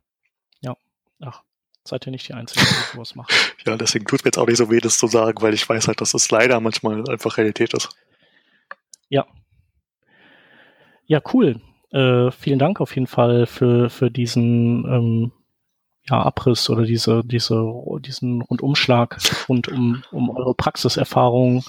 Ja, 0.62 0.76
ach, 1.22 1.44
seid 1.84 2.08
ihr 2.08 2.12
nicht 2.12 2.28
die 2.28 2.34
Einzigen, 2.34 2.66
die 2.66 2.92
sowas 2.96 3.16
machen. 3.16 3.34
ja, 3.66 3.78
deswegen 3.78 4.06
tut 4.06 4.24
mir 4.24 4.30
jetzt 4.30 4.38
auch 4.38 4.48
nicht 4.48 4.58
so 4.58 4.70
weh, 4.72 4.80
das 4.80 4.98
zu 4.98 5.08
sagen, 5.08 5.42
weil 5.42 5.54
ich 5.54 5.68
weiß 5.68 5.88
halt, 5.88 6.02
dass 6.02 6.14
es 6.14 6.24
das 6.24 6.32
leider 6.32 6.60
manchmal 6.60 7.08
einfach 7.10 7.38
Realität 7.38 7.74
ist. 7.74 7.90
Ja. 9.08 9.26
Ja, 11.06 11.22
cool. 11.34 11.62
Äh, 11.92 12.32
vielen 12.32 12.60
Dank 12.60 12.82
auf 12.82 12.94
jeden 12.96 13.08
Fall 13.08 13.48
für, 13.48 13.90
für 13.90 14.12
diesen 14.12 14.86
ähm, 14.86 15.32
ja, 16.10 16.22
Abriss 16.22 16.70
oder 16.70 16.84
diese, 16.84 17.24
diese, 17.24 17.64
diesen 18.02 18.42
Rundumschlag 18.42 19.20
rund 19.50 19.68
um, 19.68 20.04
um 20.12 20.30
eure 20.30 20.54
Praxiserfahrung 20.54 21.64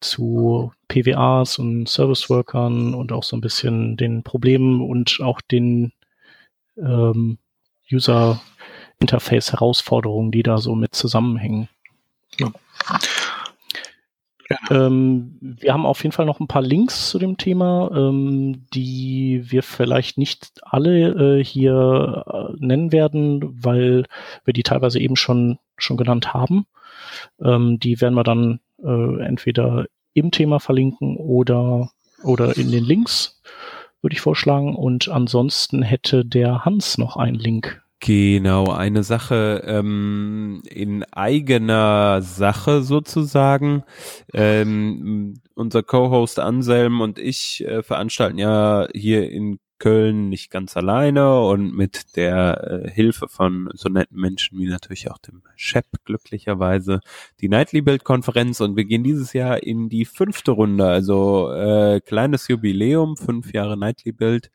zu 0.00 0.72
PWAs 0.88 1.58
und 1.58 1.88
Service 1.88 2.30
Workern 2.30 2.94
und 2.94 3.12
auch 3.12 3.24
so 3.24 3.36
ein 3.36 3.40
bisschen 3.40 3.96
den 3.96 4.22
Problemen 4.22 4.80
und 4.80 5.20
auch 5.22 5.40
den 5.40 5.92
ähm, 6.76 7.38
User 7.90 8.40
Interface 9.00 9.52
Herausforderungen, 9.52 10.30
die 10.30 10.42
da 10.42 10.58
so 10.58 10.74
mit 10.74 10.94
zusammenhängen. 10.94 11.68
Ja. 12.38 12.52
Ähm, 14.70 15.36
wir 15.40 15.72
haben 15.72 15.86
auf 15.86 16.02
jeden 16.02 16.12
Fall 16.12 16.26
noch 16.26 16.40
ein 16.40 16.48
paar 16.48 16.62
Links 16.62 17.10
zu 17.10 17.18
dem 17.18 17.36
Thema, 17.36 17.90
ähm, 17.94 18.66
die 18.72 19.42
wir 19.44 19.62
vielleicht 19.62 20.16
nicht 20.18 20.60
alle 20.62 21.38
äh, 21.38 21.44
hier 21.44 22.24
äh, 22.26 22.56
nennen 22.58 22.92
werden, 22.92 23.62
weil 23.62 24.04
wir 24.44 24.54
die 24.54 24.62
teilweise 24.62 24.98
eben 25.00 25.16
schon, 25.16 25.58
schon 25.76 25.96
genannt 25.96 26.32
haben. 26.32 26.66
Ähm, 27.42 27.78
die 27.78 28.00
werden 28.00 28.14
wir 28.14 28.24
dann 28.24 28.60
äh, 28.82 29.22
entweder 29.22 29.86
im 30.14 30.30
Thema 30.30 30.60
verlinken 30.60 31.16
oder, 31.16 31.90
oder 32.22 32.56
in 32.56 32.70
den 32.72 32.84
Links, 32.84 33.40
würde 34.00 34.14
ich 34.14 34.20
vorschlagen. 34.20 34.74
Und 34.74 35.08
ansonsten 35.08 35.82
hätte 35.82 36.24
der 36.24 36.64
Hans 36.64 36.98
noch 36.98 37.16
einen 37.16 37.36
Link 37.36 37.82
Genau, 38.00 38.70
eine 38.70 39.02
Sache 39.02 39.62
ähm, 39.66 40.62
in 40.70 41.02
eigener 41.12 42.22
Sache 42.22 42.82
sozusagen. 42.82 43.82
Ähm, 44.32 45.40
unser 45.54 45.82
Co-Host 45.82 46.38
Anselm 46.38 47.00
und 47.00 47.18
ich 47.18 47.64
äh, 47.66 47.82
veranstalten 47.82 48.38
ja 48.38 48.86
hier 48.94 49.28
in 49.30 49.58
Köln 49.78 50.28
nicht 50.28 50.50
ganz 50.50 50.76
alleine 50.76 51.40
und 51.40 51.74
mit 51.74 52.16
der 52.16 52.84
äh, 52.84 52.90
Hilfe 52.90 53.28
von 53.28 53.68
so 53.74 53.88
netten 53.88 54.20
Menschen 54.20 54.58
wie 54.58 54.66
natürlich 54.66 55.10
auch 55.10 55.18
dem 55.18 55.42
Shep 55.56 55.86
glücklicherweise 56.04 57.00
die 57.40 57.48
Nightly 57.48 57.80
Build 57.80 58.04
Konferenz 58.04 58.60
und 58.60 58.76
wir 58.76 58.84
gehen 58.84 59.04
dieses 59.04 59.32
Jahr 59.32 59.62
in 59.62 59.88
die 59.88 60.04
fünfte 60.04 60.52
Runde, 60.52 60.86
also 60.86 61.52
äh, 61.52 62.00
kleines 62.00 62.48
Jubiläum, 62.48 63.16
fünf 63.16 63.52
Jahre 63.52 63.76
Nightly 63.76 64.12
Build. 64.12 64.50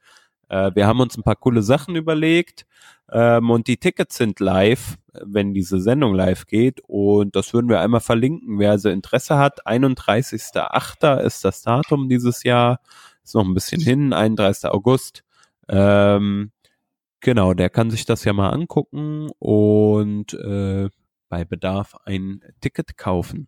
Äh, 0.49 0.71
wir 0.75 0.87
haben 0.87 0.99
uns 0.99 1.17
ein 1.17 1.23
paar 1.23 1.35
coole 1.35 1.61
Sachen 1.61 1.95
überlegt 1.95 2.65
ähm, 3.11 3.49
und 3.49 3.67
die 3.67 3.77
Tickets 3.77 4.17
sind 4.17 4.39
live, 4.39 4.97
wenn 5.13 5.53
diese 5.53 5.79
Sendung 5.79 6.15
live 6.15 6.47
geht. 6.47 6.81
Und 6.87 7.35
das 7.35 7.53
würden 7.53 7.69
wir 7.69 7.81
einmal 7.81 8.01
verlinken. 8.01 8.59
Wer 8.59 8.71
also 8.71 8.89
Interesse 8.89 9.37
hat, 9.37 9.65
31.8. 9.67 11.19
ist 11.19 11.45
das 11.45 11.61
Datum 11.61 12.09
dieses 12.09 12.43
Jahr. 12.43 12.79
Ist 13.23 13.35
noch 13.35 13.45
ein 13.45 13.53
bisschen 13.53 13.81
hin, 13.81 14.13
31. 14.13 14.69
August. 14.69 15.23
Ähm, 15.69 16.51
genau, 17.21 17.53
der 17.53 17.69
kann 17.69 17.89
sich 17.89 18.05
das 18.05 18.23
ja 18.25 18.33
mal 18.33 18.49
angucken 18.49 19.29
und 19.39 20.33
äh, 20.33 20.89
bei 21.29 21.45
Bedarf 21.45 21.95
ein 22.05 22.41
Ticket 22.61 22.97
kaufen. 22.97 23.47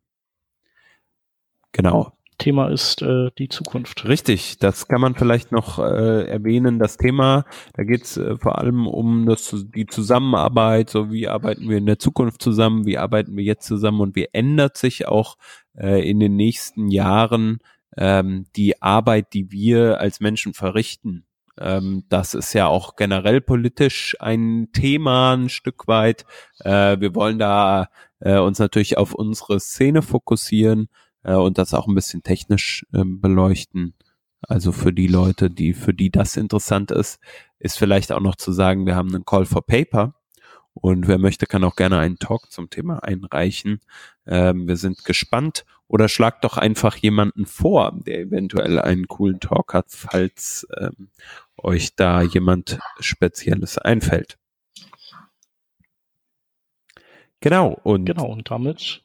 Genau. 1.72 2.14
Thema 2.38 2.70
ist 2.70 3.02
äh, 3.02 3.30
die 3.38 3.50
Zukunft. 3.50 4.08
Richtig, 4.08 4.58
das 4.60 4.88
kann 4.88 5.02
man 5.02 5.16
vielleicht 5.16 5.52
noch 5.52 5.80
äh, 5.80 6.28
erwähnen. 6.28 6.80
Das 6.80 6.98
Thema, 6.98 7.46
da 7.74 7.84
geht 7.84 8.04
es 8.04 8.18
äh, 8.18 8.38
vor 8.38 8.58
allem 8.60 8.88
um 8.88 9.26
das, 9.26 9.66
die 9.76 9.86
Zusammenarbeit, 9.86 10.90
so 10.90 11.12
wie 11.12 11.28
arbeiten 11.28 11.70
wir 11.70 11.78
in 11.78 11.86
der 11.86 12.00
Zukunft 12.00 12.42
zusammen, 12.42 12.86
wie 12.86 12.98
arbeiten 12.98 13.36
wir 13.36 13.44
jetzt 13.44 13.66
zusammen 13.66 14.02
und 14.02 14.16
wie 14.16 14.28
ändert 14.34 14.78
sich 14.78 15.08
auch 15.08 15.38
äh, 15.78 16.08
in 16.10 16.20
den 16.20 16.36
nächsten 16.36 16.90
Jahren 16.90 17.60
ähm, 17.98 18.46
die 18.56 18.82
Arbeit, 18.82 19.34
die 19.34 19.52
wir 19.52 20.00
als 20.00 20.20
Menschen 20.20 20.54
verrichten. 20.54 21.26
Ähm, 21.58 22.04
das 22.10 22.34
ist 22.34 22.54
ja 22.54 22.68
auch 22.68 22.96
generell 22.96 23.42
politisch 23.42 24.18
ein 24.20 24.70
Thema 24.74 25.34
ein 25.36 25.50
Stück 25.50 25.88
weit. 25.88 26.26
Äh, 26.60 27.00
wir 27.00 27.16
wollen 27.16 27.40
da 27.40 27.88
äh, 28.20 28.38
uns 28.40 28.60
natürlich 28.60 28.98
auf 28.98 29.14
unsere 29.14 29.60
Szene 29.60 30.02
fokussieren 30.02 30.90
äh, 31.26 31.34
und 31.34 31.58
das 31.58 31.74
auch 31.74 31.88
ein 31.88 31.96
bisschen 31.96 32.24
technisch 32.24 32.86
äh, 32.94 33.04
beleuchten. 33.04 33.94
Also 34.48 34.72
für 34.72 34.94
die 34.94 35.08
Leute, 35.08 35.50
die 35.50 35.74
für 35.74 35.94
die 35.94 36.12
das 36.12 36.38
interessant 36.38 36.92
ist, 36.92 37.20
ist 37.60 37.78
vielleicht 37.78 38.12
auch 38.12 38.20
noch 38.20 38.36
zu 38.36 38.52
sagen, 38.52 38.86
wir 38.86 38.96
haben 38.96 39.14
einen 39.14 39.26
Call 39.26 39.46
for 39.46 39.66
Paper 39.66 40.14
und 40.76 41.08
wer 41.08 41.18
möchte, 41.18 41.48
kann 41.48 41.64
auch 41.64 41.76
gerne 41.76 41.98
einen 42.00 42.20
Talk 42.20 42.52
zum 42.52 42.70
Thema 42.70 43.04
einreichen. 43.04 43.82
Ähm, 44.28 44.68
wir 44.68 44.78
sind 44.78 45.04
gespannt 45.06 45.66
oder 45.88 46.10
schlagt 46.10 46.44
doch 46.44 46.58
einfach 46.58 46.96
jemanden 46.98 47.46
vor, 47.46 47.98
der 48.06 48.20
eventuell 48.20 48.80
einen 48.80 49.08
coolen 49.08 49.40
Talk 49.40 49.74
hat, 49.74 49.88
falls 49.90 50.68
ähm, 50.78 51.10
euch 51.58 51.96
da 51.96 52.22
jemand 52.22 52.78
Spezielles 53.00 53.78
einfällt. 53.78 54.38
Genau 57.40 57.80
und 57.84 58.06
genau 58.06 58.26
und 58.26 58.50
damit 58.52 59.05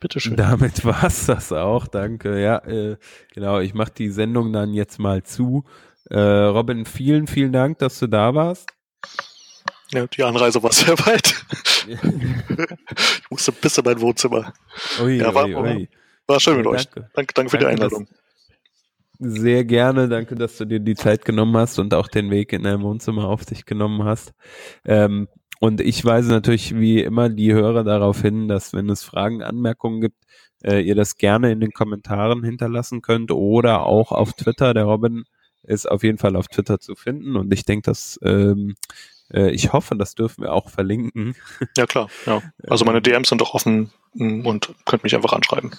Bitteschön. 0.00 0.36
Damit 0.36 0.84
war's 0.84 1.26
das 1.26 1.52
auch, 1.52 1.86
danke. 1.86 2.40
Ja, 2.40 2.58
äh, 2.58 2.96
genau, 3.32 3.60
ich 3.60 3.74
mache 3.74 3.92
die 3.92 4.10
Sendung 4.10 4.52
dann 4.52 4.74
jetzt 4.74 4.98
mal 4.98 5.22
zu. 5.22 5.64
Äh, 6.10 6.18
Robin, 6.18 6.84
vielen, 6.84 7.26
vielen 7.26 7.52
Dank, 7.52 7.78
dass 7.78 7.98
du 7.98 8.06
da 8.06 8.34
warst. 8.34 8.68
Ja, 9.92 10.06
die 10.06 10.22
Anreise 10.22 10.62
war 10.62 10.72
sehr 10.72 10.98
weit. 11.06 11.34
ich 11.86 13.30
musste 13.30 13.52
bis 13.52 13.78
in 13.78 13.84
mein 13.84 14.00
Wohnzimmer. 14.00 14.52
Ui, 15.00 15.18
ja, 15.18 15.32
war, 15.34 15.44
ui, 15.44 15.54
ui. 15.54 15.88
war 16.26 16.40
schön 16.40 16.56
mit 16.56 16.66
ja, 16.66 16.72
euch. 16.72 16.84
Danke, 16.86 17.10
danke, 17.14 17.34
danke 17.34 17.50
für 17.50 17.58
danke, 17.58 17.76
die 17.76 17.82
Einladung. 17.82 18.08
Sehr 19.20 19.64
gerne, 19.64 20.08
danke, 20.08 20.34
dass 20.34 20.58
du 20.58 20.64
dir 20.64 20.80
die 20.80 20.96
Zeit 20.96 21.24
genommen 21.24 21.56
hast 21.56 21.78
und 21.78 21.94
auch 21.94 22.08
den 22.08 22.30
Weg 22.30 22.52
in 22.52 22.64
dein 22.64 22.82
Wohnzimmer 22.82 23.28
auf 23.28 23.44
dich 23.44 23.64
genommen 23.64 24.04
hast. 24.04 24.34
Ähm, 24.84 25.28
und 25.60 25.80
ich 25.80 26.04
weise 26.04 26.30
natürlich 26.30 26.74
wie 26.74 27.00
immer 27.00 27.28
die 27.28 27.52
Hörer 27.52 27.84
darauf 27.84 28.20
hin, 28.20 28.48
dass 28.48 28.72
wenn 28.72 28.90
es 28.90 29.02
Fragen, 29.02 29.42
Anmerkungen 29.42 30.00
gibt, 30.00 30.24
äh, 30.62 30.80
ihr 30.80 30.94
das 30.94 31.16
gerne 31.16 31.52
in 31.52 31.60
den 31.60 31.72
Kommentaren 31.72 32.42
hinterlassen 32.44 33.02
könnt 33.02 33.30
oder 33.30 33.86
auch 33.86 34.12
auf 34.12 34.32
Twitter. 34.32 34.74
Der 34.74 34.84
Robin 34.84 35.24
ist 35.62 35.90
auf 35.90 36.02
jeden 36.02 36.18
Fall 36.18 36.36
auf 36.36 36.48
Twitter 36.48 36.78
zu 36.80 36.94
finden 36.94 37.36
und 37.36 37.52
ich 37.52 37.64
denke, 37.64 37.90
dass 37.90 38.18
ähm, 38.22 38.74
äh, 39.32 39.50
ich 39.50 39.72
hoffe, 39.72 39.96
das 39.96 40.14
dürfen 40.14 40.42
wir 40.42 40.52
auch 40.52 40.70
verlinken. 40.70 41.34
Ja 41.76 41.86
klar, 41.86 42.08
ja. 42.26 42.42
Also 42.66 42.84
meine 42.84 43.02
DMs 43.02 43.28
sind 43.28 43.40
doch 43.40 43.54
offen 43.54 43.90
mm, 44.14 44.46
und 44.46 44.74
könnt 44.84 45.02
mich 45.02 45.14
einfach 45.14 45.32
anschreiben. 45.32 45.70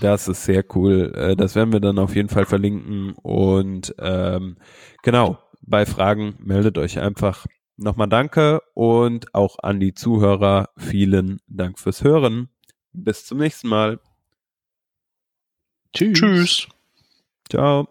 Das 0.00 0.26
ist 0.26 0.44
sehr 0.44 0.64
cool. 0.74 1.12
Äh, 1.14 1.36
das 1.36 1.54
werden 1.54 1.72
wir 1.72 1.80
dann 1.80 1.98
auf 1.98 2.14
jeden 2.16 2.28
Fall 2.28 2.44
verlinken. 2.44 3.12
Und 3.22 3.94
ähm, 3.98 4.56
genau, 5.02 5.38
bei 5.62 5.86
Fragen 5.86 6.36
meldet 6.40 6.78
euch 6.78 6.98
einfach. 6.98 7.46
Nochmal 7.76 8.08
danke 8.08 8.62
und 8.74 9.34
auch 9.34 9.58
an 9.62 9.80
die 9.80 9.94
Zuhörer 9.94 10.70
vielen 10.78 11.40
Dank 11.46 11.78
fürs 11.78 12.02
Hören. 12.02 12.48
Bis 12.92 13.26
zum 13.26 13.38
nächsten 13.38 13.68
Mal. 13.68 14.00
Tschüss. 15.92 16.18
Tschüss. 16.18 16.68
Ciao. 17.50 17.88